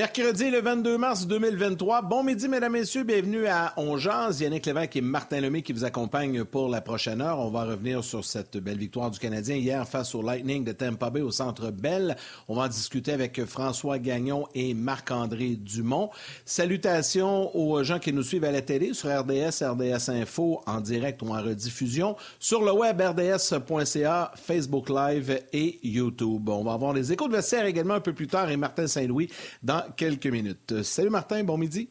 Mercredi 0.00 0.48
le 0.48 0.62
22 0.62 0.96
mars 0.96 1.26
2023. 1.26 2.00
Bon 2.00 2.24
midi, 2.24 2.48
mesdames, 2.48 2.72
messieurs. 2.72 3.04
Bienvenue 3.04 3.46
à 3.46 3.74
Ongeance. 3.76 4.40
Yannick 4.40 4.64
Lévesque 4.64 4.96
et 4.96 5.02
Martin 5.02 5.42
Lemay 5.42 5.60
qui 5.60 5.74
vous 5.74 5.84
accompagnent 5.84 6.44
pour 6.44 6.70
la 6.70 6.80
prochaine 6.80 7.20
heure. 7.20 7.38
On 7.38 7.50
va 7.50 7.64
revenir 7.64 8.02
sur 8.02 8.24
cette 8.24 8.56
belle 8.56 8.78
victoire 8.78 9.10
du 9.10 9.18
Canadien 9.18 9.56
hier 9.56 9.86
face 9.86 10.14
au 10.14 10.22
Lightning 10.22 10.64
de 10.64 10.72
Tampa 10.72 11.10
Bay 11.10 11.20
au 11.20 11.30
Centre 11.30 11.70
Bell. 11.70 12.16
On 12.48 12.54
va 12.54 12.62
en 12.62 12.68
discuter 12.68 13.12
avec 13.12 13.44
François 13.44 13.98
Gagnon 13.98 14.48
et 14.54 14.72
Marc-André 14.72 15.56
Dumont. 15.56 16.08
Salutations 16.46 17.54
aux 17.54 17.82
gens 17.82 17.98
qui 17.98 18.14
nous 18.14 18.22
suivent 18.22 18.44
à 18.44 18.52
la 18.52 18.62
télé 18.62 18.94
sur 18.94 19.10
RDS, 19.10 19.62
RDS 19.62 20.08
Info 20.08 20.62
en 20.66 20.80
direct 20.80 21.20
ou 21.20 21.28
en 21.28 21.42
rediffusion, 21.42 22.16
sur 22.38 22.62
le 22.64 22.72
web 22.72 23.02
rds.ca, 23.02 24.32
Facebook 24.34 24.88
Live 24.88 25.42
et 25.52 25.78
YouTube. 25.82 26.48
On 26.48 26.64
va 26.64 26.72
avoir 26.72 26.94
les 26.94 27.12
échos 27.12 27.28
de 27.28 27.34
vestiaire 27.36 27.66
également 27.66 27.94
un 27.94 28.00
peu 28.00 28.14
plus 28.14 28.28
tard 28.28 28.50
et 28.50 28.56
Martin 28.56 28.86
Saint-Louis 28.86 29.28
dans 29.62 29.89
quelques 29.96 30.26
minutes. 30.26 30.82
Salut 30.82 31.10
Martin, 31.10 31.44
bon 31.44 31.58
midi. 31.58 31.88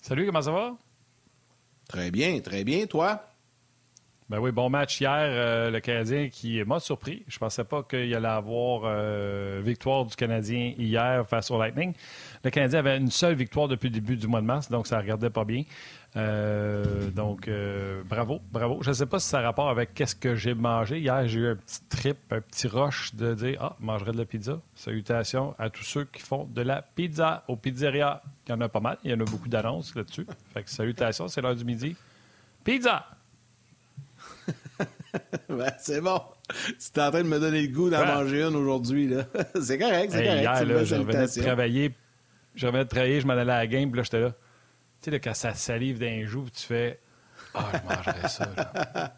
Salut, 0.00 0.26
comment 0.26 0.42
ça 0.42 0.52
va? 0.52 0.76
Très 1.88 2.10
bien, 2.10 2.40
très 2.40 2.64
bien. 2.64 2.86
Toi? 2.86 3.22
Ben 4.28 4.38
oui, 4.38 4.50
bon 4.50 4.70
match 4.70 5.00
hier. 5.00 5.10
Euh, 5.12 5.70
le 5.70 5.80
Canadien 5.80 6.28
qui 6.30 6.62
m'a 6.64 6.80
surpris. 6.80 7.22
Je 7.28 7.38
pensais 7.38 7.64
pas 7.64 7.82
qu'il 7.82 8.14
allait 8.14 8.28
avoir 8.28 8.82
euh, 8.84 9.60
victoire 9.62 10.06
du 10.06 10.16
Canadien 10.16 10.72
hier 10.78 11.28
face 11.28 11.50
au 11.50 11.58
Lightning. 11.58 11.92
Le 12.42 12.50
Canadien 12.50 12.78
avait 12.78 12.96
une 12.96 13.10
seule 13.10 13.34
victoire 13.34 13.68
depuis 13.68 13.88
le 13.88 13.94
début 13.94 14.16
du 14.16 14.26
mois 14.26 14.40
de 14.40 14.46
mars, 14.46 14.70
donc 14.70 14.86
ça 14.86 14.96
ne 14.96 15.02
regardait 15.02 15.28
pas 15.28 15.44
bien. 15.44 15.64
Euh, 16.14 17.10
donc, 17.10 17.48
euh, 17.48 18.02
bravo, 18.04 18.40
bravo. 18.50 18.82
Je 18.82 18.90
ne 18.90 18.94
sais 18.94 19.06
pas 19.06 19.18
si 19.18 19.28
ça 19.28 19.38
a 19.38 19.42
rapport 19.42 19.70
avec 19.70 19.94
qu'est-ce 19.94 20.14
que 20.14 20.34
j'ai 20.34 20.54
mangé. 20.54 20.98
Hier, 20.98 21.26
j'ai 21.26 21.40
eu 21.40 21.48
un 21.48 21.56
petit 21.56 21.80
trip, 21.88 22.18
un 22.30 22.40
petit 22.40 22.68
rush 22.68 23.14
de 23.14 23.34
dire 23.34 23.58
Ah, 23.60 23.76
je 23.80 23.86
mangerai 23.86 24.12
de 24.12 24.18
la 24.18 24.26
pizza. 24.26 24.60
Salutations 24.74 25.54
à 25.58 25.70
tous 25.70 25.84
ceux 25.84 26.04
qui 26.04 26.20
font 26.20 26.44
de 26.44 26.60
la 26.60 26.82
pizza 26.82 27.44
au 27.48 27.56
pizzeria. 27.56 28.22
Il 28.46 28.50
y 28.50 28.54
en 28.54 28.60
a 28.60 28.68
pas 28.68 28.80
mal. 28.80 28.98
Il 29.04 29.10
y 29.10 29.14
en 29.14 29.20
a 29.20 29.24
beaucoup 29.24 29.48
d'annonces 29.48 29.94
là-dessus. 29.94 30.26
Fait 30.52 30.62
que 30.62 30.70
salutations, 30.70 31.28
c'est 31.28 31.40
l'heure 31.40 31.56
du 31.56 31.64
midi. 31.64 31.96
Pizza! 32.62 33.06
ben, 35.48 35.72
c'est 35.78 36.00
bon. 36.00 36.20
Tu 36.50 37.00
es 37.00 37.02
en 37.02 37.10
train 37.10 37.22
de 37.22 37.28
me 37.28 37.40
donner 37.40 37.62
le 37.62 37.72
goût 37.72 37.88
d'en 37.88 38.04
manger 38.04 38.42
une 38.42 38.56
aujourd'hui. 38.56 39.14
c'est 39.60 39.78
correct, 39.78 40.12
c'est 40.12 40.24
correct. 40.24 40.42
Hier, 40.42 40.64
là, 40.66 40.84
je 40.84 40.94
revenais 40.94 41.26
de 41.26 41.42
travailler. 41.42 41.94
Je 42.54 42.66
revenais 42.66 42.84
de 42.84 42.88
travailler, 42.88 43.20
je 43.20 43.26
m'en 43.26 43.32
allais 43.32 43.52
à 43.52 43.58
la 43.58 43.66
game, 43.66 43.90
puis 43.90 43.96
là, 43.96 44.02
j'étais 44.02 44.20
là. 44.20 44.32
Tu 45.02 45.10
sais, 45.10 45.20
quand 45.20 45.34
ça 45.34 45.52
salive 45.54 45.98
d'un 45.98 46.24
joue, 46.24 46.48
tu 46.48 46.62
fais 46.62 47.00
Ah, 47.54 47.72
je 47.72 47.88
mangerais 47.88 48.28
ça. 48.28 48.48
Là. 48.56 49.14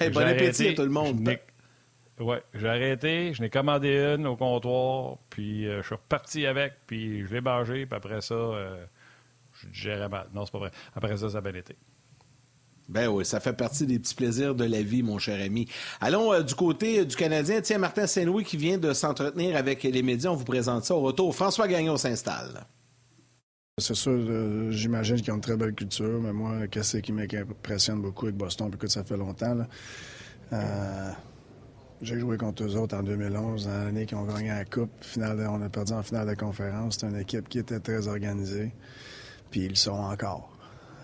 hey, 0.00 0.10
bon 0.10 0.20
appétit 0.20 0.68
à 0.68 0.74
tout 0.74 0.82
le 0.82 0.88
monde. 0.88 1.28
Oui, 2.20 2.36
j'ai 2.54 2.68
arrêté, 2.68 3.32
je 3.32 3.40
n'ai 3.40 3.48
commandé 3.48 3.96
une 3.96 4.26
au 4.26 4.36
comptoir, 4.36 5.16
puis 5.30 5.66
euh, 5.66 5.80
je 5.80 5.86
suis 5.86 5.94
reparti 5.94 6.46
avec, 6.46 6.74
puis 6.86 7.26
je 7.26 7.32
l'ai 7.32 7.40
mangé, 7.40 7.86
puis 7.86 7.96
après 7.96 8.20
ça, 8.20 8.34
euh, 8.34 8.84
je 9.54 9.68
digérais 9.68 10.08
mal. 10.08 10.28
Non, 10.34 10.44
c'est 10.44 10.52
pas 10.52 10.58
vrai. 10.58 10.70
Après 10.94 11.16
ça, 11.16 11.30
ça 11.30 11.38
a 11.38 11.40
bien 11.40 11.54
été. 11.54 11.76
Ben 12.90 13.08
oui, 13.08 13.24
ça 13.24 13.40
fait 13.40 13.54
partie 13.54 13.86
des 13.86 13.98
petits 13.98 14.14
plaisirs 14.14 14.54
de 14.54 14.64
la 14.64 14.82
vie, 14.82 15.02
mon 15.02 15.18
cher 15.18 15.42
ami. 15.42 15.66
Allons 16.00 16.32
euh, 16.32 16.42
du 16.42 16.54
côté 16.54 17.06
du 17.06 17.16
Canadien. 17.16 17.62
Tiens, 17.62 17.78
Martin 17.78 18.06
Saint-Louis 18.06 18.44
qui 18.44 18.58
vient 18.58 18.76
de 18.78 18.92
s'entretenir 18.92 19.56
avec 19.56 19.82
les 19.84 20.02
médias. 20.02 20.30
On 20.30 20.34
vous 20.34 20.44
présente 20.44 20.84
ça 20.84 20.94
au 20.94 21.00
retour. 21.00 21.34
François 21.34 21.68
Gagnon 21.68 21.96
s'installe. 21.96 22.66
C'est 23.80 23.94
sûr, 23.94 24.12
euh, 24.12 24.70
j'imagine 24.70 25.20
qu'ils 25.20 25.32
ont 25.32 25.36
une 25.36 25.40
très 25.40 25.56
belle 25.56 25.74
culture, 25.74 26.20
mais 26.20 26.32
moi, 26.32 26.66
qu'est-ce 26.68 26.98
qui 26.98 27.12
m'impressionne 27.12 28.00
beaucoup 28.00 28.26
avec 28.26 28.36
Boston, 28.36 28.70
que 28.76 28.86
ça 28.86 29.04
fait 29.04 29.16
longtemps. 29.16 29.56
Euh, 30.52 31.10
j'ai 32.02 32.18
joué 32.18 32.36
contre 32.36 32.64
eux 32.64 32.76
autres 32.76 32.96
en 32.96 33.02
2011, 33.02 33.66
dans 33.66 33.84
l'année 33.84 34.06
qu'ils 34.06 34.16
ont 34.16 34.24
gagné 34.24 34.48
la 34.48 34.64
Coupe. 34.64 34.90
Finale, 35.00 35.46
on 35.50 35.60
a 35.62 35.68
perdu 35.68 35.92
en 35.92 36.02
finale 36.02 36.28
de 36.28 36.34
conférence. 36.34 36.98
C'est 37.00 37.06
une 37.06 37.16
équipe 37.16 37.48
qui 37.48 37.58
était 37.58 37.80
très 37.80 38.08
organisée, 38.08 38.72
puis 39.50 39.62
ils 39.62 39.70
le 39.70 39.74
sont 39.74 39.92
encore. 39.92 40.56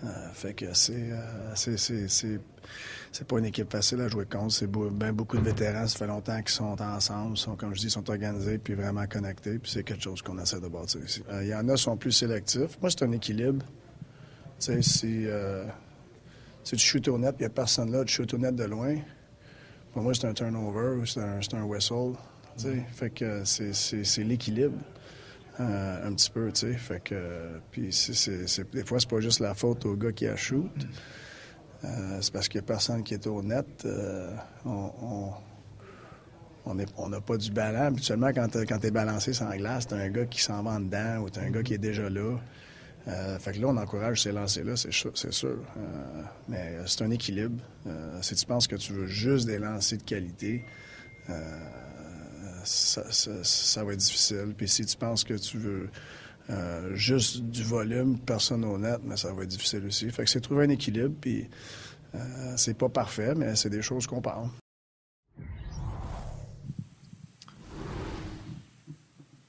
Euh, 0.03 0.29
fait 0.33 0.53
que 0.53 0.73
c'est, 0.73 1.11
c'est, 1.55 2.07
c'est 2.07 2.39
pas 3.27 3.39
une 3.39 3.45
équipe 3.45 3.71
facile 3.71 4.01
à 4.01 4.07
jouer 4.07 4.25
contre. 4.25 4.53
C'est 4.53 4.69
bien 4.69 5.13
beaucoup 5.13 5.37
de 5.37 5.43
vétérans. 5.43 5.87
Ça 5.87 5.97
fait 5.97 6.07
longtemps 6.07 6.37
qu'ils 6.37 6.49
sont 6.49 6.81
ensemble, 6.81 7.37
sont, 7.37 7.55
comme 7.55 7.73
je 7.75 7.81
dis, 7.81 7.89
sont 7.89 8.09
organisés 8.09 8.57
puis 8.57 8.73
vraiment 8.73 9.05
connectés. 9.07 9.59
Puis 9.59 9.71
c'est 9.71 9.83
quelque 9.83 10.03
chose 10.03 10.21
qu'on 10.21 10.37
essaie 10.39 10.59
de 10.59 10.67
bâtir 10.67 11.01
ici. 11.03 11.23
Euh, 11.29 11.43
il 11.43 11.49
y 11.49 11.55
en 11.55 11.67
a 11.69 11.75
qui 11.75 11.83
sont 11.83 11.97
plus 11.97 12.11
sélectifs. 12.11 12.77
Moi, 12.81 12.89
c'est 12.89 13.03
un 13.03 13.11
équilibre. 13.11 13.65
Tu 14.59 14.65
sais, 14.65 14.81
si, 14.81 15.25
euh, 15.27 15.65
si 16.63 16.75
tu 16.75 16.85
shootes 16.85 17.07
au 17.07 17.17
net, 17.17 17.35
il 17.39 17.43
n'y 17.43 17.45
a 17.45 17.49
personne 17.49 17.91
là, 17.91 18.03
tu 18.03 18.13
shootes 18.13 18.33
au 18.33 18.37
net 18.37 18.55
de 18.55 18.63
loin. 18.63 18.95
Pour 19.93 20.03
moi, 20.03 20.13
c'est 20.13 20.27
un 20.27 20.33
turnover, 20.33 21.03
c'est 21.05 21.21
un, 21.21 21.39
un, 21.53 21.63
whistle. 21.63 22.13
Tu 22.57 22.63
sais, 22.63 22.85
fait 22.91 23.09
que 23.09 23.43
c'est 23.45 24.23
l'équilibre. 24.23 24.77
Euh, 25.59 26.07
un 26.07 26.13
petit 26.13 26.29
peu, 26.29 26.51
tu 26.51 26.67
sais. 26.67 26.73
Fait 26.73 26.99
que, 26.99 27.59
puis 27.71 27.91
c'est, 27.91 28.69
des 28.71 28.83
fois, 28.83 28.99
c'est 28.99 29.09
pas 29.09 29.19
juste 29.19 29.39
la 29.39 29.55
faute 29.55 29.85
au 29.85 29.95
gars 29.95 30.11
qui 30.11 30.27
a 30.27 30.35
shoot. 30.35 30.69
Euh, 31.83 32.17
c'est 32.21 32.33
parce 32.33 32.47
qu'il 32.47 32.59
n'y 32.59 32.65
a 32.65 32.67
personne 32.67 33.03
qui 33.03 33.13
est 33.13 33.25
net. 33.43 33.83
Euh, 33.85 34.33
on 34.65 35.33
n'a 37.09 37.21
pas 37.21 37.37
du 37.37 37.51
ballon. 37.51 37.81
Habituellement, 37.81 38.31
quand 38.33 38.47
tu 38.49 38.87
es 38.87 38.91
balancé 38.91 39.33
sans 39.33 39.55
glace, 39.55 39.87
tu 39.87 39.93
un 39.93 40.09
gars 40.09 40.25
qui 40.25 40.41
s'en 40.41 40.63
va 40.63 40.79
dedans 40.79 41.19
ou 41.19 41.29
tu 41.29 41.39
un 41.39 41.49
gars 41.49 41.63
qui 41.63 41.75
est 41.75 41.79
déjà 41.79 42.09
là. 42.09 42.37
Euh, 43.07 43.39
fait 43.39 43.53
que 43.53 43.59
là, 43.61 43.67
on 43.67 43.77
encourage 43.77 44.23
ces 44.23 44.33
lancers-là, 44.33 44.75
c'est 44.75 44.91
sûr. 44.91 45.57
mais 46.49 46.77
c'est 46.85 47.03
un 47.03 47.11
équilibre. 47.11 47.63
si 48.21 48.35
tu 48.35 48.45
penses 48.45 48.67
que 48.67 48.75
tu 48.75 48.93
veux 48.93 49.05
juste 49.05 49.45
des 49.45 49.59
lancers 49.59 49.99
de 49.99 50.03
qualité, 50.03 50.65
ça, 52.63 53.83
va 53.83 53.93
être 53.93 53.99
difficile. 53.99 54.53
Puis 54.57 54.67
si 54.67 54.85
tu 54.85 54.97
penses 54.97 55.23
que 55.23 55.35
tu 55.35 55.57
veux 55.57 55.89
euh, 56.49 56.95
juste 56.95 57.41
du 57.41 57.63
volume, 57.63 58.19
personne 58.19 58.65
net, 58.81 58.99
mais 59.03 59.17
ça 59.17 59.33
va 59.33 59.43
être 59.43 59.49
difficile 59.49 59.85
aussi. 59.85 60.09
Fait 60.11 60.23
que 60.23 60.29
c'est 60.29 60.39
trouver 60.39 60.65
un 60.65 60.69
équilibre, 60.69 61.15
puis 61.19 61.49
euh, 62.15 62.19
c'est 62.55 62.77
pas 62.77 62.89
parfait, 62.89 63.35
mais 63.35 63.55
c'est 63.55 63.69
des 63.69 63.81
choses 63.81 64.07
qu'on 64.07 64.21
parle. 64.21 64.47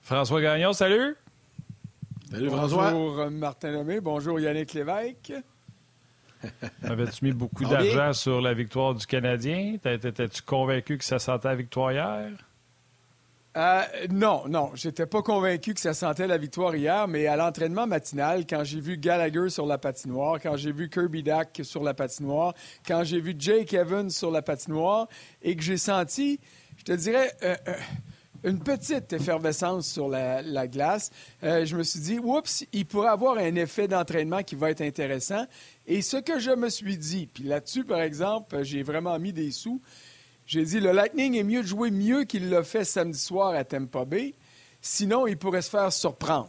François 0.01 0.41
Gagnon, 0.41 0.73
salut! 0.73 1.17
Salut 2.31 2.49
François! 2.49 2.91
Bonjour 2.91 3.31
Martin 3.31 3.71
Lemay, 3.71 4.01
bonjour 4.01 4.41
Yannick 4.41 4.73
Lévesque. 4.75 5.35
Avais-tu 6.83 7.25
mis 7.25 7.33
beaucoup 7.33 7.65
d'argent 7.65 8.13
sur 8.13 8.41
la 8.41 8.55
victoire 8.55 8.95
du 8.95 9.07
Canadien? 9.07 9.77
Étais-tu 9.85 10.43
convaincu 10.43 10.99
que 10.99 11.05
ça 11.05 11.19
sentait 11.19 11.49
la 11.49 11.57
victoire 11.57 11.93
hier? 11.93 12.31
Euh, 13.59 13.83
non, 14.11 14.45
non. 14.47 14.71
J'étais 14.77 15.07
pas 15.07 15.21
convaincu 15.21 15.75
que 15.75 15.81
ça 15.81 15.93
sentait 15.93 16.29
la 16.29 16.39
victoire 16.39 16.77
hier, 16.77 17.09
mais 17.09 17.27
à 17.27 17.35
l'entraînement 17.35 17.89
matinal, 17.89 18.47
quand 18.47 18.63
j'ai 18.63 18.79
vu 18.79 18.97
Gallagher 18.97 19.51
sur 19.51 19.67
la 19.67 19.79
patinoire, 19.79 20.39
quand 20.41 20.57
j'ai 20.57 20.71
vu 20.71 20.89
Kirby 20.89 21.25
Dack 21.25 21.61
sur 21.65 21.83
la 21.83 21.93
patinoire, 21.93 22.55
quand 22.87 23.03
j'ai 23.03 23.21
vu 23.21 23.35
Jake 23.37 23.75
Evans 23.75 24.11
sur 24.11 24.31
la 24.31 24.43
patinoire, 24.43 25.09
et 25.43 25.57
que 25.57 25.63
j'ai 25.63 25.77
senti, 25.77 26.39
je 26.77 26.85
te 26.85 26.93
dirais, 26.93 27.33
euh, 27.43 27.57
euh, 27.67 27.75
une 28.45 28.61
petite 28.61 29.13
effervescence 29.13 29.89
sur 29.89 30.09
la, 30.09 30.41
la 30.41 30.69
glace, 30.69 31.11
je 31.43 31.75
me 31.75 31.83
suis 31.83 31.99
dit, 31.99 32.21
oups, 32.21 32.65
il 32.73 32.87
pourrait 32.87 33.09
avoir 33.09 33.39
un 33.39 33.57
effet 33.57 33.89
d'entraînement 33.89 34.45
qui 34.45 34.55
va 34.55 34.71
être 34.71 34.83
intéressant. 34.83 35.45
Et 35.89 36.01
ce 36.01 36.19
que 36.19 36.39
je 36.39 36.53
me 36.53 36.69
suis 36.69 36.97
dit, 36.97 37.27
puis 37.27 37.43
là-dessus, 37.43 37.83
par 37.83 38.01
exemple, 38.01 38.63
j'ai 38.63 38.85
vraiment 38.85 39.19
mis 39.19 39.33
des 39.33 39.51
sous, 39.51 39.83
j'ai 40.49 40.65
dit, 40.65 40.81
le 40.81 40.93
Lightning 40.93 41.35
est 41.35 41.45
mieux 41.45 41.61
de 41.61 41.67
jouer 41.67 41.91
mieux 41.91 42.25
qu'il 42.25 42.49
l'a 42.49 42.63
fait 42.63 42.83
samedi 42.83 43.19
soir 43.19 43.55
à 43.55 43.65
Tampa 43.65 44.07
Bay. 44.07 44.33
Sinon, 44.81 45.27
il 45.27 45.37
pourrait 45.37 45.61
se 45.61 45.69
faire 45.69 45.93
surprendre. 45.93 46.49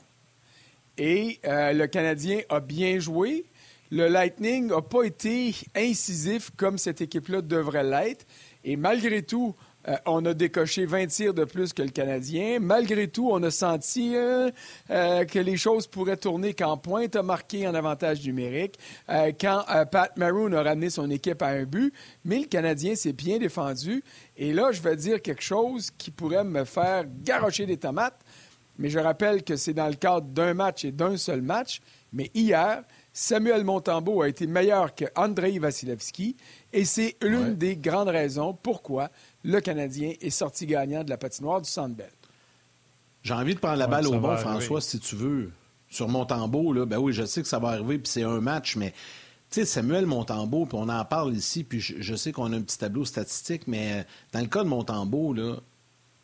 Et 0.98 1.42
euh, 1.44 1.74
le 1.74 1.86
Canadien 1.86 2.40
a 2.48 2.62
bien 2.62 2.98
joué. 3.00 3.44
Le 3.92 4.08
Lightning 4.08 4.68
n'a 4.68 4.82
pas 4.82 5.04
été 5.04 5.54
incisif 5.76 6.50
comme 6.56 6.78
cette 6.78 7.02
équipe-là 7.02 7.42
devrait 7.42 7.84
l'être. 7.84 8.26
Et 8.64 8.78
malgré 8.78 9.22
tout, 9.22 9.54
euh, 9.88 9.96
on 10.06 10.26
a 10.26 10.34
décoché 10.34 10.86
20 10.86 11.08
tirs 11.08 11.34
de 11.34 11.46
plus 11.46 11.72
que 11.72 11.82
le 11.82 11.90
Canadien. 11.90 12.60
Malgré 12.60 13.08
tout, 13.08 13.30
on 13.32 13.42
a 13.44 13.52
senti 13.52 14.16
euh, 14.16 14.52
euh, 14.90 15.24
que 15.24 15.40
les 15.40 15.56
choses 15.56 15.88
pourraient 15.88 16.18
tourner 16.18 16.54
quand 16.54 16.78
Pointe 16.78 17.16
a 17.16 17.24
marqué 17.24 17.66
en 17.68 17.74
avantage 17.74 18.26
numérique, 18.26 18.78
quand 19.40 19.64
Pat 19.92 20.16
Maroon 20.18 20.52
a 20.54 20.64
ramené 20.64 20.90
son 20.90 21.10
équipe 21.10 21.42
à 21.42 21.48
un 21.48 21.64
but. 21.64 21.94
Mais 22.26 22.40
le 22.40 22.46
Canadien 22.46 22.96
s'est 22.96 23.14
bien 23.14 23.38
défendu. 23.38 24.04
Et 24.38 24.54
là, 24.54 24.72
je 24.72 24.82
vais 24.82 24.96
dire 24.96 25.22
quelque 25.22 25.44
chose 25.44 25.92
qui 25.98 26.12
pourrait 26.12 26.44
me 26.44 26.66
faire 26.66 27.06
garrocher 27.24 27.66
des 27.66 27.78
tomates. 27.78 28.20
Mais 28.78 28.90
je 28.90 29.00
rappelle 29.00 29.44
que 29.44 29.56
c'est 29.56 29.74
dans 29.74 29.88
le 29.88 29.96
cadre 29.96 30.28
d'un 30.28 30.54
match 30.54 30.86
et 30.86 30.92
d'un 30.92 31.18
seul 31.18 31.42
match. 31.42 31.82
Mais 32.14 32.32
hier, 32.34 32.84
Samuel 33.12 33.66
Montembeau 33.66 34.22
a 34.22 34.30
été 34.30 34.48
meilleur 34.48 34.96
que 34.96 35.06
Andrei 35.16 35.60
Vasilevski 35.60 36.38
Et 36.72 36.86
c'est 36.86 37.18
l'une 37.22 37.56
des 37.56 37.76
grandes 37.76 38.08
raisons 38.08 38.54
pourquoi 38.54 39.10
le 39.50 39.62
Canadien 39.62 40.14
est 40.22 40.30
sorti 40.30 40.66
gagnant 40.66 41.04
de 41.04 41.10
la 41.10 41.18
patinoire 41.18 41.62
du 41.62 41.70
Centre 41.70 41.96
Bell. 41.96 42.12
J'ai 43.24 43.34
envie 43.34 43.56
de 43.56 43.60
prendre 43.60 43.78
la 43.78 43.88
balle 43.88 44.08
au 44.08 44.20
bon, 44.20 44.38
François, 44.38 44.80
si 44.80 45.00
tu 45.00 45.16
veux. 45.16 45.52
Sur 45.90 46.08
Montembeau, 46.08 46.72
là, 46.72 46.86
ben 46.86 47.00
oui, 47.00 47.14
je 47.14 47.26
sais 47.26 47.42
que 47.42 47.48
ça 47.48 47.58
va 47.58 47.70
arriver, 47.70 47.98
puis 47.98 48.12
c'est 48.12 48.22
un 48.22 48.40
match, 48.42 48.76
mais 48.76 48.92
tu 49.50 49.62
sais, 49.62 49.66
Samuel 49.66 50.06
Montembeau, 50.06 50.68
puis 50.68 50.78
on 50.80 50.88
en 50.88 51.04
parle 51.04 51.34
ici, 51.34 51.64
puis 51.64 51.80
je, 51.80 52.16
sais 52.16 52.32
qu'on 52.32 52.54
a 52.54 52.56
un 52.56 52.62
petit 52.62 52.78
tableau 52.78 53.06
statistique, 53.06 53.64
mais 53.66 54.06
dans 54.32 54.40
le 54.40 54.46
cas 54.46 54.64
de 54.64 54.70
Montembeau, 54.70 55.34
là, 55.34 55.56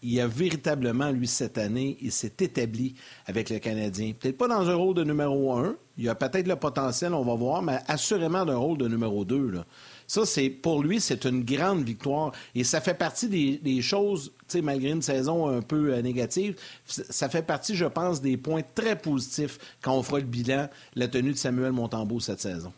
il 0.04 0.22
a 0.22 0.28
véritablement, 0.28 1.10
lui, 1.10 1.26
cette 1.28 1.58
année, 1.58 1.98
il 2.00 2.12
s'est 2.12 2.34
établi 2.40 2.94
avec 3.26 3.50
le 3.50 3.58
Canadien. 3.58 4.14
Peut-être 4.14 4.38
pas 4.38 4.48
dans 4.48 4.70
un 4.70 4.76
rôle 4.76 4.94
de 4.94 5.04
numéro 5.04 5.54
un, 5.54 5.76
il 5.98 6.08
a 6.10 6.14
peut-être 6.14 6.48
le 6.48 6.58
potentiel, 6.58 7.16
on 7.16 7.24
va 7.24 7.34
voir, 7.34 7.64
mais 7.64 7.80
assurément 7.88 8.46
d'un 8.46 8.58
rôle 8.58 8.78
de 8.78 8.88
numéro 8.88 9.26
deux. 9.26 9.50
Là. 9.50 9.66
Ça, 10.08 10.26
c'est 10.26 10.50
pour 10.50 10.84
lui, 10.84 11.02
c'est 11.02 11.26
une 11.26 11.44
grande 11.44 11.84
victoire. 11.84 12.32
Et 12.54 12.64
ça 12.64 12.82
fait 12.82 12.94
partie 12.94 13.28
des, 13.28 13.82
choses, 13.82 14.32
malgré 14.62 14.92
une 14.92 15.02
saison 15.02 15.48
un 15.50 15.62
peu 15.62 15.94
euh, 15.94 16.02
négative, 16.02 16.56
ça 16.86 17.30
fait 17.30 17.42
partie, 17.42 17.76
je 17.76 17.86
pense, 17.86 18.22
des 18.22 18.38
points 18.38 18.62
très 18.76 18.96
positifs 18.96 19.58
quand 19.82 19.96
on 19.96 20.04
fera 20.04 20.20
le 20.20 20.26
bilan, 20.26 20.70
la 20.96 21.08
tenue 21.08 21.32
de 21.32 21.38
Samuel 21.38 21.72
Montembeau 21.72 22.20
cette 22.20 22.40
saison. 22.40 22.72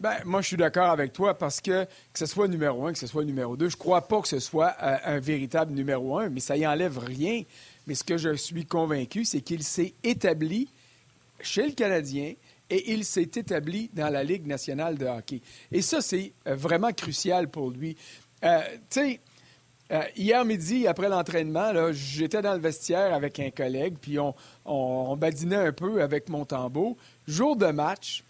Ben, 0.00 0.16
moi, 0.24 0.42
je 0.42 0.48
suis 0.48 0.56
d'accord 0.56 0.90
avec 0.90 1.12
toi 1.12 1.34
parce 1.34 1.60
que 1.60 1.84
que 1.84 2.18
ce 2.18 2.26
soit 2.26 2.48
numéro 2.48 2.86
un, 2.86 2.92
que 2.92 2.98
ce 2.98 3.06
soit 3.06 3.24
numéro 3.24 3.56
deux, 3.56 3.68
je 3.68 3.76
crois 3.76 4.06
pas 4.06 4.20
que 4.20 4.28
ce 4.28 4.40
soit 4.40 4.74
euh, 4.82 4.96
un 5.04 5.20
véritable 5.20 5.72
numéro 5.72 6.18
un, 6.18 6.28
mais 6.28 6.40
ça 6.40 6.56
y 6.56 6.66
enlève 6.66 6.98
rien. 6.98 7.42
Mais 7.86 7.94
ce 7.94 8.02
que 8.02 8.16
je 8.16 8.34
suis 8.34 8.64
convaincu, 8.64 9.24
c'est 9.24 9.40
qu'il 9.40 9.62
s'est 9.62 9.94
établi 10.02 10.68
chez 11.40 11.66
le 11.66 11.72
Canadien 11.72 12.34
et 12.70 12.92
il 12.92 13.04
s'est 13.04 13.22
établi 13.22 13.90
dans 13.92 14.08
la 14.08 14.24
Ligue 14.24 14.46
nationale 14.46 14.96
de 14.96 15.06
hockey. 15.06 15.40
Et 15.70 15.82
ça, 15.82 16.00
c'est 16.00 16.32
euh, 16.46 16.54
vraiment 16.54 16.92
crucial 16.92 17.48
pour 17.48 17.70
lui. 17.70 17.96
Euh, 18.44 18.60
tu 18.90 19.00
sais, 19.00 19.20
euh, 19.92 20.02
hier 20.16 20.44
midi, 20.44 20.86
après 20.86 21.08
l'entraînement, 21.08 21.72
j'étais 21.92 22.40
dans 22.40 22.54
le 22.54 22.60
vestiaire 22.60 23.12
avec 23.12 23.38
un 23.38 23.50
collègue, 23.50 23.96
puis 24.00 24.18
on, 24.64 25.16
badinait 25.16 25.56
un 25.56 25.72
peu 25.72 26.02
avec 26.02 26.28
mon 26.28 26.44
tambour. 26.44 26.96
Jour 27.26 27.56
de 27.56 27.66
match, 27.66 28.24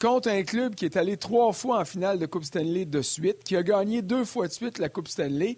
contre 0.00 0.28
un 0.28 0.42
club 0.42 0.74
qui 0.74 0.86
est 0.86 0.96
allé 0.96 1.16
trois 1.16 1.52
fois 1.52 1.80
en 1.80 1.84
finale 1.84 2.18
de 2.18 2.26
Coupe 2.26 2.44
Stanley 2.44 2.86
de 2.86 3.02
suite, 3.02 3.44
qui 3.44 3.56
a 3.56 3.62
gagné 3.62 4.02
deux 4.02 4.24
fois 4.24 4.48
de 4.48 4.52
suite 4.52 4.78
la 4.78 4.88
Coupe 4.88 5.08
Stanley. 5.08 5.56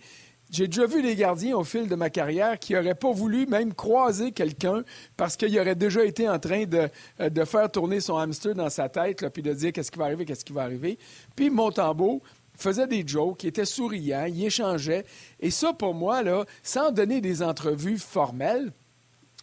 J'ai 0.50 0.68
déjà 0.68 0.86
vu 0.86 1.02
des 1.02 1.16
gardiens 1.16 1.56
au 1.56 1.64
fil 1.64 1.88
de 1.88 1.94
ma 1.96 2.08
carrière 2.08 2.58
qui 2.58 2.74
n'auraient 2.74 2.94
pas 2.94 3.10
voulu 3.10 3.46
même 3.46 3.74
croiser 3.74 4.30
quelqu'un 4.30 4.84
parce 5.16 5.36
qu'il 5.36 5.58
aurait 5.58 5.74
déjà 5.74 6.04
été 6.04 6.28
en 6.28 6.38
train 6.38 6.64
de, 6.64 6.88
euh, 7.20 7.44
faire 7.44 7.70
tourner 7.70 8.00
son 8.00 8.16
hamster 8.16 8.54
dans 8.54 8.70
sa 8.70 8.88
tête, 8.88 9.28
puis 9.30 9.42
de 9.42 9.52
dire 9.52 9.72
qu'est-ce 9.72 9.90
qui 9.90 9.98
va 9.98 10.04
arriver, 10.04 10.24
qu'est-ce 10.24 10.44
qui 10.44 10.52
va 10.52 10.62
arriver. 10.62 10.98
Puis 11.34 11.50
Montembeau 11.50 12.22
faisait 12.56 12.86
des 12.86 13.06
jokes, 13.06 13.42
il 13.42 13.48
était 13.48 13.64
souriant, 13.64 14.26
il 14.26 14.44
échangeait. 14.44 15.04
Et 15.40 15.50
ça, 15.50 15.72
pour 15.72 15.94
moi, 15.94 16.22
sans 16.62 16.92
donner 16.92 17.20
des 17.20 17.42
entrevues 17.42 17.98
formelles, 17.98 18.72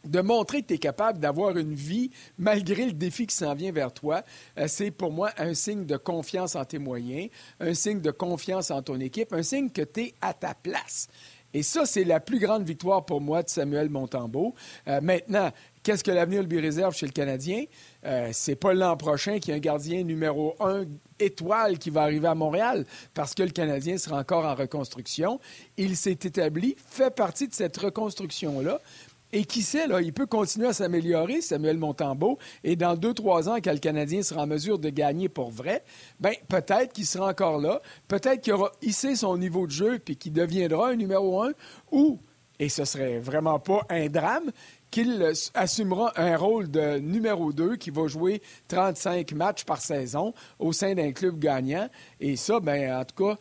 de 0.03 0.21
montrer 0.21 0.61
que 0.61 0.67
tu 0.67 0.73
es 0.75 0.77
capable 0.77 1.19
d'avoir 1.19 1.57
une 1.57 1.73
vie 1.73 2.11
malgré 2.37 2.85
le 2.85 2.93
défi 2.93 3.27
qui 3.27 3.35
s'en 3.35 3.53
vient 3.53 3.71
vers 3.71 3.93
toi, 3.93 4.23
euh, 4.57 4.67
c'est 4.67 4.91
pour 4.91 5.11
moi 5.11 5.31
un 5.37 5.53
signe 5.53 5.85
de 5.85 5.97
confiance 5.97 6.55
en 6.55 6.65
tes 6.65 6.79
moyens, 6.79 7.29
un 7.59 7.73
signe 7.73 8.01
de 8.01 8.11
confiance 8.11 8.71
en 8.71 8.81
ton 8.81 8.99
équipe, 8.99 9.33
un 9.33 9.43
signe 9.43 9.69
que 9.69 9.81
tu 9.81 10.01
es 10.01 10.13
à 10.21 10.33
ta 10.33 10.53
place. 10.53 11.07
Et 11.53 11.61
ça, 11.61 11.85
c'est 11.85 12.03
la 12.03 12.19
plus 12.19 12.39
grande 12.39 12.65
victoire 12.65 13.05
pour 13.05 13.21
moi 13.21 13.43
de 13.43 13.49
Samuel 13.49 13.89
Montembeau. 13.89 14.55
Euh, 14.87 15.01
maintenant, 15.01 15.51
qu'est-ce 15.83 16.03
que 16.03 16.09
l'avenir 16.09 16.41
lui 16.41 16.59
réserve 16.59 16.95
chez 16.95 17.05
le 17.05 17.11
Canadien? 17.11 17.65
Euh, 18.05 18.29
c'est 18.33 18.55
pas 18.55 18.73
l'an 18.73 18.97
prochain 18.97 19.37
qu'il 19.37 19.51
y 19.51 19.53
a 19.53 19.57
un 19.57 19.59
gardien 19.59 20.03
numéro 20.03 20.55
un 20.59 20.85
étoile 21.19 21.77
qui 21.77 21.91
va 21.91 22.01
arriver 22.01 22.27
à 22.27 22.33
Montréal 22.33 22.85
parce 23.13 23.35
que 23.35 23.43
le 23.43 23.51
Canadien 23.51 23.99
sera 23.99 24.17
encore 24.17 24.45
en 24.45 24.55
reconstruction. 24.55 25.39
Il 25.77 25.95
s'est 25.95 26.11
établi, 26.11 26.75
fait 26.89 27.13
partie 27.13 27.47
de 27.47 27.53
cette 27.53 27.77
reconstruction-là. 27.77 28.81
Et 29.35 29.45
qui 29.45 29.63
sait, 29.63 29.87
il 30.03 30.13
peut 30.13 30.27
continuer 30.27 30.67
à 30.67 30.73
s'améliorer, 30.73 31.41
Samuel 31.41 31.77
Montembeau, 31.77 32.37
et 32.63 32.75
dans 32.75 32.95
deux, 32.95 33.15
trois 33.15 33.49
ans, 33.49 33.55
quand 33.55 33.73
le 33.73 33.79
Canadien 33.79 34.21
sera 34.21 34.43
en 34.43 34.47
mesure 34.47 34.77
de 34.77 34.89
gagner 34.89 35.27
pour 35.27 35.49
vrai, 35.49 35.83
ben 36.19 36.33
peut-être 36.47 36.93
qu'il 36.93 37.07
sera 37.07 37.29
encore 37.29 37.59
là, 37.59 37.81
peut-être 38.07 38.41
qu'il 38.41 38.53
aura 38.53 38.71
hissé 38.83 39.15
son 39.15 39.35
niveau 39.37 39.65
de 39.65 39.71
jeu 39.71 39.97
puis 39.97 40.17
qu'il 40.17 40.33
deviendra 40.33 40.89
un 40.89 40.95
numéro 40.95 41.41
un, 41.41 41.51
ou, 41.91 42.19
et 42.59 42.69
ce 42.69 42.85
serait 42.85 43.17
vraiment 43.17 43.59
pas 43.59 43.81
un 43.89 44.07
drame, 44.07 44.51
qu'il 44.91 45.27
assumera 45.55 46.13
un 46.15 46.37
rôle 46.37 46.69
de 46.69 46.99
numéro 46.99 47.51
2 47.51 47.77
qui 47.77 47.89
va 47.89 48.05
jouer 48.05 48.43
35 48.67 49.31
matchs 49.31 49.63
par 49.65 49.81
saison 49.81 50.35
au 50.59 50.71
sein 50.71 50.93
d'un 50.93 51.11
club 51.11 51.39
gagnant. 51.39 51.89
Et 52.19 52.35
ça, 52.35 52.59
ben, 52.59 52.95
en 52.95 53.03
tout 53.03 53.25
cas, 53.25 53.39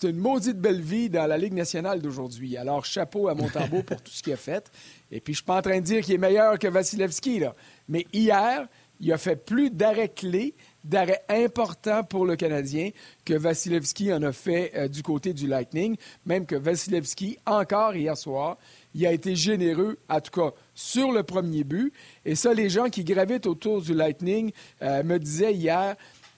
c'est 0.00 0.10
une 0.10 0.16
maudite 0.16 0.58
belle 0.58 0.80
vie 0.80 1.08
dans 1.08 1.26
la 1.26 1.38
Ligue 1.38 1.52
nationale 1.52 2.02
d'aujourd'hui. 2.02 2.56
Alors, 2.56 2.84
chapeau 2.84 3.28
à 3.28 3.34
Montembeau 3.34 3.84
pour 3.84 4.02
tout 4.02 4.10
ce 4.10 4.24
qu'il 4.24 4.32
a 4.32 4.36
fait. 4.36 4.68
Et 5.12 5.20
puis, 5.20 5.34
je 5.34 5.38
suis 5.38 5.44
pas 5.44 5.58
en 5.58 5.62
train 5.62 5.78
de 5.78 5.84
dire 5.84 6.02
qu'il 6.02 6.14
est 6.14 6.18
meilleur 6.18 6.58
que 6.58 6.66
Vasilevski, 6.66 7.38
là. 7.38 7.54
Mais 7.88 8.04
hier, 8.12 8.66
il 8.98 9.12
a 9.12 9.18
fait 9.18 9.36
plus 9.36 9.70
d'arrêts 9.70 10.08
clés, 10.08 10.54
d'arrêts 10.82 11.22
importants 11.28 12.02
pour 12.02 12.26
le 12.26 12.34
Canadien 12.34 12.90
que 13.24 13.34
Vasilevski 13.34 14.12
en 14.12 14.22
a 14.22 14.32
fait 14.32 14.72
euh, 14.74 14.88
du 14.88 15.02
côté 15.04 15.32
du 15.32 15.46
Lightning. 15.46 15.96
Même 16.26 16.44
que 16.44 16.56
Vasilevski, 16.56 17.38
encore 17.46 17.94
hier 17.94 18.16
soir, 18.16 18.58
il 18.94 19.06
a 19.06 19.12
été 19.12 19.36
généreux, 19.36 19.98
en 20.08 20.20
tout 20.20 20.40
cas 20.40 20.56
sur 20.74 21.12
le 21.12 21.22
premier 21.22 21.62
but. 21.62 21.92
Et 22.24 22.34
ça, 22.34 22.52
les 22.52 22.68
gens 22.68 22.88
qui 22.88 23.04
gravitent 23.04 23.46
autour 23.46 23.80
du 23.80 23.94
Lightning 23.94 24.50
euh, 24.82 25.04
me 25.04 25.18
disaient 25.18 25.54
hier, 25.54 25.94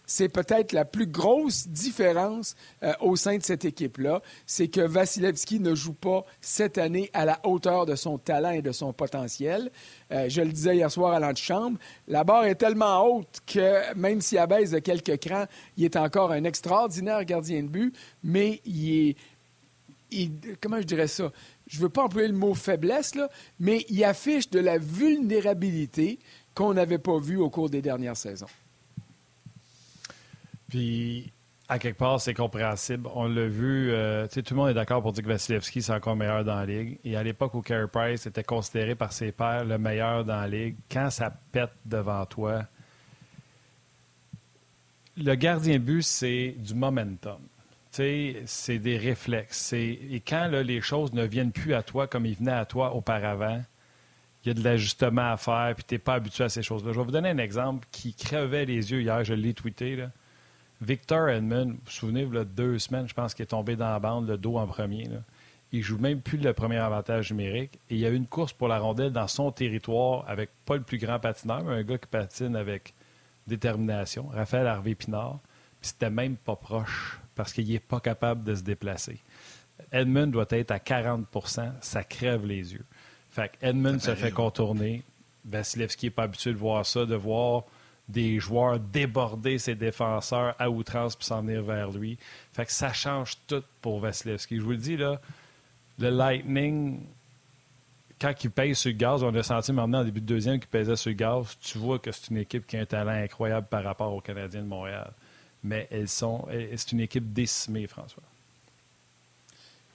c'est 0.07 0.29
peut-être 0.29 0.73
la 0.73 0.85
plus 0.85 1.07
grosse 1.07 1.69
différence 1.69 2.55
euh, 2.83 2.93
au 3.01 3.17
sein 3.17 3.37
de 3.37 3.43
cette 3.43 3.65
équipe-là, 3.65 4.23
c'est 4.47 4.69
que 4.69 4.81
Vasilevski 4.81 5.61
ne 5.61 5.75
joue 5.75 5.93
pas 5.93 6.25
cette 6.41 6.79
année 6.79 7.11
à 7.13 7.25
la 7.25 7.41
hauteur 7.45 7.87
de 7.87 7.97
son 7.97 8.19
talent 8.19 8.51
et 8.51 8.63
de 8.63 8.73
son 8.73 8.93
potentiel. 8.93 9.71
Euh, 10.13 10.29
je 10.29 10.41
le 10.41 10.53
disais 10.53 10.77
hier 10.77 10.91
soir 10.91 11.13
à 11.13 11.21
l'antichambre, 11.21 11.79
la 12.07 12.25
barre 12.25 12.45
est 12.45 12.55
tellement 12.55 13.05
haute 13.05 13.41
que 13.47 13.95
même 13.95 14.21
s'il 14.21 14.39
abaisse 14.39 14.71
de 14.71 14.79
quelques 14.79 15.19
crans, 15.19 15.47
il 15.77 15.85
est 15.85 15.97
encore 15.97 16.31
un 16.33 16.45
extraordinaire 16.45 17.25
gardien 17.25 17.63
de 17.63 17.69
but, 17.69 17.95
mais 18.23 18.61
il 18.65 19.17
est... 20.13 20.57
comment 20.61 20.79
je 20.79 20.87
dirais 20.87 21.09
ça? 21.09 21.33
Je 21.67 21.79
ne 21.79 21.83
veux 21.83 21.89
pas 21.89 22.05
employer 22.05 22.29
le 22.29 22.35
mot 22.35 22.55
faiblesse, 22.55 23.15
mais 23.59 23.85
il 23.89 24.05
affiche 24.05 24.49
de 24.51 24.61
la 24.61 24.79
vulnérabilité 24.79 26.21
qu'on 26.55 26.75
n'avait 26.75 26.99
pas 26.99 27.19
vue 27.19 27.39
au 27.39 27.51
cours 27.51 27.69
des 27.69 27.83
dernières 27.83 28.17
saisons. 28.17 28.47
Puis, 30.69 31.33
à 31.69 31.79
quelque 31.79 31.99
part, 31.99 32.21
c'est 32.21 32.35
compréhensible. 32.35 33.09
On 33.15 33.29
l'a 33.29 33.47
vu, 33.47 33.91
euh, 33.91 34.27
tout 34.29 34.43
le 34.51 34.57
monde 34.57 34.71
est 34.71 34.75
d'accord 34.75 35.03
pour 35.03 35.13
dire 35.13 35.25
que 35.25 35.29
Vasilevski, 35.29 35.83
c'est 35.83 35.93
encore 35.93 36.17
meilleur 36.17 36.45
dans 36.45 36.57
la 36.57 36.67
Ligue. 36.67 36.99
Et 37.05 37.17
à 37.17 37.23
l'époque 37.23 37.55
où 37.55 37.63
Carey 37.63 37.89
Price 37.93 38.27
était 38.27 38.45
considéré 38.45 38.95
par 38.95 39.13
ses 39.13 39.33
pairs 39.33 39.65
le 39.65 39.79
meilleur 39.79 40.25
dans 40.25 40.41
la 40.41 40.49
Ligue, 40.49 40.77
quand 40.91 41.11
ça 41.11 41.31
pète 41.53 41.73
devant 41.85 42.25
toi, 42.27 42.65
le 45.17 45.35
gardien 45.35 45.79
but, 45.79 46.03
c'est 46.03 46.55
du 46.59 46.75
momentum. 46.75 47.41
C'est 47.91 48.79
des 48.79 48.99
réflexes. 48.99 49.73
Et 49.73 50.23
quand 50.27 50.49
les 50.49 50.83
choses 50.83 51.15
ne 51.15 51.25
viennent 51.25 51.53
plus 51.53 51.73
à 51.73 51.83
toi 51.83 52.07
comme 52.07 52.27
ils 52.27 52.37
venaient 52.37 52.53
à 52.53 52.67
toi 52.67 52.95
auparavant, 52.95 53.63
il 54.45 54.49
y 54.49 54.51
a 54.51 54.55
de 54.55 54.63
l'ajustement 54.63 55.33
à 55.33 55.37
faire, 55.39 55.73
puis 55.75 55.85
tu 55.85 55.95
n'es 55.95 55.99
pas 55.99 56.15
habitué 56.15 56.45
à 56.45 56.49
ces 56.51 56.63
choses-là. 56.63 56.93
Je 56.93 56.99
vais 56.99 57.05
vous 57.05 57.11
donner 57.11 57.31
un 57.31 57.39
exemple 57.39 57.89
qui 57.91 58.15
crevait 58.15 58.67
les 58.67 58.93
yeux 58.93 59.01
hier, 59.01 59.25
je 59.25 59.33
l'ai 59.33 59.55
tweeté. 59.55 59.97
Là. 59.97 60.11
Victor 60.81 61.29
Edmund, 61.29 61.71
vous 61.71 61.79
vous 61.85 61.91
souvenez, 61.91 62.23
il 62.23 62.35
y 62.35 62.39
a 62.39 62.45
deux 62.45 62.79
semaines, 62.79 63.09
je 63.09 63.15
pense 63.15 63.35
qu'il 63.35 63.43
est 63.45 63.47
tombé 63.47 63.77
dans 63.77 63.91
la 63.91 63.99
bande, 63.99 64.29
le 64.29 64.37
dos 64.37 64.57
en 64.57 64.67
premier. 64.67 65.05
Là. 65.05 65.19
Il 65.73 65.83
joue 65.83 65.99
même 65.99 66.21
plus 66.21 66.39
le 66.39 66.53
premier 66.53 66.77
avantage 66.77 67.31
numérique. 67.31 67.79
Et 67.91 67.95
il 67.95 67.99
y 67.99 68.07
a 68.07 68.11
eu 68.11 68.15
une 68.15 68.27
course 68.27 68.53
pour 68.53 68.69
la 68.69 68.79
rondelle 68.79 69.13
dans 69.13 69.27
son 69.27 69.51
territoire 69.51 70.25
avec 70.29 70.51
pas 70.65 70.77
le 70.77 70.83
plus 70.83 70.99
grand 70.99 71.19
patineur, 71.19 71.65
mais 71.65 71.75
un 71.75 71.83
gars 71.83 71.99
qui 71.99 72.07
patine 72.07 72.57
avec 72.57 72.95
détermination, 73.47 74.29
Raphaël 74.29 74.67
Harvey 74.67 74.95
Pinard. 74.95 75.39
Puis 75.81 75.91
c'était 75.91 76.11
même 76.11 76.37
pas 76.37 76.57
proche 76.57 77.21
parce 77.35 77.53
qu'il 77.53 77.69
n'est 77.69 77.79
pas 77.79 78.01
capable 78.01 78.45
de 78.45 78.55
se 78.55 78.63
déplacer. 78.63 79.21
Edmund 79.93 80.33
doit 80.33 80.47
être 80.51 80.71
à 80.71 80.79
40% 80.79 81.73
ça 81.81 82.05
crève 82.05 82.47
les 82.47 82.73
yeux. 82.73 82.85
Fait 83.31 83.53
Edmund 83.61 84.01
se 84.01 84.15
fait 84.15 84.31
contourner. 84.31 85.03
Vasilevski 85.45 86.07
n'est 86.07 86.11
pas 86.11 86.23
habitué 86.25 86.53
de 86.53 86.59
voir 86.59 86.85
ça, 86.87 87.05
de 87.05 87.15
voir 87.15 87.65
des 88.09 88.39
joueurs 88.39 88.79
déborder 88.79 89.59
ses 89.59 89.75
défenseurs 89.75 90.55
à 90.59 90.71
outrance 90.71 91.17
pour 91.17 91.25
s'en 91.25 91.43
venir 91.43 91.63
vers 91.63 91.91
lui. 91.91 92.19
Fait 92.53 92.65
que 92.65 92.73
ça 92.73 92.93
change 92.93 93.37
tout 93.47 93.65
pour 93.81 94.01
Vasilevski. 94.01 94.57
Je 94.57 94.63
vous 94.63 94.71
le 94.71 94.77
dis, 94.77 94.97
là, 94.97 95.21
le 95.99 96.11
Lightning, 96.11 97.01
quand 98.21 98.33
il 98.45 98.51
pèse 98.51 98.79
sur 98.79 98.91
le 98.91 98.97
gaz, 98.97 99.23
on 99.23 99.35
a 99.35 99.43
senti 99.43 99.73
maintenant 99.73 100.01
en 100.01 100.05
début 100.05 100.21
de 100.21 100.27
deuxième 100.27 100.59
qu'il 100.61 100.69
pesait 100.69 100.97
sur 100.97 101.11
le 101.11 101.17
gaz, 101.17 101.57
tu 101.61 101.79
vois 101.79 101.99
que 101.99 102.13
c'est 102.13 102.31
une 102.31 102.39
équipe 102.39 102.67
qui 102.67 102.77
a 102.77 102.81
un 102.81 102.87
talent 102.87 103.11
incroyable 103.11 103.67
par 103.69 103.83
rapport 103.83 104.13
aux 104.13 104.21
Canadiens 104.21 104.63
de 104.63 104.69
Montréal. 104.69 105.13
Mais 105.65 105.89
elles 105.91 106.09
sont, 106.09 106.47
c'est 106.51 106.93
une 106.93 107.01
équipe 107.01 107.33
décimée, 107.33 107.87
François. 107.89 108.23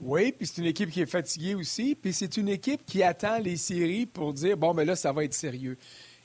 Oui, 0.01 0.31
puis 0.31 0.47
c'est 0.47 0.61
une 0.61 0.67
équipe 0.67 0.89
qui 0.89 1.01
est 1.01 1.05
fatiguée 1.05 1.53
aussi, 1.53 1.95
puis 1.95 2.11
c'est 2.11 2.35
une 2.35 2.49
équipe 2.49 2.81
qui 2.85 3.03
attend 3.03 3.37
les 3.37 3.55
séries 3.55 4.07
pour 4.07 4.33
dire 4.33 4.57
bon, 4.57 4.73
mais 4.73 4.83
là, 4.83 4.95
ça 4.95 5.11
va 5.13 5.23
être 5.23 5.33
sérieux. 5.33 5.77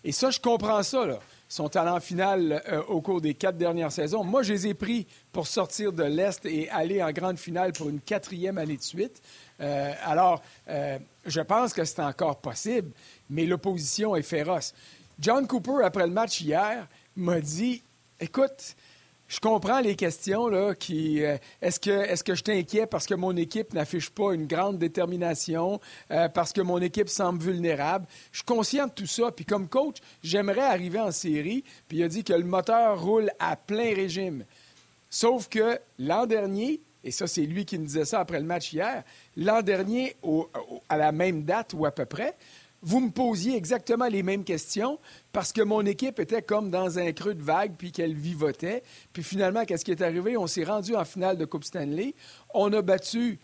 Et 0.02 0.12
ça, 0.12 0.30
je 0.30 0.40
comprends 0.40 0.82
ça. 0.82 1.04
Là. 1.04 1.18
Son 1.48 1.68
talent 1.68 2.00
final 2.00 2.62
euh, 2.68 2.82
au 2.88 3.00
cours 3.00 3.20
des 3.20 3.34
quatre 3.34 3.56
dernières 3.56 3.92
saisons. 3.92 4.24
Moi, 4.24 4.42
je 4.42 4.52
les 4.52 4.66
ai 4.68 4.74
pris 4.74 5.06
pour 5.32 5.46
sortir 5.46 5.92
de 5.92 6.02
l'Est 6.02 6.44
et 6.46 6.68
aller 6.70 7.02
en 7.02 7.12
grande 7.12 7.38
finale 7.38 7.72
pour 7.72 7.88
une 7.88 8.00
quatrième 8.00 8.58
année 8.58 8.76
de 8.76 8.82
suite. 8.82 9.22
Euh, 9.60 9.92
alors, 10.04 10.42
euh, 10.68 10.98
je 11.24 11.40
pense 11.40 11.72
que 11.72 11.84
c'est 11.84 12.02
encore 12.02 12.40
possible, 12.40 12.90
mais 13.30 13.46
l'opposition 13.46 14.16
est 14.16 14.22
féroce. 14.22 14.74
John 15.18 15.46
Cooper, 15.46 15.84
après 15.84 16.06
le 16.06 16.12
match 16.12 16.40
hier, 16.40 16.86
m'a 17.14 17.40
dit 17.40 17.82
Écoute, 18.18 18.74
je 19.28 19.40
comprends 19.40 19.80
les 19.80 19.97
questions 19.97 20.49
là, 20.49 20.75
qui 20.75 21.25
euh, 21.25 21.37
est-ce 21.61 21.80
que 21.80 21.90
est-ce 21.90 22.23
que 22.23 22.35
je 22.35 22.42
t'inquiète 22.42 22.90
parce 22.90 23.06
que 23.06 23.14
mon 23.14 23.37
équipe 23.37 23.75
n'affiche 23.75 24.11
pas 24.11 24.33
une 24.33 24.47
grande 24.47 24.78
détermination, 24.78 25.80
euh, 26.11 26.28
parce 26.28 26.52
que 26.52 26.61
mon 26.61 26.78
équipe 26.78 27.09
semble 27.09 27.42
vulnérable? 27.42 28.06
Je 28.30 28.38
suis 28.38 28.45
conscient 28.45 28.87
de 28.87 28.92
tout 28.92 29.06
ça. 29.06 29.33
Puis 29.33 29.45
comme 29.45 29.68
coach, 29.68 29.97
j'aimerais 30.23 30.62
arriver 30.62 31.00
en 31.00 31.11
série. 31.11 31.64
Puis 31.88 31.99
il 31.99 32.04
a 32.04 32.09
dit 32.09 32.23
que 32.23 32.33
le 32.33 32.45
moteur 32.45 33.02
roule 33.02 33.30
à 33.40 33.56
plein 33.56 33.95
régime. 33.95 34.45
Sauf 35.11 35.49
que 35.49 35.78
l'an 35.99 36.26
dernier, 36.26 36.80
et 37.02 37.11
ça 37.11 37.26
c'est 37.26 37.47
lui 37.47 37.64
qui 37.64 37.78
nous 37.78 37.87
disait 37.87 38.04
ça 38.04 38.21
après 38.21 38.38
le 38.38 38.47
match 38.47 38.73
hier, 38.73 39.02
l'an 39.37 39.62
dernier 39.62 40.16
à 40.88 40.97
la 40.97 41.11
même 41.11 41.42
date 41.42 41.75
ou 41.75 41.85
à 41.85 41.90
peu 41.90 42.04
près, 42.04 42.37
vous 42.83 43.00
me 43.00 43.11
posiez 43.11 43.56
exactement 43.56 44.06
les 44.06 44.23
mêmes 44.23 44.45
questions 44.45 44.99
parce 45.36 45.52
que 45.52 45.60
mon 45.60 45.84
équipe 45.84 46.18
était 46.18 46.40
comme 46.40 46.70
dans 46.70 46.98
un 46.98 47.12
creux 47.12 47.34
de 47.34 47.42
vague 47.42 47.74
puis 47.76 47.92
qu'elle 47.92 48.14
vivotait. 48.14 48.82
Puis 49.12 49.22
finalement, 49.22 49.66
qu'est-ce 49.66 49.84
qui 49.84 49.90
est 49.90 50.00
arrivé? 50.00 50.34
On 50.38 50.46
s'est 50.46 50.64
rendu 50.64 50.96
en 50.96 51.04
finale 51.04 51.36
de 51.36 51.44
Coupe 51.44 51.64
Stanley. 51.64 52.14
On 52.54 52.72
a 52.72 52.80
battu 52.80 53.38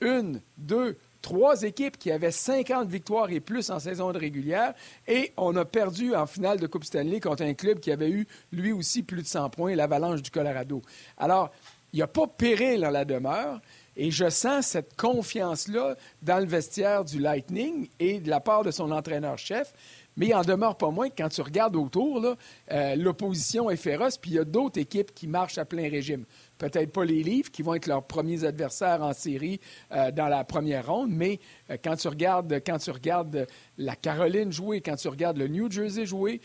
une, 0.00 0.42
deux, 0.56 0.98
trois 1.22 1.62
équipes 1.62 1.96
qui 1.96 2.10
avaient 2.10 2.32
50 2.32 2.88
victoires 2.88 3.30
et 3.30 3.38
plus 3.38 3.70
en 3.70 3.78
saison 3.78 4.10
de 4.10 4.18
régulière 4.18 4.74
et 5.06 5.32
on 5.36 5.54
a 5.54 5.64
perdu 5.64 6.12
en 6.12 6.26
finale 6.26 6.58
de 6.58 6.66
Coupe 6.66 6.82
Stanley 6.82 7.20
contre 7.20 7.44
un 7.44 7.54
club 7.54 7.78
qui 7.78 7.92
avait 7.92 8.10
eu 8.10 8.26
lui 8.50 8.72
aussi 8.72 9.04
plus 9.04 9.22
de 9.22 9.28
100 9.28 9.50
points, 9.50 9.76
l'Avalanche 9.76 10.22
du 10.22 10.32
Colorado. 10.32 10.82
Alors, 11.18 11.52
il 11.92 11.96
n'y 11.98 12.02
a 12.02 12.08
pas 12.08 12.26
péril 12.26 12.80
dans 12.80 12.90
la 12.90 13.04
demeure. 13.04 13.60
Et 14.00 14.12
je 14.12 14.30
sens 14.30 14.66
cette 14.66 14.96
confiance-là 14.96 15.96
dans 16.22 16.38
le 16.38 16.46
vestiaire 16.46 17.04
du 17.04 17.18
Lightning 17.18 17.88
et 17.98 18.20
de 18.20 18.30
la 18.30 18.38
part 18.38 18.62
de 18.62 18.70
son 18.70 18.92
entraîneur-chef. 18.92 19.72
Mais 20.18 20.26
il 20.26 20.34
en 20.34 20.42
demeure 20.42 20.76
pas 20.76 20.90
moins 20.90 21.08
que 21.08 21.14
quand 21.16 21.28
tu 21.28 21.40
regardes 21.42 21.76
autour, 21.76 22.36
euh, 22.72 22.96
l'opposition 22.96 23.70
est 23.70 23.76
féroce, 23.76 24.18
puis 24.18 24.32
il 24.32 24.34
y 24.34 24.38
a 24.40 24.44
d'autres 24.44 24.80
équipes 24.80 25.14
qui 25.14 25.28
marchent 25.28 25.58
à 25.58 25.64
plein 25.64 25.88
régime. 25.88 26.24
Peut-être 26.58 26.92
pas 26.92 27.04
les 27.04 27.22
Leafs, 27.22 27.50
qui 27.50 27.62
vont 27.62 27.74
être 27.74 27.86
leurs 27.86 28.02
premiers 28.02 28.42
adversaires 28.42 29.00
en 29.00 29.12
série 29.12 29.60
euh, 29.92 30.10
dans 30.10 30.26
la 30.26 30.42
première 30.42 30.88
ronde, 30.88 31.10
mais 31.12 31.38
euh, 31.70 31.76
quand, 31.82 31.94
tu 31.94 32.08
regardes, 32.08 32.60
quand 32.66 32.78
tu 32.78 32.90
regardes 32.90 33.46
la 33.78 33.94
Caroline 33.94 34.50
jouer, 34.50 34.80
quand 34.80 34.96
tu 34.96 35.06
regardes 35.06 35.38
le 35.38 35.46
New 35.46 35.70
Jersey 35.70 36.04
jouer, 36.04 36.40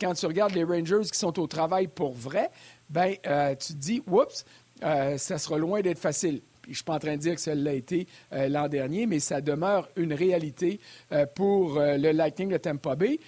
quand 0.00 0.14
tu 0.14 0.26
regardes 0.26 0.54
les 0.54 0.62
Rangers 0.62 1.10
qui 1.10 1.18
sont 1.18 1.38
au 1.40 1.48
travail 1.48 1.88
pour 1.88 2.12
vrai, 2.12 2.50
ben 2.88 3.14
tu 3.58 3.74
te 3.74 3.78
dis, 3.78 4.02
oups, 4.06 4.44
ça 4.80 5.38
sera 5.38 5.58
loin 5.58 5.80
d'être 5.80 5.98
facile. 5.98 6.42
Je 6.66 6.70
ne 6.72 6.74
suis 6.74 6.84
pas 6.84 6.94
en 6.94 6.98
train 6.98 7.14
de 7.14 7.20
dire 7.20 7.36
que 7.36 7.40
ça 7.40 7.54
l'a 7.54 7.72
été 7.72 8.08
euh, 8.32 8.48
l'an 8.48 8.66
dernier, 8.68 9.06
mais 9.06 9.20
ça 9.20 9.40
demeure 9.40 9.88
une 9.94 10.12
réalité 10.12 10.80
euh, 11.12 11.24
pour 11.24 11.78
euh, 11.78 11.96
le 11.96 12.10
Lightning 12.10 12.48
de 12.48 12.56
Tampa 12.56 12.96
Bay. 12.96 13.20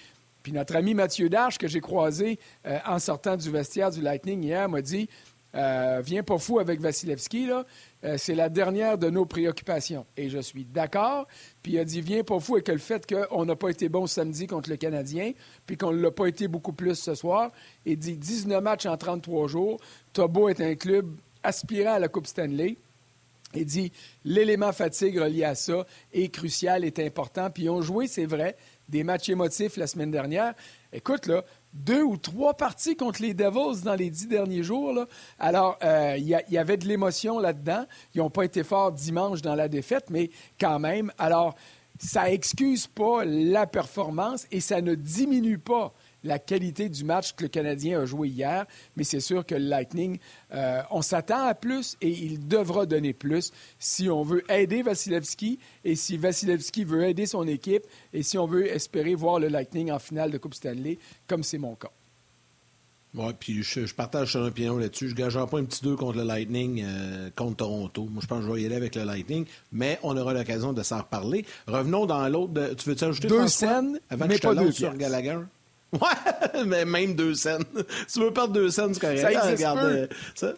Puis 0.43 0.51
notre 0.51 0.75
ami 0.75 0.93
Mathieu 0.93 1.29
Darche, 1.29 1.57
que 1.57 1.67
j'ai 1.67 1.81
croisé 1.81 2.39
en 2.85 2.97
sortant 2.97 3.35
du 3.35 3.51
vestiaire 3.51 3.91
du 3.91 4.01
Lightning 4.01 4.41
hier, 4.41 4.69
m'a 4.69 4.81
dit 4.81 5.09
Viens 5.53 6.23
pas 6.25 6.37
fou 6.37 6.59
avec 6.59 6.79
Vasilevski, 6.79 7.45
là. 7.45 7.65
c'est 8.17 8.35
la 8.35 8.47
dernière 8.47 8.97
de 8.97 9.09
nos 9.09 9.25
préoccupations. 9.25 10.05
Et 10.15 10.29
je 10.29 10.39
suis 10.39 10.63
d'accord. 10.63 11.27
Puis 11.61 11.73
il 11.73 11.79
a 11.79 11.83
dit 11.83 11.99
Viens 11.99 12.23
pas 12.23 12.39
fou 12.39 12.55
avec 12.55 12.69
le 12.69 12.77
fait 12.77 13.05
qu'on 13.05 13.43
n'a 13.43 13.57
pas 13.57 13.67
été 13.67 13.89
bon 13.89 14.07
samedi 14.07 14.47
contre 14.47 14.69
le 14.69 14.77
Canadien, 14.77 15.33
puis 15.65 15.75
qu'on 15.75 15.91
ne 15.91 16.01
l'a 16.01 16.11
pas 16.11 16.27
été 16.27 16.47
beaucoup 16.47 16.73
plus 16.73 16.95
ce 16.95 17.15
soir. 17.15 17.51
Il 17.85 17.99
dit 17.99 18.15
19 18.15 18.63
matchs 18.63 18.85
en 18.85 18.95
33 18.95 19.49
jours. 19.49 19.77
Tobo 20.13 20.47
est 20.47 20.61
un 20.61 20.75
club 20.75 21.17
aspirant 21.43 21.95
à 21.95 21.99
la 21.99 22.07
Coupe 22.07 22.27
Stanley. 22.27 22.77
Il 23.55 23.65
dit 23.65 23.91
l'élément 24.23 24.71
fatigue 24.71 25.17
relié 25.17 25.43
à 25.43 25.55
ça 25.55 25.85
est 26.13 26.29
crucial, 26.29 26.85
est 26.85 26.99
important. 26.99 27.49
Puis 27.49 27.63
ils 27.63 27.69
ont 27.69 27.81
joué, 27.81 28.07
c'est 28.07 28.25
vrai, 28.25 28.55
des 28.87 29.03
matchs 29.03 29.29
émotifs 29.29 29.77
la 29.77 29.87
semaine 29.87 30.11
dernière. 30.11 30.53
Écoute, 30.93 31.27
là, 31.27 31.43
deux 31.73 32.01
ou 32.01 32.17
trois 32.17 32.55
parties 32.55 32.95
contre 32.95 33.21
les 33.21 33.33
Devils 33.33 33.83
dans 33.83 33.95
les 33.95 34.09
dix 34.09 34.27
derniers 34.27 34.63
jours. 34.63 35.05
Alors, 35.37 35.77
euh, 35.83 36.15
il 36.17 36.25
y, 36.25 36.57
avait 36.57 36.77
de 36.77 36.87
l'émotion 36.87 37.39
là-dedans. 37.39 37.85
Ils 38.15 38.19
n'ont 38.19 38.29
pas 38.29 38.43
été 38.43 38.63
forts 38.63 38.91
dimanche 38.91 39.41
dans 39.41 39.55
la 39.55 39.67
défaite, 39.67 40.09
mais 40.09 40.31
quand 40.59 40.79
même. 40.79 41.11
Alors, 41.17 41.55
ça 41.99 42.31
excuse 42.31 42.87
pas 42.87 43.23
la 43.25 43.67
performance 43.67 44.47
et 44.51 44.61
ça 44.61 44.81
ne 44.81 44.95
diminue 44.95 45.59
pas 45.59 45.93
la 46.23 46.39
qualité 46.39 46.89
du 46.89 47.03
match 47.03 47.33
que 47.33 47.43
le 47.43 47.49
Canadien 47.49 48.01
a 48.01 48.05
joué 48.05 48.29
hier, 48.29 48.65
mais 48.95 49.03
c'est 49.03 49.19
sûr 49.19 49.45
que 49.45 49.55
le 49.55 49.65
Lightning, 49.65 50.19
euh, 50.53 50.81
on 50.91 51.01
s'attend 51.01 51.45
à 51.45 51.53
plus 51.53 51.97
et 52.01 52.09
il 52.09 52.47
devra 52.47 52.85
donner 52.85 53.13
plus 53.13 53.51
si 53.77 54.09
on 54.09 54.23
veut 54.23 54.43
aider 54.51 54.81
Vasilevski 54.81 55.59
et 55.83 55.95
si 55.95 56.17
Vasilevski 56.17 56.83
veut 56.83 57.03
aider 57.03 57.25
son 57.25 57.47
équipe 57.47 57.83
et 58.13 58.23
si 58.23 58.37
on 58.37 58.45
veut 58.45 58.67
espérer 58.67 59.15
voir 59.15 59.39
le 59.39 59.47
Lightning 59.47 59.91
en 59.91 59.99
finale 59.99 60.31
de 60.31 60.37
Coupe 60.37 60.55
Stanley, 60.55 60.97
comme 61.27 61.43
c'est 61.43 61.57
mon 61.57 61.75
cas. 61.75 61.91
Oui, 63.15 63.31
puis 63.39 63.63
je, 63.63 63.91
partage 63.95 64.33
ton 64.33 64.45
opinion 64.45 64.77
là-dessus. 64.77 65.07
Je 65.07 65.13
ne 65.13 65.17
gagerai 65.17 65.47
pas 65.47 65.57
un 65.57 65.63
petit 65.63 65.83
2 65.83 65.95
contre 65.95 66.19
le 66.19 66.23
Lightning, 66.23 66.83
euh, 66.85 67.29
contre 67.35 67.57
Toronto. 67.57 68.03
Moi, 68.03 68.21
je 68.21 68.27
pense 68.27 68.41
que 68.41 68.45
je 68.45 68.51
vais 68.51 68.61
y 68.61 68.65
aller 68.67 68.75
avec 68.75 68.95
le 68.95 69.03
Lightning, 69.03 69.45
mais 69.71 69.97
on 70.03 70.15
aura 70.15 70.33
l'occasion 70.33 70.73
de 70.73 70.83
s'en 70.83 70.99
reparler. 70.99 71.43
Revenons 71.65 72.05
dans 72.05 72.27
l'autre. 72.27 72.75
Tu 72.77 72.87
veux-tu 72.87 73.05
ajouter 73.05 73.27
Deux 73.27 73.47
scènes, 73.47 73.99
avant 74.11 74.27
mais 74.27 74.35
que 74.35 74.41
je 74.43 74.47
pas 74.47 74.55
deux 74.55 74.71
sur 74.71 74.95
Gallagher? 74.95 75.39
Ouais, 75.91 76.63
mais 76.65 76.85
même 76.85 77.15
deux 77.15 77.33
scènes. 77.33 77.63
tu 78.11 78.19
veux 78.19 78.31
perdre 78.31 78.53
deux 78.53 78.69
scènes, 78.69 78.93
c'est 78.93 78.99
correct. 78.99 79.21
Ça 79.21 79.31
existe 79.31 79.57
regarde, 79.57 79.79
euh, 79.79 80.07
ça. 80.35 80.53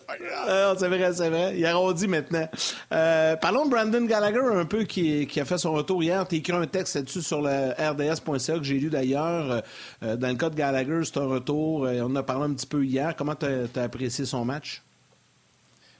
Ah, 0.46 0.74
c'est 0.78 0.88
vrai, 0.90 1.14
c'est 1.14 1.30
vrai. 1.30 1.54
Il 1.58 1.66
arrondit 1.66 2.08
maintenant. 2.08 2.50
Euh, 2.92 3.38
parlons 3.38 3.66
de 3.66 3.70
Brandon 3.70 4.04
Gallagher 4.06 4.42
un 4.54 4.66
peu 4.66 4.84
qui, 4.84 5.26
qui 5.28 5.40
a 5.40 5.46
fait 5.46 5.58
son 5.58 5.72
retour 5.72 6.04
hier. 6.04 6.28
Tu 6.28 6.36
écrit 6.36 6.54
un 6.54 6.68
texte 6.68 6.96
là-dessus 6.96 7.22
sur 7.22 7.42
le 7.42 7.72
rds.ca 7.72 8.58
que 8.58 8.64
j'ai 8.64 8.78
lu 8.78 8.90
d'ailleurs. 8.90 9.64
Euh, 10.04 10.18
dans 10.18 10.28
le 10.28 10.36
cas 10.36 10.50
de 10.50 10.56
Gallagher, 10.56 11.02
c'est 11.06 11.18
un 11.18 11.28
retour. 11.28 11.82
on 11.82 12.04
en 12.04 12.16
a 12.18 12.24
parlé 12.24 12.52
un 12.52 12.54
petit 12.54 12.68
peu 12.68 12.84
hier. 12.84 13.16
Comment 13.16 13.36
tu 13.36 13.46
as, 13.46 13.82
apprécié 13.82 14.26
son 14.26 14.44
match? 14.44 14.82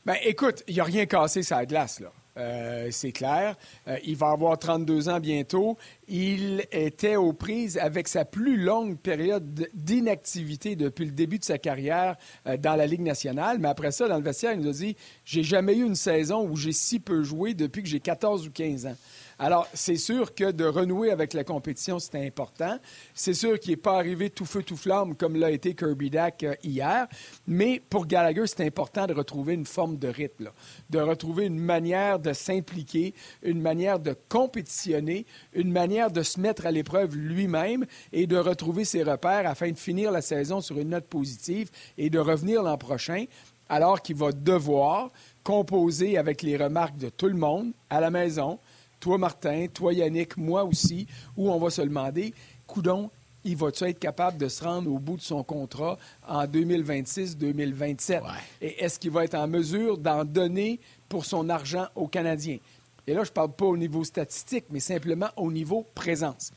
Ben, 0.06 0.16
écoute, 0.24 0.64
il 0.68 0.74
n'y 0.74 0.82
a 0.82 0.84
rien 0.84 1.06
cassé 1.06 1.42
sur 1.42 1.56
la 1.56 1.66
glace, 1.66 2.02
là. 2.02 2.12
Euh, 2.38 2.88
c'est 2.92 3.12
clair. 3.12 3.56
Euh, 3.88 3.98
il 4.06 4.16
va 4.16 4.30
avoir 4.30 4.58
32 4.58 5.10
ans 5.10 5.20
bientôt. 5.20 5.78
Il 6.08 6.66
était 6.72 7.18
aux 7.18 7.34
prises 7.34 7.78
avec 7.78 8.08
sa 8.08 8.24
plus 8.24 8.58
longue 8.58 8.98
période 8.98 9.68
d'inactivité 9.74 10.76
depuis 10.76 11.06
le 11.06 11.12
début 11.12 11.40
de 11.40 11.44
sa 11.44 11.58
carrière 11.58 12.16
euh, 12.48 12.56
dans 12.56 12.76
la 12.76 12.86
Ligue 12.86 13.02
nationale. 13.02 13.60
Mais 13.60 13.68
après 13.68 13.92
ça, 13.92 14.08
dans 14.08 14.18
le 14.18 14.24
vestiaire, 14.24 14.54
il 14.54 14.62
nous 14.62 14.70
a 14.70 14.74
dit 14.74 14.96
J'ai 15.26 15.44
jamais 15.44 15.76
eu 15.76 15.86
une 15.86 15.96
saison 15.96 16.48
où 16.48 16.56
j'ai 16.56 16.72
si 16.72 17.00
peu 17.00 17.22
joué 17.24 17.54
depuis 17.54 17.84
que 17.84 17.90
j'ai 17.90 18.00
14 18.00 18.48
ou 18.48 18.52
15 18.52 18.86
ans. 18.86 18.96
Alors, 19.44 19.68
c'est 19.74 19.98
sûr 19.98 20.36
que 20.36 20.52
de 20.52 20.66
renouer 20.66 21.10
avec 21.10 21.34
la 21.34 21.44
compétition, 21.44 21.98
c'est 21.98 22.28
important. 22.28 22.78
C'est 23.16 23.34
sûr 23.34 23.60
qu'il 23.60 23.72
n'est 23.72 23.78
pas 23.78 23.96
arrivé 23.98 24.30
tout 24.30 24.46
feu, 24.46 24.62
tout 24.62 24.78
flamme 24.78 25.16
comme 25.16 25.36
l'a 25.36 25.50
été 25.50 25.74
Kirby 25.74 26.12
Dack 26.12 26.44
euh, 26.44 26.54
hier. 26.64 27.08
Mais 27.48 27.82
pour 27.90 28.06
Gallagher, 28.06 28.46
c'est 28.46 28.64
important 28.64 29.08
de 29.08 29.16
retrouver 29.16 29.56
une 29.56 29.66
forme 29.66 29.98
de 29.98 30.10
rythme, 30.10 30.52
de 30.92 31.00
retrouver 31.00 31.48
une 31.48 31.58
manière 31.58 32.20
de 32.20 32.34
s'impliquer, 32.34 33.16
une 33.42 33.60
manière 33.60 33.98
de 33.98 34.16
compétitionner, 34.30 35.26
une 35.54 35.72
manière 35.72 36.12
de 36.12 36.22
se 36.22 36.40
mettre 36.40 36.68
à 36.68 36.72
l'épreuve 36.72 37.16
lui-même 37.16 37.88
et 38.14 38.28
de 38.28 38.38
retrouver 38.38 38.86
ses 38.86 39.02
repères 39.02 39.50
afin 39.50 39.72
de 39.72 39.78
finir 39.80 40.12
la 40.12 40.22
saison 40.22 40.62
sur 40.62 40.78
une 40.78 40.90
note 40.90 41.08
positive 41.08 41.72
et 41.98 42.12
de 42.12 42.20
revenir 42.20 42.62
l'an 42.62 42.78
prochain 42.78 43.26
alors 43.70 44.02
qu'il 44.02 44.18
va 44.18 44.34
devoir 44.34 45.10
composer 45.44 46.18
avec 46.18 46.44
les 46.44 46.58
remarques 46.58 46.98
de 46.98 47.10
tout 47.10 47.28
le 47.28 47.36
monde 47.38 47.72
à 47.90 48.02
la 48.02 48.12
maison, 48.12 48.60
toi 49.02 49.18
Martin, 49.18 49.68
toi 49.68 49.92
Yannick, 49.92 50.38
moi 50.38 50.64
aussi, 50.64 51.08
où 51.36 51.52
on 51.52 51.60
va 51.60 51.70
se 51.70 51.82
demander, 51.82 52.34
coudon, 52.66 53.10
il 53.44 53.58
va-tu 53.58 53.84
être 53.86 54.00
capable 54.00 54.38
de 54.38 54.48
se 54.48 54.64
rendre 54.64 54.90
au 54.92 55.00
bout 55.00 55.18
de 55.18 55.22
son 55.22 55.44
contrat 55.44 55.98
en 56.28 56.46
2026-2027? 56.46 58.22
Et 58.62 58.84
est-ce 58.84 59.00
qu'il 59.00 59.12
va 59.12 59.26
être 59.26 59.36
en 59.36 59.48
mesure 59.48 59.98
d'en 59.98 60.24
donner 60.24 60.80
pour 61.10 61.26
son 61.26 61.50
argent 61.50 61.88
aux 61.96 62.08
Canadiens? 62.08 62.60
Et 63.08 63.14
là, 63.14 63.24
je 63.24 63.30
ne 63.30 63.34
parle 63.34 63.52
pas 63.52 63.66
au 63.66 63.76
niveau 63.76 64.04
statistique, 64.04 64.66
mais 64.70 64.80
simplement 64.80 65.30
au 65.36 65.52
niveau 65.52 65.88
présence. 65.96 66.52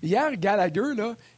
Hier, 0.00 0.36
Gallagher, 0.36 0.92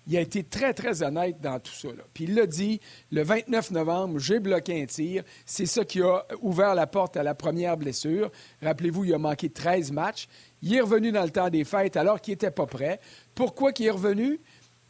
il 0.06 0.16
a 0.16 0.20
été 0.20 0.44
très, 0.44 0.74
très 0.74 1.02
honnête 1.02 1.40
dans 1.40 1.58
tout 1.58 1.72
ça. 1.72 1.88
Puis 2.12 2.24
il 2.24 2.34
l'a 2.34 2.46
dit, 2.46 2.78
le 3.10 3.22
29 3.22 3.70
novembre, 3.70 4.18
j'ai 4.18 4.38
bloqué 4.38 4.82
un 4.82 4.86
tir. 4.86 5.22
C'est 5.46 5.64
ça 5.64 5.84
qui 5.84 6.02
a 6.02 6.26
ouvert 6.42 6.74
la 6.74 6.86
porte 6.86 7.16
à 7.16 7.22
la 7.22 7.34
première 7.34 7.78
blessure. 7.78 8.30
Rappelez-vous, 8.62 9.04
il 9.04 9.14
a 9.14 9.18
manqué 9.18 9.48
13 9.48 9.92
matchs. 9.92 10.28
Il 10.62 10.74
est 10.74 10.80
revenu 10.80 11.10
dans 11.10 11.24
le 11.24 11.30
temps 11.30 11.48
des 11.48 11.64
fêtes 11.64 11.96
alors 11.96 12.20
qu'il 12.20 12.32
n'était 12.32 12.50
pas 12.50 12.66
prêt. 12.66 13.00
Pourquoi 13.34 13.72
il 13.78 13.86
est 13.86 13.90
revenu? 13.90 14.40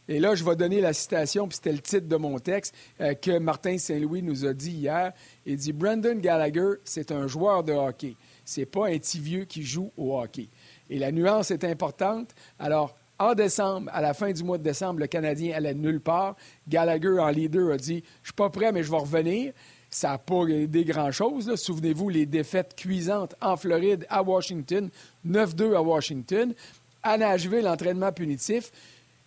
Et 0.07 0.19
là, 0.19 0.35
je 0.35 0.43
vais 0.43 0.57
donner 0.57 0.81
la 0.81 0.91
citation, 0.91 1.47
puis 1.47 1.55
c'était 1.55 1.71
le 1.71 1.79
titre 1.79 2.07
de 2.07 2.15
mon 2.17 2.37
texte 2.39 2.75
euh, 2.99 3.13
que 3.13 3.37
Martin 3.37 3.77
Saint-Louis 3.77 4.21
nous 4.21 4.45
a 4.45 4.53
dit 4.53 4.71
hier. 4.71 5.13
Il 5.45 5.55
dit 5.55 5.71
Brandon 5.71 6.15
Gallagher, 6.15 6.71
c'est 6.83 7.13
un 7.13 7.27
joueur 7.27 7.63
de 7.63 7.71
hockey. 7.71 8.17
C'est 8.43 8.65
pas 8.65 8.87
un 8.87 8.97
petit 8.97 9.19
vieux 9.19 9.45
qui 9.45 9.63
joue 9.63 9.91
au 9.95 10.19
hockey. 10.19 10.49
Et 10.89 10.99
la 10.99 11.13
nuance 11.13 11.51
est 11.51 11.63
importante. 11.63 12.35
Alors, 12.59 12.97
En 13.21 13.35
décembre, 13.35 13.87
à 13.93 14.01
la 14.01 14.15
fin 14.15 14.31
du 14.31 14.43
mois 14.43 14.57
de 14.57 14.63
décembre, 14.63 14.99
le 14.99 15.05
Canadien 15.05 15.55
allait 15.55 15.75
nulle 15.75 16.01
part. 16.01 16.35
Gallagher, 16.67 17.19
en 17.19 17.29
leader, 17.29 17.71
a 17.71 17.77
dit 17.77 18.03
Je 18.23 18.29
suis 18.29 18.33
pas 18.33 18.49
prêt, 18.49 18.71
mais 18.71 18.81
je 18.81 18.89
vais 18.89 18.97
revenir. 18.97 19.53
Ça 19.91 20.09
n'a 20.09 20.17
pas 20.17 20.47
aidé 20.47 20.83
grand-chose. 20.83 21.53
Souvenez-vous, 21.53 22.09
les 22.09 22.25
défaites 22.25 22.75
cuisantes 22.75 23.35
en 23.39 23.57
Floride, 23.57 24.07
à 24.09 24.23
Washington, 24.23 24.89
9-2 25.23 25.75
à 25.75 25.83
Washington. 25.83 26.55
À 27.03 27.15
Nashville, 27.19 27.61
l'entraînement 27.61 28.11
punitif. 28.11 28.71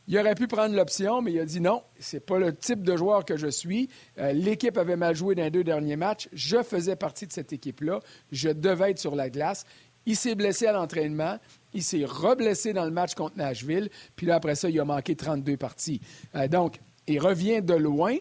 Il 0.09 0.19
aurait 0.19 0.35
pu 0.35 0.49
prendre 0.49 0.75
l'option, 0.75 1.23
mais 1.23 1.31
il 1.31 1.39
a 1.39 1.45
dit 1.45 1.61
non, 1.61 1.81
c'est 2.01 2.27
pas 2.27 2.41
le 2.41 2.53
type 2.53 2.83
de 2.83 2.97
joueur 2.97 3.25
que 3.25 3.37
je 3.37 3.47
suis. 3.47 3.89
Euh, 4.19 4.33
l'équipe 4.33 4.77
avait 4.77 4.97
mal 4.97 5.15
joué 5.15 5.37
dans 5.37 5.45
les 5.45 5.53
deux 5.53 5.63
derniers 5.63 5.95
matchs. 5.95 6.29
Je 6.33 6.65
faisais 6.65 6.97
partie 6.97 7.29
de 7.29 7.33
cette 7.33 7.53
équipe-là. 7.53 8.01
Je 8.33 8.49
devais 8.49 8.91
être 8.91 8.99
sur 8.99 9.15
la 9.15 9.31
glace. 9.31 9.65
Il 10.05 10.17
s'est 10.17 10.35
blessé 10.35 10.67
à 10.67 10.73
l'entraînement. 10.73 11.39
Il 11.75 11.83
s'est 11.83 12.05
reblessé 12.05 12.73
dans 12.73 12.85
le 12.85 12.91
match 12.91 13.15
contre 13.15 13.37
Nashville. 13.37 13.91
Puis 14.17 14.27
là, 14.27 14.37
après 14.37 14.55
ça, 14.55 14.71
il 14.71 14.79
a 14.81 14.85
manqué 14.85 15.15
32 15.15 15.57
parties. 15.57 16.01
Euh, 16.35 16.49
donc, 16.49 16.79
il 17.07 17.21
revient 17.21 17.61
de 17.61 17.75
loin, 17.75 18.17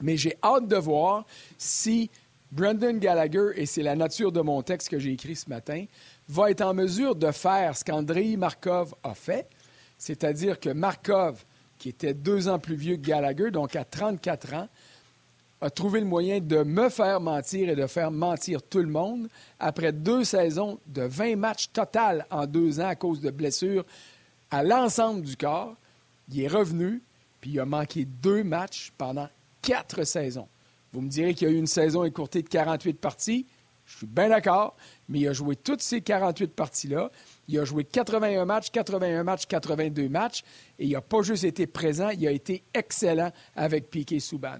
mais 0.00 0.16
j'ai 0.16 0.36
hâte 0.42 0.68
de 0.68 0.76
voir 0.76 1.26
si 1.58 2.10
Brendan 2.52 2.98
Gallagher, 2.98 3.50
et 3.56 3.66
c'est 3.66 3.82
la 3.82 3.94
nature 3.94 4.32
de 4.32 4.40
mon 4.40 4.62
texte 4.62 4.88
que 4.88 4.98
j'ai 4.98 5.12
écrit 5.12 5.36
ce 5.36 5.48
matin, 5.48 5.84
va 6.28 6.50
être 6.50 6.62
en 6.62 6.74
mesure 6.74 7.14
de 7.14 7.30
faire 7.30 7.76
ce 7.76 7.84
qu'Andrei 7.84 8.36
Markov 8.36 8.94
a 9.02 9.14
fait, 9.14 9.46
c'est-à-dire 9.98 10.58
que 10.58 10.70
Markov, 10.70 11.44
qui 11.78 11.90
était 11.90 12.14
deux 12.14 12.48
ans 12.48 12.58
plus 12.58 12.74
vieux 12.74 12.96
que 12.96 13.02
Gallagher, 13.06 13.50
donc 13.50 13.76
à 13.76 13.84
34 13.84 14.54
ans, 14.54 14.68
a 15.60 15.70
trouvé 15.70 16.00
le 16.00 16.06
moyen 16.06 16.40
de 16.40 16.62
me 16.62 16.88
faire 16.88 17.20
mentir 17.20 17.68
et 17.68 17.76
de 17.76 17.86
faire 17.86 18.10
mentir 18.10 18.62
tout 18.62 18.78
le 18.78 18.86
monde 18.88 19.28
après 19.58 19.92
deux 19.92 20.24
saisons 20.24 20.78
de 20.86 21.02
20 21.02 21.36
matchs 21.36 21.70
total 21.72 22.26
en 22.30 22.46
deux 22.46 22.80
ans 22.80 22.88
à 22.88 22.94
cause 22.94 23.20
de 23.20 23.30
blessures 23.30 23.84
à 24.50 24.62
l'ensemble 24.62 25.22
du 25.22 25.36
corps. 25.36 25.76
Il 26.32 26.40
est 26.40 26.48
revenu, 26.48 27.02
puis 27.40 27.50
il 27.52 27.60
a 27.60 27.66
manqué 27.66 28.04
deux 28.04 28.42
matchs 28.42 28.92
pendant 28.96 29.28
quatre 29.62 30.04
saisons. 30.04 30.48
Vous 30.92 31.00
me 31.00 31.08
direz 31.08 31.34
qu'il 31.34 31.48
y 31.48 31.50
a 31.50 31.54
eu 31.54 31.58
une 31.58 31.66
saison 31.66 32.04
écourtée 32.04 32.42
de 32.42 32.48
48 32.48 32.94
parties. 32.94 33.46
Je 33.84 33.98
suis 33.98 34.06
bien 34.06 34.28
d'accord, 34.28 34.76
mais 35.08 35.20
il 35.20 35.28
a 35.28 35.32
joué 35.32 35.56
toutes 35.56 35.82
ces 35.82 36.00
48 36.00 36.54
parties-là. 36.54 37.10
Il 37.48 37.58
a 37.58 37.64
joué 37.64 37.84
81 37.84 38.44
matchs, 38.44 38.70
81 38.70 39.24
matchs, 39.24 39.46
82 39.46 40.08
matchs, 40.08 40.42
et 40.78 40.86
il 40.86 40.92
n'a 40.92 41.00
pas 41.00 41.22
juste 41.22 41.44
été 41.44 41.66
présent, 41.66 42.10
il 42.10 42.26
a 42.26 42.30
été 42.30 42.62
excellent 42.72 43.32
avec 43.56 43.90
Piquet 43.90 44.20
Souban. 44.20 44.58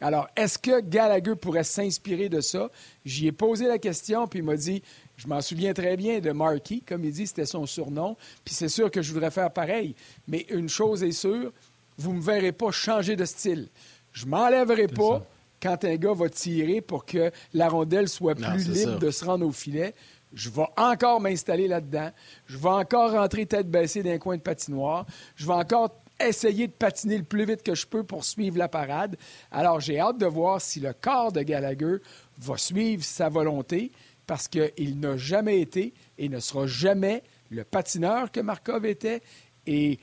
Alors, 0.00 0.28
est-ce 0.34 0.58
que 0.58 0.80
Gallagher 0.80 1.36
pourrait 1.36 1.64
s'inspirer 1.64 2.28
de 2.28 2.40
ça? 2.40 2.70
J'y 3.04 3.26
ai 3.26 3.32
posé 3.32 3.66
la 3.66 3.78
question, 3.78 4.26
puis 4.26 4.38
il 4.38 4.44
m'a 4.44 4.56
dit, 4.56 4.82
je 5.16 5.28
m'en 5.28 5.40
souviens 5.40 5.74
très 5.74 5.96
bien 5.96 6.20
de 6.20 6.30
Marky, 6.32 6.80
comme 6.80 7.04
il 7.04 7.12
dit, 7.12 7.26
c'était 7.26 7.46
son 7.46 7.66
surnom, 7.66 8.16
puis 8.44 8.54
c'est 8.54 8.68
sûr 8.68 8.90
que 8.90 9.02
je 9.02 9.12
voudrais 9.12 9.30
faire 9.30 9.50
pareil. 9.52 9.94
Mais 10.26 10.46
une 10.48 10.68
chose 10.68 11.02
est 11.02 11.12
sûre, 11.12 11.52
vous 11.98 12.12
ne 12.12 12.18
me 12.18 12.22
verrez 12.22 12.52
pas 12.52 12.70
changer 12.70 13.14
de 13.16 13.26
style. 13.26 13.68
Je 14.12 14.26
m'enlèverai 14.26 14.88
pas 14.88 15.22
quand 15.62 15.84
un 15.84 15.96
gars 15.96 16.14
va 16.14 16.30
tirer 16.30 16.80
pour 16.80 17.04
que 17.04 17.30
la 17.52 17.68
rondelle 17.68 18.08
soit 18.08 18.34
plus 18.34 18.68
libre 18.68 18.98
de 18.98 19.10
se 19.10 19.24
rendre 19.24 19.46
au 19.46 19.52
filet. 19.52 19.94
Je 20.32 20.48
vais 20.48 20.66
encore 20.76 21.20
m'installer 21.20 21.68
là-dedans. 21.68 22.10
Je 22.46 22.56
vais 22.56 22.68
encore 22.68 23.12
rentrer 23.12 23.46
tête 23.46 23.68
baissée 23.68 24.02
d'un 24.02 24.18
coin 24.18 24.36
de 24.36 24.42
patinoire. 24.42 25.04
Je 25.36 25.46
vais 25.46 25.52
encore 25.52 25.99
essayer 26.28 26.66
de 26.66 26.72
patiner 26.72 27.18
le 27.18 27.24
plus 27.24 27.44
vite 27.44 27.62
que 27.62 27.74
je 27.74 27.86
peux 27.86 28.04
pour 28.04 28.24
suivre 28.24 28.58
la 28.58 28.68
parade. 28.68 29.16
Alors, 29.50 29.80
j'ai 29.80 29.98
hâte 29.98 30.18
de 30.18 30.26
voir 30.26 30.60
si 30.60 30.80
le 30.80 30.92
corps 30.92 31.32
de 31.32 31.42
Gallagher 31.42 31.96
va 32.38 32.56
suivre 32.56 33.04
sa 33.04 33.28
volonté 33.28 33.90
parce 34.26 34.48
qu'il 34.48 35.00
n'a 35.00 35.16
jamais 35.16 35.60
été 35.60 35.92
et 36.18 36.28
ne 36.28 36.38
sera 36.38 36.66
jamais 36.66 37.22
le 37.50 37.64
patineur 37.64 38.30
que 38.30 38.40
Markov 38.40 38.86
était 38.86 39.22
et 39.66 39.98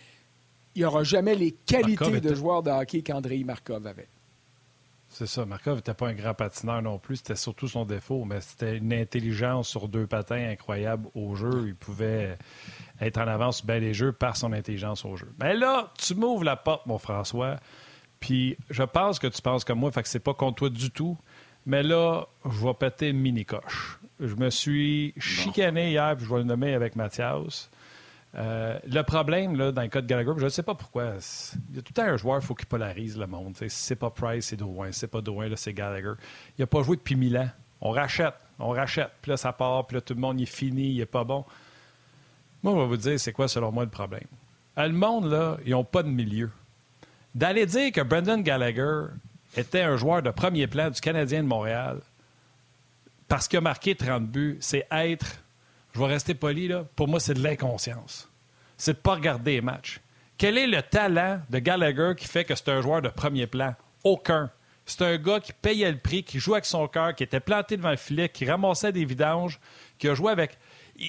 il 0.75 0.81
n'y 0.81 0.85
aura 0.85 1.03
jamais 1.03 1.33
les 1.33 1.51
qualités 1.51 2.19
de 2.19 2.35
joueur 2.35 2.61
de 2.61 2.69
hockey 2.69 3.01
qu'Andrei 3.01 3.43
Markov 3.43 3.87
avait. 3.87 4.09
C'est 5.17 5.25
ça. 5.25 5.47
Markov 5.47 5.77
n'était 5.77 5.95
pas 5.95 6.09
un 6.09 6.13
grand 6.13 6.35
patineur 6.35 6.79
non 6.83 6.99
plus. 6.99 7.15
C'était 7.15 7.35
surtout 7.35 7.67
son 7.67 7.85
défaut, 7.85 8.23
mais 8.23 8.39
c'était 8.39 8.77
une 8.77 8.93
intelligence 8.93 9.67
sur 9.67 9.87
deux 9.87 10.05
patins 10.05 10.49
incroyable 10.49 11.09
au 11.15 11.33
jeu. 11.33 11.63
Il 11.69 11.75
pouvait 11.75 12.37
être 13.01 13.17
en 13.17 13.27
avance 13.27 13.57
sur 13.57 13.65
bien 13.65 13.79
les 13.79 13.95
jeux 13.95 14.11
par 14.11 14.37
son 14.37 14.53
intelligence 14.53 15.05
au 15.05 15.15
jeu. 15.15 15.33
Mais 15.39 15.55
là, 15.55 15.91
tu 15.97 16.13
m'ouvres 16.13 16.43
la 16.43 16.55
porte, 16.55 16.85
mon 16.85 16.99
François. 16.99 17.55
Puis 18.19 18.57
je 18.69 18.83
pense 18.83 19.17
que 19.17 19.25
tu 19.25 19.41
penses 19.41 19.63
comme 19.63 19.79
moi, 19.79 19.91
fait 19.91 20.03
que 20.03 20.09
c'est 20.09 20.19
pas 20.19 20.35
contre 20.35 20.57
toi 20.57 20.69
du 20.69 20.91
tout. 20.91 21.17
Mais 21.65 21.81
là, 21.81 22.27
je 22.45 22.63
vais 22.63 22.75
péter 22.75 23.09
une 23.09 23.19
mini-coche. 23.19 23.99
Je 24.19 24.35
me 24.35 24.51
suis 24.51 25.15
chicané 25.17 25.89
hier, 25.89 26.15
puis 26.15 26.27
je 26.27 26.31
vais 26.31 26.41
le 26.41 26.43
nommer 26.43 26.75
avec 26.75 26.95
Mathias. 26.95 27.71
Euh, 28.35 28.77
le 28.85 29.01
problème, 29.03 29.57
dans 29.57 29.81
le 29.81 29.87
cas 29.87 30.01
de 30.01 30.07
Gallagher, 30.07 30.33
je 30.37 30.43
ne 30.43 30.49
sais 30.49 30.63
pas 30.63 30.75
pourquoi. 30.75 31.13
Il 31.69 31.75
y 31.77 31.79
a 31.79 31.81
tout 31.81 31.99
un 31.99 32.17
joueur, 32.17 32.39
il 32.41 32.45
faut 32.45 32.55
qu'il 32.55 32.67
polarise 32.67 33.17
le 33.17 33.25
monde. 33.25 33.55
Si 33.55 33.69
c'est 33.69 33.95
pas 33.95 34.09
Price, 34.09 34.47
c'est 34.47 34.57
Drouin. 34.57 34.91
Si 34.91 34.99
c'est 34.99 35.07
pas 35.07 35.21
Drouin, 35.21 35.49
c'est 35.55 35.73
Gallagher. 35.73 36.13
Il 36.57 36.61
n'a 36.61 36.67
pas 36.67 36.83
joué 36.83 36.97
depuis 36.97 37.15
mille 37.15 37.37
ans. 37.37 37.49
On 37.81 37.91
rachète, 37.91 38.35
on 38.59 38.69
rachète. 38.69 39.11
Puis 39.21 39.31
là, 39.31 39.37
ça 39.37 39.53
part, 39.53 39.87
puis 39.87 39.95
là, 39.95 40.01
tout 40.01 40.13
le 40.13 40.19
monde, 40.19 40.39
il 40.39 40.43
est 40.43 40.45
fini, 40.45 40.91
il 40.91 40.97
n'est 40.97 41.05
pas 41.05 41.23
bon. 41.23 41.45
Moi, 42.63 42.73
je 42.73 42.79
vais 42.79 42.87
vous 42.87 42.97
dire, 42.97 43.19
c'est 43.19 43.33
quoi, 43.33 43.47
selon 43.47 43.71
moi, 43.71 43.83
le 43.83 43.89
problème? 43.89 44.27
Euh, 44.77 44.87
le 44.87 44.93
monde, 44.93 45.31
là, 45.31 45.57
ils 45.65 45.71
n'ont 45.71 45.83
pas 45.83 46.03
de 46.03 46.09
milieu. 46.09 46.51
D'aller 47.33 47.65
dire 47.65 47.91
que 47.91 48.01
Brendan 48.01 48.41
Gallagher 48.41 49.05
était 49.55 49.81
un 49.81 49.95
joueur 49.95 50.21
de 50.21 50.31
premier 50.31 50.67
plan 50.67 50.89
du 50.89 50.99
Canadien 50.99 51.43
de 51.43 51.47
Montréal 51.47 52.01
parce 53.27 53.47
qu'il 53.47 53.57
a 53.57 53.61
marqué 53.61 53.95
30 53.95 54.27
buts, 54.27 54.57
c'est 54.61 54.87
être, 54.91 55.43
je 55.97 56.01
vais 56.03 56.07
rester 56.07 56.35
poli, 56.35 56.67
là, 56.67 56.85
pour 56.95 57.07
moi, 57.07 57.19
c'est 57.19 57.33
de 57.33 57.41
l'inconscience. 57.41 58.29
C'est 58.77 58.93
de 58.93 58.97
ne 58.99 59.01
pas 59.01 59.15
regarder 59.15 59.53
les 59.53 59.61
matchs. 59.61 59.99
Quel 60.37 60.59
est 60.59 60.67
le 60.67 60.83
talent 60.83 61.41
de 61.49 61.57
Gallagher 61.57 62.13
qui 62.15 62.27
fait 62.27 62.45
que 62.45 62.53
c'est 62.53 62.69
un 62.69 62.81
joueur 62.81 63.01
de 63.01 63.09
premier 63.09 63.47
plan? 63.47 63.73
Aucun. 64.03 64.51
C'est 64.85 65.01
un 65.01 65.17
gars 65.17 65.39
qui 65.39 65.53
payait 65.53 65.91
le 65.91 65.97
prix, 65.97 66.23
qui 66.23 66.39
jouait 66.39 66.57
avec 66.57 66.65
son 66.65 66.87
cœur, 66.87 67.15
qui 67.15 67.23
était 67.23 67.39
planté 67.39 67.77
devant 67.77 67.89
le 67.89 67.97
filet, 67.97 68.29
qui 68.29 68.45
ramassait 68.45 68.91
des 68.91 69.05
vidanges, 69.05 69.59
qui 69.97 70.07
a 70.07 70.13
joué 70.13 70.31
avec 70.31 70.59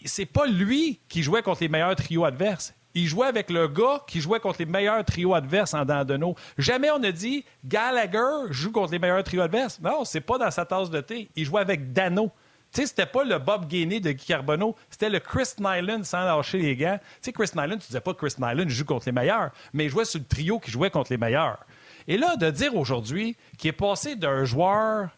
c'est 0.05 0.27
pas 0.27 0.46
lui 0.46 1.01
qui 1.09 1.22
jouait 1.22 1.42
contre 1.42 1.62
les 1.62 1.68
meilleurs 1.68 1.94
trios 1.94 2.24
adverses. 2.24 2.74
Il 2.94 3.07
jouait 3.07 3.27
avec 3.27 3.51
le 3.51 3.68
gars 3.68 4.03
qui 4.07 4.20
jouait 4.20 4.40
contre 4.40 4.61
les 4.61 4.66
meilleurs 4.66 5.05
trios 5.05 5.35
adverses 5.35 5.74
en 5.74 5.85
Dandano. 5.85 6.35
Jamais 6.57 6.90
on 6.90 7.03
a 7.03 7.12
dit 7.12 7.44
Gallagher 7.64 8.51
joue 8.51 8.72
contre 8.72 8.92
les 8.92 8.98
meilleurs 8.98 9.22
trios 9.22 9.42
adverses. 9.42 9.81
Non, 9.81 10.05
c'est 10.05 10.22
pas 10.22 10.38
dans 10.38 10.51
sa 10.51 10.64
tasse 10.64 10.88
de 10.88 11.01
thé. 11.03 11.29
Il 11.37 11.44
jouait 11.44 11.61
avec 11.61 11.92
Dano. 11.92 12.33
Tu 12.72 12.83
sais, 12.83 12.87
c'était 12.87 13.07
pas 13.07 13.24
le 13.24 13.38
Bob 13.38 13.66
Gainey 13.66 14.00
de 14.00 14.12
Guy 14.12 14.26
Carbonneau, 14.26 14.76
c'était 14.90 15.09
le 15.09 15.20
Chris 15.20 15.48
Nyland 15.59 16.04
sans 16.04 16.24
lâcher 16.24 16.59
les 16.59 16.76
gants. 16.76 16.98
Tu 17.00 17.16
sais, 17.22 17.33
Chris 17.33 17.50
Nyland, 17.54 17.78
tu 17.78 17.87
disais 17.87 18.00
pas 18.00 18.12
Chris 18.12 18.35
Nyland 18.38 18.68
joue 18.68 18.85
contre 18.85 19.07
les 19.07 19.12
meilleurs, 19.12 19.50
mais 19.72 19.87
il 19.87 19.90
jouait 19.90 20.04
sur 20.04 20.20
le 20.20 20.26
trio 20.26 20.59
qui 20.59 20.70
jouait 20.70 20.90
contre 20.90 21.11
les 21.11 21.18
meilleurs. 21.18 21.59
Et 22.07 22.18
là, 22.18 22.37
de 22.37 22.50
dire 22.50 22.74
aujourd'hui 22.76 23.37
qu'il 23.57 23.68
est 23.68 23.72
passé 23.72 24.16
d'un 24.16 24.44
joueur. 24.44 25.09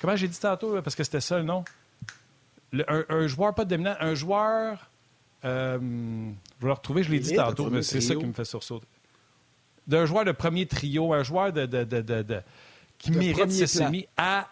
Comment 0.00 0.16
j'ai 0.16 0.28
dit 0.28 0.38
tantôt, 0.38 0.80
parce 0.82 0.94
que 0.96 1.04
c'était 1.04 1.20
ça 1.20 1.38
le 1.38 1.44
nom? 1.44 1.64
un, 2.72 3.26
joueur 3.26 3.54
pas 3.54 3.64
dominant, 3.64 3.94
un 4.00 4.14
joueur. 4.14 4.90
Euh, 5.44 5.78
je 5.80 6.62
vais 6.62 6.68
le 6.68 6.72
retrouver, 6.72 7.02
je 7.02 7.10
l'ai 7.10 7.20
dit 7.20 7.34
tantôt, 7.34 7.70
mais 7.70 7.82
c'est 7.82 8.00
ça 8.00 8.14
qui 8.14 8.26
me 8.26 8.32
fait 8.32 8.44
sursauter. 8.44 8.86
D'un 9.86 10.04
joueur 10.04 10.24
de 10.24 10.32
premier 10.32 10.66
trio, 10.66 11.14
un 11.14 11.22
joueur 11.22 11.52
de, 11.52 11.64
de, 11.64 11.84
de, 11.84 12.40
qui 12.98 13.10
mérite 13.10 13.50
ses 13.50 13.66
semi 13.66 14.06
à 14.16 14.48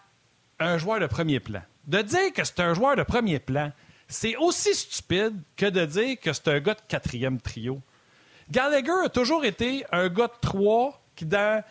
un 0.59 0.77
joueur 0.77 0.99
de 0.99 1.05
premier 1.05 1.39
plan. 1.39 1.61
De 1.87 2.01
dire 2.01 2.33
que 2.33 2.43
c'est 2.43 2.59
un 2.59 2.73
joueur 2.73 2.95
de 2.95 3.03
premier 3.03 3.39
plan, 3.39 3.71
c'est 4.07 4.35
aussi 4.35 4.75
stupide 4.75 5.41
que 5.55 5.65
de 5.65 5.85
dire 5.85 6.19
que 6.19 6.33
c'est 6.33 6.47
un 6.49 6.59
gars 6.59 6.75
de 6.75 6.81
quatrième 6.87 7.39
trio. 7.39 7.81
Gallagher 8.51 9.05
a 9.05 9.09
toujours 9.09 9.43
été 9.45 9.85
un 9.91 10.07
gars 10.09 10.27
de 10.27 10.39
trois 10.41 11.01
qui, 11.15 11.25
dans 11.25 11.63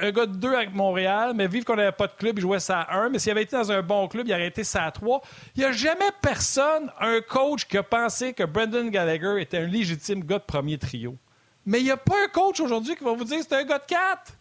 un 0.00 0.10
gars 0.10 0.26
de 0.26 0.36
deux 0.36 0.54
avec 0.54 0.74
Montréal, 0.74 1.32
mais 1.34 1.46
vive 1.46 1.64
qu'on 1.64 1.76
n'avait 1.76 1.92
pas 1.92 2.06
de 2.06 2.12
club, 2.12 2.38
il 2.38 2.42
jouait 2.42 2.60
ça 2.60 2.80
à 2.80 2.98
un. 2.98 3.08
Mais 3.10 3.18
s'il 3.18 3.30
avait 3.30 3.42
été 3.42 3.56
dans 3.56 3.70
un 3.70 3.82
bon 3.82 4.08
club, 4.08 4.26
il 4.26 4.32
aurait 4.32 4.48
été 4.48 4.64
ça 4.64 4.84
à 4.84 4.90
trois. 4.90 5.22
Il 5.54 5.60
n'y 5.60 5.64
a 5.64 5.72
jamais 5.72 6.10
personne, 6.20 6.90
un 7.00 7.20
coach, 7.20 7.66
qui 7.66 7.78
a 7.78 7.82
pensé 7.82 8.32
que 8.32 8.44
Brendan 8.44 8.90
Gallagher 8.90 9.40
était 9.40 9.58
un 9.58 9.66
légitime 9.66 10.24
gars 10.24 10.38
de 10.38 10.44
premier 10.44 10.78
trio. 10.78 11.16
Mais 11.64 11.80
il 11.80 11.84
n'y 11.84 11.90
a 11.90 11.96
pas 11.96 12.24
un 12.24 12.28
coach 12.28 12.60
aujourd'hui 12.60 12.96
qui 12.96 13.04
va 13.04 13.12
vous 13.12 13.24
dire 13.24 13.38
que 13.38 13.44
c'est 13.44 13.56
un 13.56 13.64
gars 13.64 13.78
de 13.78 13.84
quatre. 13.84 14.32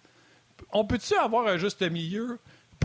On 0.72 0.86
peut-tu 0.86 1.14
avoir 1.16 1.48
un 1.48 1.58
juste 1.58 1.82
milieu? 1.82 2.40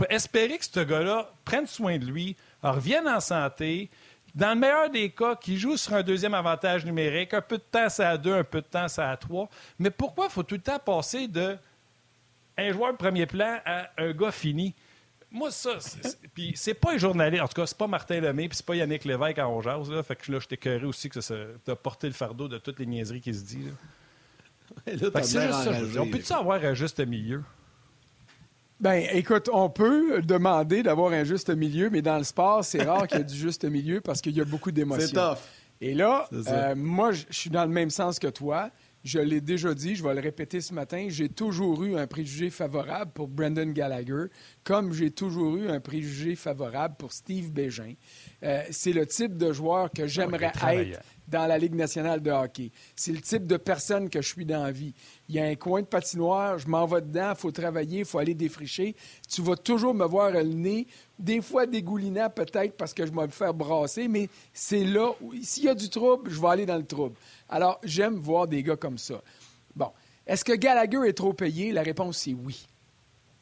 Espérer 0.09 0.57
que 0.57 0.65
ce 0.65 0.79
gars-là 0.79 1.31
prenne 1.45 1.67
soin 1.67 1.97
de 1.97 2.05
lui, 2.05 2.35
revienne 2.61 3.07
en 3.07 3.19
santé, 3.19 3.89
dans 4.35 4.53
le 4.53 4.59
meilleur 4.59 4.89
des 4.89 5.11
cas, 5.11 5.35
qu'il 5.35 5.57
joue 5.57 5.77
sur 5.77 5.93
un 5.93 6.03
deuxième 6.03 6.33
avantage 6.33 6.85
numérique, 6.85 7.33
un 7.33 7.41
peu 7.41 7.57
de 7.57 7.63
temps 7.63 7.89
ça 7.89 8.09
à 8.09 8.17
deux, 8.17 8.33
un 8.33 8.43
peu 8.43 8.61
de 8.61 8.67
temps 8.67 8.87
ça 8.87 9.11
à 9.11 9.17
trois. 9.17 9.47
Mais 9.77 9.91
pourquoi 9.91 10.25
il 10.25 10.31
faut 10.31 10.43
tout 10.43 10.55
le 10.55 10.61
temps 10.61 10.79
passer 10.79 11.27
de 11.27 11.57
un 12.57 12.71
joueur 12.71 12.93
de 12.93 12.97
premier 12.97 13.25
plan 13.25 13.59
à 13.65 13.89
un 13.97 14.11
gars 14.11 14.31
fini? 14.31 14.73
Moi, 15.31 15.51
ça, 15.51 15.77
puis 16.33 16.53
c'est 16.55 16.73
pas 16.73 16.93
un 16.93 16.97
journaliste, 16.97 17.43
en 17.43 17.47
tout 17.47 17.61
cas, 17.61 17.65
c'est 17.65 17.77
pas 17.77 17.87
Martin 17.87 18.19
Lemay, 18.19 18.47
puis 18.47 18.57
c'est 18.57 18.65
pas 18.65 18.75
Yannick 18.75 19.05
Lévesque 19.05 19.39
en 19.39 19.61
jase, 19.61 19.89
là. 19.89 20.01
Fait 20.03 20.15
que 20.15 20.31
là, 20.31 20.39
je 20.39 20.47
t'écœurais 20.47 20.85
aussi 20.85 21.09
que 21.09 21.21
ça 21.21 21.35
t'a 21.63 21.75
porté 21.75 22.07
le 22.07 22.13
fardeau 22.13 22.47
de 22.47 22.57
toutes 22.57 22.79
les 22.79 22.85
niaiseries 22.85 23.21
qui 23.21 23.33
se 23.33 23.43
disent. 23.43 23.73
Là. 24.87 24.93
là 24.93 25.23
c'est 25.23 25.41
juste 25.41 25.63
ça. 25.63 26.01
On 26.01 26.09
peut-tu 26.09 26.33
avoir 26.33 26.63
un 26.63 26.73
juste 26.73 26.99
milieu? 26.99 27.43
Ben, 28.83 29.07
écoute, 29.13 29.49
on 29.53 29.69
peut 29.69 30.21
demander 30.21 30.83
d'avoir 30.83 31.13
un 31.13 31.23
juste 31.23 31.49
milieu, 31.49 31.89
mais 31.89 32.01
dans 32.01 32.17
le 32.17 32.25
sport, 32.25 32.65
c'est 32.65 32.83
rare 32.83 33.07
qu'il 33.07 33.19
y 33.19 33.21
ait 33.21 33.23
du 33.23 33.33
juste 33.33 33.63
milieu 33.63 34.01
parce 34.01 34.19
qu'il 34.19 34.35
y 34.35 34.41
a 34.41 34.43
beaucoup 34.43 34.73
d'émotions. 34.73 35.07
C'est 35.07 35.13
tough. 35.13 35.37
Et 35.79 35.93
là, 35.93 36.27
euh, 36.33 36.75
moi, 36.75 37.13
je 37.13 37.23
suis 37.29 37.49
dans 37.49 37.63
le 37.63 37.71
même 37.71 37.89
sens 37.89 38.19
que 38.19 38.27
toi. 38.27 38.71
Je 39.05 39.19
l'ai 39.19 39.39
déjà 39.39 39.73
dit, 39.73 39.95
je 39.95 40.03
vais 40.03 40.13
le 40.13 40.19
répéter 40.19 40.59
ce 40.59 40.73
matin, 40.73 41.07
j'ai 41.09 41.29
toujours 41.29 41.83
eu 41.83 41.97
un 41.97 42.07
préjugé 42.07 42.49
favorable 42.49 43.11
pour 43.13 43.29
Brendan 43.29 43.71
Gallagher, 43.71 44.25
comme 44.65 44.91
j'ai 44.93 45.11
toujours 45.11 45.55
eu 45.57 45.69
un 45.69 45.79
préjugé 45.79 46.35
favorable 46.35 46.95
pour 46.97 47.13
Steve 47.13 47.51
Bégin. 47.51 47.93
Euh, 48.43 48.63
c'est 48.69 48.93
le 48.93 49.05
type 49.05 49.37
de 49.37 49.53
joueur 49.53 49.91
que 49.91 50.07
j'aimerais 50.07 50.45
être 50.45 50.65
dans 51.33 51.47
la 51.47 51.57
Ligue 51.57 51.73
nationale 51.73 52.21
de 52.21 52.29
hockey. 52.29 52.71
C'est 52.95 53.11
le 53.11 53.19
type 53.19 53.47
de 53.47 53.57
personne 53.57 54.07
que 54.07 54.21
je 54.21 54.27
suis 54.27 54.45
dans 54.45 54.63
la 54.63 54.71
vie. 54.71 54.93
Il 55.27 55.35
y 55.35 55.39
a 55.39 55.45
un 55.45 55.55
coin 55.55 55.81
de 55.81 55.87
patinoire, 55.87 56.59
je 56.59 56.67
m'en 56.67 56.85
vais 56.85 57.01
dedans, 57.01 57.31
il 57.31 57.39
faut 57.39 57.51
travailler, 57.51 57.99
il 57.99 58.05
faut 58.05 58.19
aller 58.19 58.35
défricher. 58.35 58.95
Tu 59.27 59.41
vas 59.41 59.55
toujours 59.55 59.95
me 59.95 60.05
voir 60.05 60.29
le 60.29 60.43
nez, 60.43 60.85
des 61.17 61.41
fois 61.41 61.65
dégoulinant 61.65 62.29
peut-être 62.29 62.77
parce 62.77 62.93
que 62.93 63.03
je 63.05 63.11
vais 63.11 63.23
me 63.23 63.27
faire 63.27 63.53
brasser, 63.53 64.07
mais 64.07 64.29
c'est 64.53 64.83
là, 64.83 65.11
s'il 65.41 65.63
y 65.63 65.69
a 65.69 65.73
du 65.75 65.89
trouble, 65.89 66.29
je 66.29 66.39
vais 66.39 66.47
aller 66.47 66.65
dans 66.67 66.77
le 66.77 66.85
trouble. 66.85 67.15
Alors, 67.49 67.79
j'aime 67.83 68.15
voir 68.15 68.47
des 68.47 68.61
gars 68.61 68.77
comme 68.77 68.99
ça. 68.99 69.21
Bon. 69.75 69.89
Est-ce 70.25 70.45
que 70.45 70.53
Gallagher 70.53 71.01
est 71.07 71.17
trop 71.17 71.33
payé? 71.33 71.73
La 71.73 71.81
réponse, 71.81 72.19
c'est 72.19 72.33
oui. 72.33 72.65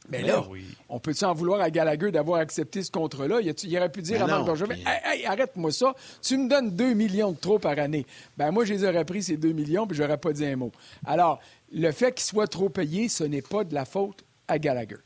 Mais 0.10 0.24
ben 0.24 0.28
là, 0.28 0.44
on 0.90 1.00
peut-tu 1.00 1.24
en 1.26 1.34
vouloir 1.34 1.62
à 1.62 1.70
Gallagher 1.70 2.12
d'avoir 2.12 2.40
accepté 2.40 2.82
ce 2.82 2.90
contrat-là? 2.92 3.40
Il, 3.42 3.78
aurait 3.78 3.92
pu 3.92 4.02
dire 4.02 4.20
ben 4.20 4.26
à 4.26 4.28
Marc 4.28 4.46
Bergevin 4.46 4.76
hey, 5.06 5.26
arrête-moi 5.26 5.72
ça, 5.72 5.94
tu 6.22 6.38
me 6.38 6.50
donnes 6.50 6.72
2 6.72 6.94
millions 6.94 7.32
de 7.32 7.38
trop 7.38 7.60
par 7.60 7.78
année. 7.78 8.06
Ben 8.38 8.52
moi, 8.52 8.66
je 8.66 8.74
les 8.74 8.84
aurais 8.84 9.06
pris, 9.06 9.24
ces 9.24 9.38
2 9.38 9.52
millions, 9.52 9.86
puis 9.86 9.96
j'aurais 9.96 10.18
pas 10.18 10.34
dit 10.34 10.46
un 10.46 10.56
mot. 10.56 10.72
Alors, 11.06 11.40
le 11.72 11.92
fait 11.92 12.14
qu'il 12.14 12.26
soit 12.26 12.48
trop 12.48 12.70
payé, 12.70 13.10
ce 13.10 13.24
n'est 13.24 13.44
pas 13.44 13.64
de 13.64 13.76
la 13.76 13.86
faute 13.86 14.24
à 14.48 14.58
Gallagher. 14.58 14.98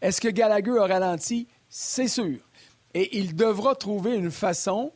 Est-ce 0.00 0.20
que 0.20 0.28
Gallagher 0.28 0.78
a 0.78 0.86
ralenti? 0.86 1.48
C'est 1.68 2.08
sûr. 2.08 2.38
Et 2.94 3.18
il 3.18 3.34
devra 3.34 3.74
trouver 3.74 4.14
une 4.14 4.30
façon 4.30 4.92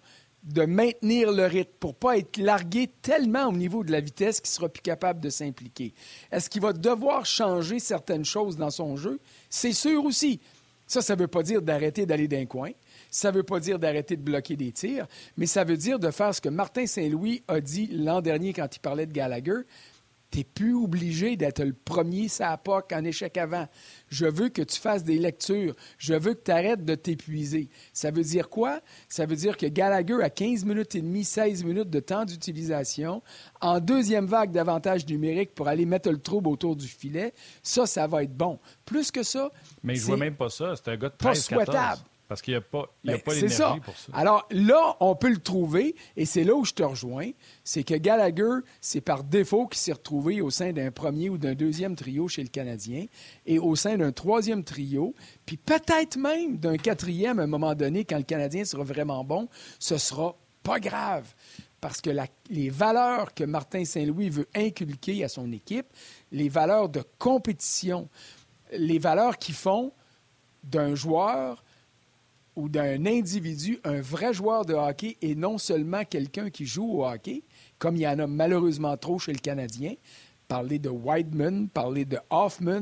de 0.48 0.62
maintenir 0.62 1.30
le 1.30 1.44
rythme 1.46 1.72
pour 1.78 1.94
pas 1.94 2.16
être 2.16 2.38
largué 2.38 2.90
tellement 3.02 3.48
au 3.48 3.52
niveau 3.52 3.84
de 3.84 3.92
la 3.92 4.00
vitesse 4.00 4.40
qu'il 4.40 4.50
sera 4.50 4.68
plus 4.68 4.82
capable 4.82 5.20
de 5.20 5.30
s'impliquer. 5.30 5.92
Est-ce 6.32 6.48
qu'il 6.48 6.62
va 6.62 6.72
devoir 6.72 7.26
changer 7.26 7.78
certaines 7.78 8.24
choses 8.24 8.56
dans 8.56 8.70
son 8.70 8.96
jeu? 8.96 9.20
C'est 9.50 9.72
sûr 9.72 10.04
aussi. 10.04 10.40
Ça, 10.86 11.02
ça 11.02 11.14
ne 11.14 11.20
veut 11.20 11.28
pas 11.28 11.42
dire 11.42 11.60
d'arrêter 11.60 12.06
d'aller 12.06 12.28
d'un 12.28 12.46
coin. 12.46 12.70
Ça 13.10 13.30
ne 13.30 13.36
veut 13.36 13.42
pas 13.42 13.60
dire 13.60 13.78
d'arrêter 13.78 14.16
de 14.16 14.22
bloquer 14.22 14.56
des 14.56 14.72
tirs, 14.72 15.06
mais 15.36 15.46
ça 15.46 15.64
veut 15.64 15.76
dire 15.76 15.98
de 15.98 16.10
faire 16.10 16.34
ce 16.34 16.40
que 16.40 16.48
Martin 16.48 16.86
Saint-Louis 16.86 17.42
a 17.46 17.60
dit 17.60 17.88
l'an 17.92 18.22
dernier 18.22 18.54
quand 18.54 18.74
il 18.74 18.80
parlait 18.80 19.06
de 19.06 19.12
Gallagher. 19.12 19.60
Tu 20.30 20.38
n'es 20.38 20.44
plus 20.44 20.74
obligé 20.74 21.36
d'être 21.36 21.62
le 21.62 21.72
premier 21.72 22.28
sa 22.28 22.56
POC 22.56 22.92
en 22.92 23.04
échec 23.04 23.36
avant. 23.38 23.66
Je 24.08 24.26
veux 24.26 24.50
que 24.50 24.62
tu 24.62 24.78
fasses 24.78 25.04
des 25.04 25.18
lectures. 25.18 25.74
Je 25.96 26.14
veux 26.14 26.34
que 26.34 26.42
tu 26.44 26.50
arrêtes 26.50 26.84
de 26.84 26.94
t'épuiser. 26.94 27.70
Ça 27.92 28.10
veut 28.10 28.22
dire 28.22 28.48
quoi? 28.50 28.80
Ça 29.08 29.24
veut 29.26 29.36
dire 29.36 29.56
que 29.56 29.66
Gallagher 29.66 30.22
a 30.22 30.30
15 30.30 30.64
minutes 30.64 30.94
et 30.94 31.00
demie, 31.00 31.24
16 31.24 31.64
minutes 31.64 31.90
de 31.90 32.00
temps 32.00 32.24
d'utilisation. 32.24 33.22
En 33.60 33.80
deuxième 33.80 34.26
vague 34.26 34.50
d'avantage 34.50 35.06
numérique 35.06 35.54
pour 35.54 35.68
aller 35.68 35.86
mettre 35.86 36.10
le 36.10 36.18
trouble 36.18 36.48
autour 36.48 36.76
du 36.76 36.86
filet. 36.86 37.32
Ça, 37.62 37.86
ça 37.86 38.06
va 38.06 38.22
être 38.22 38.36
bon. 38.36 38.58
Plus 38.84 39.10
que 39.10 39.22
ça. 39.22 39.50
Mais 39.82 39.94
je 39.94 40.04
vois 40.04 40.16
même 40.16 40.36
pas 40.36 40.50
ça. 40.50 40.74
C'est 40.76 40.88
un 40.88 40.96
gars 40.96 41.08
de 41.08 41.16
13 41.16 41.18
Pas 41.18 41.34
souhaitable. 41.34 42.02
Parce 42.28 42.42
qu'il 42.42 42.52
n'y 42.52 42.58
a 42.58 42.60
pas, 42.60 42.94
ben, 43.02 43.18
pas 43.18 43.32
l'énergie 43.32 43.80
pour 43.80 43.96
ça. 43.96 44.12
Alors 44.12 44.46
là, 44.50 44.96
on 45.00 45.16
peut 45.16 45.30
le 45.30 45.38
trouver, 45.38 45.96
et 46.14 46.26
c'est 46.26 46.44
là 46.44 46.54
où 46.54 46.64
je 46.64 46.74
te 46.74 46.82
rejoins, 46.82 47.30
c'est 47.64 47.82
que 47.82 47.94
Gallagher, 47.94 48.58
c'est 48.82 49.00
par 49.00 49.24
défaut 49.24 49.66
qu'il 49.66 49.78
s'est 49.78 49.92
retrouvé 49.94 50.42
au 50.42 50.50
sein 50.50 50.72
d'un 50.72 50.90
premier 50.90 51.30
ou 51.30 51.38
d'un 51.38 51.54
deuxième 51.54 51.96
trio 51.96 52.28
chez 52.28 52.42
le 52.42 52.50
Canadien, 52.50 53.06
et 53.46 53.58
au 53.58 53.74
sein 53.76 53.96
d'un 53.96 54.12
troisième 54.12 54.62
trio, 54.62 55.14
puis 55.46 55.56
peut-être 55.56 56.18
même 56.18 56.58
d'un 56.58 56.76
quatrième 56.76 57.38
à 57.38 57.44
un 57.44 57.46
moment 57.46 57.74
donné, 57.74 58.04
quand 58.04 58.18
le 58.18 58.24
Canadien 58.24 58.66
sera 58.66 58.84
vraiment 58.84 59.24
bon, 59.24 59.48
ce 59.78 59.96
sera 59.96 60.36
pas 60.62 60.80
grave. 60.80 61.34
Parce 61.80 62.00
que 62.00 62.10
les 62.50 62.70
valeurs 62.70 63.32
que 63.32 63.44
Martin 63.44 63.84
Saint-Louis 63.84 64.28
veut 64.30 64.48
inculquer 64.54 65.24
à 65.24 65.28
son 65.28 65.50
équipe, 65.52 65.86
les 66.32 66.48
valeurs 66.48 66.88
de 66.88 67.02
compétition, 67.18 68.08
les 68.72 68.98
valeurs 68.98 69.38
qui 69.38 69.52
font 69.52 69.92
d'un 70.64 70.94
joueur 70.94 71.62
ou 72.58 72.68
d'un 72.68 73.06
individu 73.06 73.78
un 73.84 74.00
vrai 74.00 74.34
joueur 74.34 74.64
de 74.64 74.74
hockey 74.74 75.16
et 75.22 75.36
non 75.36 75.58
seulement 75.58 76.04
quelqu'un 76.04 76.50
qui 76.50 76.66
joue 76.66 76.98
au 76.98 77.06
hockey, 77.06 77.42
comme 77.78 77.94
il 77.94 78.02
y 78.02 78.08
en 78.08 78.18
a 78.18 78.26
malheureusement 78.26 78.96
trop 78.96 79.20
chez 79.20 79.32
le 79.32 79.38
Canadien. 79.38 79.94
Parler 80.48 80.80
de 80.80 80.88
Whiteman, 80.88 81.68
parler 81.68 82.04
de 82.04 82.18
Hoffman, 82.30 82.80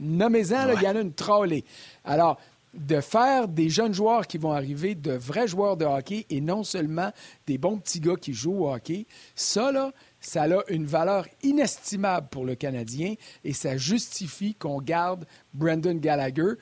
nommez-en, 0.00 0.72
il 0.74 0.82
y 0.82 0.88
en 0.88 0.96
a 0.96 1.00
une 1.00 1.12
trollée. 1.12 1.66
Alors, 2.06 2.40
de 2.72 3.02
faire 3.02 3.48
des 3.48 3.68
jeunes 3.68 3.92
joueurs 3.92 4.26
qui 4.26 4.38
vont 4.38 4.52
arriver, 4.52 4.94
de 4.94 5.12
vrais 5.12 5.46
joueurs 5.46 5.76
de 5.76 5.84
hockey 5.84 6.24
et 6.30 6.40
non 6.40 6.64
seulement 6.64 7.12
des 7.46 7.58
bons 7.58 7.76
petits 7.76 8.00
gars 8.00 8.16
qui 8.16 8.32
jouent 8.32 8.64
au 8.64 8.72
hockey, 8.72 9.04
ça, 9.34 9.70
là, 9.72 9.92
ça 10.22 10.44
a 10.44 10.62
une 10.70 10.86
valeur 10.86 11.26
inestimable 11.42 12.28
pour 12.30 12.46
le 12.46 12.54
Canadien 12.54 13.14
et 13.44 13.52
ça 13.52 13.76
justifie 13.76 14.54
qu'on 14.54 14.80
garde 14.80 15.26
Brendan 15.52 15.98
Gallagher 15.98 16.54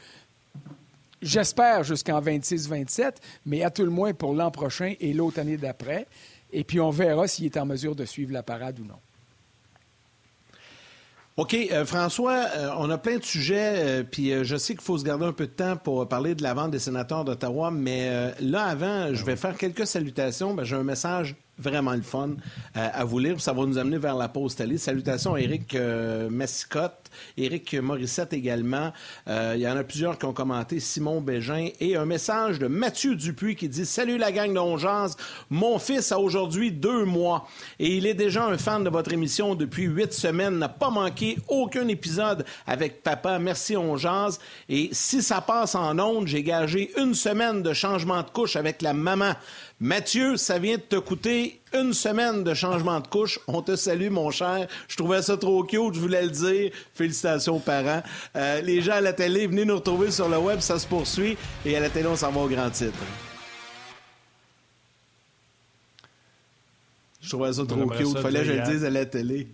j'espère 1.23 1.85
jusqu'en 1.85 2.21
26-27, 2.21 3.17
mais 3.45 3.63
à 3.63 3.71
tout 3.71 3.85
le 3.85 3.91
moins 3.91 4.13
pour 4.15 4.35
l'an 4.35 4.51
prochain 4.51 4.95
et 5.01 5.13
l'autre 5.13 5.39
année 5.39 5.57
d'après. 5.57 6.07
Et 6.53 6.65
puis 6.65 6.81
on 6.81 6.91
verra 6.91 7.29
s'il 7.29 7.47
est 7.47 7.57
en 7.57 7.67
mesure 7.67 7.97
de 7.97 8.05
suivre 8.05 8.33
la 8.33 8.43
parade 8.43 8.79
ou 8.81 8.85
non. 8.85 8.99
OK, 11.37 11.55
euh, 11.55 11.85
François, 11.85 12.47
euh, 12.57 12.71
on 12.79 12.89
a 12.89 12.97
plein 12.97 13.19
de 13.19 13.23
sujets, 13.23 13.75
euh, 13.77 14.03
puis 14.11 14.33
je 14.43 14.57
sais 14.57 14.73
qu'il 14.75 14.83
faut 14.83 14.97
se 14.97 15.05
garder 15.05 15.27
un 15.27 15.35
peu 15.35 15.47
de 15.47 15.53
temps 15.53 15.77
pour 15.77 16.09
parler 16.09 16.35
de 16.35 16.43
la 16.43 16.55
vente 16.55 16.71
des 16.71 16.79
sénateurs 16.79 17.27
d'Ottawa, 17.27 17.71
mais 17.71 18.11
là, 18.41 18.65
avant, 18.65 19.13
je 19.13 19.23
vais 19.23 19.37
faire 19.37 19.55
quelques 19.59 19.87
salutations. 19.87 20.55
Ben, 20.55 20.65
j'ai 20.65 20.77
un 20.77 20.83
message 20.83 21.37
vraiment 21.59 21.93
le 21.93 22.01
fun 22.01 22.37
à 22.75 23.05
vous 23.05 23.19
lire, 23.19 23.39
ça 23.39 23.53
va 23.53 23.67
nous 23.67 23.77
amener 23.77 23.99
vers 23.99 24.17
la 24.17 24.29
pause 24.29 24.57
télé. 24.57 24.79
Salutations 24.79 25.35
à 25.35 25.41
Éric 25.41 25.77
Messicotte, 26.31 27.06
Éric 27.37 27.75
Morissette 27.75 28.33
également. 28.33 28.93
Euh, 29.29 29.55
il 29.57 29.63
y 29.63 29.69
en 29.69 29.77
a 29.77 29.85
plusieurs 29.85 30.19
qui 30.19 30.27
ont 30.27 30.33
commenté, 30.33 30.81
Simon 30.81 31.21
Bégin, 31.21 31.69
et 31.81 31.97
un 31.97 32.05
message 32.05 32.59
de 32.59 32.67
Mathieu 32.67 33.15
Dupuis 33.15 33.57
qui 33.57 33.69
dit 33.69 33.87
«Salut 33.87 34.19
la 34.19 34.33
gang 34.33 34.53
de 34.53 34.59
Ongeance, 34.59 35.17
mon 35.51 35.79
fils 35.79 36.13
a 36.13 36.19
aujourd'hui 36.19 36.73
deux 36.73 37.05
mois 37.05 37.47
et 37.79 37.97
il 37.97 38.07
est 38.07 38.15
déjà 38.15 38.47
un 38.47 38.59
fan 38.59 38.85
de 38.85 38.91
votre 38.91 39.13
émission 39.13 39.55
depuis 39.55 39.85
huit 39.85 40.13
semaines, 40.13 40.59
n'a 40.59 40.69
pas 40.69 40.91
manqué 40.91 41.37
aucun 41.49 41.89
épisode 41.89 42.45
avec 42.67 43.03
papa. 43.03 43.39
Merci 43.39 43.77
Ongeance. 43.77 44.39
Et 44.69 44.89
si 44.93 45.23
ça 45.23 45.41
passe 45.41 45.75
en 45.75 45.99
ondes, 45.99 46.27
j'ai 46.27 46.43
gagé 46.43 46.91
une 47.01 47.15
semaine 47.15 47.63
de 47.63 47.73
changement 47.73 48.23
de 48.23 48.31
couche 48.31 48.57
avec 48.57 48.83
la 48.83 48.93
maman. 48.93 49.33
Mathieu, 49.79 50.37
ça 50.37 50.59
vient 50.59 50.77
de 50.77 50.83
te 50.83 50.97
coûter 50.97 51.61
une 51.83 51.93
semaine 51.93 52.45
de 52.45 52.55
changement 52.55 53.01
de 53.01 53.07
couche. 53.07 53.39
On 53.47 53.63
te 53.63 53.77
salue, 53.77 54.11
mon 54.11 54.31
cher. 54.31 54.67
Je 54.89 54.97
trouvais 54.97 55.23
ça 55.23 55.37
trop 55.37 55.63
cute, 55.65 55.95
je 55.95 56.01
voulais 56.01 56.23
le 56.23 56.31
dire. 56.31 56.71
Félicitations 56.95 57.57
aux 57.57 57.61
parents. 57.61 58.03
Euh, 58.37 58.61
les 58.61 58.81
gens 58.81 58.95
à 58.95 59.01
la 59.01 59.13
télé, 59.13 59.47
venez 59.47 59.65
nous 59.65 59.77
retrouver 59.77 60.11
sur 60.11 60.29
le 60.29 60.39
web, 60.39 60.61
ça 60.61 60.79
se 60.79 60.87
poursuit. 60.87 61.37
Et 61.65 61.77
à 61.77 61.81
la 61.81 61.91
télé, 61.91 62.07
on 62.07 62.17
s'en 62.17 62.31
va 62.31 62.41
au 62.41 62.49
grand 62.49 62.71
titre. 62.71 62.99
Je 67.21 67.29
trouvais 67.29 67.53
ça 67.53 67.67
trop 67.67 67.87
cute. 67.87 68.07
Il 68.15 68.19
Fallait 68.19 68.41
que 68.41 68.45
je 68.47 68.53
le 68.53 68.63
dise 68.63 68.85
à 68.85 68.91
la 68.91 69.05
télé. 69.05 69.49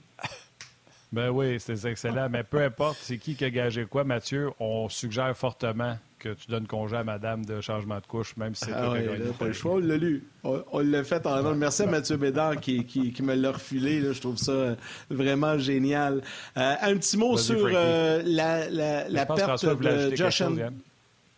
Ben 1.13 1.29
oui, 1.29 1.61
c'est 1.61 1.85
excellent. 1.85 2.29
Mais 2.31 2.43
peu 2.43 2.63
importe 2.63 2.99
c'est 3.03 3.19
qui 3.19 3.35
qui 3.35 3.45
a 3.45 3.51
gagé 3.51 3.85
quoi, 3.85 4.03
Mathieu, 4.03 4.51
on 4.59 4.89
suggère 4.89 5.37
fortement 5.37 5.99
que 6.19 6.31
tu 6.31 6.51
donnes 6.51 6.67
congé 6.67 6.97
à 6.97 7.05
madame 7.05 7.45
de 7.45 7.61
changement 7.61 7.97
de 7.97 8.07
couche, 8.07 8.37
même 8.37 8.55
si 8.55 8.67
c'est 8.67 8.73
ah 8.73 8.95
pas 9.39 9.47
le 9.47 9.53
choix, 9.53 9.73
on 9.73 9.79
l'a 9.79 9.97
lu. 9.97 10.25
On, 10.45 10.79
l'a 10.79 11.05
fait 11.05 11.27
en 11.27 11.55
Merci 11.55 11.83
à 11.83 11.87
Mathieu 11.87 12.17
Bédard 12.17 12.61
qui, 12.61 12.85
qui, 12.85 13.23
me 13.23 13.35
l'a 13.35 13.53
refilé. 13.53 14.01
Là. 14.01 14.13
Je 14.13 14.21
trouve 14.21 14.39
ça 14.39 14.77
vraiment 15.11 15.59
génial. 15.59 16.23
Euh, 16.57 16.75
un 16.81 16.97
petit 16.97 17.17
mot 17.17 17.37
sur 17.37 17.67
euh, 17.67 18.23
la, 18.25 18.71
la, 18.71 19.09
la 19.09 19.27
perte 19.27 19.67
de 19.67 20.15
Josh 20.15 20.43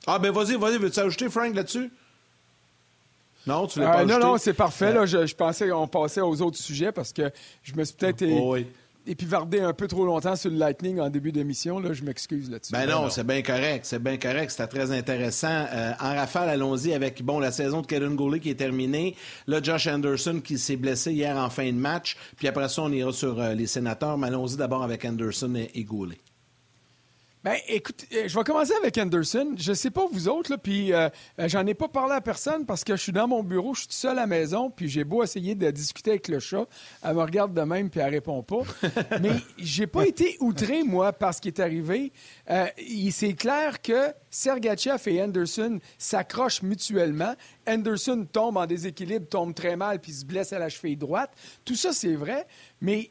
Ah 0.06 0.18
ben 0.18 0.30
vas-y, 0.30 0.56
vas-y, 0.56 0.76
veux-tu 0.78 1.00
ajouter 1.00 1.30
Frank 1.30 1.54
là-dessus? 1.54 1.90
Non, 3.46 3.66
tu 3.66 3.80
l'as 3.80 3.90
pas 3.90 4.02
euh, 4.02 4.04
Non, 4.04 4.18
non, 4.18 4.38
c'est 4.38 4.54
parfait. 4.54 4.92
Là, 4.92 5.04
je, 5.06 5.26
je, 5.26 5.34
pensais 5.34 5.68
qu'on 5.68 5.86
passait 5.86 6.20
aux 6.20 6.40
autres 6.42 6.58
sujets 6.58 6.92
parce 6.92 7.12
que 7.12 7.30
je 7.62 7.74
me 7.74 7.84
suis 7.84 7.94
peut-être... 7.94 8.22
Oh, 8.22 8.52
oui 8.52 8.66
épivardé 9.06 9.60
un 9.60 9.72
peu 9.72 9.86
trop 9.86 10.04
longtemps 10.04 10.36
sur 10.36 10.50
le 10.50 10.56
Lightning 10.56 11.00
en 11.00 11.10
début 11.10 11.32
d'émission. 11.32 11.78
Là, 11.78 11.92
je 11.92 12.02
m'excuse 12.02 12.50
là-dessus. 12.50 12.72
Ben 12.72 12.86
non, 12.86 13.10
c'est 13.10 13.26
bien 13.26 13.42
correct. 13.42 13.84
C'est 13.84 14.02
bien 14.02 14.16
correct. 14.16 14.50
C'était 14.50 14.66
très 14.66 14.90
intéressant. 14.90 15.66
Euh, 15.72 15.92
en 16.00 16.14
rafale, 16.14 16.48
allons-y 16.48 16.92
avec 16.92 17.22
bon 17.22 17.38
la 17.38 17.52
saison 17.52 17.82
de 17.82 17.86
Kevin 17.86 18.16
Goulet 18.16 18.40
qui 18.40 18.50
est 18.50 18.54
terminée. 18.54 19.16
Là, 19.46 19.60
Josh 19.62 19.86
Anderson 19.86 20.40
qui 20.42 20.58
s'est 20.58 20.76
blessé 20.76 21.12
hier 21.12 21.36
en 21.36 21.50
fin 21.50 21.66
de 21.66 21.78
match. 21.78 22.16
Puis 22.36 22.48
après 22.48 22.68
ça, 22.68 22.82
on 22.82 22.92
ira 22.92 23.12
sur 23.12 23.40
euh, 23.40 23.54
les 23.54 23.66
sénateurs. 23.66 24.18
Mais 24.18 24.28
allons-y 24.28 24.56
d'abord 24.56 24.82
avec 24.82 25.04
Anderson 25.04 25.54
et, 25.54 25.84
Goulet. 25.84 26.18
Ben, 27.44 27.58
écoute, 27.68 28.06
euh, 28.14 28.26
je 28.26 28.38
vais 28.38 28.42
commencer 28.42 28.72
avec 28.72 28.96
Anderson. 28.96 29.54
Je 29.58 29.74
sais 29.74 29.90
pas 29.90 30.06
vous 30.10 30.28
autres, 30.30 30.56
puis 30.56 30.94
euh, 30.94 31.10
euh, 31.38 31.46
j'en 31.46 31.66
ai 31.66 31.74
pas 31.74 31.88
parlé 31.88 32.14
à 32.14 32.22
personne 32.22 32.64
parce 32.64 32.84
que 32.84 32.96
je 32.96 33.02
suis 33.02 33.12
dans 33.12 33.28
mon 33.28 33.42
bureau, 33.42 33.74
je 33.74 33.80
suis 33.80 33.88
tout 33.88 33.94
seul 33.94 34.12
à 34.12 34.22
la 34.22 34.26
maison, 34.26 34.70
puis 34.70 34.88
j'ai 34.88 35.04
beau 35.04 35.22
essayer 35.22 35.54
de 35.54 35.70
discuter 35.70 36.12
avec 36.12 36.28
le 36.28 36.40
chat, 36.40 36.64
elle 37.02 37.16
me 37.16 37.20
regarde 37.20 37.52
de 37.52 37.60
même 37.60 37.90
puis 37.90 38.00
elle 38.00 38.14
répond 38.14 38.42
pas. 38.42 38.62
Mais 39.20 39.32
j'ai 39.58 39.86
pas 39.86 40.06
été 40.06 40.38
outré, 40.40 40.84
moi, 40.84 41.12
par 41.12 41.34
ce 41.34 41.42
qui 41.42 41.48
est 41.48 41.60
arrivé. 41.60 42.14
Euh, 42.48 42.64
c'est 43.10 43.34
clair 43.34 43.82
que 43.82 44.14
Sergachev 44.30 45.02
et 45.08 45.22
Anderson 45.22 45.80
s'accrochent 45.98 46.62
mutuellement. 46.62 47.34
Anderson 47.68 48.26
tombe 48.32 48.56
en 48.56 48.64
déséquilibre, 48.64 49.28
tombe 49.28 49.54
très 49.54 49.76
mal 49.76 50.00
puis 50.00 50.12
se 50.12 50.24
blesse 50.24 50.54
à 50.54 50.58
la 50.58 50.70
cheville 50.70 50.96
droite. 50.96 51.30
Tout 51.66 51.76
ça, 51.76 51.92
c'est 51.92 52.14
vrai, 52.14 52.46
mais 52.80 53.10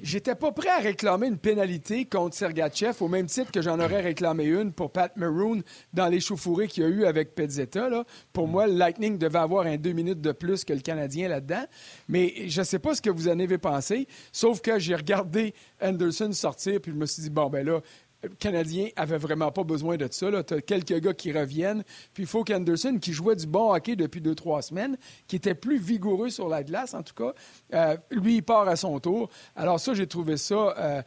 J'étais 0.00 0.34
pas 0.34 0.50
prêt 0.50 0.70
à 0.70 0.78
réclamer 0.78 1.28
une 1.28 1.38
pénalité 1.38 2.04
contre 2.04 2.34
Sergachev 2.34 2.96
au 3.00 3.06
même 3.06 3.26
titre 3.26 3.52
que 3.52 3.62
j'en 3.62 3.78
aurais 3.78 4.00
réclamé 4.00 4.44
une 4.46 4.72
pour 4.72 4.90
Pat 4.90 5.16
Maroon 5.16 5.62
dans 5.92 6.08
les 6.08 6.18
qu'il 6.66 6.82
y 6.82 6.86
a 6.86 6.88
eu 6.88 7.04
avec 7.04 7.34
Pezzetta. 7.36 8.04
Pour 8.32 8.48
moi, 8.48 8.66
le 8.66 8.74
Lightning 8.74 9.18
devait 9.18 9.38
avoir 9.38 9.66
un 9.66 9.76
deux 9.76 9.92
minutes 9.92 10.20
de 10.20 10.32
plus 10.32 10.64
que 10.64 10.72
le 10.72 10.80
Canadien 10.80 11.28
là-dedans. 11.28 11.64
Mais 12.08 12.48
je 12.48 12.62
sais 12.62 12.80
pas 12.80 12.96
ce 12.96 13.02
que 13.02 13.10
vous 13.10 13.28
en 13.28 13.38
avez 13.38 13.58
pensé, 13.58 14.08
sauf 14.32 14.60
que 14.60 14.80
j'ai 14.80 14.96
regardé 14.96 15.54
Anderson 15.80 16.32
sortir 16.32 16.80
puis 16.80 16.90
je 16.90 16.96
me 16.96 17.06
suis 17.06 17.22
dit, 17.22 17.30
bon, 17.30 17.48
ben 17.48 17.64
là, 17.64 17.80
le 18.24 18.34
Canadien 18.36 18.88
avait 18.96 19.18
vraiment 19.18 19.52
pas 19.52 19.64
besoin 19.64 19.96
de 19.96 20.08
ça. 20.10 20.42
Tu 20.42 20.54
as 20.54 20.60
quelques 20.60 21.00
gars 21.00 21.14
qui 21.14 21.32
reviennent. 21.32 21.84
Puis 22.12 22.24
il 22.24 22.26
faut 22.26 22.44
qui 22.44 23.12
jouait 23.12 23.36
du 23.36 23.46
bon 23.46 23.72
hockey 23.72 23.96
depuis 23.96 24.20
deux, 24.20 24.34
trois 24.34 24.62
semaines, 24.62 24.96
qui 25.26 25.36
était 25.36 25.54
plus 25.54 25.78
vigoureux 25.78 26.30
sur 26.30 26.48
la 26.48 26.62
glace, 26.62 26.94
en 26.94 27.02
tout 27.02 27.14
cas, 27.14 27.34
euh, 27.74 27.96
lui, 28.10 28.36
il 28.36 28.42
part 28.42 28.68
à 28.68 28.76
son 28.76 28.98
tour. 28.98 29.30
Alors 29.56 29.80
ça, 29.80 29.94
j'ai 29.94 30.06
trouvé 30.06 30.36
ça, 30.36 30.74
euh, 30.78 31.02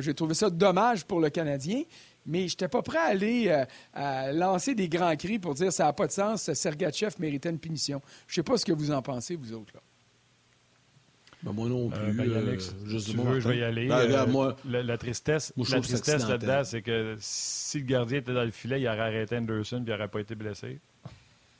j'ai 0.00 0.14
trouvé 0.14 0.34
ça 0.34 0.50
dommage 0.50 1.04
pour 1.04 1.20
le 1.20 1.30
Canadien. 1.30 1.82
Mais 2.24 2.46
je 2.46 2.54
n'étais 2.54 2.68
pas 2.68 2.82
prêt 2.82 2.98
à 2.98 3.06
aller 3.06 3.64
euh, 3.96 4.32
lancer 4.32 4.76
des 4.76 4.88
grands 4.88 5.16
cris 5.16 5.40
pour 5.40 5.54
dire 5.54 5.72
ça 5.72 5.84
n'a 5.84 5.92
pas 5.92 6.06
de 6.06 6.12
sens, 6.12 6.52
Sergachev 6.52 7.16
méritait 7.18 7.50
une 7.50 7.58
punition. 7.58 8.00
Je 8.28 8.32
ne 8.32 8.34
sais 8.36 8.42
pas 8.44 8.56
ce 8.56 8.64
que 8.64 8.72
vous 8.72 8.92
en 8.92 9.02
pensez, 9.02 9.34
vous 9.34 9.52
autres. 9.52 9.72
Là. 9.74 9.80
Ben, 11.42 11.52
moi 11.52 11.68
non 11.68 11.90
Euh, 11.92 12.04
plus. 12.04 12.12
ben, 12.16 12.30
euh, 12.30 12.58
si 12.58 12.70
juste 12.86 13.10
tu 13.10 13.16
veux, 13.16 13.40
je 13.40 13.48
vais 13.48 13.58
y 13.58 13.62
aller. 13.64 13.88
Ben, 13.88 13.98
Euh, 14.10 14.26
moi, 14.26 14.56
la, 14.64 14.82
la 14.82 14.98
tristesse, 14.98 15.52
Moi, 15.56 15.66
la 15.70 15.80
tristesse 15.80 16.28
là-dedans, 16.28 16.64
c'est 16.64 16.82
que 16.82 17.16
si 17.18 17.78
le 17.80 17.84
gardien 17.84 18.18
était 18.18 18.32
dans 18.34 18.44
le 18.44 18.50
filet, 18.50 18.80
il 18.80 18.86
aurait 18.86 19.00
arrêté 19.00 19.36
Anderson 19.36 19.82
puis 19.82 19.92
il 19.92 19.96
n'aurait 19.96 20.08
pas 20.08 20.20
été 20.20 20.34
blessé. 20.34 20.78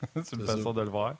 c'est 0.23 0.35
une 0.35 0.45
façon 0.45 0.73
de 0.73 0.81
le 0.81 0.89
voir. 0.89 1.15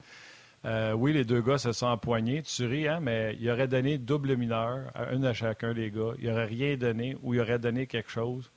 Euh, 0.65 0.93
oui, 0.93 1.11
les 1.11 1.25
deux 1.25 1.41
gars 1.41 1.57
se 1.57 1.73
sont 1.73 1.87
empoignés. 1.87 2.41
Tu 2.41 2.65
ris, 2.65 2.87
hein, 2.87 2.99
mais 3.01 3.35
il 3.37 3.49
aurait 3.51 3.67
donné 3.67 3.97
double 3.97 4.37
mineur 4.37 4.89
à 4.95 5.09
un 5.09 5.21
à 5.23 5.33
chacun 5.33 5.73
des 5.73 5.91
gars. 5.91 6.13
Il 6.19 6.29
aurait 6.29 6.45
rien 6.45 6.77
donné 6.77 7.17
ou 7.21 7.33
il 7.33 7.41
aurait 7.41 7.59
donné 7.59 7.85
quelque 7.85 8.09
chose. 8.09 8.49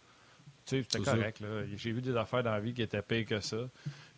Tu 0.67 0.77
sais, 0.83 0.87
c'était 0.89 1.05
correct. 1.05 1.43
J'ai 1.77 1.91
vu 1.93 2.01
des 2.03 2.17
affaires 2.17 2.45
dans 2.45 2.53
la 2.53 2.61
vie 2.61 2.75
qui 2.75 2.83
étaient 2.83 3.03
pires 3.03 3.27
que 3.27 3.41
ça. 3.41 3.57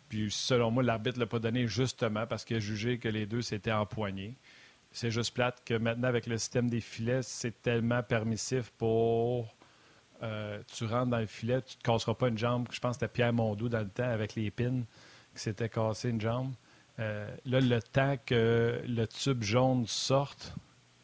Puis 0.07 0.29
selon 0.29 0.69
moi, 0.69 0.83
l'arbitre 0.83 1.17
ne 1.17 1.23
l'a 1.23 1.27
pas 1.27 1.39
donné 1.39 1.65
justement 1.67 2.27
parce 2.27 2.45
qu'il 2.45 2.57
a 2.57 2.59
jugé 2.59 2.99
que 2.99 3.07
les 3.09 3.25
deux 3.25 3.41
s'étaient 3.41 3.71
empoignés. 3.71 4.35
C'est 4.91 5.11
juste 5.11 5.33
plate 5.33 5.61
que 5.65 5.75
maintenant, 5.75 6.07
avec 6.07 6.25
le 6.27 6.37
système 6.37 6.69
des 6.69 6.81
filets, 6.81 7.21
c'est 7.21 7.61
tellement 7.61 8.01
permissif 8.03 8.71
pour. 8.77 9.53
euh, 10.23 10.59
tu 10.73 10.85
rentres 10.85 11.11
dans 11.11 11.19
le 11.19 11.25
filet, 11.27 11.61
tu 11.61 11.75
ne 11.77 11.79
te 11.81 11.83
casseras 11.83 12.13
pas 12.13 12.27
une 12.27 12.37
jambe. 12.37 12.67
Je 12.71 12.79
pense 12.79 12.97
que 12.97 13.01
c'était 13.01 13.13
Pierre 13.13 13.33
Mondou 13.33 13.69
dans 13.69 13.79
le 13.79 13.89
temps 13.89 14.09
avec 14.09 14.35
les 14.35 14.51
pins 14.51 14.83
qui 15.33 15.41
s'était 15.41 15.69
cassé 15.69 16.09
une 16.09 16.19
jambe. 16.19 16.53
Euh, 16.99 17.33
là, 17.45 17.61
le 17.61 17.81
temps 17.81 18.17
que 18.25 18.81
le 18.85 19.05
tube 19.07 19.43
jaune 19.43 19.85
sorte, 19.87 20.53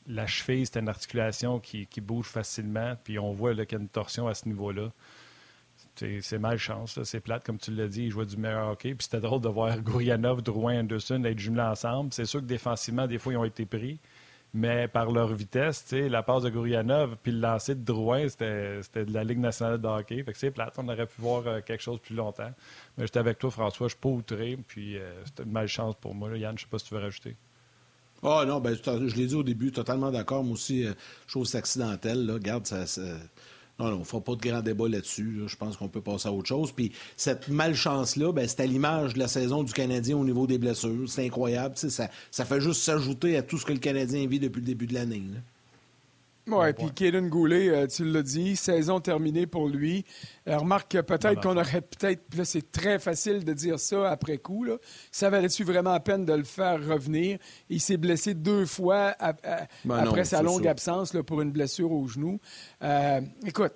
la 0.08 0.28
cheville, 0.28 0.66
c'est 0.66 0.80
une 0.80 0.90
articulation 0.90 1.60
qui, 1.60 1.88
qui 1.88 2.02
bouge 2.02 2.28
facilement. 2.28 2.96
Puis 3.04 3.18
on 3.20 3.32
voit 3.32 3.54
qu'il 3.54 3.72
y 3.72 3.76
a 3.76 3.80
une 3.80 3.88
torsion 3.88 4.28
à 4.28 4.34
ce 4.34 4.48
niveau-là. 4.48 4.92
C'est 5.96 6.40
malchance, 6.40 7.02
c'est 7.04 7.20
plate, 7.22 7.46
comme 7.46 7.58
tu 7.58 7.72
l'as 7.72 7.88
dit, 7.88 8.04
ils 8.04 8.12
jouaient 8.12 8.26
du 8.26 8.38
meilleur 8.38 8.70
hockey. 8.70 8.96
Puis 8.96 9.06
c'était 9.06 9.22
drôle 9.22 9.42
de 9.42 9.48
voir 9.50 9.80
Gourianov, 9.82 10.42
Drouin, 10.42 10.80
Anderson 10.82 11.24
être 11.24 11.40
jumelés 11.40 11.62
ensemble. 11.64 12.12
C'est 12.14 12.26
sûr 12.26 12.42
que 12.42 12.46
défensivement, 12.46 13.08
des 13.08 13.18
fois, 13.18 13.34
ils 13.34 13.38
ont 13.38 13.46
été 13.46 13.66
pris. 13.66 14.00
Mais 14.54 14.88
par 14.88 15.12
leur 15.12 15.34
vitesse, 15.34 15.86
la 15.92 16.24
passe 16.24 16.44
de 16.44 16.50
Gourianov 16.50 17.18
puis 17.22 17.34
le 17.34 17.40
lancer 17.40 17.76
de 17.76 17.84
Drouin, 17.84 18.30
c'était 18.30 18.80
de 19.06 19.14
la 19.14 19.26
Ligue 19.26 19.40
nationale 19.40 19.82
de 19.82 19.88
hockey. 19.88 20.24
Fait 20.24 20.32
que 20.32 20.38
c'est 20.38 20.52
plate, 20.52 20.74
on 20.78 20.88
aurait 20.88 21.08
pu 21.08 21.20
voir 21.20 21.46
euh, 21.46 21.60
quelque 21.60 21.84
chose 21.84 22.00
plus 22.00 22.16
longtemps. 22.16 22.52
Mais 22.98 23.06
j'étais 23.06 23.20
avec 23.20 23.38
toi, 23.38 23.52
François, 23.52 23.88
je 23.88 23.94
suis 23.94 24.00
pas 24.00 24.08
outré. 24.10 24.58
Puis 24.66 24.98
euh, 24.98 25.12
c'était 25.26 25.44
une 25.44 25.52
malchance 25.52 25.96
pour 26.00 26.16
moi. 26.16 26.30
Yann, 26.38 26.58
je 26.58 26.64
sais 26.64 26.70
pas 26.70 26.80
si 26.80 26.86
tu 26.86 26.94
veux 26.96 27.02
rajouter. 27.02 27.36
Ah 28.24 28.44
non, 28.48 28.62
ben, 28.62 28.76
je 28.76 29.16
l'ai 29.16 29.28
dit 29.28 29.36
au 29.36 29.44
début, 29.44 29.72
totalement 29.74 30.10
d'accord. 30.10 30.44
Moi 30.44 30.54
aussi, 30.54 30.86
euh, 30.86 30.94
je 31.28 31.32
trouve 31.34 31.44
que 31.44 31.50
c'est 31.50 31.58
accidentel. 31.58 32.26
Là. 32.26 32.34
Regarde, 32.36 32.66
ça, 32.66 32.86
ça- 32.88 33.02
Non, 33.78 33.88
non, 33.88 33.96
on 33.98 34.00
ne 34.00 34.04
fera 34.06 34.22
pas 34.22 34.36
de 34.36 34.42
grand 34.42 34.62
débat 34.62 34.88
là-dessus. 34.88 35.32
là. 35.32 35.48
Je 35.48 35.56
pense 35.58 35.76
qu'on 35.76 35.90
peut 35.90 36.02
passer 36.02 36.30
à 36.30 36.32
autre 36.32 36.48
chose. 36.48 36.72
Puis 36.72 36.94
cette 37.18 37.50
malchance-là, 37.50 38.32
ben, 38.32 38.48
c'est 38.48 38.62
à 38.62 38.66
l'image 38.66 39.16
de 39.16 39.20
la 39.20 39.28
saison 39.28 39.64
du 39.64 39.74
Canadien 39.74 40.18
au 40.18 40.24
niveau 40.24 40.48
des 40.48 40.58
blessures. 40.58 41.10
C'est 41.10 41.26
incroyable. 41.26 41.76
Ça, 41.78 42.10
ça 42.32 42.46
fait 42.46 42.62
juste 42.62 42.82
s'ajouter 42.82 43.36
à 43.36 43.42
tout 43.42 43.58
ce 43.58 43.66
que 43.66 43.74
le 43.74 43.80
Canadien 43.80 44.26
vit 44.28 44.40
depuis 44.40 44.62
le 44.62 44.66
début 44.68 44.88
de 44.88 44.94
l'année. 44.94 45.24
Oui, 46.48 46.74
puis. 46.74 46.92
Kaden 46.92 47.28
Goulet, 47.30 47.70
euh, 47.70 47.88
tu 47.88 48.06
l'as 48.06 48.22
dit, 48.22 48.56
saison 48.56 49.00
terminée 49.00 49.48
pour 49.48 49.68
lui. 49.68 50.06
Euh, 50.48 50.58
remarque 50.58 50.92
que 50.92 51.00
peut-être 51.02 51.42
qu'on 51.42 51.58
aurait 51.58 51.82
peut-être, 51.82 52.22
là 52.38 52.46
c'est 52.46 52.72
très 52.72 53.00
facile 53.00 53.44
de 53.44 53.54
dire 53.54 53.80
ça 53.80 54.12
après 54.12 54.38
coup, 54.38 54.64
là. 54.64 54.76
ça 55.12 55.30
valait-tu 55.32 55.64
vraiment 55.64 55.94
la 55.94 56.00
peine 56.00 56.24
de 56.24 56.34
le 56.34 56.44
faire 56.44 56.86
revenir? 56.86 57.40
Il 57.70 57.82
s'est 57.82 57.98
blessé 57.98 58.36
deux 58.36 58.66
fois 58.68 59.16
à- 59.20 59.30
à- 59.44 59.68
Ben 59.86 60.02
non, 60.04 60.10
après 60.10 60.24
sa 60.26 60.42
longue 60.44 60.68
absence 60.68 61.14
là, 61.16 61.24
pour 61.24 61.42
une 61.42 61.52
blessure 61.52 61.92
au 61.92 62.08
genou. 62.08 62.40
Euh, 62.84 63.22
écoute, 63.46 63.74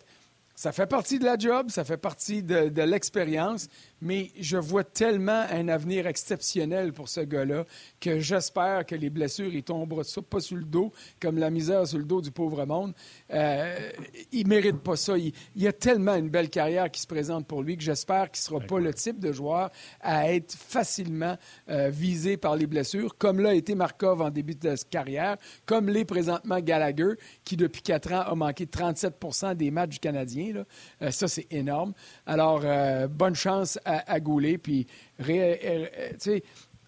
ça 0.54 0.72
fait 0.74 0.88
partie 0.88 1.18
de 1.20 1.24
la 1.26 1.38
job, 1.38 1.70
ça 1.70 1.84
fait 1.86 1.98
partie 1.98 2.44
de, 2.44 2.68
de 2.68 2.82
l'expérience, 2.84 3.68
mais 4.02 4.32
je 4.40 4.58
vois 4.58 4.84
tellement 4.84 5.46
un 5.52 5.68
avenir 5.68 6.08
exceptionnel 6.08 6.94
pour 6.94 7.10
ce 7.10 7.22
gars-là 7.22 7.66
que 8.00 8.20
j'espère 8.20 8.86
que 8.86 8.96
les 8.96 9.10
blessures, 9.10 9.54
ils 9.54 9.64
tomberont 9.64 10.04
ça- 10.04 10.22
pas 10.22 10.40
sur 10.40 10.58
le 10.58 10.64
dos, 10.64 10.92
comme 11.20 11.38
la 11.38 11.50
misère 11.50 11.88
sur 11.88 11.98
le 11.98 12.04
dos 12.06 12.22
du 12.22 12.32
pauvre 12.32 12.66
monde. 12.66 12.94
Euh, 13.34 13.92
il 14.32 14.48
mérite 14.48 14.78
pas 14.78 14.96
ça. 14.96 15.18
Il, 15.18 15.34
il 15.56 15.68
a 15.68 15.74
tellement 15.74 16.16
une 16.16 16.30
belle 16.30 16.50
carrière 16.50 16.90
qui 16.92 17.02
se 17.02 17.08
présente 17.08 17.48
pour 17.48 17.62
lui 17.64 17.78
que 17.78 17.84
j'espère 17.84 18.32
qu'il 18.32 18.42
sera 18.42 18.60
pas 18.60 18.80
le 18.80 18.94
type 18.94 19.20
de 19.20 19.32
joueur 19.32 19.70
à 20.02 20.32
être 20.34 20.54
facilement 20.54 21.38
euh, 21.70 21.90
visé 21.90 22.38
par 22.38 22.56
les 22.56 22.68
blessures, 22.68 23.18
comme 23.18 23.40
l'a 23.40 23.54
été 23.54 23.76
Markov 23.76 24.22
en 24.22 24.30
début 24.30 24.56
de 24.56 24.76
carrière, 24.90 25.38
comme 25.66 25.90
l'est 25.90 26.06
présentement 26.06 26.60
Gallagher, 26.60 27.14
qui 27.44 27.58
depuis 27.58 27.82
quatre 27.82 28.12
ans 28.14 28.22
a 28.22 28.36
manqué 28.36 28.66
37 28.68 29.16
des 29.56 29.72
matchs 29.72 29.90
du 29.92 30.00
Canadien. 30.00 30.54
là. 30.54 30.64
Euh, 31.02 31.12
ça, 31.12 31.28
c'est 31.28 31.48
énorme. 31.52 31.94
Alors, 32.26 32.62
euh, 32.64 33.08
bonne 33.08 33.36
chance 33.36 33.80
à, 33.86 33.89
à 33.98 34.20
Goulet, 34.20 34.58
puis 34.58 34.88
euh, 35.30 35.56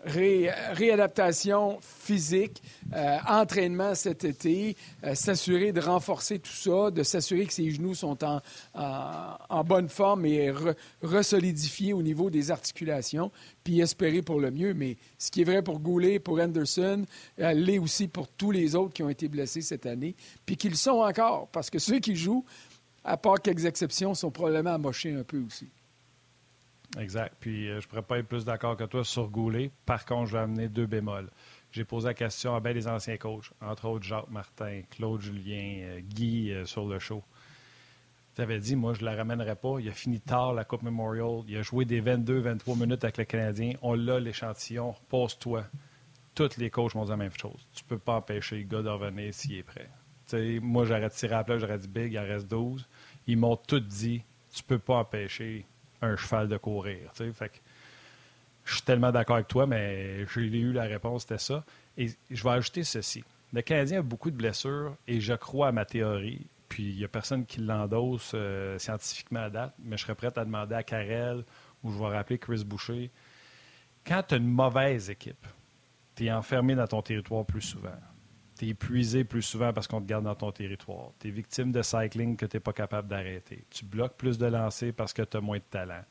ré- 0.03 0.49
réadaptation 0.73 1.79
physique, 1.81 2.61
euh, 2.95 3.17
entraînement 3.27 3.93
cet 3.95 4.23
été, 4.23 4.75
euh, 5.03 5.13
s'assurer 5.15 5.71
de 5.71 5.79
renforcer 5.79 6.39
tout 6.39 6.51
ça, 6.51 6.91
de 6.91 7.03
s'assurer 7.03 7.45
que 7.45 7.53
ses 7.53 7.69
genoux 7.71 7.93
sont 7.95 8.17
en, 8.23 9.63
bonne 9.63 9.89
forme 9.89 10.25
et 10.25 10.51
re- 10.51 10.75
resolidifiés 11.01 11.93
au 11.93 12.01
niveau 12.01 12.29
des 12.29 12.51
articulations, 12.51 13.31
puis 13.63 13.79
espérer 13.79 14.21
pour 14.21 14.39
le 14.39 14.51
mieux. 14.51 14.73
Mais 14.73 14.97
ce 15.17 15.29
qui 15.31 15.41
est 15.41 15.45
vrai 15.45 15.61
pour 15.61 15.79
Goulet, 15.79 16.19
pour 16.19 16.39
Anderson, 16.39 17.05
euh, 17.39 17.53
l'est 17.53 17.79
aussi 17.79 18.07
pour 18.07 18.27
tous 18.27 18.51
les 18.51 18.75
autres 18.75 18.93
qui 18.93 19.03
ont 19.03 19.09
été 19.09 19.27
blessés 19.27 19.61
cette 19.61 19.85
année, 19.85 20.15
puis 20.45 20.57
qu'ils 20.57 20.77
sont 20.77 20.99
encore, 21.01 21.47
parce 21.51 21.69
que 21.69 21.79
ceux 21.79 21.99
qui 21.99 22.15
jouent, 22.15 22.45
à 23.03 23.17
part 23.17 23.41
quelques 23.41 23.65
exceptions, 23.65 24.13
sont 24.13 24.31
probablement 24.31 24.73
amochés 24.73 25.13
un 25.13 25.23
peu 25.23 25.41
aussi. 25.45 25.67
Exact. 26.99 27.35
Puis 27.39 27.69
euh, 27.69 27.79
je 27.79 27.87
pourrais 27.87 28.01
pas 28.01 28.19
être 28.19 28.27
plus 28.27 28.45
d'accord 28.45 28.75
que 28.75 28.83
toi 28.83 29.03
sur 29.03 29.29
Goulet. 29.29 29.71
Par 29.85 30.05
contre, 30.05 30.27
je 30.27 30.33
vais 30.33 30.43
amener 30.43 30.67
deux 30.67 30.87
bémols. 30.87 31.29
J'ai 31.71 31.85
posé 31.85 32.07
la 32.07 32.13
question 32.13 32.53
à 32.55 32.59
bien 32.59 32.73
des 32.73 32.87
anciens 32.87 33.17
coachs, 33.17 33.51
entre 33.61 33.87
autres 33.87 34.03
Jacques 34.03 34.29
Martin, 34.29 34.81
Claude 34.89 35.21
Julien, 35.21 35.83
euh, 35.83 35.99
Guy 36.01 36.51
euh, 36.51 36.65
sur 36.65 36.85
le 36.85 36.99
show. 36.99 37.23
Tu 38.35 38.41
avais 38.41 38.59
dit, 38.59 38.75
moi, 38.75 38.93
je 38.93 39.01
ne 39.01 39.05
la 39.05 39.15
ramènerai 39.15 39.55
pas. 39.55 39.79
Il 39.79 39.87
a 39.89 39.93
fini 39.93 40.19
tard 40.19 40.53
la 40.53 40.63
Coupe 40.63 40.83
Memorial. 40.83 41.43
Il 41.47 41.57
a 41.57 41.61
joué 41.61 41.85
des 41.85 42.01
22-23 42.01 42.77
minutes 42.77 43.03
avec 43.03 43.17
le 43.17 43.25
Canadien. 43.25 43.73
On 43.81 43.93
l'a, 43.93 44.19
l'échantillon. 44.19 44.95
Pose-toi. 45.09 45.65
Tous 46.33 46.57
les 46.57 46.69
coachs 46.69 46.95
m'ont 46.95 47.03
dit 47.03 47.09
la 47.09 47.17
même 47.17 47.33
chose. 47.37 47.67
Tu 47.73 47.83
peux 47.83 47.97
pas 47.97 48.15
empêcher 48.15 48.57
le 48.57 48.63
gars 48.63 48.81
de 48.81 48.89
revenir 48.89 49.33
s'il 49.33 49.55
est 49.55 49.63
prêt. 49.63 49.89
Tu 50.27 50.37
sais, 50.37 50.59
moi, 50.61 50.85
j'aurais 50.85 51.09
tiré 51.09 51.35
à 51.35 51.39
la 51.39 51.43
plage, 51.43 51.61
j'aurais 51.61 51.77
dit 51.77 51.89
Big, 51.89 52.13
il 52.13 52.19
en 52.19 52.23
reste 52.23 52.47
12. 52.47 52.87
Ils 53.27 53.37
m'ont 53.37 53.57
tout 53.57 53.81
dit, 53.81 54.23
tu 54.53 54.63
peux 54.63 54.79
pas 54.79 54.95
empêcher 54.95 55.65
un 56.01 56.15
cheval 56.15 56.47
de 56.47 56.57
courir. 56.57 57.11
je 57.17 58.73
suis 58.73 58.81
tellement 58.83 59.11
d'accord 59.11 59.35
avec 59.35 59.47
toi, 59.47 59.65
mais 59.67 60.25
j'ai 60.27 60.41
eu 60.41 60.71
la 60.71 60.83
réponse, 60.83 61.23
c'était 61.23 61.37
ça. 61.37 61.63
Et 61.97 62.09
je 62.29 62.43
vais 62.43 62.49
ajouter 62.49 62.83
ceci. 62.83 63.23
Le 63.53 63.61
Canadien 63.61 63.99
a 63.99 64.01
beaucoup 64.01 64.31
de 64.31 64.35
blessures 64.35 64.95
et 65.07 65.19
je 65.19 65.33
crois 65.33 65.69
à 65.69 65.71
ma 65.71 65.85
théorie. 65.85 66.45
Puis 66.69 66.91
il 66.91 66.97
n'y 66.97 67.03
a 67.03 67.09
personne 67.09 67.45
qui 67.45 67.59
l'endosse 67.59 68.31
euh, 68.33 68.79
scientifiquement 68.79 69.41
à 69.41 69.49
date, 69.49 69.73
mais 69.83 69.97
je 69.97 70.03
serais 70.03 70.15
prêt 70.15 70.31
à 70.37 70.45
demander 70.45 70.75
à 70.75 70.83
Carrel 70.83 71.43
ou 71.83 71.91
je 71.91 71.99
vais 71.99 72.07
rappeler 72.15 72.37
Chris 72.37 72.63
Boucher. 72.63 73.11
Quand 74.05 74.23
tu 74.23 74.35
as 74.35 74.37
une 74.37 74.47
mauvaise 74.47 75.09
équipe, 75.09 75.45
tu 76.15 76.25
es 76.25 76.31
enfermé 76.31 76.75
dans 76.75 76.87
ton 76.87 77.01
territoire 77.01 77.45
plus 77.45 77.61
souvent. 77.61 77.89
Tu 78.61 78.67
es 78.67 78.69
épuisé 78.69 79.23
plus 79.23 79.41
souvent 79.41 79.73
parce 79.73 79.87
qu'on 79.87 79.99
te 79.99 80.05
garde 80.05 80.25
dans 80.25 80.35
ton 80.35 80.51
territoire. 80.51 81.13
Tu 81.19 81.29
es 81.29 81.31
victime 81.31 81.71
de 81.71 81.81
cycling 81.81 82.37
que 82.37 82.45
tu 82.45 82.57
n'es 82.57 82.61
pas 82.61 82.73
capable 82.73 83.07
d'arrêter. 83.07 83.65
Tu 83.71 83.85
bloques 83.85 84.17
plus 84.17 84.37
de 84.37 84.45
lancers 84.45 84.93
parce 84.93 85.13
que 85.13 85.23
tu 85.23 85.35
as 85.35 85.41
moins 85.41 85.57
de 85.57 85.63
talent. 85.63 86.03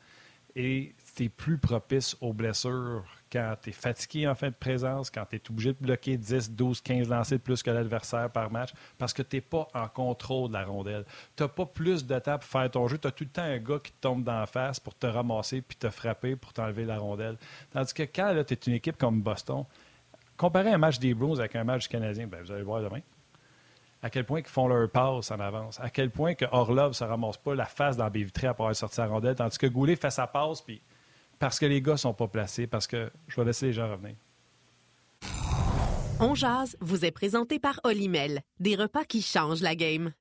Et 0.53 0.93
tu 1.15 1.23
es 1.23 1.29
plus 1.29 1.57
propice 1.57 2.17
aux 2.19 2.33
blessures 2.33 3.05
quand 3.31 3.55
tu 3.61 3.69
es 3.69 3.71
fatigué 3.71 4.27
en 4.27 4.35
fin 4.35 4.49
de 4.49 4.53
présence, 4.53 5.09
quand 5.09 5.25
tu 5.29 5.37
es 5.37 5.41
obligé 5.49 5.71
de 5.71 5.77
bloquer 5.79 6.17
10, 6.17 6.51
12, 6.51 6.81
15 6.81 7.07
lancers 7.07 7.37
de 7.37 7.41
plus 7.41 7.63
que 7.63 7.71
l'adversaire 7.71 8.29
par 8.29 8.51
match, 8.51 8.71
parce 8.97 9.13
que 9.13 9.21
tu 9.21 9.37
n'es 9.37 9.41
pas 9.41 9.69
en 9.73 9.87
contrôle 9.87 10.49
de 10.49 10.53
la 10.55 10.65
rondelle. 10.65 11.05
Tu 11.37 11.43
n'as 11.43 11.47
pas 11.47 11.65
plus 11.65 12.05
de 12.05 12.19
temps 12.19 12.37
pour 12.37 12.49
faire 12.49 12.69
ton 12.69 12.85
jeu. 12.89 12.97
Tu 12.97 13.07
as 13.07 13.11
tout 13.11 13.23
le 13.23 13.29
temps 13.29 13.43
un 13.43 13.59
gars 13.59 13.79
qui 13.81 13.93
te 13.93 14.01
tombe 14.01 14.25
dans 14.25 14.37
la 14.41 14.45
face 14.45 14.77
pour 14.77 14.93
te 14.93 15.07
ramasser 15.07 15.61
puis 15.61 15.77
te 15.77 15.89
frapper 15.89 16.35
pour 16.35 16.51
t'enlever 16.51 16.83
la 16.83 16.97
rondelle. 16.97 17.37
Tandis 17.71 17.93
que 17.93 18.03
quand 18.03 18.43
tu 18.45 18.53
es 18.53 18.59
une 18.67 18.73
équipe 18.73 18.97
comme 18.97 19.21
Boston, 19.21 19.63
comparez 20.41 20.71
un 20.71 20.79
match 20.79 20.97
des 20.97 21.13
Bruins 21.13 21.37
avec 21.37 21.55
un 21.55 21.63
match 21.63 21.83
du 21.83 21.89
Canadien, 21.89 22.25
ben, 22.25 22.41
vous 22.41 22.51
allez 22.51 22.63
voir 22.63 22.81
demain 22.81 23.01
à 24.03 24.09
quel 24.09 24.25
point 24.25 24.39
ils 24.39 24.47
font 24.47 24.67
leur 24.67 24.89
passe 24.89 25.29
en 25.29 25.39
avance, 25.39 25.79
à 25.79 25.91
quel 25.91 26.09
point 26.09 26.33
que 26.33 26.45
Orlov 26.51 26.89
ne 26.89 26.93
se 26.93 27.03
ramasse 27.03 27.37
pas 27.37 27.53
la 27.53 27.65
face 27.65 27.97
dans 27.97 28.05
la 28.05 28.09
baie 28.09 28.23
vitrée 28.23 28.47
après 28.47 28.63
avoir 28.63 28.75
sorti 28.75 28.99
la 28.99 29.05
rondelle, 29.05 29.35
tandis 29.35 29.59
que 29.59 29.67
Goulet 29.67 29.95
fait 29.95 30.09
sa 30.09 30.25
passe, 30.25 30.61
puis 30.61 30.81
parce 31.37 31.59
que 31.59 31.67
les 31.67 31.83
gars 31.83 31.97
sont 31.97 32.15
pas 32.15 32.27
placés, 32.27 32.65
parce 32.65 32.87
que 32.87 33.11
je 33.27 33.35
vais 33.39 33.45
laisser 33.45 33.67
les 33.67 33.73
gens 33.73 33.91
revenir. 33.91 34.15
On 36.19 36.33
jase 36.33 36.75
vous 36.79 37.05
est 37.05 37.11
présenté 37.11 37.59
par 37.59 37.79
Olimel, 37.83 38.41
des 38.59 38.75
repas 38.75 39.03
qui 39.03 39.21
changent 39.21 39.61
la 39.61 39.75
game. 39.75 40.11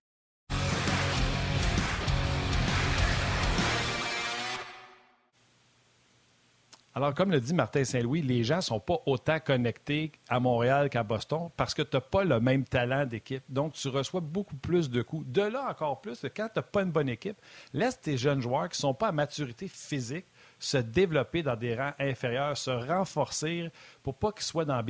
Alors, 6.93 7.15
comme 7.15 7.31
le 7.31 7.41
dit 7.41 7.55
Martin 7.55 7.85
Saint-Louis, 7.85 8.21
les 8.21 8.43
gens 8.43 8.57
ne 8.57 8.63
sont 8.63 8.81
pas 8.81 9.01
autant 9.07 9.39
connectés 9.39 10.11
à 10.29 10.41
Montréal 10.41 10.91
qu'à 10.91 11.05
Boston 11.05 11.49
parce 11.57 11.73
que 11.73 11.83
tu 11.83 11.97
n'as 11.97 12.01
pas 12.01 12.25
le 12.25 12.41
même 12.41 12.65
talent 12.65 13.07
d'équipe. 13.07 13.45
Donc, 13.49 13.75
tu 13.75 13.87
reçois 13.89 14.21
beaucoup 14.21 14.57
plus 14.57 14.91
de 14.91 15.01
coups. 15.01 15.25
De 15.29 15.43
là, 15.43 15.69
encore 15.71 16.01
plus, 16.01 16.27
quand 16.35 16.49
tu 16.49 16.59
n'as 16.59 16.63
pas 16.63 16.83
une 16.83 16.91
bonne 16.91 17.09
équipe, 17.09 17.37
laisse 17.73 18.01
tes 18.01 18.17
jeunes 18.17 18.43
joueurs 18.43 18.69
qui 18.69 18.79
ne 18.79 18.81
sont 18.81 18.95
pas 18.95 19.09
à 19.09 19.13
maturité 19.13 19.69
physique 19.69 20.27
se 20.59 20.79
développer 20.79 21.43
dans 21.43 21.57
des 21.57 21.77
rangs 21.77 21.95
inférieurs, 21.99 22.57
se 22.57 22.71
renforcer 22.71 23.71
pour 24.03 24.17
pas 24.17 24.33
qu'ils 24.33 24.43
soient 24.43 24.65
dans 24.65 24.77
la 24.77 24.85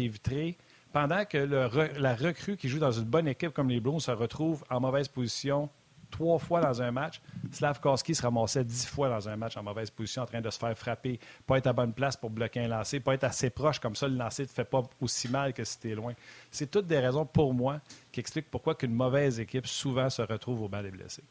pendant 0.92 1.24
que 1.24 1.38
la 1.38 2.14
recrue 2.14 2.56
qui 2.56 2.68
joue 2.68 2.78
dans 2.80 2.90
une 2.90 3.04
bonne 3.04 3.28
équipe 3.28 3.52
comme 3.52 3.68
les 3.68 3.78
Blues 3.78 4.02
se 4.02 4.10
retrouve 4.10 4.64
en 4.70 4.80
mauvaise 4.80 5.06
position 5.06 5.68
trois 6.10 6.38
fois 6.38 6.60
dans 6.60 6.82
un 6.82 6.90
match. 6.90 7.20
Slavkowski 7.52 8.14
se 8.14 8.22
ramassait 8.22 8.64
dix 8.64 8.86
fois 8.86 9.08
dans 9.08 9.28
un 9.28 9.36
match 9.36 9.56
en 9.56 9.62
mauvaise 9.62 9.90
position, 9.90 10.22
en 10.22 10.26
train 10.26 10.40
de 10.40 10.50
se 10.50 10.58
faire 10.58 10.76
frapper, 10.76 11.18
pas 11.46 11.58
être 11.58 11.66
à 11.66 11.72
bonne 11.72 11.92
place 11.92 12.16
pour 12.16 12.30
bloquer 12.30 12.60
un 12.60 12.68
lancer, 12.68 13.00
pas 13.00 13.14
être 13.14 13.24
assez 13.24 13.50
proche, 13.50 13.78
comme 13.78 13.96
ça 13.96 14.08
le 14.08 14.16
lancer 14.16 14.42
ne 14.42 14.48
te 14.48 14.52
fait 14.52 14.64
pas 14.64 14.82
aussi 15.00 15.28
mal 15.28 15.52
que 15.52 15.64
si 15.64 15.78
tu 15.78 15.90
es 15.90 15.94
loin. 15.94 16.14
C'est 16.50 16.70
toutes 16.70 16.86
des 16.86 16.98
raisons 16.98 17.24
pour 17.24 17.54
moi 17.54 17.80
qui 18.12 18.20
expliquent 18.20 18.50
pourquoi 18.50 18.74
qu'une 18.74 18.94
mauvaise 18.94 19.40
équipe 19.40 19.66
souvent 19.66 20.10
se 20.10 20.22
retrouve 20.22 20.62
au 20.62 20.68
banc 20.68 20.82
des 20.82 20.90
blessés. 20.90 21.24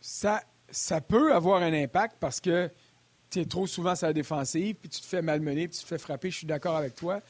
Ça, 0.00 0.42
ça 0.70 1.00
peut 1.00 1.34
avoir 1.34 1.62
un 1.62 1.72
impact 1.72 2.16
parce 2.20 2.40
que 2.40 2.70
tu 3.30 3.40
es 3.40 3.44
trop 3.44 3.66
souvent 3.66 3.94
sur 3.94 4.06
la 4.06 4.12
défensive, 4.12 4.76
puis 4.76 4.88
tu 4.88 5.00
te 5.00 5.06
fais 5.06 5.22
malmener, 5.22 5.68
puis 5.68 5.76
tu 5.76 5.82
te 5.82 5.88
fais 5.88 5.98
frapper. 5.98 6.30
Je 6.30 6.38
suis 6.38 6.46
d'accord 6.46 6.76
avec 6.76 6.94
toi. 6.94 7.20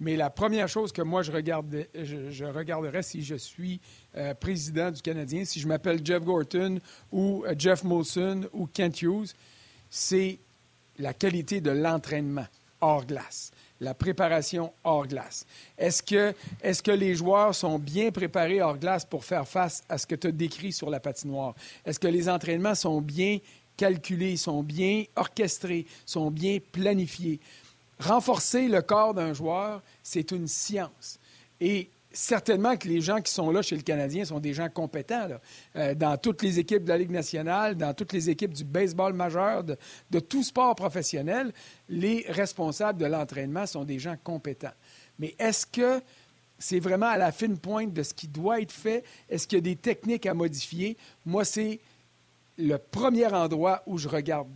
Mais 0.00 0.16
la 0.16 0.30
première 0.30 0.66
chose 0.66 0.92
que 0.92 1.02
moi, 1.02 1.22
je, 1.22 1.30
regarde, 1.30 1.86
regarderais 1.94 3.02
si 3.02 3.22
je 3.22 3.34
suis 3.34 3.80
euh, 4.16 4.32
président 4.32 4.90
du 4.90 5.02
Canadien, 5.02 5.44
si 5.44 5.60
je 5.60 5.68
m'appelle 5.68 6.00
Jeff 6.02 6.24
Gorton 6.24 6.80
ou 7.12 7.44
euh, 7.46 7.54
Jeff 7.56 7.84
Molson 7.84 8.48
ou 8.54 8.66
Kent 8.66 9.02
Hughes, 9.02 9.34
c'est 9.90 10.38
la 10.98 11.12
qualité 11.12 11.60
de 11.60 11.70
l'entraînement 11.70 12.46
hors 12.80 13.04
glace, 13.04 13.50
la 13.78 13.92
préparation 13.92 14.72
hors 14.84 15.06
glace. 15.06 15.44
Est-ce 15.76 16.02
que, 16.02 16.32
que 16.62 16.90
les 16.90 17.14
joueurs 17.14 17.54
sont 17.54 17.78
bien 17.78 18.10
préparés 18.10 18.62
hors 18.62 18.78
glace 18.78 19.04
pour 19.04 19.24
faire 19.24 19.46
face 19.46 19.82
à 19.88 19.98
ce 19.98 20.06
que 20.06 20.14
tu 20.14 20.28
as 20.28 20.32
décrit 20.32 20.72
sur 20.72 20.88
la 20.88 21.00
patinoire? 21.00 21.54
Est-ce 21.84 22.00
que 22.00 22.08
les 22.08 22.26
entraînements 22.28 22.74
sont 22.74 23.02
bien 23.02 23.38
calculés, 23.76 24.38
sont 24.38 24.62
bien 24.62 25.04
orchestrés, 25.14 25.86
sont 26.06 26.30
bien 26.30 26.58
planifiés? 26.72 27.38
Renforcer 28.00 28.68
le 28.68 28.82
corps 28.82 29.14
d'un 29.14 29.32
joueur, 29.32 29.82
c'est 30.02 30.30
une 30.32 30.48
science. 30.48 31.18
Et 31.60 31.90
certainement 32.12 32.76
que 32.76 32.88
les 32.88 33.00
gens 33.00 33.20
qui 33.20 33.32
sont 33.32 33.50
là 33.50 33.62
chez 33.62 33.76
le 33.76 33.82
Canadien 33.82 34.24
sont 34.24 34.40
des 34.40 34.52
gens 34.52 34.68
compétents. 34.68 35.28
Euh, 35.76 35.94
dans 35.94 36.16
toutes 36.16 36.42
les 36.42 36.58
équipes 36.58 36.84
de 36.84 36.88
la 36.88 36.98
Ligue 36.98 37.10
nationale, 37.10 37.76
dans 37.76 37.94
toutes 37.94 38.12
les 38.12 38.30
équipes 38.30 38.54
du 38.54 38.64
baseball 38.64 39.12
majeur, 39.12 39.62
de, 39.64 39.76
de 40.10 40.20
tout 40.20 40.42
sport 40.42 40.74
professionnel, 40.74 41.52
les 41.88 42.24
responsables 42.28 42.98
de 42.98 43.06
l'entraînement 43.06 43.66
sont 43.66 43.84
des 43.84 43.98
gens 43.98 44.16
compétents. 44.22 44.74
Mais 45.18 45.34
est-ce 45.38 45.66
que 45.66 46.00
c'est 46.58 46.80
vraiment 46.80 47.06
à 47.06 47.16
la 47.16 47.32
fine 47.32 47.58
pointe 47.58 47.92
de 47.92 48.02
ce 48.02 48.12
qui 48.12 48.28
doit 48.28 48.60
être 48.60 48.72
fait? 48.72 49.04
Est-ce 49.28 49.46
qu'il 49.46 49.58
y 49.58 49.60
a 49.60 49.62
des 49.62 49.76
techniques 49.76 50.26
à 50.26 50.34
modifier? 50.34 50.96
Moi, 51.24 51.44
c'est 51.44 51.80
le 52.60 52.78
premier 52.78 53.26
endroit 53.26 53.82
où 53.86 53.98
je 53.98 54.08
regarde, 54.08 54.48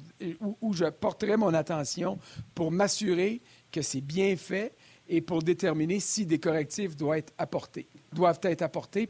où, 0.60 0.72
je 0.72 0.84
porterai 0.86 1.36
mon 1.36 1.54
attention 1.54 2.18
pour 2.54 2.70
m'assurer 2.70 3.40
que 3.72 3.82
c'est 3.82 4.00
bien 4.00 4.36
fait 4.36 4.74
et 5.08 5.20
pour 5.20 5.42
déterminer 5.42 6.00
si 6.00 6.24
des 6.24 6.38
correctifs 6.38 6.96
doivent 6.96 7.18
être 7.18 7.32
apportés. 7.36 7.86
Doivent 8.12 8.38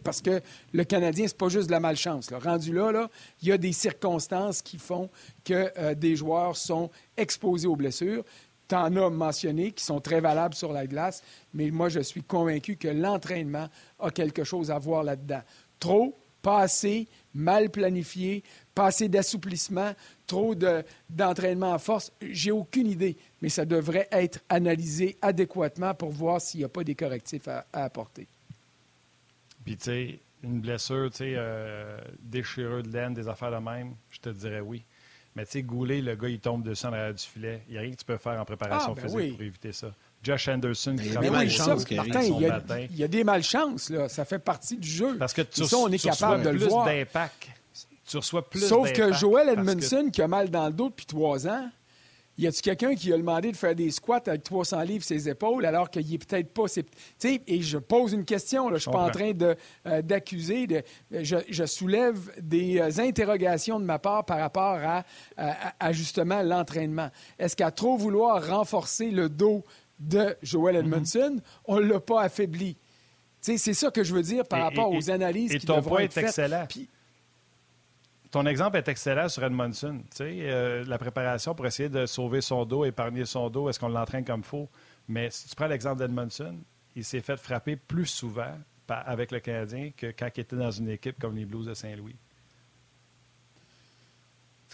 parce 0.03 0.21
que 0.23 0.41
le 0.73 0.85
Canadien, 0.85 1.27
c'est 1.29 1.37
pas 1.37 1.49
juste 1.49 1.67
de 1.67 1.73
la 1.73 1.81
malchance. 1.81 2.31
Rendu 2.33 2.73
là, 2.73 3.09
il 3.43 3.49
y 3.49 3.53
a 3.53 3.59
des 3.59 3.73
circonstances 3.73 4.63
qui 4.63 4.79
font 4.79 5.11
que 5.45 5.71
euh, 5.79 5.95
des 5.95 6.17
joueurs 6.17 6.57
sont 6.57 6.91
exposés 7.17 7.69
aux 7.69 7.77
blessures. 7.77 8.25
Tu 8.67 8.75
en 8.75 8.97
as 8.97 9.11
mentionné 9.11 9.73
qui 9.73 9.85
sont 9.85 10.01
très 10.01 10.21
valables 10.21 10.55
sur 10.55 10.73
la 10.73 10.87
glace, 10.87 11.23
mais 11.53 11.71
moi, 11.71 11.91
je 11.91 12.01
suis 12.01 12.23
convaincu 12.23 12.77
que 12.77 12.89
l'entraînement 12.89 13.69
a 14.01 14.11
quelque 14.11 14.43
chose 14.43 14.71
à 14.71 14.79
voir 14.79 15.05
là-dedans. 15.05 15.43
Trop, 15.79 16.17
pas 16.41 16.61
assez, 16.61 17.09
mal 17.35 17.71
planifié, 17.71 18.43
pas 18.75 18.87
assez 18.87 19.09
d'assouplissement, 19.09 19.93
trop 20.27 20.55
d'entraînement 21.11 21.73
en 21.73 21.79
force. 21.79 22.13
J'ai 22.23 22.53
aucune 22.53 22.87
idée, 22.87 23.17
mais 23.43 23.49
ça 23.49 23.65
devrait 23.65 24.09
être 24.11 24.41
analysé 24.49 25.17
adéquatement 25.21 25.95
pour 25.95 26.11
voir 26.11 26.41
s'il 26.41 26.61
n'y 26.61 26.65
a 26.65 26.69
pas 26.69 26.85
des 26.85 26.95
correctifs 26.95 27.49
à, 27.49 27.67
apporter. 27.73 28.27
Puis, 29.65 29.77
tu 29.77 29.85
sais, 29.85 30.21
une 30.43 30.61
blessure, 30.61 31.11
tu 31.11 31.19
sais, 31.19 31.35
euh, 31.37 31.99
déchirure 32.21 32.83
de 32.83 32.91
laine, 32.91 33.15
des 33.15 33.29
affaires 33.29 33.51
de 33.51 33.65
même, 33.65 33.95
je 34.11 34.21
te 34.21 34.29
dirais 34.29 34.61
oui. 34.61 34.85
Mais 35.37 35.45
tu 35.47 35.53
sais, 35.53 35.63
Goulet, 35.63 36.01
le 36.01 36.15
gars, 36.15 36.29
il 36.29 36.39
tombe 36.39 36.63
dessus 36.63 36.87
en 36.87 36.93
arrière 36.93 37.15
du 37.15 37.23
filet. 37.23 37.63
Il 37.67 37.73
n'y 37.73 37.79
a 37.79 37.81
rien 37.81 37.91
que 37.91 37.97
tu 37.97 38.05
peux 38.05 38.19
faire 38.19 38.41
en 38.41 38.45
préparation 38.45 38.95
ah, 38.97 39.01
ben 39.01 39.09
physique 39.09 39.33
pour 39.33 39.43
éviter 39.43 39.73
ça. 39.73 39.93
Josh 40.25 40.49
Anderson 40.49 40.97
qui 40.97 41.07
il 41.07 41.13
y 41.13 41.17
a 41.17 41.21
des 41.21 41.31
malchances 41.31 41.85
il, 41.91 42.97
y 42.97 43.05
a, 43.05 43.09
des 43.09 43.25
malchances, 43.25 43.91
là. 43.91 44.09
Ça 44.09 44.25
fait 44.25 44.39
partie 44.39 44.77
du 44.77 44.89
jeu. 44.89 45.17
Parce 45.19 45.35
que 45.35 45.43
tu, 45.43 45.65
ça, 45.65 45.77
on 45.77 45.89
est 45.89 46.03
capable 46.03 46.43
de 46.43 46.51
le 46.51 46.67
voir. 46.67 46.87
d'impact 46.87 47.49
tu 48.07 48.17
reçois 48.19 48.49
plus 48.49 48.61
Sauf 48.61 48.93
que 48.93 49.13
Joel 49.13 49.49
Edmondson, 49.49 50.11
qui 50.13 50.23
a 50.23 50.29
mal 50.29 50.51
dans 50.51 50.67
le 50.67 50.73
dos 50.73 50.89
depuis 50.89 51.07
trois 51.07 51.47
ans, 51.49 51.69
y 52.37 52.47
a-tu 52.47 52.63
quelqu'un 52.63 52.95
qui 52.97 53.13
a 53.13 53.17
demandé 53.17 53.53
de 53.53 53.57
faire 53.57 53.75
des 53.75 53.91
squats 53.91 54.23
avec 54.27 54.43
300 54.43 54.83
livres 54.83 55.05
ses 55.05 55.29
épaules 55.29 55.65
alors 55.65 55.89
qu'il 55.89 56.13
est 56.13 56.19
peut-être 56.19 56.53
pas. 56.53 56.65
Et 57.25 57.63
je 57.63 57.79
pose 57.79 58.13
une 58.13 58.25
question, 58.25 58.65
là, 58.69 58.71
je 58.71 58.75
ne 58.75 58.79
suis 58.81 58.91
pas 58.91 59.05
en 59.05 59.11
train 59.11 59.33
euh, 59.87 60.03
d'accuser. 60.03 60.67
De, 60.67 60.83
je, 61.13 61.67
soulève 61.67 62.33
des 62.41 62.81
euh, 62.81 63.03
interrogations 63.03 63.79
de 63.79 63.85
ma 63.85 63.99
part 63.99 64.25
par 64.25 64.39
rapport 64.39 64.79
à, 65.39 65.93
justement 65.93 66.43
l'entraînement. 66.43 67.11
Est-ce 67.39 67.55
qu'à 67.57 67.71
trop 67.71 67.97
vouloir 67.97 68.47
renforcer 68.47 69.11
le 69.11 69.29
dos 69.29 69.63
de 70.09 70.37
Joel 70.43 70.77
mm-hmm. 70.77 70.79
Edmondson, 70.81 71.37
on 71.65 71.77
ne 71.77 71.87
l'a 71.87 72.01
pas 72.01 72.23
affaibli? 72.23 72.77
C'est 73.41 73.75
ça 73.75 73.91
que 73.91 74.03
je 74.03 74.15
veux 74.15 74.23
dire 74.23 74.45
par 74.47 74.63
rapport 74.63 74.91
aux 74.91 75.11
analyses 75.11 75.57
qui 75.57 75.67
ton 75.67 75.83
point 75.83 76.01
est 76.01 76.17
excellent. 76.17 76.67
Ton 78.31 78.47
exemple 78.47 78.79
est 78.79 78.89
excellent 78.89 79.29
sur 79.29 79.45
Edmondson. 79.45 80.01
Euh, 80.21 80.85
la 80.89 80.99
préparation 80.99 81.55
pour 81.55 81.67
essayer 81.67 81.89
de 81.89 82.07
sauver 82.07 82.41
son 82.41 82.65
dos, 82.65 82.85
épargner 82.85 83.27
son 83.27 83.49
dos, 83.51 83.69
est-ce 83.69 83.79
qu'on 83.79 83.91
l'entraîne 83.91 84.25
comme 84.25 84.41
il 84.41 84.47
faut? 84.47 84.69
Mais 85.07 85.31
si 85.31 85.49
tu 85.49 85.55
prends 85.55 85.67
l'exemple 85.67 85.99
d'Edmondson, 85.99 86.57
il 86.97 87.05
s'est 87.05 87.21
fait 87.21 87.37
frapper 87.37 87.77
plus 87.77 88.07
souvent 88.07 88.59
avec 88.89 89.31
le 89.31 89.41
Canadien 89.41 89.91
que 89.97 90.07
quand 90.07 90.29
il 90.37 90.41
était 90.41 90.57
dans 90.57 90.71
une 90.71 90.89
équipe 90.89 91.19
comme 91.21 91.37
les 91.37 91.45
Blues 91.45 91.67
de 91.67 91.75
Saint-Louis. 91.75 92.17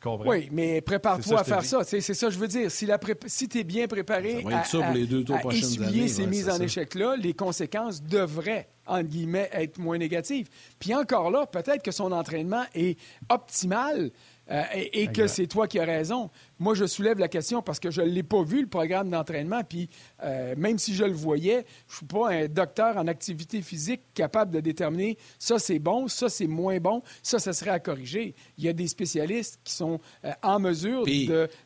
Oui, 0.05 0.49
mais 0.53 0.81
prépare-toi 0.81 1.41
à 1.41 1.45
faire 1.45 1.65
ça. 1.65 1.85
C'est 1.85 2.01
ça 2.01 2.27
que 2.27 2.33
je 2.33 2.39
veux 2.39 2.49
dire. 2.49 2.71
Si, 2.71 2.89
si 3.27 3.49
tu 3.49 3.59
es 3.59 3.65
bien 3.65 3.87
préparé 3.87 4.45
à, 4.45 4.93
les 4.93 5.07
deux, 5.07 5.25
essuyer 5.51 6.09
ces 6.09 6.27
mises 6.27 6.49
en 6.49 6.59
échec-là, 6.59 7.17
les 7.17 7.35
conséquences 7.35 8.03
devraient, 8.03 8.69
entre 8.91 9.09
guillemets, 9.09 9.49
être 9.53 9.79
moins 9.79 9.99
négatives. 9.99 10.49
Puis 10.79 10.95
encore 10.95 11.31
là, 11.31 11.47
peut-être 11.47 11.83
que 11.83 11.93
son 11.93 12.13
entraînement 12.13 12.65
est 12.75 12.99
optimal 13.29 14.11
euh, 14.51 14.63
et, 14.75 15.07
que 15.07 15.29
c'est 15.29 15.47
toi 15.47 15.69
qui 15.69 15.79
as 15.79 15.85
raison. 15.85 16.29
Moi, 16.59 16.75
je 16.75 16.85
soulève 16.85 17.19
la 17.19 17.29
question 17.29 17.63
parce 17.63 17.79
que 17.79 17.91
je 17.91 18.03
ne 18.03 18.09
l'ai 18.09 18.25
pas 18.25 18.43
vu, 18.43 18.63
le 18.63 18.67
programme 18.67 19.09
d'entraînement, 19.09 19.63
puis 19.63 19.89
euh, 20.25 20.55
même 20.57 20.77
si 20.77 20.95
je 20.95 21.05
le 21.05 21.13
voyais, 21.13 21.65
je 21.87 21.95
ne 21.95 21.97
suis 21.99 22.07
pas 22.07 22.31
un 22.31 22.49
docteur 22.49 22.97
en 22.97 23.07
activité 23.07 23.63
physique 23.63 24.03
capable 24.13 24.51
de 24.51 24.59
déterminer 24.59 25.17
ça 25.39 25.59
c'est 25.61 25.79
bon, 25.79 26.09
ça 26.09 26.29
c'est 26.29 26.49
moins 26.49 26.79
bon, 26.79 27.03
ça, 27.23 27.39
ça 27.39 27.53
serait 27.53 27.71
à 27.71 27.79
corriger. 27.79 28.35
Il 28.59 28.65
y 28.65 28.69
a 28.69 28.73
des 28.73 28.89
spécialistes 28.89 29.61
qui 29.63 29.73
sont 29.73 30.01
euh, 30.25 30.33
en 30.43 30.59
mesure 30.59 31.05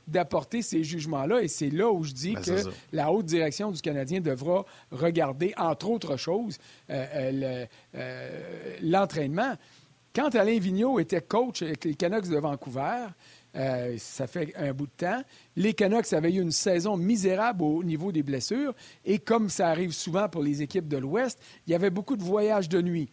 d'apporter 0.07 0.61
ces 0.61 0.85
jugements-là 0.85 1.43
et 1.43 1.49
c'est 1.49 1.71
là 1.71 1.91
où 1.91 2.05
je 2.05 2.13
dis 2.13 2.35
ben, 2.35 2.43
que 2.43 2.71
la 2.93 3.11
haute 3.11 3.27
direction 3.27 3.71
du 3.71 3.81
Canadien 3.81 4.21
devra 4.21 4.67
regarder, 4.91 5.55
entre 5.57 5.89
autres 5.89 6.19
choses, 6.19 6.59
l'entraînement. 8.83 9.55
Quand 10.15 10.35
Alain 10.37 10.59
Vigneault 10.61 11.01
était 11.01 11.23
coach 11.23 11.63
avec 11.63 11.85
les 11.85 11.95
Canucks 11.95 12.29
de 12.29 12.39
Vancouver, 12.39 13.07
euh, 13.57 13.97
ça 13.99 14.27
fait 14.27 14.53
un 14.57 14.73
bout 14.73 14.87
de 14.87 14.93
temps. 14.97 15.23
Les 15.57 15.75
Canucks 15.75 16.13
avaient 16.13 16.33
eu 16.33 16.41
une 16.41 16.53
saison 16.53 16.97
misérable 16.97 17.63
au 17.63 17.83
niveau 17.85 18.13
des 18.13 18.23
blessures. 18.23 18.75
Et 19.05 19.19
comme 19.19 19.49
ça 19.49 19.69
arrive 19.69 19.93
souvent 19.93 20.29
pour 20.29 20.43
les 20.43 20.63
équipes 20.63 20.89
de 20.89 20.97
l'Ouest, 20.97 21.41
il 21.67 21.73
y 21.73 21.75
avait 21.75 21.91
beaucoup 21.91 22.17
de 22.17 22.23
voyages 22.23 22.69
de 22.69 22.81
nuit. 22.81 23.11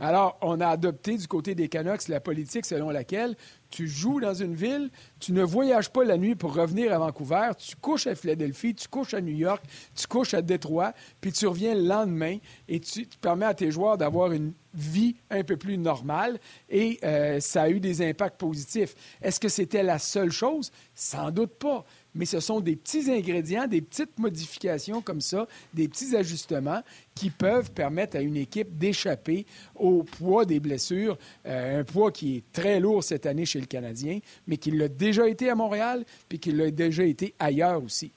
Alors, 0.00 0.38
on 0.40 0.60
a 0.60 0.66
adopté 0.66 1.16
du 1.18 1.28
côté 1.28 1.54
des 1.54 1.68
Canucks 1.68 2.08
la 2.08 2.20
politique 2.20 2.64
selon 2.64 2.88
laquelle 2.88 3.36
tu 3.70 3.86
joues 3.86 4.18
dans 4.18 4.34
une 4.34 4.54
ville, 4.54 4.90
tu 5.20 5.32
ne 5.32 5.42
voyages 5.42 5.90
pas 5.90 6.04
la 6.04 6.16
nuit 6.16 6.34
pour 6.34 6.54
revenir 6.54 6.92
à 6.92 6.98
Vancouver, 6.98 7.50
tu 7.56 7.76
couches 7.76 8.06
à 8.06 8.14
Philadelphie, 8.14 8.74
tu 8.74 8.88
couches 8.88 9.14
à 9.14 9.20
New 9.20 9.36
York, 9.36 9.62
tu 9.94 10.06
couches 10.06 10.34
à 10.34 10.42
Détroit, 10.42 10.92
puis 11.20 11.32
tu 11.32 11.46
reviens 11.46 11.74
le 11.74 11.82
lendemain 11.82 12.38
et 12.68 12.80
tu, 12.80 13.06
permets 13.20 13.46
à 13.46 13.54
tes 13.54 13.70
joueurs 13.70 13.96
d'avoir 13.96 14.32
une 14.32 14.52
vie 14.74 15.16
un 15.30 15.44
peu 15.44 15.56
plus 15.56 15.78
normale 15.78 16.38
et 16.68 16.98
euh, 17.04 17.38
ça 17.40 17.62
a 17.62 17.70
eu 17.70 17.78
des 17.78 18.02
impacts 18.02 18.40
positifs. 18.40 18.94
Est-ce 19.22 19.38
que 19.38 19.48
c'était 19.48 19.82
la 19.82 19.98
seule 19.98 20.32
chose? 20.32 20.72
Sans 20.94 21.30
doute 21.30 21.54
pas 21.54 21.84
mais 22.14 22.24
ce 22.24 22.40
sont 22.40 22.60
des 22.60 22.76
petits 22.76 23.10
ingrédients, 23.10 23.66
des 23.66 23.80
petites 23.80 24.18
modifications 24.18 25.00
comme 25.00 25.20
ça, 25.20 25.46
des 25.74 25.88
petits 25.88 26.16
ajustements 26.16 26.82
qui 27.14 27.30
peuvent 27.30 27.70
permettre 27.70 28.16
à 28.16 28.20
une 28.20 28.36
équipe 28.36 28.78
d'échapper 28.78 29.46
au 29.76 30.02
poids 30.02 30.44
des 30.44 30.60
blessures, 30.60 31.18
euh, 31.46 31.80
un 31.80 31.84
poids 31.84 32.10
qui 32.10 32.36
est 32.36 32.44
très 32.52 32.80
lourd 32.80 33.04
cette 33.04 33.26
année 33.26 33.44
chez 33.44 33.60
le 33.60 33.66
Canadien, 33.66 34.20
mais 34.46 34.56
qui 34.56 34.70
l'a 34.70 34.88
déjà 34.88 35.28
été 35.28 35.50
à 35.50 35.54
Montréal, 35.54 36.04
puis 36.28 36.38
qui 36.38 36.52
l'a 36.52 36.70
déjà 36.70 37.04
été 37.04 37.34
ailleurs 37.38 37.82
aussi. 37.82 38.10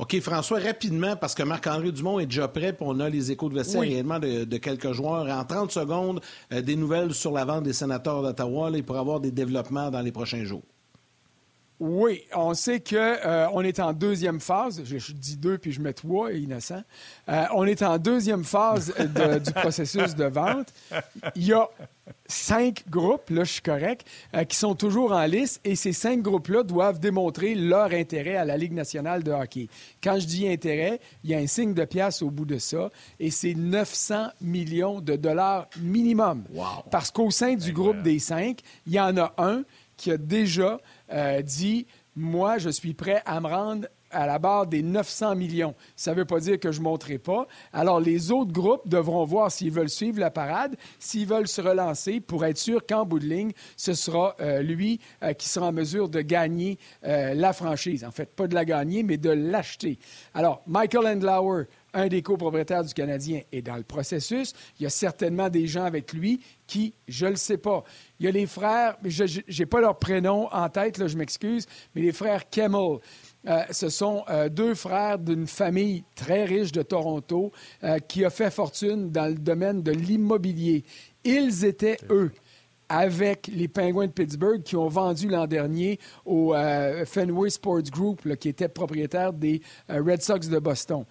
OK, 0.00 0.18
François, 0.20 0.60
rapidement, 0.60 1.14
parce 1.14 1.34
que 1.34 1.42
Marc-André 1.42 1.92
Dumont 1.92 2.18
est 2.20 2.24
déjà 2.24 2.48
prêt, 2.48 2.72
puis 2.72 2.86
on 2.88 3.00
a 3.00 3.10
les 3.10 3.32
échos 3.32 3.50
de 3.50 3.54
vestiaire 3.54 3.82
réellement 3.82 4.18
de, 4.18 4.56
quelques 4.56 4.92
joueurs. 4.92 5.28
En 5.28 5.44
30 5.44 5.70
secondes, 5.70 6.22
euh, 6.54 6.62
des 6.62 6.74
nouvelles 6.74 7.12
sur 7.12 7.32
la 7.32 7.44
vente 7.44 7.64
des 7.64 7.74
sénateurs 7.74 8.22
d'Ottawa. 8.22 8.70
Il 8.72 8.82
pourrait 8.82 9.00
avoir 9.00 9.20
des 9.20 9.30
développements 9.30 9.90
dans 9.90 10.00
les 10.00 10.10
prochains 10.10 10.44
jours. 10.44 10.62
Oui, 11.80 12.24
on 12.34 12.52
sait 12.52 12.78
qu'on 12.78 12.96
euh, 12.96 13.62
est 13.62 13.80
en 13.80 13.94
deuxième 13.94 14.38
phase. 14.38 14.82
Je, 14.84 15.12
dis 15.12 15.38
deux 15.38 15.56
puis 15.56 15.72
je 15.72 15.80
mets 15.80 15.94
trois, 15.94 16.30
innocent. 16.30 16.82
Euh, 17.30 17.44
on 17.54 17.64
est 17.64 17.82
en 17.82 17.96
deuxième 17.96 18.44
phase 18.44 18.94
du 19.44 19.52
processus 19.54 20.14
de 20.14 20.26
vente. 20.26 20.74
Il 21.34 21.46
y 21.46 21.54
a 21.54 21.70
cinq 22.26 22.84
groupes, 22.88 23.30
là 23.30 23.44
je 23.44 23.52
suis 23.52 23.62
correct, 23.62 24.06
euh, 24.34 24.44
qui 24.44 24.58
sont 24.58 24.74
toujours 24.74 25.12
en 25.12 25.24
liste 25.24 25.60
et 25.64 25.74
ces 25.74 25.94
cinq 25.94 26.20
groupes-là 26.20 26.64
doivent 26.64 27.00
démontrer 27.00 27.54
leur 27.54 27.92
intérêt 27.92 28.36
à 28.36 28.44
la 28.44 28.58
Ligue 28.58 28.74
nationale 28.74 29.22
de 29.22 29.32
hockey. 29.32 29.68
Quand 30.02 30.18
je 30.18 30.26
dis 30.26 30.46
intérêt, 30.46 31.00
il 31.24 31.30
y 31.30 31.34
a 31.34 31.38
un 31.38 31.46
signe 31.46 31.72
de 31.72 31.84
pièce 31.86 32.20
au 32.20 32.30
bout 32.30 32.44
de 32.44 32.58
ça 32.58 32.90
et 33.18 33.30
c'est 33.30 33.54
900 33.54 34.28
millions 34.42 35.00
de 35.00 35.16
dollars 35.16 35.66
minimum. 35.80 36.44
Parce 36.90 37.10
qu'au 37.10 37.30
sein 37.30 37.54
du 37.54 37.72
groupe 37.72 38.02
des 38.02 38.18
cinq, 38.18 38.60
il 38.86 38.92
y 38.92 39.00
en 39.00 39.16
a 39.16 39.32
un 39.38 39.62
qui 40.00 40.10
a 40.10 40.16
déjà 40.16 40.80
euh, 41.12 41.42
dit 41.42 41.86
Moi, 42.16 42.56
je 42.58 42.70
suis 42.70 42.94
prêt 42.94 43.22
à 43.26 43.38
me 43.40 43.46
rendre 43.46 43.86
à 44.10 44.26
la 44.26 44.40
barre 44.40 44.66
des 44.66 44.82
900 44.82 45.36
millions. 45.36 45.74
Ça 45.94 46.10
ne 46.10 46.16
veut 46.16 46.24
pas 46.24 46.40
dire 46.40 46.58
que 46.58 46.72
je 46.72 46.80
ne 46.80 46.84
monterai 46.84 47.18
pas. 47.18 47.46
Alors, 47.72 48.00
les 48.00 48.32
autres 48.32 48.50
groupes 48.50 48.88
devront 48.88 49.24
voir 49.24 49.52
s'ils 49.52 49.70
veulent 49.70 49.90
suivre 49.90 50.18
la 50.18 50.32
parade, 50.32 50.74
s'ils 50.98 51.28
veulent 51.28 51.46
se 51.46 51.60
relancer 51.60 52.18
pour 52.18 52.44
être 52.44 52.58
sûr 52.58 52.84
qu'en 52.84 53.04
bout 53.04 53.20
de 53.20 53.26
ligne, 53.26 53.52
ce 53.76 53.92
sera 53.92 54.34
euh, 54.40 54.62
lui 54.62 54.98
euh, 55.22 55.32
qui 55.34 55.48
sera 55.48 55.66
en 55.66 55.72
mesure 55.72 56.08
de 56.08 56.22
gagner 56.22 56.78
la 57.02 57.52
franchise. 57.52 58.04
En 58.04 58.10
fait, 58.10 58.34
pas 58.34 58.48
de 58.48 58.54
la 58.54 58.64
gagner, 58.64 59.02
mais 59.02 59.16
de 59.16 59.30
l'acheter. 59.30 59.98
Alors, 60.34 60.62
Michael 60.66 61.06
Endlauer, 61.06 61.66
un 61.94 62.08
des 62.08 62.22
copropriétaires 62.22 62.84
du 62.84 62.94
Canadien, 62.94 63.40
est 63.52 63.62
dans 63.62 63.76
le 63.76 63.82
processus. 63.82 64.52
Il 64.78 64.84
y 64.84 64.86
a 64.86 64.90
certainement 64.90 65.48
des 65.48 65.66
gens 65.66 65.84
avec 65.84 66.12
lui 66.12 66.40
qui, 66.66 66.94
je 67.08 67.26
ne 67.26 67.30
le 67.30 67.36
sais 67.36 67.58
pas. 67.58 67.84
Il 68.18 68.26
y 68.26 68.28
a 68.28 68.32
les 68.32 68.46
frères, 68.46 68.96
je 69.04 69.40
n'ai 69.58 69.66
pas 69.66 69.80
leur 69.80 69.98
prénom 69.98 70.48
en 70.52 70.68
tête, 70.68 70.98
là, 70.98 71.06
je 71.06 71.16
m'excuse, 71.16 71.66
mais 71.94 72.02
les 72.02 72.12
frères 72.12 72.48
Kemmel. 72.48 72.98
Euh, 73.48 73.62
ce 73.70 73.88
sont 73.88 74.22
euh, 74.28 74.50
deux 74.50 74.74
frères 74.74 75.18
d'une 75.18 75.46
famille 75.46 76.04
très 76.14 76.44
riche 76.44 76.72
de 76.72 76.82
Toronto 76.82 77.52
euh, 77.82 77.98
qui 77.98 78.24
a 78.24 78.30
fait 78.30 78.50
fortune 78.50 79.10
dans 79.10 79.26
le 79.26 79.34
domaine 79.34 79.82
de 79.82 79.92
l'immobilier. 79.92 80.84
Ils 81.24 81.64
étaient, 81.64 81.96
eux, 82.10 82.32
avec 82.90 83.46
les 83.46 83.68
Penguins 83.68 84.08
de 84.08 84.12
Pittsburgh 84.12 84.62
qui 84.62 84.76
ont 84.76 84.88
vendu 84.88 85.28
l'an 85.28 85.46
dernier 85.46 85.98
au 86.26 86.54
Fenway 87.06 87.48
Sports 87.48 87.84
Group, 87.90 88.36
qui 88.36 88.50
était 88.50 88.68
propriétaire 88.68 89.32
des 89.32 89.62
Red 89.88 90.20
Sox 90.20 90.48
de 90.48 90.58
Boston. 90.58 91.04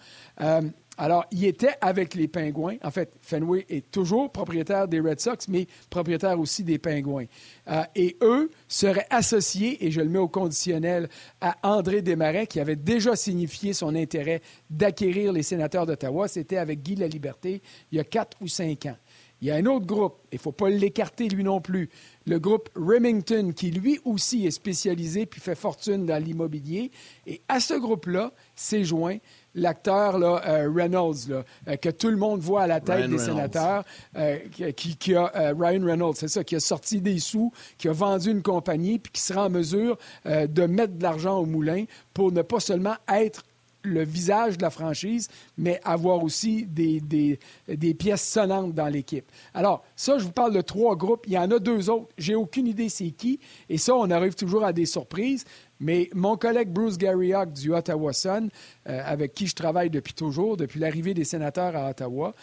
Alors, 0.99 1.25
il 1.31 1.45
était 1.45 1.75
avec 1.79 2.13
les 2.13 2.27
Pingouins. 2.27 2.75
En 2.83 2.91
fait, 2.91 3.13
Fenway 3.21 3.65
est 3.69 3.89
toujours 3.89 4.29
propriétaire 4.29 4.85
des 4.85 4.99
Red 4.99 5.21
Sox, 5.21 5.47
mais 5.47 5.65
propriétaire 5.89 6.37
aussi 6.37 6.61
des 6.65 6.77
Pingouins. 6.77 7.23
Euh, 7.69 7.83
et 7.95 8.17
eux 8.21 8.51
seraient 8.67 9.07
associés, 9.09 9.85
et 9.85 9.91
je 9.91 10.01
le 10.01 10.09
mets 10.09 10.19
au 10.19 10.27
conditionnel, 10.27 11.07
à 11.39 11.55
André 11.63 12.01
Desmarais, 12.01 12.47
qui 12.47 12.59
avait 12.59 12.75
déjà 12.75 13.15
signifié 13.15 13.71
son 13.71 13.95
intérêt 13.95 14.41
d'acquérir 14.69 15.31
les 15.31 15.41
sénateurs 15.41 15.85
d'Ottawa. 15.85 16.27
C'était 16.27 16.57
avec 16.57 16.83
Guy 16.83 16.95
Laliberté 16.95 17.61
il 17.93 17.97
y 17.97 18.01
a 18.01 18.03
quatre 18.03 18.35
ou 18.41 18.49
cinq 18.49 18.85
ans. 18.85 18.97
Il 19.41 19.47
y 19.47 19.51
a 19.51 19.55
un 19.55 19.65
autre 19.65 19.85
groupe, 19.85 20.17
il 20.31 20.35
ne 20.35 20.41
faut 20.41 20.51
pas 20.51 20.69
l'écarter 20.69 21.29
lui 21.29 21.43
non 21.43 21.61
plus, 21.61 21.89
le 22.25 22.39
groupe 22.39 22.69
Remington, 22.75 23.53
qui 23.55 23.71
lui 23.71 23.99
aussi 24.05 24.45
est 24.45 24.51
spécialisé 24.51 25.25
puis 25.25 25.39
fait 25.39 25.55
fortune 25.55 26.05
dans 26.05 26.21
l'immobilier. 26.21 26.91
Et 27.25 27.41
à 27.47 27.59
ce 27.59 27.73
groupe-là 27.73 28.33
s'est 28.55 28.83
joint 28.83 29.17
l'acteur 29.55 30.15
euh, 30.15 30.69
Reynolds, 30.71 31.31
euh, 31.31 31.75
que 31.77 31.89
tout 31.89 32.09
le 32.09 32.17
monde 32.17 32.41
voit 32.41 32.63
à 32.63 32.67
la 32.67 32.79
tête 32.79 33.09
des 33.09 33.17
sénateurs, 33.17 33.83
euh, 34.15 34.37
qui, 34.75 35.15
a 35.15 35.53
Ryan 35.57 35.83
Reynolds, 35.83 36.15
c'est 36.15 36.27
ça, 36.27 36.43
qui 36.43 36.55
a 36.55 36.59
sorti 36.59 37.01
des 37.01 37.19
sous, 37.19 37.51
qui 37.77 37.87
a 37.87 37.91
vendu 37.91 38.31
une 38.31 38.41
compagnie, 38.41 38.99
puis 38.99 39.11
qui 39.11 39.21
sera 39.21 39.45
en 39.45 39.49
mesure 39.49 39.97
de 40.25 40.65
mettre 40.65 40.93
de 40.93 41.03
l'argent 41.03 41.37
au 41.37 41.45
moulin 41.45 41.85
pour 42.13 42.31
ne 42.31 42.41
pas 42.41 42.59
seulement 42.59 42.95
être 43.07 43.43
le 43.83 44.03
visage 44.03 44.57
de 44.57 44.61
la 44.61 44.69
franchise, 44.69 45.29
mais 45.57 45.79
avoir 45.83 46.23
aussi 46.23 46.65
des, 46.65 46.99
des, 47.01 47.93
pièces 47.93 48.27
sonnantes 48.27 48.73
dans 48.73 48.87
l'équipe. 48.87 49.25
Alors, 49.53 49.83
ça, 49.95 50.17
je 50.17 50.25
vous 50.25 50.31
parle 50.31 50.53
de 50.53 50.61
trois 50.61 50.95
groupes. 50.95 51.25
Il 51.27 51.33
y 51.33 51.37
en 51.37 51.49
a 51.51 51.59
deux 51.59 51.89
autres. 51.89 52.09
J'ai 52.17 52.35
aucune 52.35 52.67
idée 52.67 52.89
c'est 52.89 53.11
qui. 53.11 53.39
Et 53.69 53.77
ça, 53.77 53.95
on 53.95 54.09
arrive 54.11 54.35
toujours 54.35 54.63
à 54.63 54.73
des 54.73 54.85
surprises. 54.85 55.45
Mais 55.79 56.09
mon 56.13 56.35
collègue 56.35 56.69
Bruce 56.69 56.97
Garriock 56.97 57.53
du 57.53 57.73
Ottawa 57.73 58.11
Sun, 58.11 58.49
euh, 58.87 59.01
avec 59.05 59.33
qui 59.33 59.47
je 59.47 59.55
travaille 59.55 59.89
depuis 59.89 60.13
toujours, 60.13 60.57
depuis 60.57 60.79
l'arrivée 60.79 61.13
des 61.13 61.23
sénateurs 61.23 61.73
à 61.75 61.89
Ottawa, 61.89 62.33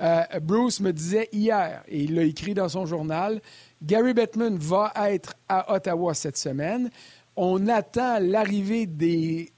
euh, 0.00 0.22
Bruce 0.40 0.80
me 0.80 0.92
disait 0.92 1.28
hier, 1.32 1.82
et 1.88 2.04
il 2.04 2.14
l'a 2.14 2.22
écrit 2.22 2.54
dans 2.54 2.68
son 2.68 2.86
journal, 2.86 3.40
Gary 3.82 4.14
Bettman 4.14 4.56
va 4.58 4.92
être 5.08 5.34
à 5.48 5.74
Ottawa 5.74 6.14
cette 6.14 6.38
semaine. 6.38 6.88
On 7.36 7.66
attend 7.66 8.18
l'arrivée 8.20 8.86
des 8.86 9.53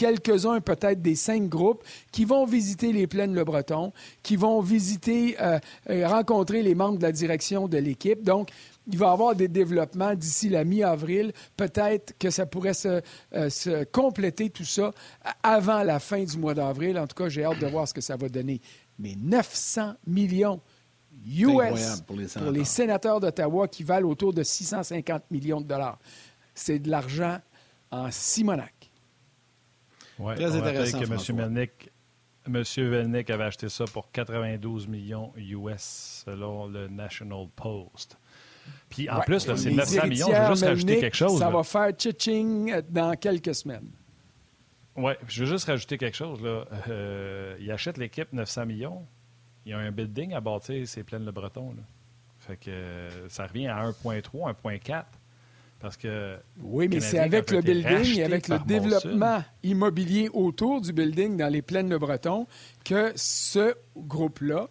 quelques-uns 0.00 0.62
peut-être 0.62 1.02
des 1.02 1.14
cinq 1.14 1.46
groupes 1.46 1.84
qui 2.10 2.24
vont 2.24 2.46
visiter 2.46 2.90
les 2.90 3.06
plaines 3.06 3.34
Le 3.34 3.44
Breton, 3.44 3.92
qui 4.22 4.34
vont 4.36 4.62
visiter, 4.62 5.36
euh, 5.42 5.58
rencontrer 6.06 6.62
les 6.62 6.74
membres 6.74 6.96
de 6.96 7.02
la 7.02 7.12
direction 7.12 7.68
de 7.68 7.76
l'équipe. 7.76 8.22
Donc, 8.22 8.48
il 8.90 8.96
va 8.96 9.08
y 9.08 9.10
avoir 9.10 9.34
des 9.34 9.46
développements 9.46 10.14
d'ici 10.14 10.48
la 10.48 10.64
mi-avril. 10.64 11.34
Peut-être 11.54 12.16
que 12.18 12.30
ça 12.30 12.46
pourrait 12.46 12.72
se, 12.72 13.02
euh, 13.34 13.84
compléter 13.92 14.48
tout 14.48 14.64
ça 14.64 14.90
avant 15.42 15.82
la 15.82 16.00
fin 16.00 16.24
du 16.24 16.38
mois 16.38 16.54
d'avril. 16.54 16.98
En 16.98 17.06
tout 17.06 17.22
cas, 17.22 17.28
j'ai 17.28 17.44
hâte 17.44 17.60
de 17.60 17.66
voir 17.66 17.86
ce 17.86 17.92
que 17.92 18.00
ça 18.00 18.16
va 18.16 18.30
donner. 18.30 18.62
Mais 18.98 19.14
900 19.20 19.96
millions 20.06 20.62
US 21.26 22.00
pour 22.06 22.16
les 22.16 22.64
sénateurs, 22.64 23.20
d'Ottawa 23.20 23.68
qui 23.68 23.82
valent 23.82 24.08
autour 24.08 24.32
de 24.32 24.42
650 24.42 25.30
millions 25.30 25.60
de 25.60 25.66
dollars. 25.66 25.98
C'est 26.54 26.78
de 26.78 26.88
l'argent 26.88 27.38
en 27.90 28.10
Simonac. 28.10 28.79
Ouais, 30.20 30.34
Très 30.34 30.54
intéressant. 30.54 31.00
Que 31.00 31.32
M. 31.32 31.36
Melnick, 31.36 31.90
M. 32.46 33.14
avait 33.28 33.44
acheté 33.44 33.68
ça 33.68 33.84
pour 33.86 34.10
92 34.12 34.86
millions 34.86 35.32
US 35.36 36.22
selon 36.26 36.66
le 36.66 36.88
National 36.88 37.46
Post. 37.56 38.18
Puis 38.88 39.08
en 39.08 39.20
plus, 39.20 39.40
c'est 39.40 39.70
900 39.70 40.06
millions. 40.06 40.28
Je 40.28 40.40
veux 40.40 40.48
juste 40.50 40.64
rajouter 40.64 41.00
quelque 41.00 41.16
chose. 41.16 41.38
Ça 41.38 41.50
va 41.50 41.62
faire 41.62 41.90
tching 41.92 42.82
dans 42.88 43.16
quelques 43.16 43.54
semaines. 43.54 43.90
Oui, 44.96 45.12
je 45.28 45.44
veux 45.44 45.50
juste 45.50 45.66
rajouter 45.66 45.96
quelque 45.96 46.16
chose. 46.16 46.42
Là. 46.42 46.64
Euh, 46.88 47.56
il 47.60 47.70
achète 47.70 47.96
l'équipe 47.96 48.32
900 48.32 48.66
millions. 48.66 49.06
Il 49.64 49.70
y 49.70 49.74
a 49.74 49.78
un 49.78 49.90
building 49.90 50.34
à 50.34 50.40
bâtir, 50.40 50.86
c'est 50.86 51.04
plein 51.04 51.18
le 51.18 51.30
breton. 51.32 51.70
Là. 51.70 51.82
Fait 52.40 52.56
que 52.56 53.08
ça 53.28 53.46
revient 53.46 53.68
à 53.68 53.88
1.3, 53.90 54.54
1.4. 54.62 55.04
Parce 55.80 55.96
que 55.96 56.36
oui, 56.62 56.88
mais 56.88 57.00
c'est 57.00 57.18
avec 57.18 57.50
le 57.50 57.62
building 57.62 58.18
et 58.18 58.24
avec 58.24 58.48
le 58.48 58.56
développement 58.66 59.42
immobilier 59.62 60.28
autour 60.32 60.80
du 60.82 60.92
building 60.92 61.36
dans 61.38 61.48
les 61.48 61.62
plaines 61.62 61.88
de 61.88 61.96
Breton 61.96 62.46
que 62.84 63.12
ce 63.16 63.74
groupe-là 63.96 64.68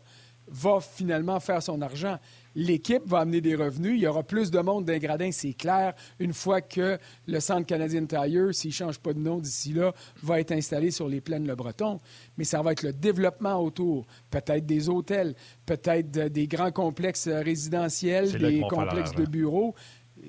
va 0.51 0.79
finalement 0.81 1.39
faire 1.39 1.61
son 1.61 1.81
argent. 1.81 2.17
L'équipe 2.55 3.03
va 3.05 3.19
amener 3.19 3.39
des 3.39 3.53
revenus. 3.55 3.93
Il 3.95 4.01
y 4.01 4.07
aura 4.07 4.23
plus 4.23 4.49
de 4.49 4.59
monde 4.59 4.83
d'un 4.85 4.97
gradin, 4.97 5.31
c'est 5.31 5.53
clair, 5.53 5.93
une 6.17 6.33
fois 6.33 6.61
que 6.61 6.97
le 7.27 7.39
Centre 7.39 7.67
canadien 7.67 8.03
Tire, 8.05 8.47
s'il 8.53 8.69
ne 8.69 8.73
change 8.73 8.97
pas 8.99 9.13
de 9.13 9.19
nom 9.19 9.37
d'ici 9.37 9.73
là, 9.73 9.93
va 10.23 10.39
être 10.39 10.51
installé 10.51 10.89
sur 10.89 11.07
les 11.07 11.21
plaines 11.21 11.45
Le 11.45 11.55
Breton. 11.55 11.99
Mais 12.37 12.43
ça 12.43 12.63
va 12.63 12.71
être 12.71 12.81
le 12.81 12.91
développement 12.93 13.57
autour. 13.63 14.07
Peut-être 14.31 14.65
des 14.65 14.89
hôtels, 14.89 15.35
peut-être 15.67 16.09
de- 16.09 16.27
des 16.27 16.47
grands 16.47 16.71
complexes 16.71 17.27
euh, 17.27 17.41
résidentiels, 17.41 18.31
des 18.39 18.61
complexes 18.61 19.11
de 19.13 19.25
bureaux. 19.29 19.75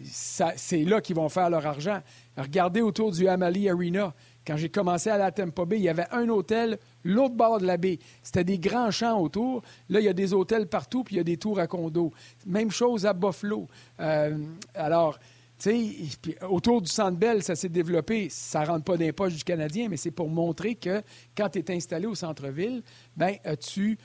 C'est 0.04 0.84
là 0.84 1.00
qu'ils 1.00 1.16
vont 1.16 1.28
faire 1.28 1.50
leur 1.50 1.66
argent. 1.66 2.00
Regardez 2.36 2.80
autour 2.80 3.10
du 3.10 3.28
Amalie 3.28 3.68
Arena. 3.68 4.14
Quand 4.46 4.56
j'ai 4.56 4.68
commencé 4.68 5.10
à 5.10 5.18
la 5.18 5.30
Tampa 5.30 5.64
Bay, 5.64 5.76
il 5.76 5.82
y 5.82 5.88
avait 5.88 6.06
un 6.12 6.28
hôtel, 6.28 6.78
l'autre 7.04 7.34
bord 7.34 7.60
de 7.60 7.66
la 7.66 7.76
baie. 7.76 7.98
C'était 8.22 8.44
des 8.44 8.58
grands 8.58 8.90
champs 8.90 9.20
autour. 9.20 9.62
Là, 9.88 10.00
il 10.00 10.06
y 10.06 10.08
a 10.08 10.12
des 10.12 10.32
hôtels 10.32 10.66
partout, 10.66 11.04
puis 11.04 11.16
il 11.16 11.18
y 11.18 11.20
a 11.20 11.24
des 11.24 11.36
tours 11.36 11.58
à 11.60 11.66
condos. 11.66 12.12
Même 12.46 12.70
chose 12.70 13.04
à 13.04 13.12
Buffalo. 13.12 13.68
Euh, 14.00 14.38
alors, 14.74 15.18
tu 15.58 15.70
sais, 15.70 16.44
autour 16.48 16.80
du 16.80 16.90
Centre 16.90 17.18
Bell, 17.18 17.42
ça 17.42 17.54
s'est 17.54 17.68
développé. 17.68 18.28
Ça 18.30 18.62
ne 18.62 18.66
rentre 18.66 18.84
pas 18.84 18.96
dans 18.96 19.04
les 19.04 19.12
poches 19.12 19.34
du 19.34 19.44
Canadien, 19.44 19.88
mais 19.90 19.98
c'est 19.98 20.10
pour 20.10 20.28
montrer 20.30 20.74
que 20.74 21.02
quand 21.36 21.50
tu 21.50 21.58
es 21.58 21.70
installé 21.70 22.06
au 22.06 22.14
centre-ville, 22.14 22.82
ben, 23.14 23.36
tu 23.60 23.98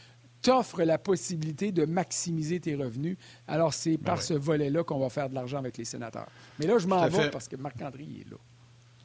t'offres 0.45 0.83
la 0.83 0.97
possibilité 0.97 1.71
de 1.71 1.85
maximiser 1.85 2.59
tes 2.59 2.75
revenus. 2.75 3.17
Alors, 3.47 3.73
c'est 3.73 3.97
par 3.97 4.17
oui. 4.17 4.23
ce 4.23 4.33
volet-là 4.33 4.83
qu'on 4.83 4.99
va 4.99 5.09
faire 5.09 5.29
de 5.29 5.35
l'argent 5.35 5.57
avec 5.57 5.77
les 5.77 5.85
sénateurs. 5.85 6.27
Mais 6.59 6.67
là, 6.67 6.77
je 6.77 6.87
m'en 6.87 7.07
vais 7.07 7.29
parce 7.29 7.47
que 7.47 7.55
Marc-André 7.55 8.03
est 8.03 8.29
là. 8.29 8.37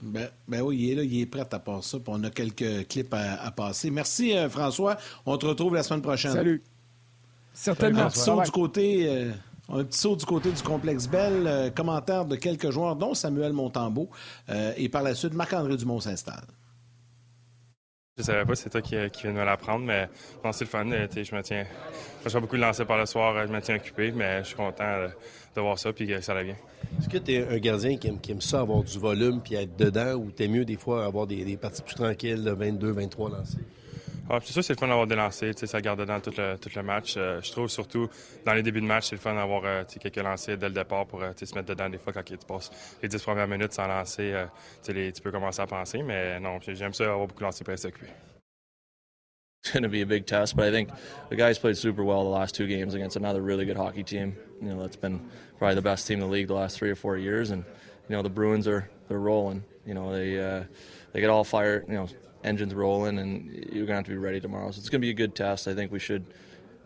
Ben, 0.02 0.28
ben 0.48 0.62
oui, 0.62 0.78
il 0.78 0.90
est 0.90 0.94
là, 0.94 1.02
il 1.02 1.20
est 1.20 1.26
prêt 1.26 1.46
à 1.50 1.58
passer 1.58 1.90
ça. 1.90 1.98
puis 1.98 2.12
on 2.14 2.22
a 2.24 2.30
quelques 2.30 2.88
clips 2.88 3.12
à, 3.12 3.42
à 3.42 3.50
passer. 3.50 3.90
Merci, 3.90 4.36
euh, 4.36 4.48
François. 4.48 4.96
On 5.26 5.36
te 5.36 5.46
retrouve 5.46 5.74
la 5.74 5.82
semaine 5.82 6.00
prochaine. 6.02 6.32
Salut. 6.32 6.62
Certainement. 7.52 8.02
Un 8.02 8.08
petit, 8.08 8.20
saut 8.20 8.40
du 8.42 8.50
côté, 8.50 9.06
euh, 9.08 9.32
un 9.68 9.84
petit 9.84 9.98
saut 9.98 10.16
du 10.16 10.24
côté 10.24 10.50
du 10.50 10.62
complexe 10.62 11.06
Bell. 11.06 11.46
euh, 11.46 11.70
commentaire 11.70 12.24
de 12.24 12.36
quelques 12.36 12.70
joueurs, 12.70 12.96
dont 12.96 13.14
Samuel 13.14 13.52
Montembeau. 13.52 14.08
Euh, 14.48 14.72
et 14.76 14.88
par 14.88 15.02
la 15.02 15.14
suite, 15.14 15.34
Marc-André 15.34 15.76
Dumont 15.76 16.00
s'installe. 16.00 16.44
Je 18.20 18.26
savais 18.26 18.44
pas, 18.44 18.54
c'est 18.54 18.68
toi 18.68 18.82
qui, 18.82 18.90
qui 19.10 19.22
viens 19.22 19.32
de 19.32 19.38
me 19.38 19.44
l'apprendre, 19.46 19.86
mais 19.86 20.06
bon, 20.44 20.52
c'est 20.52 20.64
le 20.64 20.70
fun. 20.70 20.86
euh, 20.90 21.06
Je 21.10 21.34
me 21.34 21.42
tiens. 21.42 21.64
Je 22.26 22.38
beaucoup 22.38 22.56
de 22.56 22.60
lancers 22.60 22.86
par 22.86 22.98
le 22.98 23.06
soir, 23.06 23.34
euh, 23.34 23.46
je 23.46 23.52
me 23.52 23.62
tiens 23.62 23.76
occupé, 23.76 24.12
mais 24.12 24.40
je 24.40 24.48
suis 24.48 24.56
content 24.56 24.84
euh, 24.84 25.08
de 25.56 25.60
voir 25.62 25.78
ça 25.78 25.90
puis 25.90 26.06
que 26.06 26.20
ça 26.20 26.34
revient. 26.34 26.54
Est-ce 26.98 27.08
que 27.08 27.16
tu 27.16 27.32
es 27.32 27.48
un 27.48 27.56
gardien 27.56 27.96
qui 27.96 28.08
aime, 28.08 28.20
qui 28.20 28.32
aime 28.32 28.42
ça, 28.42 28.60
avoir 28.60 28.82
du 28.82 28.98
volume 28.98 29.40
puis 29.40 29.54
être 29.54 29.74
dedans, 29.74 30.16
ou 30.16 30.30
t'es 30.30 30.48
mieux 30.48 30.66
des 30.66 30.76
fois 30.76 31.06
avoir 31.06 31.26
des, 31.26 31.56
parties 31.56 31.80
plus 31.80 31.94
tranquilles 31.94 32.44
de 32.44 32.50
22, 32.50 32.90
23 32.90 33.30
lancés? 33.30 33.56
Puis 34.38 34.48
c'est 34.48 34.52
sûr, 34.54 34.64
c'est 34.64 34.74
le 34.74 34.78
fun 34.78 34.86
d'avoir 34.88 35.06
des 35.06 35.16
lancers, 35.16 35.52
ça 35.58 35.80
garde 35.80 36.00
dedans 36.00 36.20
tout 36.20 36.32
le, 36.36 36.56
tout 36.56 36.70
le 36.74 36.82
match. 36.82 37.14
Euh, 37.16 37.40
je 37.42 37.50
trouve 37.50 37.68
surtout 37.68 38.08
dans 38.44 38.52
les 38.54 38.62
débuts 38.62 38.80
de 38.80 38.86
match, 38.86 39.06
c'est 39.08 39.16
le 39.16 39.20
fun 39.20 39.34
d'avoir 39.34 39.62
euh, 39.64 39.82
quelques 40.00 40.16
lancers 40.16 40.56
dès 40.56 40.68
le 40.68 40.74
départ 40.74 41.06
pour 41.06 41.22
euh, 41.22 41.32
se 41.36 41.54
mettre 41.54 41.68
dedans 41.68 41.88
des 41.88 41.98
fois 41.98 42.12
quand 42.12 42.22
tu 42.22 42.36
passes 42.46 42.70
les 43.02 43.08
10 43.08 43.22
premières 43.22 43.48
minutes 43.48 43.72
sans 43.72 43.86
lancer. 43.88 44.32
euh, 44.32 44.46
les- 44.88 45.12
tu 45.12 45.20
peux 45.22 45.30
commencer 45.32 45.60
à 45.62 45.66
penser, 45.66 46.02
mais 46.02 46.38
non, 46.38 46.58
j'aime 46.60 46.92
ça 46.94 47.04
avoir 47.04 47.26
beaucoup 47.26 47.42
lancé 47.42 47.64
pour 47.64 47.72
rester 47.72 47.88
occupé. 47.88 48.06
it's 49.62 49.72
going 49.72 49.82
to 49.82 49.88
be 49.90 50.00
a 50.00 50.06
big 50.06 50.26
test. 50.26 50.56
But 50.56 50.68
I 50.68 50.70
think 50.70 50.88
the 51.28 51.36
guys 51.36 51.58
played 51.58 51.76
super 51.76 52.02
well 52.02 52.22
the 52.24 52.30
last 52.30 52.54
two 52.54 52.66
games 52.66 52.94
against 52.94 53.16
another 53.16 53.42
really 53.42 53.64
good 53.66 53.76
hockey 53.76 54.02
team. 54.02 54.34
You 54.62 54.68
know, 54.68 54.80
that's 54.80 54.96
been 54.96 55.20
probably 55.58 55.74
the 55.74 55.82
best 55.82 56.06
team 56.06 56.14
in 56.20 56.26
the 56.26 56.32
league 56.32 56.48
the 56.48 56.54
last 56.54 56.78
three 56.78 56.90
or 56.90 56.96
four 56.96 57.16
years. 57.18 57.50
And 57.50 57.64
you 58.08 58.16
know, 58.16 58.22
the 58.22 58.30
Bruins 58.30 58.66
are 58.66 58.88
they're 59.08 59.18
rolling. 59.18 59.62
You 59.86 59.94
know, 59.94 60.12
they 60.12 60.38
uh, 60.40 60.64
they 61.12 61.20
get 61.20 61.28
all 61.30 61.44
fired. 61.44 61.84
You 61.88 61.94
know, 61.94 62.08
engines 62.44 62.74
rolling, 62.74 63.18
and 63.18 63.50
you're 63.72 63.86
going 63.86 63.88
to 63.88 63.94
have 63.94 64.04
to 64.04 64.10
be 64.10 64.16
ready 64.16 64.40
tomorrow. 64.40 64.70
So 64.70 64.78
it's 64.78 64.88
going 64.88 65.00
to 65.00 65.06
be 65.06 65.10
a 65.10 65.14
good 65.14 65.34
test. 65.34 65.68
I 65.68 65.74
think 65.74 65.92
we 65.92 65.98
should 65.98 66.24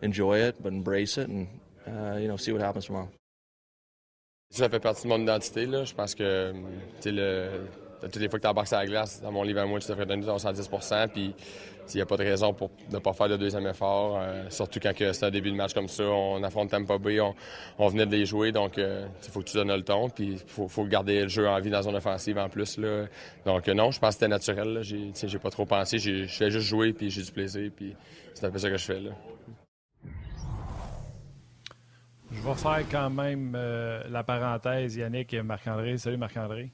enjoy 0.01 0.39
it, 0.39 0.61
but 0.61 0.73
embrace 0.73 1.17
it, 1.17 1.29
and 1.29 1.47
uh, 1.87 2.17
you 2.17 2.27
know, 2.27 2.37
see 2.37 2.51
what 2.51 2.61
happens 2.61 2.85
tomorrow. 2.85 3.09
Ça 4.51 4.69
fait 4.69 4.79
partie 4.79 5.03
de 5.03 5.09
mon 5.09 5.21
identité. 5.21 5.65
Là. 5.65 5.83
Je 5.83 5.93
pense 5.93 6.15
que 6.15 6.53
tu 7.01 7.09
sais, 7.09 7.49
toutes 8.01 8.17
les 8.17 8.29
fois 8.29 8.39
que 8.39 8.43
tu 8.43 8.47
embarques 8.47 8.67
sur 8.67 8.77
la 8.77 8.85
glace, 8.85 9.21
dans 9.21 9.31
mon 9.31 9.43
livre 9.43 9.59
à 9.59 9.65
moi, 9.65 9.79
tu 9.79 9.87
devrais 9.87 10.05
donner 10.05 10.25
ton 10.25 10.37
110 10.37 10.69
Puis 11.13 11.33
il 11.93 11.97
n'y 11.97 12.01
a 12.01 12.05
pas 12.05 12.17
de 12.17 12.23
raison 12.23 12.53
pour 12.53 12.71
ne 12.91 12.99
pas 12.99 13.13
faire 13.13 13.27
le 13.27 13.37
deuxième 13.37 13.67
effort. 13.67 14.19
euh, 14.19 14.49
surtout 14.49 14.79
quand 14.81 14.95
que 14.95 15.13
c'est 15.13 15.25
un 15.25 15.31
début 15.31 15.51
de 15.51 15.55
match 15.55 15.73
comme 15.73 15.87
ça. 15.87 16.03
On 16.03 16.41
affronte 16.43 16.71
Tampa 16.71 16.97
Bay, 16.97 17.19
on, 17.19 17.35
on 17.77 17.87
venait 17.87 18.05
de 18.05 18.11
les 18.11 18.25
jouer. 18.25 18.51
Donc 18.51 18.77
il 18.77 19.07
faut 19.31 19.41
que 19.41 19.45
tu 19.45 19.57
donnes 19.57 19.73
le 19.73 19.83
ton. 19.83 20.09
Puis 20.09 20.31
il 20.33 20.39
faut, 20.39 20.67
faut 20.67 20.85
garder 20.85 21.21
le 21.23 21.27
jeu 21.27 21.47
en 21.47 21.59
vie 21.59 21.69
dans 21.69 21.83
son 21.83 21.93
offensive 21.93 22.37
en 22.37 22.49
plus. 22.49 22.77
Là. 22.77 23.05
Donc 23.45 23.67
euh, 23.67 23.73
non, 23.73 23.91
je 23.91 23.99
pense 23.99 24.09
que 24.09 24.13
c'était 24.21 24.27
naturel. 24.27 24.73
là. 24.73 24.81
J'ai, 24.81 24.97
tu 25.07 25.11
sais, 25.13 25.27
j'ai 25.27 25.39
pas 25.39 25.49
trop 25.49 25.65
pensé. 25.65 25.99
J'ai, 25.99 26.25
je 26.27 26.35
fais 26.35 26.49
juste 26.49 26.67
jouer 26.67 26.93
puis 26.93 27.09
j'ai 27.09 27.21
du 27.21 27.31
plaisir. 27.31 27.69
Puis 27.75 27.95
c'est 28.33 28.45
un 28.45 28.51
peu 28.51 28.57
ça 28.59 28.69
que 28.69 28.77
je 28.77 28.85
fais. 28.85 28.99
Là. 28.99 29.11
Je 32.31 32.41
vais 32.41 32.55
faire 32.55 32.83
quand 32.91 33.09
même 33.09 33.53
euh, 33.55 34.03
la 34.09 34.23
parenthèse, 34.23 34.95
Yannick 34.95 35.33
et 35.33 35.41
Marc-André. 35.41 35.97
Salut 35.97 36.17
Marc-André. 36.17 36.71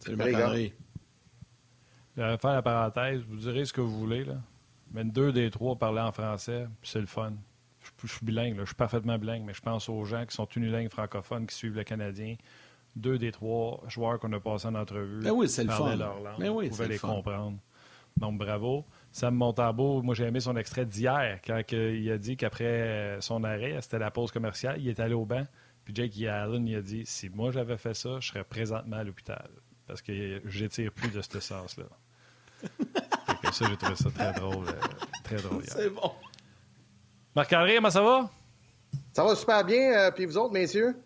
Salut, 0.00 0.16
Marc-André. 0.16 0.74
Je 2.18 2.22
vais 2.24 2.36
faire 2.36 2.52
la 2.52 2.62
parenthèse. 2.62 3.22
Vous 3.28 3.36
direz 3.36 3.64
ce 3.64 3.72
que 3.72 3.80
vous 3.80 3.96
voulez. 3.98 4.24
Là. 4.24 4.34
Mais 4.92 5.04
deux 5.04 5.32
des 5.32 5.50
trois 5.50 5.76
parlaient 5.76 6.00
en 6.00 6.10
français, 6.12 6.66
c'est 6.82 7.00
le 7.00 7.06
fun. 7.06 7.32
Je, 7.80 7.90
je 8.08 8.12
suis 8.12 8.26
bilingue, 8.26 8.56
là. 8.56 8.62
je 8.62 8.66
suis 8.70 8.74
parfaitement 8.74 9.16
bilingue, 9.18 9.44
mais 9.46 9.54
je 9.54 9.60
pense 9.60 9.88
aux 9.88 10.04
gens 10.04 10.26
qui 10.26 10.34
sont 10.34 10.48
unilingues 10.56 10.88
francophones, 10.90 11.46
qui 11.46 11.54
suivent 11.54 11.76
le 11.76 11.84
Canadien. 11.84 12.34
Deux 12.96 13.18
des 13.18 13.30
trois 13.30 13.80
joueurs 13.86 14.18
qu'on 14.18 14.32
a 14.32 14.40
passés 14.40 14.66
en 14.66 14.74
entrevue 14.74 15.22
Ben 15.22 15.30
oui, 15.30 15.48
c'est 15.48 15.62
le 15.62 15.68
parlaient 15.68 15.92
fun. 15.92 15.96
leur 15.96 16.20
langue, 16.20 16.40
Ben 16.40 16.48
oui, 16.50 16.68
pouvaient 16.68 16.88
les 16.88 16.98
fun. 16.98 17.08
comprendre. 17.08 17.58
Donc, 18.16 18.36
bravo. 18.36 18.84
Sam 19.12 19.36
Montambeau, 19.36 20.02
moi, 20.02 20.14
j'ai 20.16 20.24
aimé 20.24 20.40
son 20.40 20.56
extrait 20.56 20.84
d'hier, 20.84 21.38
quand 21.46 21.62
il 21.70 22.10
a 22.10 22.18
dit 22.18 22.36
qu'après 22.36 22.64
euh, 22.64 23.20
son 23.20 23.44
arrêt, 23.44 23.80
c'était 23.80 24.00
la 24.00 24.10
pause 24.10 24.32
commerciale, 24.32 24.80
il 24.80 24.88
est 24.88 24.98
allé 24.98 25.14
au 25.14 25.24
banc. 25.24 25.44
Puis 25.84 25.94
Jake 25.94 26.20
Allen, 26.22 26.66
il 26.66 26.74
a 26.74 26.82
dit 26.82 27.06
si 27.06 27.28
moi 27.30 27.52
j'avais 27.52 27.76
fait 27.76 27.94
ça, 27.94 28.18
je 28.18 28.28
serais 28.28 28.42
présentement 28.44 28.96
à 28.96 29.04
l'hôpital. 29.04 29.48
Parce 29.86 30.02
que 30.02 30.42
j'étire 30.46 30.90
plus 30.92 31.10
de 31.10 31.22
ce 31.22 31.38
sens-là. 31.40 31.84
Fait 33.42 33.48
que 33.48 33.54
ça, 33.54 33.66
j'ai 33.68 33.76
trouvé 33.76 33.94
ça 33.96 34.10
très 34.10 34.32
drôle. 34.32 34.66
euh, 34.68 34.72
très 35.24 35.36
drôle. 35.36 35.62
C'est 35.66 35.90
bon. 35.90 36.12
Marc-André, 37.34 37.76
comment 37.76 37.90
ça 37.90 38.02
va? 38.02 38.28
Ça 39.12 39.24
va 39.24 39.34
super 39.36 39.64
bien, 39.64 39.92
euh, 39.92 40.10
puis 40.10 40.24
vous 40.26 40.36
autres, 40.38 40.52
messieurs? 40.52 40.96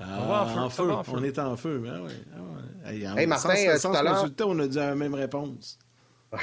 Ah, 0.00 0.04
On 0.20 0.26
va 0.26 0.42
en 0.42 0.46
feu, 0.46 0.58
en 0.60 0.70
feu. 0.70 0.86
va 0.86 0.94
en 0.96 1.04
feu. 1.04 1.12
On 1.14 1.22
est 1.22 1.38
en 1.38 1.56
feu. 1.56 1.78
Ben 1.78 2.00
oui. 2.04 2.12
Ah 2.34 2.40
ouais. 2.40 2.92
Hey, 2.94 3.08
en- 3.08 3.16
Hey, 3.16 3.26
Martin, 3.26 3.54
sans, 3.54 3.66
euh, 3.68 3.76
sans 3.78 3.90
tout 3.92 3.96
à 3.96 4.02
l'heure- 4.02 4.30
on 4.46 4.58
a 4.58 4.66
dit 4.66 4.76
la 4.76 4.94
même 4.94 5.14
réponse. 5.14 5.78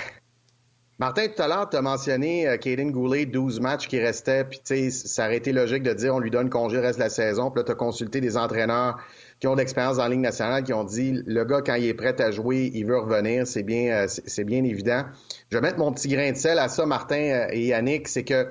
Martin, 1.02 1.30
tout 1.36 1.41
à 1.41 1.47
l'heure, 1.47 1.68
tu 1.68 1.78
as 1.78 1.82
mentionné 1.82 2.47
euh, 2.47 2.58
Caden 2.58 2.91
Goulet, 2.91 3.26
12 3.26 3.60
matchs 3.60 3.88
qui 3.88 3.99
restaient, 3.99 4.43
puis 4.43 4.60
tu 4.64 4.91
sais, 4.91 4.91
ça 4.91 5.26
aurait 5.26 5.38
été 5.38 5.52
logique 5.52 5.82
de 5.82 5.93
dire 5.93 6.14
on 6.14 6.20
lui 6.20 6.30
donne 6.30 6.52
congé 6.52 6.76
le 6.76 6.84
reste 6.84 6.99
de 6.99 7.04
la 7.04 7.10
saison, 7.10 7.49
puis 7.49 7.62
là, 7.62 7.64
tu 7.64 7.72
as 7.72 7.76
consulté 7.76 8.22
des 8.22 8.38
entraîneurs 8.38 8.99
qui 9.39 9.47
ont 9.47 9.54
de 9.54 9.58
l'expérience 9.58 9.97
dans 9.97 10.04
la 10.04 10.10
Ligue 10.10 10.20
nationale, 10.20 10.64
qui 10.64 10.74
ont 10.74 10.84
dit 10.84 11.24
le 11.26 11.43
gars, 11.43 11.64
quand 11.66 11.74
il 11.74 11.88
est 11.88 11.95
prêt 11.95 12.22
à 12.22 12.30
jouer, 12.30 12.70
il 12.76 12.86
veut 12.86 12.99
revenir, 12.99 13.47
c'est 13.47 13.64
bien, 13.64 14.04
euh, 14.04 14.06
c'est 14.08 14.43
bien 14.43 14.64
évident. 14.64 15.06
Je 15.49 15.58
vais 15.58 15.62
mettre 15.62 15.80
mon 15.80 15.91
petit 15.91 16.08
grain 16.08 16.34
de 16.34 16.38
sel 16.38 16.60
à 16.60 16.68
ça, 16.68 16.86
Martin 16.86 17.16
euh, 17.16 17.47
et 17.49 17.66
Yannick, 17.66 18.08
c'est 18.08 18.24
que 18.24 18.49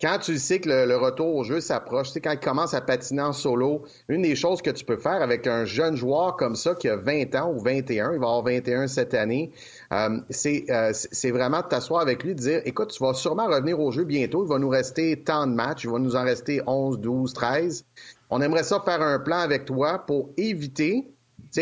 quand 0.00 0.18
tu 0.18 0.38
sais 0.38 0.60
que 0.60 0.68
le, 0.68 0.84
le 0.84 0.96
retour 0.96 1.34
au 1.34 1.42
jeu 1.42 1.60
s'approche, 1.60 2.12
tu 2.12 2.20
quand 2.20 2.32
il 2.32 2.38
commence 2.38 2.74
à 2.74 2.80
patiner 2.80 3.22
en 3.22 3.32
solo, 3.32 3.82
une 4.08 4.22
des 4.22 4.36
choses 4.36 4.62
que 4.62 4.70
tu 4.70 4.84
peux 4.84 4.98
faire 4.98 5.22
avec 5.22 5.46
un 5.46 5.64
jeune 5.64 5.96
joueur 5.96 6.36
comme 6.36 6.54
ça 6.54 6.74
qui 6.74 6.88
a 6.88 6.96
20 6.96 7.34
ans 7.34 7.52
ou 7.52 7.58
21, 7.58 8.12
il 8.12 8.20
va 8.20 8.26
avoir 8.26 8.42
21 8.42 8.86
cette 8.86 9.14
année, 9.14 9.50
euh, 9.92 10.20
c'est 10.30 10.66
euh, 10.70 10.90
c'est 10.92 11.30
vraiment 11.30 11.62
de 11.62 11.66
t'asseoir 11.66 12.02
avec 12.02 12.22
lui, 12.22 12.34
de 12.34 12.40
dire, 12.40 12.60
écoute, 12.64 12.90
tu 12.90 13.02
vas 13.02 13.14
sûrement 13.14 13.46
revenir 13.46 13.80
au 13.80 13.90
jeu 13.90 14.04
bientôt, 14.04 14.44
il 14.44 14.48
va 14.48 14.58
nous 14.58 14.68
rester 14.68 15.22
tant 15.22 15.46
de 15.46 15.52
matchs, 15.52 15.84
il 15.84 15.90
va 15.90 15.98
nous 15.98 16.16
en 16.16 16.24
rester 16.24 16.60
11, 16.66 16.98
12, 16.98 17.32
13. 17.32 17.84
On 18.30 18.42
aimerait 18.42 18.64
ça 18.64 18.80
faire 18.84 19.00
un 19.00 19.18
plan 19.18 19.38
avec 19.38 19.64
toi 19.64 19.98
pour 20.06 20.30
éviter 20.36 21.06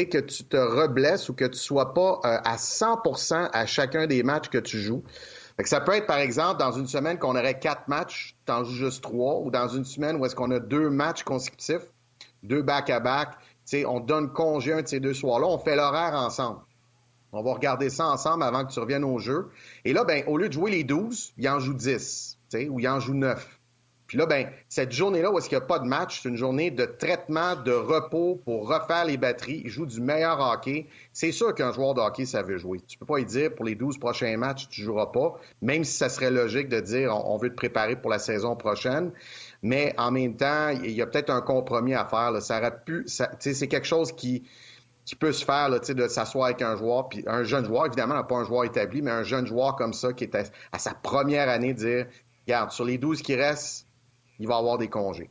que 0.04 0.18
tu 0.18 0.44
te 0.44 0.56
reblesses 0.56 1.28
ou 1.28 1.34
que 1.34 1.44
tu 1.44 1.58
sois 1.58 1.94
pas 1.94 2.20
euh, 2.24 2.38
à 2.44 2.56
100% 2.56 3.50
à 3.52 3.66
chacun 3.66 4.06
des 4.06 4.22
matchs 4.22 4.48
que 4.48 4.58
tu 4.58 4.78
joues. 4.78 5.02
Fait 5.56 5.66
ça 5.66 5.80
peut 5.80 5.92
être, 5.92 6.06
par 6.06 6.18
exemple, 6.18 6.58
dans 6.58 6.72
une 6.72 6.86
semaine 6.86 7.18
qu'on 7.18 7.36
aurait 7.36 7.58
quatre 7.58 7.88
matchs, 7.88 8.36
tu 8.44 8.52
en 8.52 8.64
joues 8.64 8.74
juste 8.74 9.02
trois, 9.02 9.40
ou 9.40 9.50
dans 9.50 9.68
une 9.68 9.84
semaine 9.84 10.16
où 10.16 10.26
est-ce 10.26 10.34
qu'on 10.34 10.50
a 10.50 10.58
deux 10.58 10.90
matchs 10.90 11.22
consécutifs, 11.22 11.86
deux 12.42 12.62
back-à-back, 12.62 13.38
on 13.86 14.00
donne 14.00 14.32
congé 14.32 14.74
un 14.74 14.82
de 14.82 14.88
ces 14.88 15.00
deux 15.00 15.14
soirs-là, 15.14 15.46
on 15.46 15.58
fait 15.58 15.76
l'horaire 15.76 16.14
ensemble. 16.14 16.60
On 17.36 17.42
va 17.42 17.52
regarder 17.52 17.90
ça 17.90 18.06
ensemble 18.06 18.42
avant 18.42 18.64
que 18.64 18.72
tu 18.72 18.80
reviennes 18.80 19.04
au 19.04 19.18
jeu. 19.18 19.50
Et 19.84 19.92
là, 19.92 20.04
ben, 20.04 20.24
au 20.26 20.38
lieu 20.38 20.48
de 20.48 20.54
jouer 20.54 20.70
les 20.70 20.84
12, 20.84 21.34
il 21.36 21.48
en 21.48 21.58
joue 21.60 21.74
10, 21.74 22.38
tu 22.50 22.58
sais, 22.58 22.68
ou 22.68 22.80
il 22.80 22.88
en 22.88 22.98
joue 22.98 23.14
9. 23.14 23.56
Puis 24.06 24.18
là, 24.18 24.26
ben, 24.26 24.48
cette 24.68 24.92
journée-là 24.92 25.32
où 25.32 25.38
est-ce 25.38 25.48
qu'il 25.48 25.58
n'y 25.58 25.64
a 25.64 25.66
pas 25.66 25.80
de 25.80 25.86
match, 25.86 26.20
c'est 26.22 26.28
une 26.28 26.36
journée 26.36 26.70
de 26.70 26.84
traitement, 26.84 27.56
de 27.56 27.72
repos 27.72 28.40
pour 28.44 28.68
refaire 28.68 29.04
les 29.04 29.16
batteries. 29.16 29.62
Il 29.64 29.70
joue 29.70 29.84
du 29.84 30.00
meilleur 30.00 30.40
hockey. 30.40 30.86
C'est 31.12 31.32
sûr 31.32 31.54
qu'un 31.54 31.72
joueur 31.72 31.94
de 31.94 32.00
hockey, 32.00 32.24
ça 32.24 32.42
veut 32.42 32.56
jouer. 32.56 32.80
Tu 32.86 32.98
peux 32.98 33.06
pas 33.06 33.18
y 33.18 33.24
dire 33.24 33.54
pour 33.54 33.64
les 33.64 33.74
12 33.74 33.98
prochains 33.98 34.36
matchs, 34.36 34.68
tu 34.68 34.82
joueras 34.82 35.06
pas, 35.06 35.34
même 35.60 35.82
si 35.82 35.96
ça 35.96 36.08
serait 36.08 36.30
logique 36.30 36.68
de 36.68 36.80
dire 36.80 37.12
on, 37.14 37.36
veut 37.36 37.50
te 37.50 37.56
préparer 37.56 37.96
pour 37.96 38.10
la 38.10 38.20
saison 38.20 38.54
prochaine. 38.54 39.10
Mais 39.62 39.92
en 39.98 40.12
même 40.12 40.36
temps, 40.36 40.68
il 40.68 40.92
y 40.92 41.02
a 41.02 41.06
peut-être 41.06 41.30
un 41.30 41.40
compromis 41.40 41.94
à 41.94 42.04
faire. 42.04 42.30
Là. 42.30 42.40
Ça 42.40 42.60
c'est 43.40 43.68
quelque 43.68 43.86
chose 43.86 44.12
qui, 44.12 44.44
qui 45.06 45.14
peut 45.14 45.32
se 45.32 45.44
faire 45.44 45.68
là, 45.68 45.78
de 45.78 46.08
s'asseoir 46.08 46.46
avec 46.46 46.60
un 46.60 46.76
joueur, 46.76 47.08
puis 47.08 47.22
un 47.26 47.44
jeune 47.44 47.64
joueur, 47.64 47.86
évidemment, 47.86 48.22
pas 48.24 48.36
un 48.36 48.44
joueur 48.44 48.64
établi, 48.64 49.00
mais 49.00 49.12
un 49.12 49.22
jeune 49.22 49.46
joueur 49.46 49.76
comme 49.76 49.94
ça 49.94 50.12
qui 50.12 50.24
est 50.24 50.34
à, 50.34 50.42
à 50.72 50.78
sa 50.78 50.94
première 50.94 51.48
année, 51.48 51.72
dire, 51.72 52.06
regarde, 52.46 52.72
sur 52.72 52.84
les 52.84 52.98
12 52.98 53.22
qui 53.22 53.36
restent, 53.36 53.86
il 54.40 54.48
va 54.48 54.56
avoir 54.56 54.78
des 54.78 54.88
congés. 54.88 55.30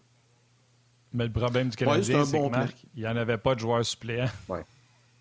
Mais 1.12 1.26
le 1.26 1.32
problème 1.32 1.70
du 1.70 1.76
Canadien, 1.76 2.26
c'est 2.26 2.38
bon 2.38 2.50
que 2.50 2.58
il 2.96 3.02
n'y 3.02 3.08
en 3.08 3.18
avait 3.18 3.38
pas 3.38 3.54
de 3.54 3.60
joueurs 3.60 3.86
suppléants. 3.86 4.30
Oui, 4.50 4.60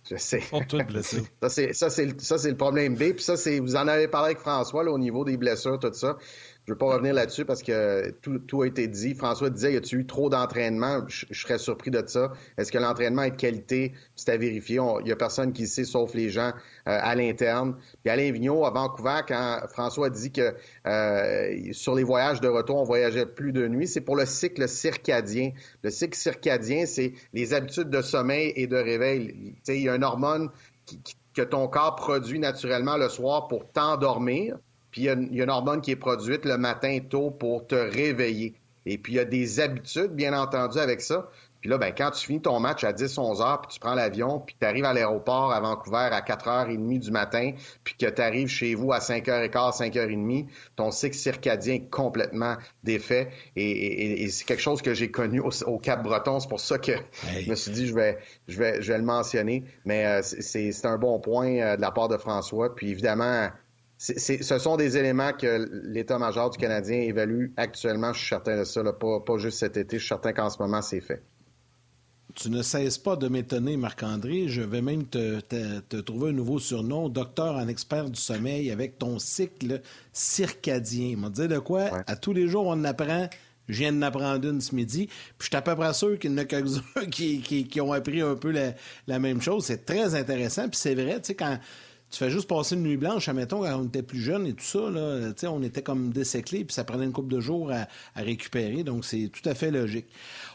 je 0.09 0.17
sais. 0.17 0.43
Pour 0.51 0.67
tout 0.67 0.79
blessé. 0.79 1.23
ça, 1.41 1.91
c'est 1.91 2.07
le 2.07 2.57
problème 2.57 2.95
B. 2.95 3.13
Puis 3.13 3.23
ça, 3.23 3.35
vous 3.61 3.77
en 3.77 3.89
avez 3.89 4.07
parlé 4.07 4.27
avec 4.27 4.39
François 4.39 4.85
au 4.85 4.99
niveau 4.99 5.25
des 5.25 5.37
blessures, 5.37 5.79
tout 5.79 5.93
ça. 5.95 6.17
Je 6.67 6.73
ne 6.73 6.75
veux 6.75 6.79
pas 6.79 6.95
revenir 6.95 7.13
là-dessus 7.13 7.45
parce 7.45 7.63
que 7.63 8.11
tout, 8.23 8.63
a 8.63 8.67
été 8.67 8.89
dit. 8.89 9.15
François 9.15 9.51
disait, 9.51 9.75
y 9.75 9.77
a-tu 9.77 9.99
eu 9.99 10.07
trop 10.07 10.31
d'entraînement? 10.31 11.03
Je, 11.09 11.27
serais 11.33 11.59
surpris 11.59 11.91
de 11.91 12.03
ça. 12.07 12.33
Est-ce 12.57 12.73
que 12.73 12.79
l'entraînement 12.79 13.25
est 13.25 13.33
de 13.33 13.37
qualité? 13.37 13.93
C'est 14.17 14.31
à 14.31 14.39
vérifier. 14.39 14.81
Il 15.01 15.05
n'y 15.05 15.13
a 15.13 15.17
personne 15.17 15.53
qui 15.53 15.67
sait, 15.67 15.85
sauf 15.85 16.15
les 16.15 16.31
gens 16.31 16.53
euh, 16.89 16.99
à 17.03 17.15
l'interne. 17.15 17.77
Alain 18.07 18.33
Vigneault, 18.33 18.65
à 18.65 18.71
Vancouver, 18.71 19.21
quand 19.29 19.61
François 19.69 20.09
dit 20.09 20.33
que 20.33 20.55
euh, 20.87 21.73
sur 21.73 21.95
les 21.95 22.03
voyages 22.03 22.41
de 22.41 22.49
retour, 22.49 22.77
on 22.77 22.85
voyageait 22.85 23.27
plus 23.27 23.53
de 23.53 23.69
nuit, 23.69 23.87
c'est 23.87 24.01
pour 24.01 24.17
le 24.17 24.25
cycle 24.25 24.67
circadien. 24.67 25.51
Le 25.83 25.91
cycle 25.91 26.17
circadien, 26.17 26.87
c'est 26.87 27.13
les 27.35 27.53
habitudes 27.53 27.91
de 27.91 28.01
sommeil 28.01 28.55
et 28.57 28.67
de 28.67 28.77
réveil. 28.77 29.55
Il 29.69 29.83
y 29.83 29.89
a 29.91 29.97
une 29.97 30.05
hormone 30.05 30.49
que 31.35 31.43
ton 31.43 31.69
corps 31.69 31.97
produit 31.97 32.39
naturellement 32.39 32.97
le 32.97 33.11
soir 33.11 33.49
pour 33.49 33.71
t'endormir. 33.71 34.57
Puis 34.95 35.03
il 35.03 35.05
y, 35.07 35.41
a, 35.41 35.43
une 35.43 35.51
hormone 35.51 35.81
qui 35.81 35.91
est 35.91 35.97
produite 35.97 36.45
le 36.45 36.57
matin 36.57 37.01
tôt 37.01 37.33
pour 37.33 37.67
te 37.67 37.75
réveiller. 37.75 38.55
Et 38.87 38.97
puis 38.97 39.15
il 39.15 39.17
y 39.17 39.19
a 39.19 39.25
des 39.25 39.59
habitudes, 39.59 40.13
bien 40.13 40.33
entendu, 40.41 40.79
avec 40.79 41.01
ça. 41.01 41.29
Puis 41.61 41.69
là, 41.69 41.79
ben, 41.79 41.93
quand 41.93 42.13
tu 42.13 42.25
finis 42.25 42.41
ton 42.41 42.61
match 42.61 42.85
à 42.85 42.93
10-11 42.93 43.43
heures, 43.43 43.61
puis 43.63 43.73
tu 43.73 43.81
prends 43.81 43.95
l'avion, 43.95 44.39
puis 44.39 44.55
tu 44.57 44.65
arrives 44.65 44.85
à 44.85 44.93
l'aéroport 44.93 45.53
à 45.53 45.59
Vancouver 45.59 46.11
à 46.13 46.21
4h30 46.21 47.01
du 47.01 47.11
matin, 47.11 47.55
puis 47.83 47.97
que 47.99 48.07
tu 48.07 48.23
arrives 48.23 48.47
chez 48.47 48.77
vous 48.77 48.93
à 48.93 49.01
5h15, 49.01 49.79
5h30, 49.79 50.47
ton 50.77 50.93
cycle 50.93 51.17
circadien 51.17 51.75
est 51.75 51.91
complètement 51.91 52.55
défait. 52.85 53.31
Et, 53.57 54.29
c'est 54.29 54.45
quelque 54.45 54.63
chose 54.63 54.81
que 54.81 54.95
j'ai 54.95 55.11
connu 55.11 55.41
au, 55.41 55.79
Cap-Breton. 55.81 56.39
C'est 56.39 56.49
pour 56.49 56.61
ça 56.61 56.79
que 56.79 56.93
je 57.41 57.51
me 57.51 57.57
suis 57.57 57.73
dit, 57.73 57.89
je 57.89 57.95
vais, 57.97 58.19
je 58.47 58.59
vais, 58.61 58.81
je 58.81 58.93
vais 58.93 58.99
le 58.99 59.05
mentionner. 59.05 59.65
Mais 59.87 60.07
euh, 60.07 60.23
c'est 60.23 60.87
un 60.87 60.99
bon 60.99 61.19
point 61.19 61.59
euh, 61.59 61.77
de 61.77 61.81
la 61.81 61.91
part 61.91 62.07
de 62.07 62.17
François. 62.17 62.77
Puis 62.77 62.91
évidemment, 62.91 63.49
ce 64.05 64.59
sont 64.59 64.77
des 64.77 64.99
éléments 64.99 65.33
que 65.33 65.67
l'état-major 65.87 66.51
du 66.51 66.59
Canadien 66.59 66.99
évalue 66.99 67.47
actuellement. 67.57 68.13
Je 68.13 68.19
suis 68.19 68.29
certain 68.29 68.59
de 68.59 68.65
ça, 68.65 68.83
pas, 68.93 69.39
juste 69.39 69.59
cet 69.59 69.79
été. 69.79 69.97
Je 69.97 70.03
suis 70.03 70.09
certain 70.09 70.33
qu'en 70.33 70.51
ce 70.51 70.59
moment, 70.61 70.83
c'est 70.83 71.01
fait. 71.01 71.23
Tu 72.35 72.51
ne 72.51 72.63
cesses 72.63 72.99
pas 72.99 73.17
de 73.17 73.29
m'étonner, 73.29 73.77
Marc-André. 73.77 74.49
Je 74.49 74.61
vais 74.61 74.83
même 74.83 75.07
te, 75.07 76.01
trouver 76.01 76.31
un 76.31 76.33
nouveau 76.33 76.59
surnom, 76.59 77.09
docteur 77.09 77.55
en 77.55 77.69
expert 77.69 78.11
du 78.11 78.21
sommeil, 78.21 78.71
avec 78.71 78.99
ton 78.99 79.19
cycle 79.19 79.81
circadien. 80.13 81.17
On 81.25 81.31
dire 81.31 81.49
de 81.49 81.59
quoi? 81.59 82.03
À 82.07 82.17
tous 82.17 82.35
les 82.35 82.49
jours, 82.49 82.67
on 82.67 82.73
en 82.73 82.85
apprend. 82.85 83.29
Je 83.69 83.79
viens 83.79 83.93
d'en 83.93 84.03
apprendre 84.03 84.47
une 84.47 84.61
ce 84.61 84.75
midi. 84.75 85.07
Puis 85.07 85.17
je 85.39 85.47
suis 85.47 85.57
à 85.57 85.63
peu 85.63 85.75
près 85.75 85.95
sûr 85.95 86.19
qu'il 86.19 86.33
y 86.33 86.35
en 86.35 86.39
a 86.39 86.45
quelques-uns 86.45 87.07
qui, 87.11 87.81
ont 87.81 87.93
appris 87.93 88.21
un 88.21 88.35
peu 88.35 88.51
la, 88.51 88.75
la 89.07 89.19
même 89.19 89.41
chose. 89.41 89.65
C'est 89.65 89.87
très 89.87 90.15
intéressant. 90.15 90.69
Puis 90.69 90.79
c'est 90.79 90.95
vrai, 90.95 91.15
tu 91.15 91.29
sais, 91.29 91.35
quand 91.35 91.59
tu 92.15 92.21
fais 92.21 92.31
juste 92.31 92.47
passer 92.49 92.77
une 92.77 92.85
nuit 92.85 92.97
blanche, 92.97 93.29
admettons, 93.29 93.63
quand 93.63 93.77
on 93.77 93.87
était 93.87 94.03
plus 94.03 94.21
jeune 94.21 94.47
et 94.47 94.53
tout 94.53 94.65
ça, 94.65 94.89
là, 94.89 95.33
on 95.51 95.63
était 95.65 95.83
comme 95.83 96.11
déséclés, 96.11 96.65
puis 96.65 96.73
ça 96.73 96.85
prenait 96.85 97.07
une 97.07 97.13
couple 97.13 97.35
de 97.35 97.41
jours 97.41 97.73
à, 97.73 97.87
récupérer, 98.15 98.85
donc 98.85 99.05
c'est 99.05 99.31
tout 99.33 99.47
à 99.49 99.55
fait 99.55 99.73
logique. 99.73 100.07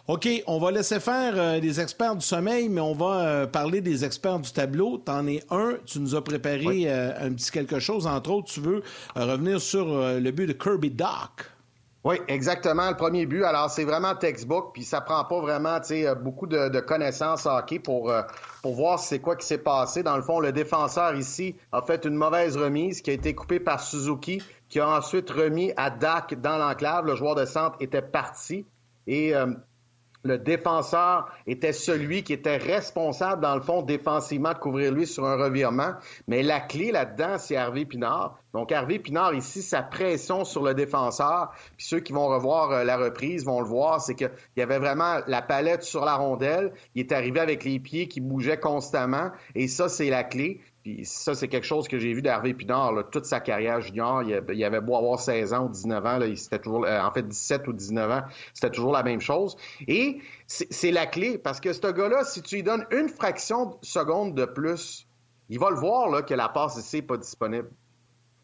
OK, 0.07 0.27
on 0.47 0.57
va 0.57 0.71
laisser 0.71 1.01
faire 1.01 1.33
euh, 1.35 1.59
les 1.59 1.81
experts 1.81 2.15
du 2.15 2.25
sommeil, 2.25 2.69
mais 2.69 2.79
on 2.79 2.93
va 2.93 3.27
euh, 3.27 3.45
parler 3.45 3.81
des 3.81 4.05
experts 4.05 4.39
du 4.39 4.51
tableau. 4.53 4.97
T'en 4.97 5.27
es 5.27 5.43
un, 5.49 5.73
tu 5.85 5.99
nous 5.99 6.15
as 6.15 6.23
préparé 6.23 6.85
euh, 6.85 7.11
un 7.19 7.33
petit 7.33 7.51
quelque 7.51 7.79
chose, 7.79 8.07
entre 8.07 8.31
autres, 8.31 8.51
tu 8.51 8.61
veux 8.61 8.81
revenir 9.15 9.59
sur 9.59 9.85
le 9.85 10.31
but 10.31 10.47
de 10.47 10.53
Kirby 10.53 10.91
Doc. 10.91 11.51
Oui, 12.05 12.15
exactement. 12.29 12.89
Le 12.89 12.95
premier 12.95 13.25
but, 13.25 13.43
alors 13.43 13.69
c'est 13.69 13.83
vraiment 13.83 14.15
textbook, 14.15 14.71
puis 14.73 14.85
ça 14.85 15.01
prend 15.01 15.25
pas 15.25 15.41
vraiment 15.41 15.79
euh, 15.91 16.15
beaucoup 16.15 16.47
de, 16.47 16.79
connaissances 16.79 17.45
hockey 17.45 17.79
pour, 17.79 18.09
euh, 18.09 18.21
pour 18.61 18.75
voir 18.75 18.99
c'est 18.99 19.19
quoi 19.19 19.35
qui 19.35 19.45
s'est 19.45 19.57
passé. 19.57 20.01
Dans 20.01 20.15
le 20.15 20.21
fond, 20.21 20.39
le 20.39 20.53
défenseur 20.53 21.15
ici 21.15 21.55
a 21.73 21.81
fait 21.81 22.05
une 22.05 22.15
mauvaise 22.15 22.55
remise 22.55 23.01
qui 23.01 23.09
a 23.09 23.13
été 23.13 23.35
coupée 23.35 23.59
par 23.59 23.81
Suzuki, 23.81 24.41
qui 24.69 24.79
a 24.79 24.87
ensuite 24.87 25.29
remis 25.29 25.73
à 25.75 25.89
Dak 25.89 26.39
dans 26.39 26.57
l'enclave. 26.57 27.05
Le 27.05 27.15
joueur 27.15 27.35
de 27.35 27.45
centre 27.45 27.75
était 27.81 28.01
parti. 28.01 28.65
Et 29.05 29.35
euh, 29.35 29.47
le 30.23 30.37
défenseur 30.37 31.31
était 31.47 31.73
celui 31.73 32.23
qui 32.23 32.33
était 32.33 32.57
responsable, 32.57 33.41
dans 33.41 33.55
le 33.55 33.61
fond, 33.61 33.81
défensivement, 33.81 34.53
de 34.53 34.57
couvrir 34.57 34.91
lui 34.91 35.07
sur 35.07 35.25
un 35.25 35.35
revirement. 35.35 35.93
Mais 36.27 36.43
la 36.43 36.59
clé 36.59 36.91
là-dedans, 36.91 37.37
c'est 37.37 37.55
Hervé 37.55 37.85
Pinard. 37.85 38.37
Donc, 38.53 38.71
Hervé 38.71 38.99
Pinard, 38.99 39.33
ici, 39.33 39.61
sa 39.61 39.81
pression 39.81 40.43
sur 40.43 40.63
le 40.63 40.73
défenseur, 40.73 41.51
puis 41.77 41.85
ceux 41.85 41.99
qui 41.99 42.13
vont 42.13 42.27
revoir 42.27 42.71
euh, 42.71 42.83
la 42.83 42.97
reprise 42.97 43.45
vont 43.45 43.61
le 43.61 43.67
voir, 43.67 44.01
c'est 44.01 44.15
qu'il 44.15 44.31
y 44.57 44.61
avait 44.61 44.79
vraiment 44.79 45.19
la 45.27 45.41
palette 45.41 45.83
sur 45.83 46.03
la 46.03 46.15
rondelle. 46.15 46.73
Il 46.95 47.01
est 47.01 47.11
arrivé 47.11 47.39
avec 47.39 47.63
les 47.63 47.79
pieds 47.79 48.07
qui 48.07 48.21
bougeaient 48.21 48.59
constamment. 48.59 49.31
Et 49.55 49.67
ça, 49.67 49.87
c'est 49.87 50.09
la 50.09 50.23
clé. 50.23 50.61
Ça, 51.03 51.35
c'est 51.35 51.47
quelque 51.47 51.65
chose 51.65 51.87
que 51.87 51.99
j'ai 51.99 52.13
vu 52.13 52.21
d'Hervé 52.21 52.53
Pinard 52.53 53.09
toute 53.11 53.25
sa 53.25 53.39
carrière 53.39 53.81
junior. 53.81 54.23
Il, 54.23 54.63
avait 54.63 54.81
beau 54.81 54.95
avoir 54.95 55.19
16 55.19 55.53
ans 55.53 55.65
ou 55.65 55.69
19 55.69 56.05
ans, 56.05 56.21
il, 56.21 56.37
c'était 56.37 56.59
toujours, 56.59 56.85
euh, 56.85 57.01
en 57.01 57.11
fait 57.11 57.27
17 57.27 57.67
ou 57.67 57.73
19 57.73 58.11
ans, 58.11 58.21
c'était 58.53 58.69
toujours 58.69 58.93
la 58.93 59.03
même 59.03 59.21
chose. 59.21 59.55
Et 59.87 60.19
c'est 60.47 60.91
la 60.91 61.05
clé, 61.05 61.37
parce 61.37 61.59
que 61.59 61.73
ce 61.73 61.91
gars-là, 61.91 62.23
si 62.23 62.41
tu 62.41 62.55
lui 62.55 62.63
donnes 62.63 62.85
une 62.91 63.09
fraction 63.09 63.65
de 63.65 63.75
seconde 63.81 64.35
de 64.35 64.45
plus, 64.45 65.07
il 65.49 65.59
va 65.59 65.69
le 65.69 65.77
voir 65.77 66.25
que 66.25 66.33
la 66.33 66.49
passe 66.49 66.77
ici 66.77 66.97
n'est 66.97 67.01
pas 67.01 67.17
disponible. 67.17 67.69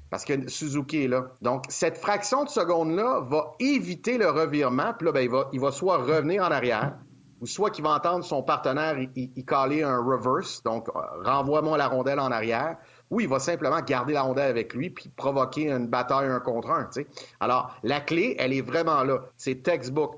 Parce 0.10 0.24
que 0.24 0.48
Suzuki 0.50 1.04
est 1.04 1.08
là. 1.08 1.32
Donc, 1.42 1.66
cette 1.70 1.98
fraction 1.98 2.44
de 2.44 2.50
seconde-là 2.50 3.22
va 3.22 3.54
éviter 3.60 4.18
le 4.18 4.30
revirement. 4.30 4.94
Puis 4.94 5.06
là, 5.06 5.12
ben, 5.12 5.30
il 5.52 5.60
va 5.60 5.72
soit 5.72 5.98
revenir 5.98 6.44
en 6.44 6.52
arrière, 6.52 6.98
ou 7.46 7.48
soit 7.48 7.70
qu'il 7.70 7.84
va 7.84 7.92
entendre 7.92 8.26
son 8.26 8.42
partenaire 8.42 8.98
y, 9.16 9.46
caler 9.46 9.84
un 9.84 10.04
reverse, 10.04 10.64
donc 10.64 10.90
euh, 10.90 11.00
renvoie-moi 11.24 11.78
la 11.78 11.88
rondelle 11.88 12.20
en 12.20 12.32
arrière, 12.32 12.78
ou 13.12 13.20
il 13.20 13.28
va 13.28 13.38
simplement 13.38 13.80
garder 13.82 14.14
la 14.14 14.24
rondelle 14.24 14.50
avec 14.50 14.74
lui 14.74 14.90
puis 14.90 15.10
provoquer 15.16 15.70
une 15.70 15.86
bataille 15.86 16.28
un 16.28 16.40
contre 16.40 16.72
un. 16.72 16.90
Alors, 17.40 17.76
la 17.84 18.02
clé, 18.02 18.36
elle 18.40 18.52
est 18.52 18.64
vraiment 18.64 19.04
là. 19.04 19.20
C'est 19.38 19.62
textbook. 19.62 20.16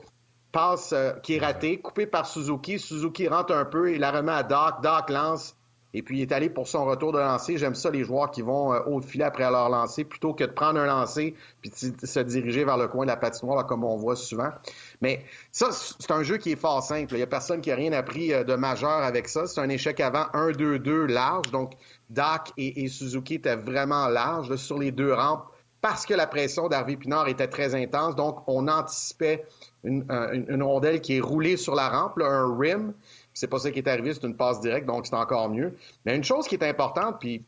Passe 0.53 0.93
euh, 0.93 1.11
qui 1.21 1.35
est 1.35 1.39
raté, 1.39 1.81
coupé 1.81 2.07
par 2.07 2.25
Suzuki. 2.25 2.79
Suzuki 2.79 3.27
rentre 3.27 3.53
un 3.53 3.65
peu, 3.65 3.91
il 3.91 3.99
la 3.99 4.11
remet 4.11 4.31
à 4.31 4.43
Doc. 4.43 4.81
Doc 4.81 5.09
lance, 5.09 5.56
et 5.93 6.01
puis, 6.01 6.19
il 6.19 6.21
est 6.21 6.31
allé 6.33 6.49
pour 6.49 6.67
son 6.67 6.85
retour 6.85 7.13
de 7.13 7.19
lancer. 7.19 7.57
J'aime 7.57 7.75
ça, 7.75 7.89
les 7.89 8.03
joueurs 8.03 8.29
qui 8.29 8.41
vont 8.41 8.73
euh, 8.73 8.81
au 8.87 9.01
filet 9.01 9.23
après 9.23 9.49
leur 9.49 9.69
lancer, 9.69 10.03
plutôt 10.03 10.33
que 10.33 10.43
de 10.43 10.51
prendre 10.51 10.79
un 10.79 10.85
lancer 10.85 11.33
puis 11.61 11.71
de 11.71 12.05
se 12.05 12.19
diriger 12.19 12.65
vers 12.65 12.77
le 12.77 12.87
coin 12.87 13.05
de 13.05 13.11
la 13.11 13.17
patinoire, 13.17 13.65
comme 13.65 13.83
on 13.83 13.95
voit 13.95 14.17
souvent. 14.17 14.49
Mais 15.01 15.23
ça, 15.51 15.69
c'est 15.71 16.11
un 16.11 16.23
jeu 16.23 16.37
qui 16.37 16.51
est 16.51 16.57
fort 16.57 16.83
simple. 16.83 17.13
Il 17.13 17.17
n'y 17.17 17.23
a 17.23 17.27
personne 17.27 17.61
qui 17.61 17.71
a 17.71 17.75
rien 17.75 17.93
appris 17.93 18.33
euh, 18.33 18.43
de 18.43 18.55
majeur 18.55 18.89
avec 18.89 19.29
ça. 19.29 19.47
C'est 19.47 19.61
un 19.61 19.69
échec 19.69 19.99
avant 20.01 20.25
1-2-2 20.33 21.05
large. 21.05 21.51
Donc, 21.51 21.73
Dak 22.09 22.51
et, 22.57 22.87
Suzuki 22.89 23.35
étaient 23.35 23.55
vraiment 23.55 24.07
larges 24.07 24.55
sur 24.57 24.77
les 24.77 24.91
deux 24.91 25.13
rampes 25.13 25.45
parce 25.79 26.05
que 26.05 26.13
la 26.13 26.27
pression 26.27 26.67
d'Harvey 26.67 26.97
Pinard 26.97 27.27
était 27.27 27.47
très 27.47 27.75
intense. 27.75 28.15
Donc, 28.15 28.43
on 28.47 28.67
anticipait 28.67 29.45
une, 29.83 30.05
euh, 30.11 30.63
rondelle 30.63 31.01
qui 31.01 31.17
est 31.17 31.21
roulée 31.21 31.55
sur 31.55 31.75
la 31.75 31.87
rampe, 31.87 32.19
un 32.19 32.57
rim, 32.57 32.93
c'est 33.39 33.47
pas 33.47 33.59
ça 33.59 33.71
qui 33.71 33.79
est 33.79 33.87
arrivé, 33.87 34.13
c'est 34.13 34.25
une 34.25 34.35
passe 34.35 34.59
directe, 34.59 34.87
donc 34.87 35.05
c'est 35.05 35.15
encore 35.15 35.49
mieux. 35.49 35.75
Mais 36.05 36.15
une 36.15 36.23
chose 36.23 36.47
qui 36.47 36.55
est 36.55 36.63
importante, 36.63 37.17
puis 37.19 37.43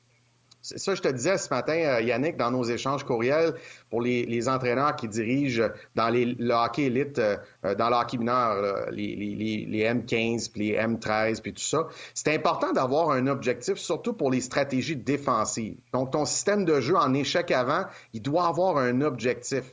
ça, 0.61 0.93
je 0.93 1.01
te 1.01 1.07
disais 1.07 1.37
ce 1.37 1.49
matin, 1.53 1.73
euh, 1.73 2.01
Yannick, 2.01 2.35
dans 2.35 2.51
nos 2.51 2.63
échanges 2.63 3.05
courriels, 3.05 3.53
pour 3.89 4.01
les, 4.01 4.49
entraîneurs 4.49 4.95
qui 4.95 5.07
dirigent 5.07 5.69
dans 5.95 6.09
les, 6.09 6.25
le 6.25 6.53
hockey 6.53 6.83
élite, 6.83 7.17
euh, 7.17 7.37
euh, 7.65 7.75
dans 7.75 7.89
le 7.89 7.95
hockey 7.95 8.17
mineur, 8.17 8.91
les, 8.91 9.15
les, 9.15 9.83
M15, 9.83 10.51
puis 10.51 10.71
les 10.71 10.77
M13, 10.77 11.41
puis 11.41 11.53
tout 11.53 11.61
ça, 11.61 11.87
c'est 12.13 12.33
important 12.33 12.73
d'avoir 12.73 13.11
un 13.11 13.27
objectif, 13.27 13.75
surtout 13.75 14.13
pour 14.13 14.31
les 14.31 14.41
stratégies 14.41 14.97
défensives. 14.97 15.77
Donc, 15.93 16.11
ton 16.11 16.25
système 16.25 16.65
de 16.65 16.81
jeu 16.81 16.97
en 16.97 17.13
échec 17.13 17.51
avant, 17.51 17.85
il 18.13 18.21
doit 18.21 18.47
avoir 18.47 18.77
un 18.77 19.01
objectif. 19.01 19.63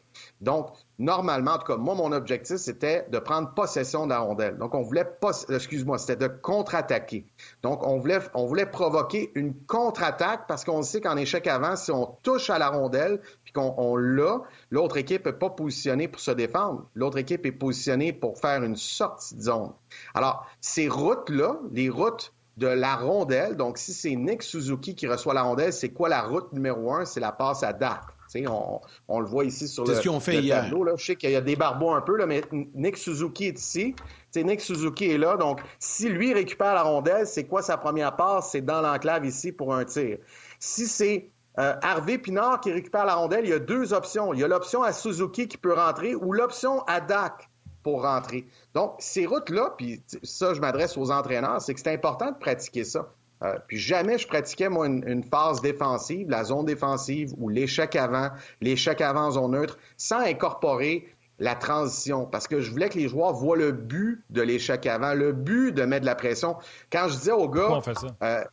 Donc, 0.40 0.70
normalement, 0.98 1.52
en 1.52 1.58
tout 1.58 1.66
cas, 1.66 1.76
moi, 1.76 1.94
mon 1.94 2.12
objectif, 2.12 2.56
c'était 2.56 3.06
de 3.10 3.18
prendre 3.18 3.54
possession 3.54 4.04
de 4.04 4.10
la 4.10 4.18
rondelle. 4.18 4.58
Donc, 4.58 4.74
on 4.74 4.82
voulait 4.82 5.04
pas, 5.04 5.30
excuse-moi, 5.48 5.98
c'était 5.98 6.16
de 6.16 6.28
contre-attaquer. 6.28 7.26
Donc, 7.62 7.86
on 7.86 7.98
voulait, 7.98 8.18
on 8.34 8.46
voulait 8.46 8.66
provoquer 8.66 9.32
une 9.34 9.54
contre-attaque 9.54 10.46
parce 10.46 10.64
qu'on 10.64 10.82
sait 10.82 11.00
qu'en 11.00 11.16
échec 11.16 11.46
avant, 11.46 11.76
si 11.76 11.90
on 11.90 12.06
touche 12.22 12.50
à 12.50 12.58
la 12.58 12.68
rondelle 12.68 13.20
puis 13.44 13.52
qu'on 13.52 13.96
l'a, 13.96 14.42
l'autre 14.70 14.98
équipe 14.98 15.24
n'est 15.24 15.32
pas 15.32 15.50
positionnée 15.50 16.08
pour 16.08 16.20
se 16.20 16.32
défendre. 16.32 16.86
L'autre 16.94 17.18
équipe 17.18 17.46
est 17.46 17.52
positionnée 17.52 18.12
pour 18.12 18.38
faire 18.38 18.62
une 18.62 18.76
sortie 18.76 19.36
de 19.36 19.42
zone. 19.42 19.72
Alors, 20.14 20.46
ces 20.60 20.88
routes-là, 20.88 21.58
les 21.72 21.88
routes 21.88 22.34
de 22.58 22.66
la 22.66 22.96
rondelle, 22.96 23.56
donc 23.56 23.76
si 23.76 23.92
c'est 23.92 24.14
Nick 24.16 24.42
Suzuki 24.42 24.94
qui 24.94 25.06
reçoit 25.06 25.34
la 25.34 25.42
rondelle, 25.42 25.72
c'est 25.72 25.90
quoi 25.90 26.08
la 26.08 26.22
route 26.22 26.52
numéro 26.52 26.92
un? 26.92 27.04
C'est 27.04 27.20
la 27.20 27.32
passe 27.32 27.62
à 27.62 27.72
Dak. 27.72 28.15
On, 28.46 28.80
on, 29.08 29.20
le 29.20 29.26
voit 29.26 29.44
ici 29.44 29.68
sur 29.68 29.84
le, 29.84 29.94
ce 29.94 30.20
fait 30.20 30.48
tableau. 30.48 30.84
Là. 30.84 30.92
Je 30.96 31.04
sais 31.04 31.16
qu'il 31.16 31.30
y 31.30 31.36
a 31.36 31.40
des 31.40 31.56
barbeaux 31.56 31.92
un 31.92 32.00
peu, 32.00 32.16
là, 32.16 32.26
mais 32.26 32.42
Nick 32.52 32.96
Suzuki 32.96 33.46
est 33.46 33.58
ici. 33.58 33.94
T'sais, 34.30 34.44
Nick 34.44 34.60
Suzuki 34.60 35.10
est 35.10 35.18
là. 35.18 35.36
Donc, 35.36 35.60
si 35.78 36.08
lui 36.08 36.32
récupère 36.32 36.74
la 36.74 36.82
rondelle, 36.82 37.26
c'est 37.26 37.44
quoi 37.44 37.62
sa 37.62 37.76
première 37.76 38.16
passe? 38.16 38.50
C'est 38.50 38.60
dans 38.60 38.80
l'enclave 38.80 39.24
ici 39.24 39.52
pour 39.52 39.74
un 39.74 39.84
tir. 39.84 40.18
Si 40.58 40.86
c'est 40.86 41.30
euh, 41.58 41.74
Harvey 41.82 42.18
Pinard 42.18 42.60
qui 42.60 42.72
récupère 42.72 43.06
la 43.06 43.14
rondelle, 43.14 43.44
il 43.44 43.50
y 43.50 43.54
a 43.54 43.58
deux 43.58 43.92
options. 43.92 44.34
Il 44.34 44.40
y 44.40 44.44
a 44.44 44.48
l'option 44.48 44.82
à 44.82 44.92
Suzuki 44.92 45.48
qui 45.48 45.56
peut 45.56 45.72
rentrer 45.72 46.14
ou 46.14 46.32
l'option 46.32 46.82
à 46.82 47.00
Dak 47.00 47.48
pour 47.82 48.02
rentrer. 48.02 48.46
Donc, 48.74 48.96
ces 48.98 49.26
routes-là, 49.26 49.74
puis 49.78 50.02
ça, 50.22 50.54
je 50.54 50.60
m'adresse 50.60 50.98
aux 50.98 51.10
entraîneurs, 51.10 51.62
c'est 51.62 51.72
que 51.72 51.80
c'est 51.80 51.92
important 51.92 52.32
de 52.32 52.36
pratiquer 52.36 52.82
ça. 52.82 53.12
Euh, 53.42 53.54
puis 53.66 53.78
jamais 53.78 54.18
je 54.18 54.26
pratiquais, 54.26 54.68
moi, 54.68 54.86
une, 54.86 55.24
phase 55.24 55.60
défensive, 55.60 56.30
la 56.30 56.44
zone 56.44 56.64
défensive 56.64 57.34
ou 57.36 57.48
l'échec 57.48 57.94
avant, 57.96 58.30
l'échec 58.60 59.00
avant 59.00 59.30
zone 59.30 59.52
neutre, 59.52 59.78
sans 59.96 60.20
incorporer 60.20 61.08
la 61.38 61.54
transition. 61.54 62.24
Parce 62.24 62.48
que 62.48 62.60
je 62.60 62.70
voulais 62.70 62.88
que 62.88 62.98
les 62.98 63.08
joueurs 63.08 63.34
voient 63.34 63.56
le 63.56 63.72
but 63.72 64.24
de 64.30 64.40
l'échec 64.40 64.86
avant, 64.86 65.12
le 65.12 65.32
but 65.32 65.72
de 65.72 65.82
mettre 65.82 66.02
de 66.02 66.06
la 66.06 66.14
pression. 66.14 66.56
Quand 66.90 67.08
je 67.08 67.14
disais 67.18 67.32
aux 67.32 67.48
gars, 67.48 67.80
euh, 68.22 68.44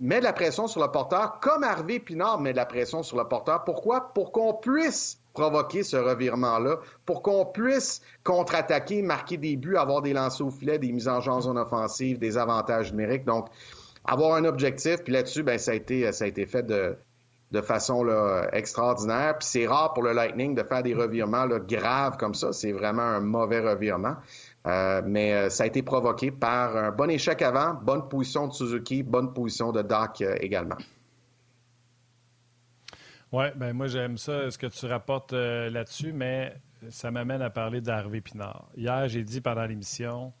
mets 0.00 0.20
de 0.20 0.24
la 0.24 0.32
pression 0.32 0.66
sur 0.66 0.80
le 0.80 0.90
porteur, 0.90 1.38
comme 1.40 1.62
Harvey 1.62 1.98
Pinard 1.98 2.40
met 2.40 2.52
de 2.52 2.56
la 2.56 2.66
pression 2.66 3.02
sur 3.02 3.18
le 3.18 3.24
porteur. 3.24 3.64
Pourquoi? 3.64 4.12
Pour 4.14 4.32
qu'on 4.32 4.54
puisse 4.54 5.20
provoquer 5.34 5.82
ce 5.82 5.96
revirement-là, 5.96 6.78
pour 7.04 7.20
qu'on 7.20 7.44
puisse 7.44 8.00
contre-attaquer, 8.22 9.02
marquer 9.02 9.36
des 9.36 9.56
buts, 9.56 9.76
avoir 9.76 10.00
des 10.00 10.12
lancers 10.12 10.46
au 10.46 10.50
filet, 10.50 10.78
des 10.78 10.92
mises 10.92 11.08
en 11.08 11.20
jeu 11.20 11.32
en 11.32 11.40
zone 11.40 11.58
offensive, 11.58 12.18
des 12.18 12.38
avantages 12.38 12.92
numériques. 12.92 13.24
Donc, 13.24 13.48
avoir 14.04 14.34
un 14.34 14.44
objectif, 14.44 15.02
puis 15.02 15.12
là-dessus, 15.12 15.42
ben, 15.42 15.58
ça, 15.58 15.72
a 15.72 15.74
été, 15.74 16.10
ça 16.12 16.24
a 16.24 16.28
été 16.28 16.46
fait 16.46 16.62
de, 16.62 16.96
de 17.54 17.60
façon 17.60 18.02
là, 18.02 18.48
extraordinaire. 18.52 19.38
Puis 19.38 19.48
c'est 19.48 19.66
rare 19.66 19.94
pour 19.94 20.02
le 20.02 20.12
Lightning 20.12 20.54
de 20.54 20.62
faire 20.62 20.82
des 20.82 20.94
revirements 20.94 21.46
là, 21.46 21.60
graves 21.60 22.16
comme 22.16 22.34
ça. 22.34 22.52
C'est 22.52 22.72
vraiment 22.72 23.02
un 23.02 23.20
mauvais 23.20 23.60
revirement. 23.60 24.16
Euh, 24.66 25.02
mais 25.04 25.34
euh, 25.34 25.50
ça 25.50 25.64
a 25.64 25.66
été 25.66 25.82
provoqué 25.82 26.30
par 26.30 26.76
un 26.76 26.90
bon 26.90 27.10
échec 27.10 27.42
avant, 27.42 27.74
bonne 27.74 28.08
position 28.08 28.48
de 28.48 28.52
Suzuki, 28.52 29.02
bonne 29.02 29.32
position 29.32 29.72
de 29.72 29.82
Doc 29.82 30.22
euh, 30.22 30.36
également. 30.40 30.78
Oui, 33.30 33.46
ben 33.56 33.72
moi 33.72 33.88
j'aime 33.88 34.16
ça, 34.16 34.50
ce 34.50 34.56
que 34.56 34.68
tu 34.68 34.86
rapportes 34.86 35.32
là-dessus, 35.32 36.12
mais 36.12 36.54
ça 36.88 37.10
m'amène 37.10 37.42
à 37.42 37.50
parler 37.50 37.80
d'Harvey 37.80 38.20
Pinard. 38.20 38.68
Hier, 38.76 39.08
j'ai 39.08 39.24
dit 39.24 39.40
pendant 39.40 39.66
l'émission, 39.66 40.32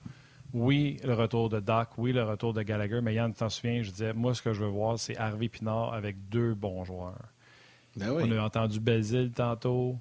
oui, 0.54 0.98
le 1.02 1.14
retour 1.14 1.48
de 1.48 1.58
Doc, 1.58 1.88
oui, 1.98 2.12
le 2.12 2.22
retour 2.22 2.54
de 2.54 2.62
Gallagher, 2.62 3.00
mais 3.02 3.12
Yann, 3.12 3.34
t'en 3.34 3.48
souviens, 3.48 3.82
je 3.82 3.90
disais, 3.90 4.12
moi, 4.12 4.34
ce 4.34 4.40
que 4.40 4.52
je 4.52 4.62
veux 4.62 4.70
voir, 4.70 4.98
c'est 4.98 5.16
Harvey 5.16 5.48
Pinard 5.48 5.92
avec 5.92 6.28
deux 6.28 6.54
bons 6.54 6.84
joueurs. 6.84 7.28
Ben 7.96 8.10
oui. 8.10 8.22
On 8.26 8.38
a 8.38 8.40
entendu 8.40 8.78
Belzile 8.78 9.32
tantôt. 9.32 9.96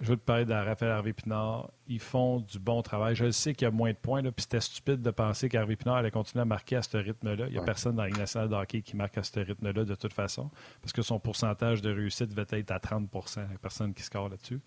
Je 0.00 0.08
veux 0.08 0.16
te 0.16 0.24
parler 0.24 0.44
de 0.44 0.52
Raphaël 0.52 0.92
Harvey 0.92 1.14
Pinard. 1.14 1.70
Ils 1.88 2.00
font 2.00 2.40
du 2.40 2.58
bon 2.58 2.82
travail. 2.82 3.14
Je 3.14 3.30
sais 3.30 3.54
qu'il 3.54 3.64
y 3.64 3.68
a 3.68 3.70
moins 3.70 3.92
de 3.92 3.96
points, 3.96 4.20
là, 4.20 4.30
puis 4.30 4.42
c'était 4.42 4.60
stupide 4.60 5.00
de 5.00 5.10
penser 5.10 5.48
qu'Harvey 5.48 5.76
Pinard 5.76 5.96
allait 5.96 6.10
continuer 6.10 6.42
à 6.42 6.46
marquer 6.46 6.76
à 6.76 6.82
ce 6.82 6.98
rythme-là. 6.98 7.46
Il 7.46 7.52
n'y 7.52 7.58
a 7.58 7.62
personne 7.62 7.96
dans 7.96 8.02
la 8.02 8.08
Ligue 8.08 8.18
nationale 8.18 8.50
de 8.50 8.54
hockey 8.54 8.82
qui 8.82 8.94
marque 8.94 9.16
à 9.16 9.22
ce 9.22 9.40
rythme-là 9.40 9.84
de 9.84 9.94
toute 9.94 10.12
façon, 10.12 10.50
parce 10.82 10.92
que 10.92 11.00
son 11.00 11.18
pourcentage 11.18 11.80
de 11.80 11.90
réussite 11.90 12.28
devait 12.28 12.58
être 12.58 12.72
à 12.72 12.78
30 12.78 13.08
Il 13.36 13.42
n'y 13.42 13.54
a 13.54 13.58
personne 13.58 13.94
qui 13.94 14.02
score 14.02 14.28
là-dessus. 14.28 14.60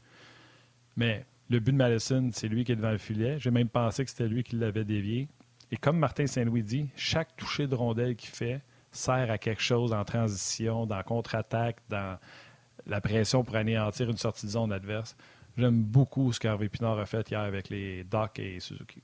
Mais 0.95 1.25
le 1.49 1.59
but 1.59 1.71
de 1.71 1.77
Madison, 1.77 2.29
c'est 2.33 2.47
lui 2.47 2.63
qui 2.63 2.71
est 2.71 2.75
devant 2.75 2.91
le 2.91 2.97
filet. 2.97 3.37
J'ai 3.39 3.51
même 3.51 3.69
pensé 3.69 4.03
que 4.03 4.09
c'était 4.09 4.27
lui 4.27 4.43
qui 4.43 4.55
l'avait 4.55 4.85
dévié. 4.85 5.27
Et 5.71 5.77
comme 5.77 5.97
Martin 5.97 6.27
Saint-Louis 6.27 6.63
dit, 6.63 6.89
chaque 6.95 7.35
toucher 7.35 7.67
de 7.67 7.75
rondelle 7.75 8.15
qu'il 8.15 8.29
fait 8.29 8.61
sert 8.91 9.29
à 9.29 9.37
quelque 9.37 9.61
chose 9.61 9.93
en 9.93 10.03
transition, 10.05 10.85
dans 10.85 11.01
contre-attaque, 11.03 11.77
dans 11.89 12.17
la 12.87 13.01
pression 13.01 13.43
pour 13.43 13.55
anéantir 13.55 14.09
une 14.09 14.17
sortie 14.17 14.45
de 14.45 14.51
zone 14.51 14.71
adverse. 14.71 15.15
J'aime 15.57 15.83
beaucoup 15.83 16.31
ce 16.31 16.39
qu'Harvey 16.39 16.69
Pinard 16.69 16.99
a 16.99 17.05
fait 17.05 17.29
hier 17.29 17.39
avec 17.39 17.69
les 17.69 18.03
Doc 18.03 18.39
et 18.39 18.59
Suzuki. 18.59 19.01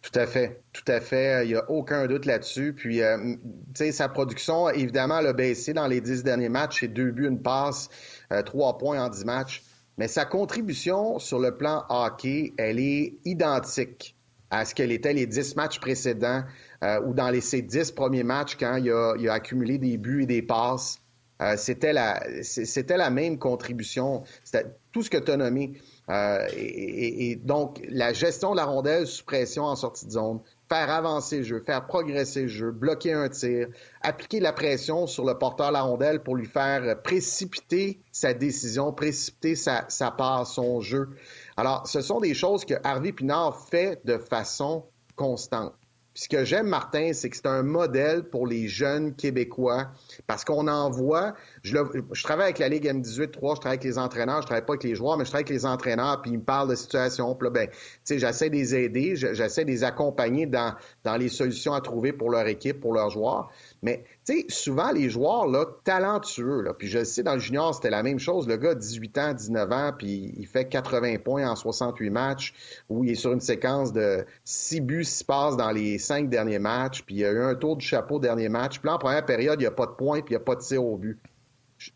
Tout 0.00 0.18
à 0.18 0.26
fait, 0.26 0.62
tout 0.72 0.84
à 0.86 1.00
fait. 1.00 1.44
Il 1.44 1.48
n'y 1.48 1.56
a 1.56 1.70
aucun 1.70 2.06
doute 2.06 2.24
là-dessus. 2.24 2.72
Puis, 2.72 3.02
euh, 3.02 3.34
tu 3.36 3.38
sais, 3.74 3.92
sa 3.92 4.08
production, 4.08 4.70
évidemment, 4.70 5.18
elle 5.18 5.26
a 5.26 5.32
baissé 5.32 5.72
dans 5.72 5.86
les 5.86 6.00
dix 6.00 6.22
derniers 6.22 6.48
matchs. 6.48 6.80
C'est 6.80 6.88
deux 6.88 7.10
buts, 7.10 7.26
une 7.26 7.42
passe, 7.42 7.90
euh, 8.32 8.42
trois 8.42 8.78
points 8.78 9.04
en 9.04 9.08
dix 9.08 9.24
matchs 9.24 9.62
mais 9.98 10.08
sa 10.08 10.24
contribution 10.24 11.18
sur 11.18 11.38
le 11.40 11.56
plan 11.56 11.84
hockey, 11.88 12.54
elle 12.56 12.78
est 12.78 13.14
identique 13.24 14.16
à 14.50 14.64
ce 14.64 14.74
qu'elle 14.74 14.92
était 14.92 15.12
les 15.12 15.26
dix 15.26 15.56
matchs 15.56 15.78
précédents 15.80 16.42
euh, 16.82 17.00
ou 17.02 17.12
dans 17.12 17.28
les, 17.30 17.40
ses 17.40 17.60
dix 17.60 17.90
premiers 17.90 18.22
matchs 18.22 18.56
quand 18.56 18.76
il 18.76 18.90
a, 18.90 19.32
accumulé 19.32 19.76
des 19.78 19.98
buts 19.98 20.22
et 20.22 20.26
des 20.26 20.42
passes. 20.42 21.00
Euh, 21.40 21.56
c'était 21.56 21.92
la 21.92 22.20
c'était 22.42 22.96
la 22.96 23.10
même 23.10 23.38
contribution. 23.38 24.24
C'était 24.42 24.66
tout 24.92 25.02
ce 25.02 25.10
que 25.10 25.18
tu 25.18 25.30
as 25.30 25.36
nommé. 25.36 25.74
Euh, 26.08 26.46
et, 26.56 27.36
donc, 27.36 27.80
la 27.88 28.12
gestion 28.12 28.52
de 28.52 28.56
la 28.56 28.64
rondelle 28.64 29.06
sous 29.06 29.24
pression 29.24 29.64
en 29.64 29.76
sortie 29.76 30.06
de 30.06 30.12
zone, 30.12 30.40
faire 30.68 30.90
avancer 30.90 31.38
le 31.38 31.42
jeu, 31.44 31.62
faire 31.64 31.86
progresser 31.86 32.42
le 32.42 32.48
jeu, 32.48 32.70
bloquer 32.70 33.12
un 33.12 33.28
tir, 33.28 33.68
appliquer 34.02 34.40
la 34.40 34.52
pression 34.52 35.06
sur 35.06 35.24
le 35.24 35.38
porteur 35.38 35.70
la 35.72 35.82
rondelle 35.82 36.22
pour 36.22 36.36
lui 36.36 36.46
faire 36.46 37.00
précipiter 37.02 38.00
sa 38.12 38.34
décision, 38.34 38.92
précipiter 38.92 39.54
sa, 39.54 39.86
sa 39.88 40.10
passe, 40.10 40.54
son 40.54 40.80
jeu. 40.80 41.08
Alors, 41.56 41.86
ce 41.86 42.00
sont 42.00 42.20
des 42.20 42.34
choses 42.34 42.64
que 42.64 42.74
Harvey 42.84 43.12
Pinard 43.12 43.66
fait 43.68 44.00
de 44.04 44.18
façon 44.18 44.84
constante 45.16 45.77
ce 46.18 46.28
que 46.28 46.44
j'aime, 46.44 46.66
Martin, 46.66 47.12
c'est 47.12 47.30
que 47.30 47.36
c'est 47.36 47.46
un 47.46 47.62
modèle 47.62 48.24
pour 48.24 48.44
les 48.44 48.66
jeunes 48.66 49.14
Québécois 49.14 49.86
parce 50.26 50.44
qu'on 50.44 50.66
en 50.66 50.90
voit. 50.90 51.34
Je, 51.62 51.76
travaille 52.24 52.46
avec 52.46 52.58
la 52.58 52.68
Ligue 52.68 52.86
M18-3, 52.86 53.20
je 53.20 53.60
travaille 53.60 53.60
avec 53.66 53.84
les 53.84 53.98
entraîneurs, 53.98 54.42
je 54.42 54.46
travaille 54.46 54.66
pas 54.66 54.72
avec 54.72 54.82
les 54.82 54.96
joueurs, 54.96 55.16
mais 55.16 55.24
je 55.24 55.30
travaille 55.30 55.44
avec 55.44 55.54
les 55.54 55.64
entraîneurs, 55.64 56.20
puis 56.20 56.32
ils 56.32 56.38
me 56.38 56.42
parlent 56.42 56.68
de 56.68 56.74
situation. 56.74 57.36
Puis 57.36 57.46
là, 57.46 57.50
ben, 57.52 57.68
j'essaie 58.04 58.50
de 58.50 58.56
les 58.56 58.74
aider, 58.74 59.14
j'essaie 59.14 59.64
de 59.64 59.70
les 59.70 59.84
accompagner 59.84 60.46
dans, 60.46 60.74
dans 61.04 61.16
les 61.16 61.28
solutions 61.28 61.72
à 61.72 61.80
trouver 61.80 62.12
pour 62.12 62.30
leur 62.30 62.48
équipe, 62.48 62.80
pour 62.80 62.94
leurs 62.94 63.10
joueurs. 63.10 63.52
Mais, 63.82 64.04
tu 64.24 64.40
sais, 64.40 64.46
souvent, 64.48 64.90
les 64.90 65.08
joueurs, 65.08 65.46
là, 65.46 65.64
talentueux, 65.84 66.62
là, 66.62 66.74
puis 66.74 66.88
je 66.88 67.04
sais, 67.04 67.22
dans 67.22 67.34
le 67.34 67.40
junior, 67.40 67.74
c'était 67.74 67.90
la 67.90 68.02
même 68.02 68.18
chose. 68.18 68.48
Le 68.48 68.56
gars, 68.56 68.74
18 68.74 69.18
ans, 69.18 69.32
19 69.34 69.72
ans, 69.72 69.92
puis 69.96 70.34
il 70.36 70.46
fait 70.46 70.68
80 70.68 71.18
points 71.18 71.48
en 71.48 71.54
68 71.54 72.10
matchs, 72.10 72.54
où 72.88 73.04
il 73.04 73.12
est 73.12 73.14
sur 73.14 73.32
une 73.32 73.40
séquence 73.40 73.92
de 73.92 74.24
6 74.44 74.80
buts, 74.80 75.04
6 75.04 75.24
passes 75.24 75.56
dans 75.56 75.70
les 75.70 75.98
5 75.98 76.28
derniers 76.28 76.58
matchs, 76.58 77.02
puis 77.02 77.16
il 77.16 77.18
y 77.18 77.24
a 77.24 77.30
eu 77.30 77.42
un 77.42 77.54
tour 77.54 77.76
du 77.76 77.86
chapeau 77.86 78.18
dernier 78.18 78.48
match. 78.48 78.80
Puis 78.80 78.88
là, 78.88 78.94
en 78.94 78.98
première 78.98 79.24
période, 79.24 79.60
il 79.60 79.62
n'y 79.62 79.68
a 79.68 79.72
pas 79.72 79.86
de 79.86 79.92
points, 79.92 80.22
puis 80.22 80.34
il 80.34 80.38
n'y 80.38 80.42
a 80.42 80.44
pas 80.44 80.56
de 80.56 80.60
tir 80.60 80.84
au 80.84 80.96
but. 80.96 81.18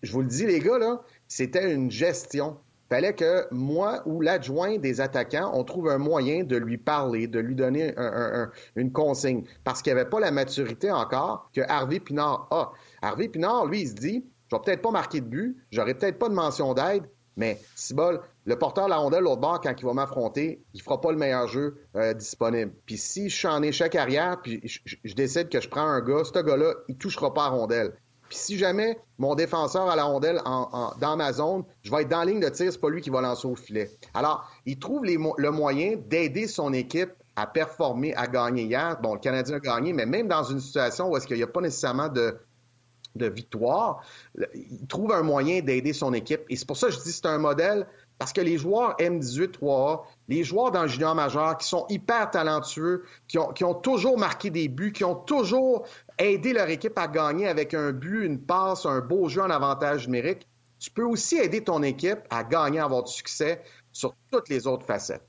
Je 0.03 0.13
vous 0.13 0.21
le 0.21 0.29
dis, 0.29 0.47
les 0.47 0.61
gars, 0.61 0.79
là, 0.79 1.03
c'était 1.27 1.73
une 1.73 1.91
gestion 1.91 2.59
fallait 2.93 3.15
que 3.15 3.47
moi 3.51 4.03
ou 4.05 4.21
l'adjoint 4.21 4.77
des 4.77 5.01
attaquants, 5.01 5.51
on 5.55 5.65
trouve 5.65 5.89
un 5.89 5.97
moyen 5.97 6.45
de 6.45 6.57
lui 6.57 6.77
parler, 6.77 7.27
de 7.27 7.39
lui 7.39 7.55
donner 7.55 7.95
une 8.77 8.93
consigne. 8.93 9.45
Parce 9.65 9.81
qu'il 9.81 9.95
n'y 9.95 9.99
avait 9.99 10.11
pas 10.11 10.21
la 10.21 10.31
maturité 10.31 10.91
encore 10.91 11.51
que 11.55 11.63
Harvey 11.69 12.01
Pinard 12.01 12.49
a. 12.51 12.73
Harvey 13.01 13.29
Pinard, 13.29 13.65
lui, 13.65 13.81
il 13.81 13.89
se 13.89 13.95
dit, 13.95 14.27
je 14.51 14.57
vais 14.57 14.63
peut-être 14.63 14.83
pas 14.83 14.91
marquer 14.91 15.23
de 15.23 15.27
but, 15.27 15.57
j'aurai 15.71 15.95
peut-être 15.95 16.19
pas 16.19 16.29
de 16.29 16.35
mention 16.35 16.75
d'aide, 16.75 17.05
mais 17.39 17.59
si 17.75 17.95
bol, 17.95 18.21
le 18.45 18.59
porteur 18.59 18.85
de 18.85 18.91
la 18.91 18.99
rondelle, 18.99 19.23
l'autre 19.23 19.41
bord, 19.41 19.63
quand 19.63 19.73
il 19.79 19.87
va 19.87 19.95
m'affronter, 19.95 20.63
il 20.75 20.83
fera 20.83 21.01
pas 21.01 21.13
le 21.13 21.17
meilleur 21.17 21.49
jeu 21.49 21.87
euh, 21.97 22.13
disponible. 22.13 22.73
Puis 22.85 22.99
si 22.99 23.31
je 23.31 23.37
suis 23.37 23.49
en 23.49 23.63
échec 23.63 23.95
arrière, 23.95 24.39
puis 24.43 24.61
je, 24.65 25.15
décide 25.15 25.49
que 25.49 25.61
je 25.61 25.69
prends 25.71 25.87
un 25.87 26.03
gars, 26.03 26.25
ce 26.25 26.39
gars-là, 26.39 26.75
il 26.89 26.99
touchera 26.99 27.33
pas 27.33 27.45
à 27.45 27.49
rondelle. 27.49 27.95
Puis 28.33 28.39
si 28.41 28.57
jamais 28.57 28.99
mon 29.19 29.35
défenseur 29.35 29.91
à 29.91 29.95
la 29.95 30.05
rondelle 30.05 30.41
dans 30.43 31.17
ma 31.19 31.35
zone, 31.35 31.65
je 31.83 31.91
vais 31.91 32.01
être 32.01 32.09
dans 32.09 32.21
la 32.21 32.25
ligne 32.25 32.41
de 32.41 32.49
tir, 32.49 32.73
c'est 32.73 32.81
pas 32.81 32.89
lui 32.89 33.03
qui 33.03 33.11
va 33.11 33.21
lancer 33.21 33.47
au 33.47 33.55
filet. 33.55 33.91
Alors, 34.15 34.51
il 34.65 34.79
trouve 34.79 35.05
le 35.05 35.51
moyen 35.51 35.97
d'aider 36.09 36.49
son 36.49 36.73
équipe 36.73 37.13
à 37.37 37.47
performer, 37.47 38.15
à 38.15 38.27
gagner 38.27 38.63
hier. 38.63 38.99
Bon, 39.03 39.13
le 39.13 39.21
Canadien 39.21 39.57
a 39.57 39.61
gagné, 39.61 39.93
mais 39.93 40.07
même 40.07 40.29
dans 40.29 40.45
une 40.45 40.61
situation 40.61 41.11
où 41.11 41.17
est-ce 41.19 41.27
qu'il 41.27 41.37
n'y 41.37 41.43
a 41.43 41.47
pas 41.47 41.61
nécessairement 41.61 42.09
de, 42.09 42.39
de 43.17 43.27
victoire, 43.27 44.03
il 44.55 44.87
trouve 44.89 45.13
un 45.13 45.23
moyen 45.23 45.61
d'aider 45.61 45.93
son 45.93 46.15
équipe. 46.15 46.41
Et 46.49 46.57
c'est 46.57 46.67
pour 46.67 46.79
ça 46.79 46.87
que 46.87 46.95
je 46.95 47.01
dis 47.01 47.11
que 47.11 47.11
c'est 47.11 47.27
un 47.27 47.37
modèle 47.37 47.87
parce 48.23 48.33
que 48.33 48.41
les 48.41 48.57
joueurs 48.57 48.95
M18-3A, 49.01 50.03
les 50.29 50.45
joueurs 50.45 50.71
dans 50.71 50.87
junior 50.87 51.13
majeur 51.13 51.59
qui 51.59 51.67
sont 51.67 51.87
hyper 51.89 52.31
talentueux, 52.31 53.03
qui 53.27 53.37
ont, 53.37 53.75
toujours 53.75 54.17
marqué 54.17 54.49
des 54.49 54.69
buts, 54.69 54.93
qui 54.93 55.03
ont 55.03 55.17
toujours 55.17 55.89
aidé 56.21 56.53
leur 56.53 56.71
équipe 56.71 56.97
à 56.97 57.09
gagner 57.09 57.49
avec 57.49 57.75
un 57.75 57.91
but, 57.91 58.25
une 58.25 58.41
passe, 58.41 58.87
un 58.87 59.01
beau 59.01 59.29
jeu 59.29 59.43
en 59.43 59.51
avantage 59.51 60.07
numérique, 60.07 60.47
tu 60.79 60.93
peux 60.93 61.03
aussi 61.03 61.35
aider 61.37 61.65
ton 61.65 61.83
équipe 61.83 62.21
à 62.31 62.45
gagner, 62.45 62.79
à 62.79 62.85
avoir 62.85 63.03
du 63.03 63.13
succès 63.13 63.61
sur 63.91 64.15
toutes 64.31 64.49
les 64.49 64.69
autres 64.69 64.87
facettes. 64.87 65.27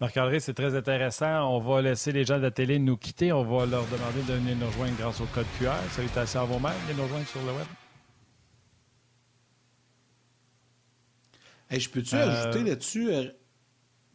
Marc-André, 0.00 0.40
c'est 0.40 0.54
très 0.54 0.74
intéressant. 0.74 1.54
On 1.54 1.60
va 1.60 1.82
laisser 1.82 2.10
les 2.10 2.24
gens 2.24 2.38
de 2.38 2.42
la 2.42 2.50
télé 2.50 2.80
nous 2.80 2.96
quitter. 2.96 3.32
On 3.32 3.44
va 3.44 3.64
leur 3.64 3.84
demander 3.84 4.22
de 4.26 4.32
venir 4.32 4.56
nous 4.56 4.66
rejoindre 4.66 4.96
grâce 4.98 5.20
au 5.20 5.26
code 5.26 5.46
QR. 5.56 5.70
Salutations 5.92 6.40
à 6.40 6.44
vous-même. 6.46 6.72
Venez 6.88 6.96
nous 6.96 7.04
rejoindre 7.04 7.28
sur 7.28 7.40
le 7.42 7.52
web. 7.52 7.66
Je 11.78 11.88
peux-tu 11.88 12.16
euh, 12.16 12.28
ajouter 12.28 12.64
là-dessus? 12.64 13.12
Euh, 13.12 13.24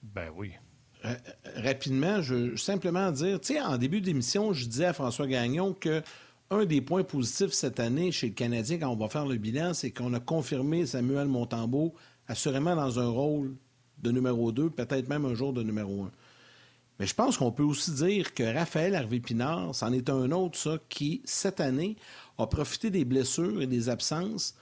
ben 0.04 0.30
oui. 0.36 0.52
rapidement, 1.56 2.22
je 2.22 2.36
veux 2.36 2.58
simplement 2.58 3.12
dire, 3.12 3.40
tu 3.40 3.54
sais, 3.54 3.62
en 3.62 3.78
début 3.78 4.02
d'émission, 4.02 4.54
je 4.54 4.66
disais 4.66 4.86
à 4.86 4.94
François 4.94 5.28
Gagnon 5.28 5.74
que 5.74 6.02
un 6.52 6.66
des 6.66 6.82
points 6.82 7.04
positifs 7.04 7.54
cette 7.54 7.80
année 7.80 8.12
chez 8.12 8.28
le 8.28 8.34
Canadien, 8.34 8.78
quand 8.78 8.90
on 8.90 8.96
va 8.96 9.10
faire 9.10 9.26
le 9.26 9.38
bilan, 9.38 9.74
c'est 9.74 9.92
qu'on 9.92 10.14
a 10.14 10.20
confirmé 10.20 10.86
Samuel 10.86 11.28
Montambeau 11.28 11.94
assurément 12.28 12.76
dans 12.76 13.00
un 13.00 13.08
rôle 13.08 13.56
de 14.02 14.12
numéro 14.12 14.52
2, 14.52 14.70
peut-être 14.70 15.10
même 15.10 15.26
un 15.26 15.34
jour 15.34 15.54
de 15.54 15.64
numéro 15.64 16.04
1. 16.04 16.12
Mais 17.00 17.08
je 17.08 17.14
pense 17.14 17.38
qu'on 17.38 17.52
peut 17.52 17.64
aussi 17.64 17.92
dire 17.92 18.34
que 18.34 18.44
Raphaël 18.44 18.96
Harvey-Pinard, 18.96 19.76
c'en 19.76 19.92
est 19.92 20.10
un 20.10 20.32
autre, 20.32 20.58
ça, 20.58 20.78
qui, 20.88 21.22
cette 21.26 21.60
année, 21.60 21.98
a 22.38 22.48
profité 22.48 22.90
des 22.90 23.06
blessures 23.06 23.62
et 23.62 23.68
des 23.68 23.90
absences 23.90 24.56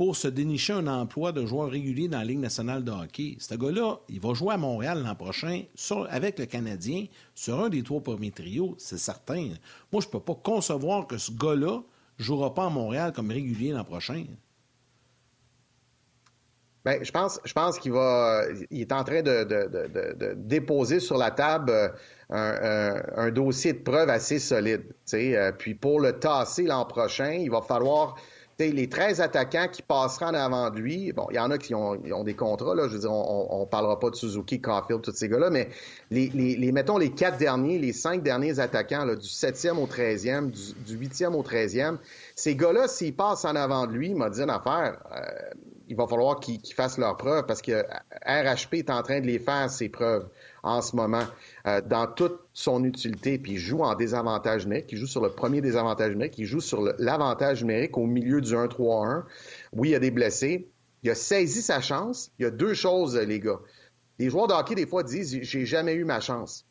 pour 0.00 0.16
se 0.16 0.28
dénicher 0.28 0.72
un 0.72 0.86
emploi 0.86 1.30
de 1.30 1.44
joueur 1.44 1.68
régulier 1.68 2.08
dans 2.08 2.20
la 2.20 2.24
Ligue 2.24 2.38
nationale 2.38 2.82
de 2.82 2.90
hockey. 2.90 3.36
Ce 3.38 3.54
gars-là, 3.54 4.00
il 4.08 4.18
va 4.18 4.32
jouer 4.32 4.54
à 4.54 4.56
Montréal 4.56 5.02
l'an 5.02 5.14
prochain 5.14 5.64
avec 6.08 6.38
le 6.38 6.46
Canadien 6.46 7.04
sur 7.34 7.62
un 7.62 7.68
des 7.68 7.82
trois 7.82 8.00
premiers 8.00 8.30
trios, 8.30 8.74
c'est 8.78 8.96
certain. 8.96 9.48
Moi, 9.92 10.00
je 10.00 10.06
ne 10.06 10.12
peux 10.12 10.20
pas 10.20 10.36
concevoir 10.42 11.06
que 11.06 11.18
ce 11.18 11.30
gars-là 11.32 11.82
ne 12.18 12.24
jouera 12.24 12.54
pas 12.54 12.64
à 12.64 12.70
Montréal 12.70 13.12
comme 13.12 13.30
régulier 13.30 13.72
l'an 13.72 13.84
prochain. 13.84 14.24
Bien, 16.86 16.96
je 17.02 17.10
pense, 17.10 17.38
je 17.44 17.52
pense 17.52 17.78
qu'il 17.78 17.92
va, 17.92 18.44
il 18.70 18.80
est 18.80 18.92
en 18.92 19.04
train 19.04 19.20
de, 19.20 20.32
déposer 20.34 21.00
sur 21.00 21.18
la 21.18 21.30
table 21.30 21.92
euh, 22.30 23.02
un, 23.16 23.30
dossier 23.30 23.74
de 23.74 23.80
preuves 23.80 24.08
assez 24.08 24.38
solide. 24.38 24.94
Euh, 25.12 25.52
puis 25.52 25.74
pour 25.74 26.00
le 26.00 26.18
tasser 26.18 26.62
l'an 26.62 26.86
prochain, 26.86 27.32
il 27.32 27.50
va 27.50 27.60
falloir 27.60 28.16
les 28.68 28.88
13 28.88 29.20
attaquants 29.20 29.68
qui 29.70 29.82
passeront 29.82 30.26
en 30.26 30.34
avant 30.34 30.70
de 30.70 30.78
lui, 30.78 31.12
bon, 31.12 31.26
il 31.30 31.36
y 31.36 31.38
en 31.38 31.50
a 31.50 31.58
qui 31.58 31.74
ont, 31.74 31.96
des 31.96 32.34
contrats, 32.34 32.74
je 32.76 32.92
veux 32.92 32.98
dire, 32.98 33.12
on, 33.12 33.60
ne 33.60 33.64
parlera 33.64 33.98
pas 33.98 34.10
de 34.10 34.14
Suzuki, 34.14 34.60
Caulfield, 34.60 35.02
tous 35.02 35.12
ces 35.12 35.28
gars-là, 35.28 35.50
mais 35.50 35.68
les, 36.10 36.72
mettons 36.72 36.98
les 36.98 37.10
quatre 37.10 37.38
derniers, 37.38 37.78
les 37.78 37.92
cinq 37.92 38.22
derniers 38.22 38.60
attaquants, 38.60 39.06
du 39.06 39.26
7e 39.26 39.78
au 39.78 39.86
13e, 39.86 40.50
du, 40.50 40.98
8e 40.98 41.34
au 41.34 41.42
13e, 41.42 41.96
ces 42.36 42.54
gars-là, 42.54 42.88
s'ils 42.88 43.14
passent 43.14 43.44
en 43.44 43.56
avant 43.56 43.86
de 43.86 43.92
lui, 43.92 44.08
il 44.08 44.16
m'a 44.16 44.30
dit 44.30 44.40
une 44.40 44.50
affaire, 44.50 44.98
euh, 45.12 45.20
il 45.88 45.96
va 45.96 46.06
falloir 46.06 46.38
qu'ils 46.38 46.60
fassent 46.74 46.98
leurs 46.98 47.16
preuves 47.16 47.46
parce 47.46 47.62
que 47.62 47.82
RHP 48.26 48.74
est 48.74 48.90
en 48.90 49.02
train 49.02 49.20
de 49.20 49.26
les 49.26 49.38
faire, 49.38 49.68
ses 49.70 49.88
preuves 49.88 50.28
en 50.62 50.82
ce 50.82 50.96
moment 50.96 51.24
euh, 51.66 51.80
dans 51.80 52.06
toute 52.06 52.38
son 52.52 52.84
utilité, 52.84 53.38
puis 53.38 53.52
il 53.52 53.58
joue 53.58 53.80
en 53.80 53.94
désavantage 53.94 54.64
numérique, 54.64 54.86
il 54.92 54.98
joue 54.98 55.06
sur 55.06 55.22
le 55.22 55.30
premier 55.30 55.60
désavantage 55.60 56.10
numérique, 56.10 56.38
il 56.38 56.46
joue 56.46 56.60
sur 56.60 56.82
l'avantage 56.98 57.62
numérique 57.62 57.96
au 57.96 58.06
milieu 58.06 58.40
du 58.40 58.52
1-3-1. 58.52 59.24
Oui, 59.72 59.88
il 59.88 59.92
y 59.92 59.94
a 59.94 60.00
des 60.00 60.10
blessés. 60.10 60.68
Il 61.02 61.10
a 61.10 61.14
saisi 61.14 61.62
sa 61.62 61.80
chance. 61.80 62.30
Il 62.38 62.42
y 62.42 62.46
a 62.46 62.50
deux 62.50 62.74
choses, 62.74 63.16
les 63.16 63.40
gars. 63.40 63.60
Les 64.18 64.28
joueurs 64.28 64.48
de 64.48 64.52
hockey, 64.52 64.74
des 64.74 64.86
fois, 64.86 65.02
disent 65.02 65.40
J'ai 65.42 65.64
jamais 65.64 65.94
eu 65.94 66.04
ma 66.04 66.20
chance. 66.20 66.66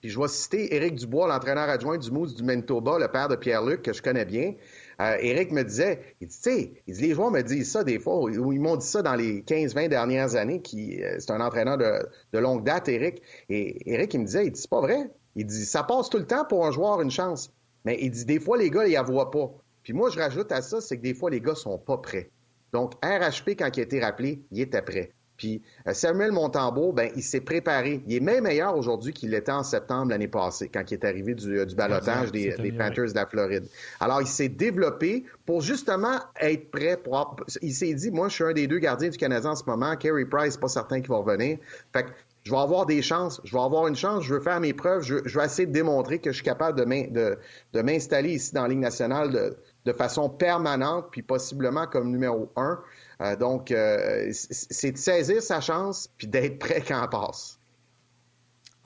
Puis 0.00 0.10
je 0.10 0.20
vais 0.20 0.28
citer 0.28 0.74
Éric 0.74 0.96
Dubois, 0.96 1.26
l'entraîneur 1.28 1.70
adjoint 1.70 1.96
du 1.96 2.10
Moose 2.10 2.34
du 2.34 2.42
Manitoba, 2.42 2.98
le 2.98 3.08
père 3.08 3.28
de 3.28 3.36
Pierre-Luc, 3.36 3.80
que 3.80 3.94
je 3.94 4.02
connais 4.02 4.26
bien. 4.26 4.52
Euh, 5.00 5.16
Éric 5.20 5.52
me 5.52 5.62
disait, 5.62 6.00
il 6.20 6.28
dit, 6.28 6.36
tu 6.36 6.50
sais, 6.50 6.72
les 6.86 7.14
joueurs 7.14 7.30
me 7.30 7.42
disent 7.42 7.70
ça 7.70 7.84
des 7.84 7.98
fois, 7.98 8.18
ou 8.20 8.52
ils 8.52 8.60
m'ont 8.60 8.76
dit 8.76 8.86
ça 8.86 9.02
dans 9.02 9.14
les 9.14 9.42
15-20 9.42 9.88
dernières 9.88 10.36
années, 10.36 10.60
qui 10.60 11.02
euh, 11.02 11.16
c'est 11.18 11.30
un 11.30 11.40
entraîneur 11.40 11.78
de, 11.78 12.38
longue 12.38 12.64
date, 12.64 12.88
Éric. 12.88 13.22
Et 13.48 13.92
Éric, 13.92 14.14
il 14.14 14.20
me 14.20 14.26
disait, 14.26 14.46
il 14.46 14.52
dit, 14.52 14.60
c'est 14.60 14.70
pas 14.70 14.80
vrai. 14.80 15.10
Il 15.36 15.46
dit, 15.46 15.64
ça 15.64 15.82
passe 15.82 16.10
tout 16.10 16.18
le 16.18 16.26
temps 16.26 16.44
pour 16.44 16.66
un 16.66 16.70
joueur 16.70 17.00
une 17.00 17.10
chance. 17.10 17.52
Mais 17.84 17.98
il 18.00 18.10
dit, 18.10 18.24
des 18.24 18.40
fois, 18.40 18.56
les 18.56 18.70
gars, 18.70 18.86
ils 18.86 18.92
la 18.92 19.02
voient 19.02 19.30
pas. 19.30 19.50
Puis 19.82 19.92
moi, 19.92 20.10
je 20.10 20.18
rajoute 20.18 20.50
à 20.52 20.62
ça, 20.62 20.80
c'est 20.80 20.96
que 20.96 21.02
des 21.02 21.14
fois, 21.14 21.30
les 21.30 21.40
gars 21.40 21.54
sont 21.54 21.78
pas 21.78 21.98
prêts. 21.98 22.30
Donc, 22.72 22.94
RHP, 23.04 23.50
quand 23.50 23.70
il 23.76 23.80
a 23.80 23.82
été 23.82 24.00
rappelé, 24.00 24.42
il 24.50 24.60
était 24.60 24.82
prêt. 24.82 25.12
Puis 25.36 25.62
euh, 25.86 25.94
Samuel 25.94 26.32
Montembeau, 26.32 26.92
ben, 26.92 27.10
il 27.16 27.22
s'est 27.22 27.40
préparé. 27.40 28.02
Il 28.06 28.14
est 28.14 28.20
même 28.20 28.44
meilleur 28.44 28.76
aujourd'hui 28.76 29.12
qu'il 29.12 29.30
l'était 29.30 29.52
en 29.52 29.62
septembre 29.62 30.10
l'année 30.10 30.28
passée, 30.28 30.70
quand 30.72 30.82
il 30.90 30.94
est 30.94 31.04
arrivé 31.04 31.34
du, 31.34 31.58
euh, 31.58 31.64
du 31.64 31.74
balotage 31.74 32.30
des, 32.30 32.54
Panthers 32.76 33.10
de 33.10 33.14
la 33.14 33.26
Floride. 33.26 33.64
Alors, 34.00 34.20
il 34.20 34.26
s'est 34.26 34.48
développé 34.48 35.24
pour 35.46 35.60
justement 35.60 36.18
être 36.40 36.70
prêt. 36.70 36.96
Pour... 36.96 37.36
Il 37.62 37.74
s'est 37.74 37.94
dit, 37.94 38.10
moi, 38.10 38.28
je 38.28 38.34
suis 38.34 38.44
un 38.44 38.52
des 38.52 38.66
deux 38.66 38.78
gardiens 38.78 39.08
du 39.08 39.18
Canadien 39.18 39.50
en 39.50 39.56
ce 39.56 39.64
moment. 39.64 39.96
Carey 39.96 40.24
Price, 40.24 40.56
pas 40.56 40.68
certain 40.68 41.00
qu'il 41.00 41.10
va 41.10 41.16
revenir. 41.16 41.58
Fait 41.92 42.04
que 42.04 42.10
je 42.44 42.50
vais 42.50 42.58
avoir 42.58 42.84
des 42.86 43.02
chances. 43.02 43.40
Je 43.44 43.52
vais 43.52 43.62
avoir 43.62 43.86
une 43.86 43.96
chance. 43.96 44.24
Je 44.24 44.34
veux 44.34 44.40
faire 44.40 44.60
mes 44.60 44.74
preuves. 44.74 45.02
Je, 45.02 45.16
vais 45.16 45.44
essayer 45.44 45.66
de 45.66 45.72
démontrer 45.72 46.18
que 46.18 46.30
je 46.30 46.36
suis 46.36 46.44
capable 46.44 46.78
de, 46.78 47.82
m'installer 47.82 48.34
ici 48.34 48.54
dans 48.54 48.62
la 48.62 48.68
Ligue 48.68 48.80
nationale 48.80 49.32
de, 49.32 49.56
de 49.86 49.92
façon 49.92 50.28
permanente, 50.28 51.06
puis 51.10 51.22
possiblement 51.22 51.86
comme 51.86 52.10
numéro 52.10 52.50
un. 52.56 52.78
Euh, 53.20 53.36
donc, 53.36 53.70
euh, 53.70 54.30
c'est 54.32 54.92
de 54.92 54.96
saisir 54.96 55.42
sa 55.42 55.60
chance 55.60 56.08
puis 56.16 56.26
d'être 56.26 56.58
prêt 56.58 56.82
quand 56.86 57.02
elle 57.02 57.10
passe. 57.10 57.58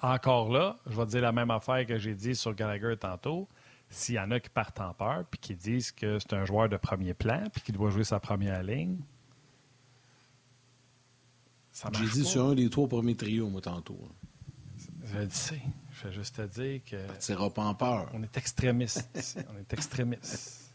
Encore 0.00 0.50
là, 0.52 0.76
je 0.86 0.96
vais 0.96 1.06
te 1.06 1.10
dire 1.10 1.22
la 1.22 1.32
même 1.32 1.50
affaire 1.50 1.84
que 1.86 1.98
j'ai 1.98 2.14
dit 2.14 2.34
sur 2.34 2.54
Gallagher 2.54 2.96
tantôt. 2.96 3.48
S'il 3.90 4.16
y 4.16 4.18
en 4.18 4.30
a 4.30 4.38
qui 4.38 4.50
partent 4.50 4.80
en 4.80 4.92
peur 4.92 5.24
puis 5.30 5.40
qui 5.40 5.54
disent 5.54 5.92
que 5.92 6.18
c'est 6.18 6.34
un 6.34 6.44
joueur 6.44 6.68
de 6.68 6.76
premier 6.76 7.14
plan 7.14 7.44
puis 7.52 7.62
qu'il 7.62 7.74
doit 7.74 7.90
jouer 7.90 8.04
sa 8.04 8.20
première 8.20 8.62
ligne, 8.62 8.98
J'ai 11.92 12.06
dit 12.06 12.24
sur 12.24 12.44
un 12.44 12.54
des 12.54 12.68
trois 12.68 12.88
premiers 12.88 13.16
trios, 13.16 13.48
moi, 13.48 13.60
tantôt. 13.60 13.98
Je 15.06 15.18
le 15.18 15.30
sais. 15.30 15.62
Je 15.92 16.08
vais 16.08 16.12
juste 16.12 16.36
te 16.36 16.42
dire 16.42 16.80
que. 16.84 17.06
Partira 17.06 17.50
pas 17.50 17.62
en 17.62 17.74
peur. 17.74 18.10
On 18.12 18.22
est 18.22 18.36
extrémiste. 18.36 19.08
On 19.50 19.58
est 19.58 19.72
extrémiste. 19.72 20.67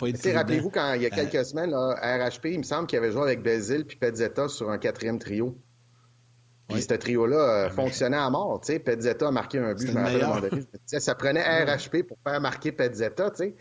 Rappelez-vous, 0.00 0.70
quand 0.70 0.94
il 0.94 1.02
y 1.02 1.06
a 1.06 1.10
quelques 1.10 1.44
semaines, 1.44 1.74
RHP, 1.74 2.46
il 2.46 2.58
me 2.58 2.64
semble 2.64 2.86
qu'il 2.86 2.98
avait 2.98 3.12
joué 3.12 3.22
avec 3.22 3.42
Bézil 3.42 3.84
puis 3.84 3.96
Pezzetta 3.96 4.48
sur 4.48 4.70
un 4.70 4.78
quatrième 4.78 5.18
trio. 5.18 5.56
Puis 6.68 6.82
ce 6.82 6.94
trio-là 6.94 7.36
euh, 7.66 7.70
fonctionnait 7.70 8.16
à 8.16 8.30
mort. 8.30 8.60
Tu 8.60 8.78
Pezzetta 8.80 9.28
a 9.28 9.30
marqué 9.30 9.58
un 9.58 9.74
but, 9.74 9.88
je 9.88 9.92
me 9.92 10.00
rappelle 10.00 10.64
Ça 10.86 11.14
prenait 11.14 11.42
RHP 11.42 12.02
pour 12.06 12.16
faire 12.26 12.40
marquer 12.40 12.72
Pezzetta. 12.72 13.30
Tu 13.30 13.54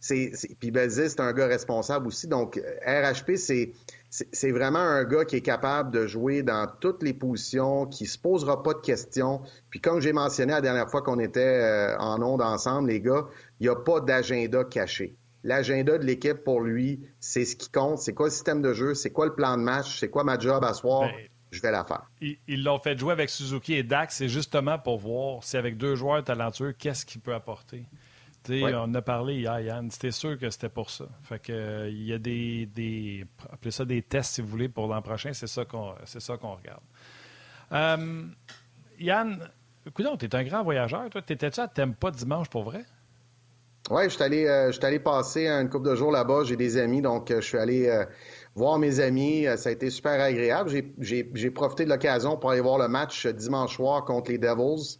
sais. 0.00 0.32
Puis 0.60 0.70
Bézil, 0.70 1.10
c'est 1.10 1.20
un 1.20 1.32
gars 1.32 1.46
responsable 1.46 2.06
aussi. 2.06 2.28
Donc, 2.28 2.60
RHP, 2.86 3.36
c'est 3.36 3.72
c'est 4.10 4.52
vraiment 4.52 4.78
un 4.78 5.04
gars 5.04 5.26
qui 5.26 5.36
est 5.36 5.42
capable 5.42 5.90
de 5.90 6.06
jouer 6.06 6.42
dans 6.42 6.66
toutes 6.80 7.02
les 7.02 7.12
positions, 7.12 7.84
qui 7.84 8.06
se 8.06 8.18
posera 8.18 8.62
pas 8.62 8.72
de 8.72 8.80
questions. 8.80 9.42
Puis 9.68 9.80
comme 9.80 10.00
j'ai 10.00 10.14
mentionné 10.14 10.52
la 10.52 10.62
dernière 10.62 10.90
fois 10.90 11.02
qu'on 11.02 11.18
était 11.18 11.40
euh, 11.40 11.98
en 11.98 12.22
onde 12.22 12.40
ensemble, 12.40 12.88
les 12.88 13.02
gars, 13.02 13.26
il 13.60 13.64
n'y 13.64 13.68
a 13.68 13.76
pas 13.76 14.00
d'agenda 14.00 14.64
caché. 14.64 15.16
L'agenda 15.44 15.98
de 15.98 16.04
l'équipe 16.04 16.42
pour 16.44 16.60
lui, 16.60 17.00
c'est 17.20 17.44
ce 17.44 17.56
qui 17.56 17.70
compte. 17.70 17.98
C'est 17.98 18.12
quoi 18.12 18.26
le 18.26 18.32
système 18.32 18.60
de 18.60 18.72
jeu? 18.72 18.94
C'est 18.94 19.12
quoi 19.12 19.26
le 19.26 19.34
plan 19.34 19.56
de 19.56 19.62
match? 19.62 19.98
C'est 19.98 20.10
quoi 20.10 20.24
ma 20.24 20.38
job 20.38 20.64
à 20.64 20.74
soir? 20.74 21.02
Ben, 21.02 21.28
je 21.50 21.62
vais 21.62 21.70
la 21.70 21.84
faire. 21.84 22.10
Ils 22.20 22.62
l'ont 22.62 22.78
fait 22.78 22.98
jouer 22.98 23.12
avec 23.12 23.30
Suzuki 23.30 23.74
et 23.74 23.82
Dax, 23.82 24.16
c'est 24.16 24.28
justement 24.28 24.78
pour 24.78 24.98
voir 24.98 25.42
si 25.42 25.56
avec 25.56 25.78
deux 25.78 25.94
joueurs 25.94 26.22
talentueux, 26.22 26.72
qu'est-ce 26.72 27.06
qu'il 27.06 27.20
peut 27.20 27.34
apporter. 27.34 27.86
On 28.50 28.74
en 28.74 28.94
a 28.94 29.02
parlé 29.02 29.36
hier, 29.36 29.60
Yann. 29.60 29.90
C'était 29.90 30.10
sûr 30.10 30.38
que 30.38 30.48
c'était 30.50 30.68
pour 30.68 30.90
ça. 30.90 31.06
Fait 31.22 31.38
que 31.38 31.52
euh, 31.52 31.90
il 31.90 32.04
y 32.04 32.12
a 32.12 32.18
des, 32.18 32.66
des, 32.66 33.26
appelez 33.50 33.70
ça 33.70 33.84
des 33.84 34.02
tests 34.02 34.34
si 34.34 34.40
vous 34.40 34.48
voulez 34.48 34.68
pour 34.68 34.86
l'an 34.86 35.02
prochain. 35.02 35.32
C'est 35.32 35.46
ça 35.46 35.64
qu'on 35.64 35.94
regarde. 36.54 36.82
Euh, 37.72 38.26
Yann, 38.98 39.50
écoute, 39.86 40.06
tu 40.18 40.26
es 40.26 40.34
un 40.34 40.44
grand 40.44 40.62
voyageur. 40.62 41.10
Toi, 41.10 41.22
t'étais-tu 41.22 41.60
à 41.60 41.68
pas 41.68 42.10
dimanche 42.10 42.48
pour 42.48 42.64
vrai? 42.64 42.84
Oui, 43.90 44.04
je 44.04 44.08
suis 44.10 44.22
allé, 44.22 44.46
euh, 44.46 44.70
allé 44.82 44.98
passer 44.98 45.46
une 45.46 45.68
couple 45.70 45.88
de 45.88 45.94
jours 45.94 46.10
là-bas. 46.10 46.44
J'ai 46.44 46.56
des 46.56 46.76
amis, 46.76 47.00
donc 47.00 47.32
je 47.32 47.40
suis 47.40 47.58
allé 47.58 48.04
voir 48.54 48.78
mes 48.78 49.00
amis. 49.00 49.46
Ça 49.56 49.70
a 49.70 49.72
été 49.72 49.90
super 49.90 50.20
agréable. 50.20 50.70
J'ai 50.98 51.50
profité 51.50 51.84
de 51.84 51.90
l'occasion 51.90 52.36
pour 52.36 52.50
aller 52.50 52.60
voir 52.60 52.78
le 52.78 52.88
match 52.88 53.26
dimanche 53.26 53.76
soir 53.76 54.04
contre 54.04 54.30
les 54.30 54.38
Devils. 54.38 54.98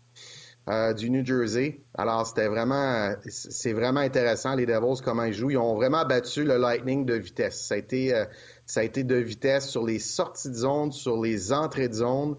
Euh, 0.69 0.93
du 0.93 1.09
New 1.09 1.25
Jersey. 1.25 1.81
Alors, 1.95 2.27
c'était 2.27 2.47
vraiment, 2.47 3.15
c'est 3.27 3.73
vraiment 3.73 4.01
intéressant, 4.01 4.55
les 4.55 4.67
Devils, 4.67 5.01
comment 5.03 5.23
ils 5.23 5.33
jouent. 5.33 5.51
Ils 5.51 5.57
ont 5.57 5.75
vraiment 5.75 6.05
battu 6.05 6.45
le 6.45 6.59
Lightning 6.59 7.07
de 7.07 7.15
vitesse. 7.15 7.65
Ça 7.65 7.75
a 7.75 7.79
été, 7.79 8.15
euh, 8.15 8.27
ça 8.67 8.81
a 8.81 8.83
été 8.83 9.03
de 9.03 9.15
vitesse 9.15 9.67
sur 9.67 9.87
les 9.87 9.99
sorties 9.99 10.51
de 10.51 10.55
zone, 10.55 10.93
sur 10.93 11.23
les 11.23 11.55
entrées 11.55 11.89
de 11.89 11.95
zone. 11.95 12.37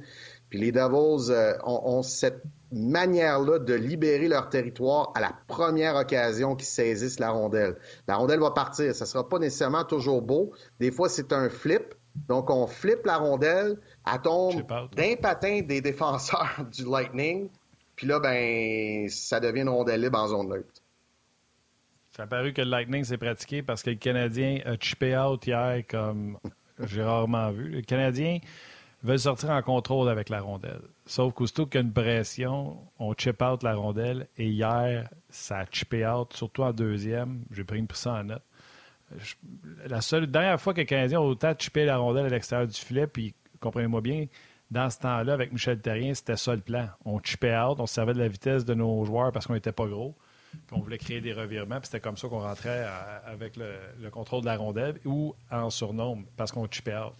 Puis 0.50 0.60
les 0.60 0.72
Devils 0.72 1.32
euh, 1.32 1.54
ont, 1.64 2.02
cette 2.02 2.43
manière-là 2.72 3.60
de 3.60 3.74
libérer 3.74 4.28
leur 4.28 4.50
territoire 4.50 5.12
à 5.16 5.22
la 5.22 5.34
première 5.47 5.95
occasion 5.95 6.56
qu'ils 6.56 6.68
saisissent 6.68 7.20
la 7.20 7.30
rondelle. 7.32 7.78
La 8.08 8.16
rondelle 8.16 8.39
va 8.39 8.52
partir. 8.52 8.93
Ça 8.95 9.06
sera 9.06 9.28
pas 9.28 9.39
nécessairement 9.39 9.84
toujours 9.84 10.22
beau. 10.22 10.52
Des 10.80 10.91
fois, 10.91 11.10
c'est 11.10 11.34
un 11.34 11.50
flip. 11.50 11.95
Donc, 12.28 12.50
on 12.50 12.68
flippe 12.68 13.06
la 13.06 13.18
rondelle, 13.18 13.78
elle 14.12 14.22
tombe 14.22 14.64
d'un 14.95 15.16
patin 15.16 15.62
des 15.62 15.80
défenseurs 15.80 16.66
du 16.72 16.84
Lightning. 16.84 17.50
Puis 17.95 18.08
là, 18.08 18.20
ben, 18.20 19.08
ça 19.10 19.39
devient 19.39 19.62
une 19.62 19.70
rondelle 19.70 20.02
libre 20.02 20.20
en 20.20 20.28
zone 20.28 20.50
neutre. 20.50 20.82
Ça 22.16 22.24
a 22.24 22.28
paru 22.28 22.52
que 22.54 22.62
le 22.62 22.70
Lightning 22.70 23.04
s'est 23.04 23.18
pratiqué 23.18 23.62
parce 23.62 23.84
que 23.84 23.91
le 23.91 23.95
Canadien 23.95 24.60
a 24.66 24.76
chippé 24.78 25.18
out 25.18 25.45
hier 25.45 25.84
comme 25.88 26.38
j'ai 26.84 27.04
rarement 27.04 27.52
vu. 27.52 27.70
Le 27.70 27.82
Canadien 27.82 28.39
veut 29.04 29.18
sortir 29.18 29.50
en 29.52 29.62
contrôle 29.62 30.10
avec 30.10 30.30
la 30.30 30.41
rondelle. 30.41 30.82
Sauf 31.06 31.34
qu'aussitôt 31.34 31.66
qu'il 31.66 31.80
y 31.80 31.84
a 31.84 31.86
une 31.86 31.93
pression, 31.93 32.78
on 33.00 33.14
chip 33.14 33.41
out 33.41 33.64
la 33.64 33.76
rondelle. 33.76 34.28
Et 34.38 34.47
hier, 34.47 35.10
ça 35.30 35.60
a 35.60 35.66
chippé 35.66 36.06
out, 36.06 36.34
surtout 36.34 36.64
en 36.64 36.74
deuxième. 36.74 37.43
J'ai 37.52 37.64
pris 37.64 37.80
une 37.80 37.88
ça 37.93 38.14
en 38.14 38.24
note. 38.26 38.43
la 39.88 40.02
seule 40.02 40.28
dernière 40.28 40.60
fois 40.60 40.74
que 40.74 40.82
le 40.82 40.86
Canadien 40.86 41.20
a 41.20 41.24
autant 41.24 41.54
chippé 41.58 41.86
la 41.86 41.97
rondelle 41.97 42.26
à 42.26 42.30
l'extérieur 42.30 42.68
du 42.68 42.80
filet, 42.80 43.08
puis 43.08 43.34
comprenez-moi 43.60 44.02
bien, 44.02 44.28
dans 44.72 44.89
ce 44.89 45.00
temps-là, 45.00 45.34
avec 45.34 45.52
Michel 45.52 45.80
Terrien, 45.80 46.14
c'était 46.14 46.38
ça 46.38 46.54
le 46.54 46.62
plan. 46.62 46.88
On 47.06 47.20
chippait 47.20 47.58
out, 47.58 47.80
on 47.80 47.88
servait 47.88 48.14
de 48.14 48.20
la 48.20 48.28
vitesse 48.28 48.66
de 48.66 48.74
nos 48.74 49.04
joueurs 49.06 49.32
parce 49.32 49.47
qu'on 49.47 49.54
n'était 49.54 49.72
pas 49.72 49.88
gros. 49.88 50.16
Puis 50.52 50.78
on 50.78 50.80
voulait 50.80 50.97
créer 50.97 51.22
des 51.22 51.34
revirements, 51.34 51.80
puis 51.80 51.88
c'était 51.88 52.00
comme 52.00 52.18
ça 52.18 52.28
qu'on 52.28 52.39
rentrait 52.39 52.88
avec 53.26 53.56
le, 53.56 54.10
contrôle 54.10 54.41
de 54.41 54.47
la 54.47 54.58
rondelle 54.58 55.00
ou 55.06 55.36
en 55.52 55.70
surnombre 55.70 56.24
parce 56.38 56.52
qu'on 56.52 56.68
chippait 56.68 56.97
out. 56.97 57.14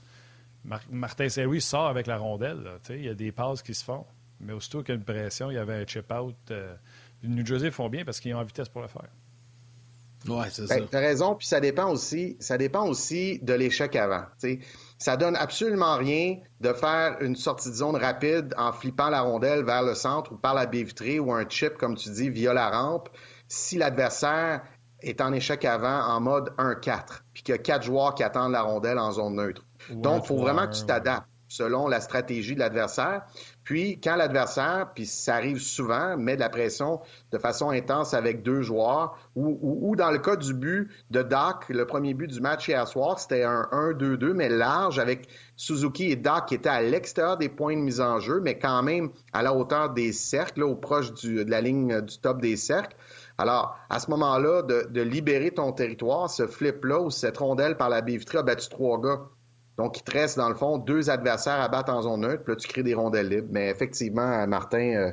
Martin 0.64 1.30
Saint-Louis 1.30 1.62
sort 1.62 1.88
avec 1.88 2.08
la 2.08 2.18
rondelle. 2.18 2.80
Il 2.90 3.06
y 3.06 3.10
a 3.10 3.14
des 3.14 3.32
passes 3.32 3.62
qui 3.62 3.74
se 3.74 3.84
font. 3.84 4.06
Mais 4.40 4.54
aussitôt 4.54 4.80
qu'il 4.82 4.90
y 4.90 4.98
a 4.98 5.00
une 5.00 5.06
pression, 5.06 5.52
il 5.52 5.56
y 5.56 5.58
avait 5.58 5.74
un 5.74 5.86
chip-out. 5.86 6.36
Euh, 6.52 6.74
New 7.24 7.46
Jersey 7.46 7.72
font 7.72 7.90
bien 7.90 8.06
parce 8.06 8.20
qu'ils 8.20 8.34
ont 8.34 8.40
la 8.40 8.46
vitesse 8.46 8.70
pour 8.70 8.82
le 8.82 8.88
faire. 8.88 9.10
Oui, 10.28 10.46
c'est 10.52 10.68
ben, 10.68 10.80
ça. 10.80 10.88
Tu 10.90 10.96
as 10.96 11.00
raison, 11.00 11.36
puis 11.36 11.48
ça 11.48 11.60
dépend 11.60 11.90
aussi, 11.90 12.36
ça 12.40 12.58
dépend 12.58 12.86
aussi 12.88 13.40
de 13.42 13.54
l'échec 13.54 13.96
avant. 13.96 14.24
Ça 14.38 14.48
Ça 14.98 15.18
donne 15.18 15.36
absolument 15.36 15.98
rien 15.98 16.38
de 16.60 16.74
faire 16.74 17.18
une 17.22 17.36
sortie 17.36 17.70
de 17.70 17.76
zone 17.76 17.96
rapide 17.96 18.54
en 18.58 18.74
flippant 18.74 19.10
la 19.10 19.22
rondelle 19.22 19.64
vers 19.64 19.84
le 19.84 19.96
centre 19.96 20.34
ou 20.34 20.38
par 20.38 20.54
la 20.54 20.66
baie 20.66 20.84
vitrée 20.84 21.20
ou 21.20 21.34
un 21.34 21.48
chip, 21.48 21.78
comme 21.78 21.96
tu 21.96 22.10
dis, 22.10 22.30
via 22.30 22.54
la 22.54 22.70
rampe, 22.70 23.10
si 23.48 23.78
l'adversaire 23.78 24.62
est 25.02 25.22
en 25.22 25.32
échec 25.32 25.64
avant 25.64 26.02
en 26.02 26.20
mode 26.20 26.50
1-4, 26.58 27.22
puis 27.34 27.44
qu'il 27.44 27.54
y 27.54 27.58
a 27.58 27.62
quatre 27.62 27.84
joueurs 27.84 28.14
qui 28.14 28.24
attendent 28.24 28.52
la 28.52 28.62
rondelle 28.62 29.00
en 29.00 29.14
zone 29.14 29.36
neutre. 29.36 29.64
Donc, 29.90 30.24
il 30.24 30.28
faut 30.28 30.38
vraiment 30.38 30.68
que 30.68 30.76
tu 30.76 30.86
t'adaptes 30.86 31.28
selon 31.50 31.88
la 31.88 32.00
stratégie 32.00 32.54
de 32.54 32.60
l'adversaire. 32.60 33.24
Puis, 33.64 34.00
quand 34.02 34.16
l'adversaire, 34.16 34.92
puis 34.94 35.06
ça 35.06 35.36
arrive 35.36 35.60
souvent, 35.60 36.16
met 36.16 36.36
de 36.36 36.40
la 36.40 36.50
pression 36.50 37.02
de 37.32 37.38
façon 37.38 37.70
intense 37.72 38.14
avec 38.14 38.44
deux 38.44 38.62
joueurs, 38.62 39.18
ou, 39.36 39.96
dans 39.96 40.12
le 40.12 40.20
cas 40.20 40.36
du 40.36 40.54
but 40.54 40.90
de 41.10 41.22
Doc, 41.22 41.66
le 41.70 41.86
premier 41.86 42.14
but 42.14 42.28
du 42.28 42.40
match 42.40 42.68
hier 42.68 42.88
soir, 42.88 43.20
c'était 43.20 43.44
un 43.44 43.68
1-2-2, 43.72 44.34
mais 44.34 44.50
large, 44.50 45.00
avec 45.00 45.28
Suzuki 45.56 46.12
et 46.12 46.16
Doc 46.16 46.48
qui 46.48 46.56
étaient 46.56 46.70
à 46.70 46.82
l'extérieur 46.82 47.38
des 47.38 47.50
points 47.50 47.76
de 47.76 47.82
mise 47.82 48.00
en 48.00 48.20
jeu, 48.20 48.40
mais 48.42 48.58
quand 48.58 48.82
même 48.84 49.10
à 49.34 49.42
la 49.42 49.54
hauteur 49.54 49.90
des 49.92 50.14
cercles, 50.14 50.64
au 50.64 50.76
proche 50.76 51.14
de 51.24 51.50
la 51.50 51.62
ligne 51.62 52.02
du 52.02 52.20
top 52.20 52.42
des 52.42 52.58
cercles. 52.58 52.96
Alors, 53.38 53.78
à 53.90 54.00
ce 54.00 54.10
moment-là, 54.12 54.62
de, 54.64 55.02
libérer 55.02 55.52
ton 55.52 55.72
territoire, 55.72 56.30
ce 56.30 56.46
flip-là 56.46 57.02
ou 57.02 57.10
cette 57.10 57.38
rondelle 57.38 57.78
par 57.78 57.90
la 57.90 58.02
baie 58.02 58.20
a 58.34 58.44
battu 58.44 58.70
trois 58.70 59.00
gars. 59.00 59.22
Donc, 59.80 59.98
il 59.98 60.04
te 60.04 60.12
reste, 60.12 60.36
dans 60.36 60.50
le 60.50 60.56
fond, 60.56 60.78
deux 60.78 61.10
adversaires 61.10 61.62
à 61.62 61.70
battre 61.70 61.94
en 61.94 62.02
zone 62.02 62.20
neutre, 62.20 62.44
puis 62.44 62.52
là, 62.52 62.58
tu 62.58 62.68
crées 62.68 62.84
des 62.84 62.94
rondelles 62.94 63.30
libres. 63.30 63.48
Mais 63.50 63.70
effectivement, 63.70 64.46
Martin, 64.46 64.94
euh, 64.94 65.12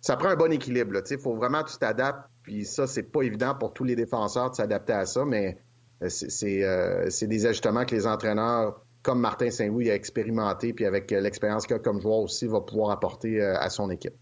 ça 0.00 0.16
prend 0.16 0.30
un 0.30 0.36
bon 0.36 0.50
équilibre. 0.50 1.02
Il 1.10 1.18
faut 1.18 1.34
vraiment 1.34 1.62
que 1.62 1.70
tu 1.70 1.76
t'adaptes, 1.76 2.26
puis 2.42 2.64
ça, 2.64 2.86
c'est 2.86 3.02
pas 3.02 3.20
évident 3.20 3.54
pour 3.54 3.74
tous 3.74 3.84
les 3.84 3.94
défenseurs 3.94 4.50
de 4.52 4.56
s'adapter 4.56 4.94
à 4.94 5.04
ça, 5.04 5.26
mais 5.26 5.58
euh, 6.02 6.08
euh, 6.08 7.10
c'est 7.10 7.26
des 7.26 7.44
ajustements 7.44 7.84
que 7.84 7.94
les 7.94 8.06
entraîneurs, 8.06 8.80
comme 9.02 9.20
Martin 9.20 9.50
Saint-Louis, 9.50 9.90
a 9.90 9.94
expérimenté, 9.94 10.72
puis 10.72 10.86
avec 10.86 11.10
l'expérience 11.10 11.66
qu'il 11.66 11.76
a 11.76 11.78
comme 11.78 12.00
joueur 12.00 12.20
aussi, 12.20 12.46
va 12.46 12.62
pouvoir 12.62 12.90
apporter 12.90 13.42
à 13.42 13.68
son 13.68 13.90
équipe. 13.90 14.14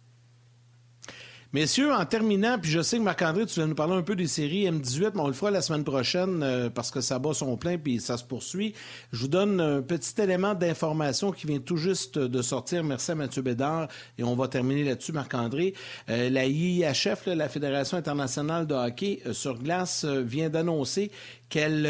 Messieurs, 1.54 1.92
en 1.92 2.06
terminant, 2.06 2.58
puis 2.58 2.70
je 2.70 2.80
sais 2.80 2.96
que 2.96 3.02
Marc-André, 3.02 3.44
tu 3.44 3.60
vas 3.60 3.66
nous 3.66 3.74
parler 3.74 3.92
un 3.92 4.00
peu 4.00 4.16
des 4.16 4.26
séries 4.26 4.64
M18, 4.64 5.10
mais 5.14 5.20
on 5.20 5.26
le 5.26 5.34
fera 5.34 5.50
la 5.50 5.60
semaine 5.60 5.84
prochaine 5.84 6.42
euh, 6.42 6.70
parce 6.70 6.90
que 6.90 7.02
ça 7.02 7.18
bat 7.18 7.34
son 7.34 7.58
plein 7.58 7.76
puis 7.76 8.00
ça 8.00 8.16
se 8.16 8.24
poursuit. 8.24 8.72
Je 9.12 9.18
vous 9.18 9.28
donne 9.28 9.60
un 9.60 9.82
petit 9.82 10.18
élément 10.18 10.54
d'information 10.54 11.30
qui 11.30 11.46
vient 11.46 11.58
tout 11.58 11.76
juste 11.76 12.18
de 12.18 12.40
sortir. 12.40 12.82
Merci 12.84 13.10
à 13.10 13.16
Mathieu 13.16 13.42
Bédard 13.42 13.88
et 14.16 14.24
on 14.24 14.34
va 14.34 14.48
terminer 14.48 14.82
là-dessus, 14.82 15.12
Marc-André. 15.12 15.74
Euh, 16.08 16.30
la 16.30 16.46
IIHF, 16.46 17.26
la 17.26 17.50
Fédération 17.50 17.98
internationale 17.98 18.66
de 18.66 18.74
hockey 18.74 19.20
euh, 19.26 19.34
sur 19.34 19.58
glace, 19.58 20.06
vient 20.06 20.48
d'annoncer 20.48 21.10
qu'elle 21.50 21.86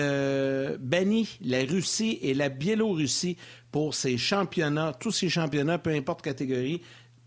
bannit 0.81 1.39
la 1.41 1.61
Russie 1.61 2.19
et 2.21 2.35
la 2.35 2.49
Biélorussie 2.49 3.37
pour 3.71 3.95
ces 3.95 4.19
championnats, 4.19 4.93
tous 4.99 5.13
ces 5.13 5.29
championnats, 5.29 5.79
peu 5.79 5.91
importe 5.91 6.21
catégorie, 6.21 6.83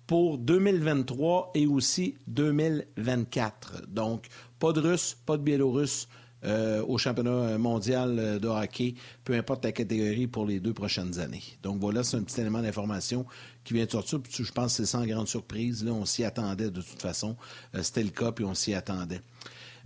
pour 0.08 0.38
2023 0.38 1.52
et 1.56 1.68
aussi 1.68 2.16
2024. 2.28 3.88
Donc, 3.88 4.28
pas 4.60 4.72
de 4.72 4.80
Russes, 4.80 5.18
pas 5.26 5.38
de 5.38 5.44
Biélorusses 5.44 6.08
euh, 6.44 6.84
au 6.86 6.98
championnat 7.00 7.58
mondial 7.58 8.40
de 8.40 8.48
hockey, 8.48 8.94
peu 9.24 9.34
importe 9.34 9.64
la 9.66 9.72
catégorie 9.72 10.28
pour 10.28 10.46
les 10.46 10.60
deux 10.60 10.74
prochaines 10.74 11.20
années. 11.20 11.42
Donc 11.64 11.80
voilà, 11.80 12.04
c'est 12.04 12.18
un 12.18 12.24
petit 12.24 12.40
élément 12.40 12.62
d'information 12.62 13.26
qui 13.64 13.74
vient 13.74 13.86
de 13.86 13.92
sortir. 13.92 14.20
je 14.30 14.52
pense 14.52 14.78
que 14.78 14.84
c'est 14.84 14.86
sans 14.86 15.06
grande 15.08 15.28
surprise. 15.28 15.84
Là, 15.84 15.92
on 15.92 16.06
s'y 16.06 16.24
attendait 16.24 16.70
de 16.70 16.82
toute 16.82 17.02
façon. 17.02 17.36
Euh, 17.74 17.82
c'était 17.82 18.04
le 18.04 18.12
cas, 18.12 18.32
puis 18.32 18.46
on 18.46 18.54
s'y 18.54 18.76
attendait. 18.76 19.22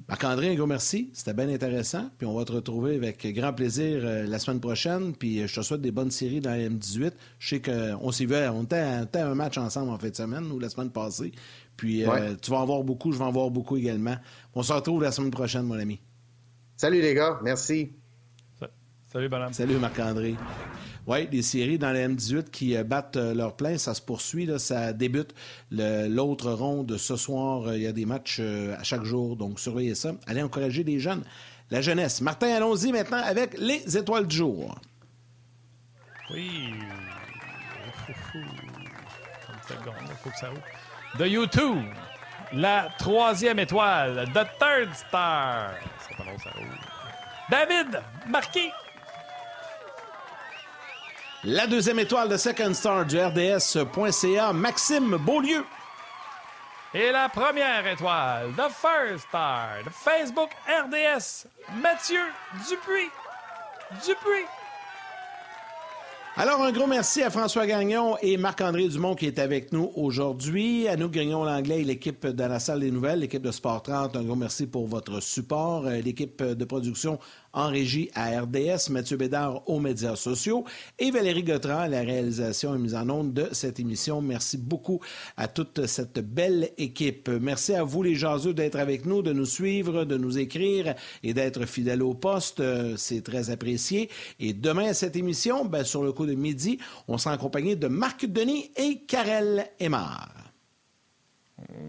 Marc-André, 0.09 0.49
un 0.49 0.55
gros 0.55 0.65
merci. 0.65 1.11
C'était 1.13 1.35
bien 1.35 1.47
intéressant. 1.49 2.09
Puis 2.17 2.25
on 2.25 2.33
va 2.33 2.43
te 2.43 2.51
retrouver 2.51 2.95
avec 2.95 3.27
grand 3.35 3.53
plaisir 3.53 4.01
euh, 4.03 4.25
la 4.25 4.39
semaine 4.39 4.59
prochaine. 4.59 5.13
Puis 5.15 5.39
euh, 5.39 5.45
je 5.47 5.53
te 5.53 5.61
souhaite 5.61 5.81
des 5.81 5.91
bonnes 5.91 6.09
séries 6.09 6.41
dans 6.41 6.49
la 6.49 6.67
M18. 6.67 7.11
Je 7.37 7.47
sais 7.47 7.61
qu'on 7.61 8.11
s'y 8.11 8.25
va. 8.25 8.51
On 8.51 8.63
était 8.63 8.77
à 9.19 9.27
un 9.27 9.35
match 9.35 9.59
ensemble 9.59 9.91
en 9.91 9.99
fin 9.99 10.09
de 10.09 10.15
semaine 10.15 10.51
ou 10.51 10.57
la 10.57 10.69
semaine 10.69 10.89
passée. 10.89 11.31
Puis 11.77 12.07
euh, 12.07 12.33
tu 12.41 12.49
vas 12.49 12.57
en 12.57 12.65
voir 12.65 12.83
beaucoup, 12.83 13.11
je 13.11 13.19
vais 13.19 13.23
en 13.23 13.31
voir 13.31 13.51
beaucoup 13.51 13.77
également. 13.77 14.15
On 14.55 14.63
se 14.63 14.73
retrouve 14.73 15.03
la 15.03 15.11
semaine 15.11 15.29
prochaine, 15.29 15.63
mon 15.63 15.77
ami. 15.77 16.01
Salut 16.75 17.01
les 17.01 17.13
gars. 17.13 17.39
Merci. 17.43 17.91
Salut, 19.11 19.27
madame. 19.27 19.53
Salut, 19.53 19.77
Marc-André. 19.77 20.35
Oui, 21.07 21.27
des 21.27 21.41
séries 21.41 21.79
dans 21.79 21.91
la 21.91 22.07
M18 22.07 22.51
qui 22.51 22.77
euh, 22.77 22.83
battent 22.83 23.17
euh, 23.17 23.33
leur 23.33 23.55
plein. 23.55 23.75
Ça 23.79 23.95
se 23.95 24.03
poursuit. 24.03 24.45
Là, 24.45 24.59
ça 24.59 24.93
débute 24.93 25.33
l'autre 25.71 26.51
ronde 26.51 26.95
ce 26.95 27.15
soir. 27.15 27.69
Euh, 27.69 27.75
il 27.75 27.81
y 27.81 27.87
a 27.87 27.91
des 27.91 28.05
matchs 28.05 28.39
à 28.39 28.83
chaque 28.83 29.03
jour. 29.05 29.35
Donc, 29.35 29.59
surveillez 29.59 29.95
ça. 29.95 30.11
Allez 30.27 30.43
encourager 30.43 30.83
les 30.83 30.99
jeunes. 30.99 31.23
La 31.71 31.81
jeunesse. 31.81 32.21
Martin, 32.21 32.49
allons-y 32.49 32.91
maintenant 32.91 33.23
avec 33.25 33.57
les 33.57 33.97
étoiles 33.97 34.27
du 34.27 34.35
jour. 34.35 34.79
Oui. 36.31 36.75
Faut 40.21 40.29
que 40.29 40.37
ça 40.39 40.51
ouvre. 40.51 40.61
De 41.17 41.25
YouTube, 41.25 41.83
la 42.53 42.89
troisième 42.99 43.57
étoile, 43.57 44.29
The 44.35 44.45
Third 44.59 44.93
Star. 44.93 45.71
Ça. 46.15 46.51
David, 47.49 48.03
marqué 48.27 48.69
la 51.43 51.67
deuxième 51.67 51.99
étoile 51.99 52.29
de 52.29 52.37
Second 52.37 52.73
Star 52.73 53.05
du 53.05 53.17
RDS.ca, 53.17 54.53
Maxime 54.53 55.17
Beaulieu. 55.25 55.63
Et 56.93 57.11
la 57.11 57.29
première 57.29 57.85
étoile, 57.87 58.51
The 58.57 58.69
First 58.71 59.27
Star, 59.29 59.83
de 59.85 59.89
Facebook 59.89 60.49
RDS, 60.67 61.47
Mathieu 61.81 62.21
Dupuis. 62.67 63.09
Dupuis. 64.05 64.45
Alors, 66.35 66.61
un 66.61 66.71
gros 66.71 66.87
merci 66.87 67.21
à 67.21 67.29
François 67.29 67.67
Gagnon 67.67 68.15
et 68.21 68.37
Marc-André 68.37 68.87
Dumont 68.87 69.13
qui 69.13 69.25
est 69.25 69.39
avec 69.39 69.73
nous 69.73 69.91
aujourd'hui. 69.95 70.87
À 70.87 70.95
nous, 70.95 71.09
Grignon 71.09 71.43
Langlais 71.43 71.81
et 71.81 71.83
l'équipe 71.83 72.25
de 72.25 72.43
la 72.43 72.59
salle 72.59 72.79
des 72.79 72.91
nouvelles, 72.91 73.19
l'équipe 73.19 73.41
de 73.41 73.51
Sport 73.51 73.83
30, 73.83 74.15
un 74.15 74.23
gros 74.23 74.35
merci 74.35 74.65
pour 74.65 74.87
votre 74.87 75.21
support. 75.21 75.85
Euh, 75.85 75.99
l'équipe 75.99 76.41
de 76.41 76.65
production 76.65 77.19
en 77.53 77.67
régie 77.67 78.09
à 78.13 78.41
RDS, 78.41 78.89
Mathieu 78.89 79.17
Bédard 79.17 79.67
aux 79.67 79.79
médias 79.79 80.15
sociaux 80.15 80.65
et 80.97 81.11
Valérie 81.11 81.43
Gautran 81.43 81.79
à 81.79 81.87
la 81.87 82.01
réalisation 82.01 82.75
et 82.75 82.77
mise 82.77 82.95
en 82.95 83.09
onde 83.09 83.33
de 83.33 83.49
cette 83.51 83.79
émission. 83.79 84.21
Merci 84.21 84.57
beaucoup 84.57 84.99
à 85.37 85.47
toute 85.47 85.85
cette 85.85 86.19
belle 86.19 86.69
équipe. 86.77 87.29
Merci 87.29 87.73
à 87.73 87.83
vous, 87.83 88.03
les 88.03 88.15
jaseux, 88.15 88.53
d'être 88.53 88.77
avec 88.77 89.05
nous, 89.05 89.21
de 89.21 89.33
nous 89.33 89.45
suivre, 89.45 90.05
de 90.05 90.17
nous 90.17 90.37
écrire 90.37 90.95
et 91.23 91.33
d'être 91.33 91.65
fidèles 91.65 92.03
au 92.03 92.13
poste. 92.13 92.59
Euh, 92.59 92.95
c'est 92.97 93.23
très 93.23 93.49
apprécié. 93.49 94.09
Et 94.39 94.53
demain, 94.53 94.89
à 94.89 94.93
cette 94.93 95.15
émission, 95.15 95.65
ben, 95.65 95.83
sur 95.83 96.03
le 96.03 96.11
coup 96.11 96.25
de 96.25 96.35
midi, 96.35 96.79
on 97.07 97.17
sera 97.17 97.33
accompagné 97.33 97.75
de 97.75 97.87
Marc 97.87 98.25
Denis 98.25 98.71
et 98.75 99.01
Karel 99.07 99.67
Aymar. 99.79 100.29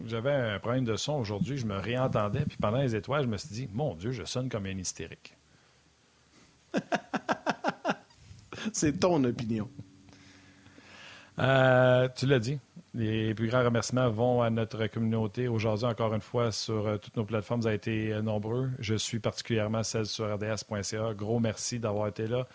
J'avais 0.06 0.32
un 0.32 0.58
problème 0.58 0.84
de 0.84 0.96
son 0.96 1.14
aujourd'hui, 1.14 1.56
je 1.56 1.66
me 1.66 1.76
réentendais, 1.76 2.44
puis 2.46 2.56
pendant 2.60 2.78
les 2.78 2.96
étoiles, 2.96 3.22
je 3.24 3.28
me 3.28 3.36
suis 3.36 3.50
dit, 3.50 3.68
mon 3.72 3.94
Dieu, 3.94 4.10
je 4.10 4.24
sonne 4.24 4.48
comme 4.48 4.66
un 4.66 4.76
hystérique. 4.76 5.34
C'est 8.72 9.00
ton 9.00 9.22
opinion. 9.24 9.68
Euh, 11.38 12.08
tu 12.14 12.26
l'as 12.26 12.38
dit. 12.38 12.58
Les 12.92 13.34
plus 13.34 13.48
grands 13.48 13.62
remerciements 13.62 14.10
vont 14.10 14.42
à 14.42 14.50
notre 14.50 14.86
communauté. 14.88 15.48
Aujourd'hui, 15.48 15.86
encore 15.86 16.12
une 16.12 16.20
fois, 16.20 16.50
sur 16.50 16.86
euh, 16.86 16.98
toutes 16.98 17.16
nos 17.16 17.24
plateformes, 17.24 17.60
vous 17.60 17.68
avez 17.68 17.76
été 17.76 18.12
euh, 18.12 18.20
nombreux. 18.20 18.70
Je 18.80 18.96
suis 18.96 19.20
particulièrement 19.20 19.84
celle 19.84 20.06
sur 20.06 20.32
rds.ca. 20.34 21.14
Gros 21.14 21.38
merci 21.38 21.78
d'avoir 21.78 22.08
été 22.08 22.26
là. 22.26 22.46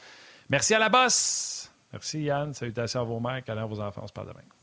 Merci 0.50 0.74
à 0.74 0.80
la 0.80 0.90
bosse. 0.90 1.72
Merci 1.94 2.24
Yann. 2.24 2.54
Salutations 2.54 3.02
à 3.02 3.04
vos 3.04 3.20
mères. 3.20 3.44
Câlins 3.44 3.64
à 3.64 3.68
vos 3.68 3.80
enfants. 3.80 4.02
On 4.04 4.08
se 4.08 4.14
parle 4.14 4.28
demain. 4.28 4.55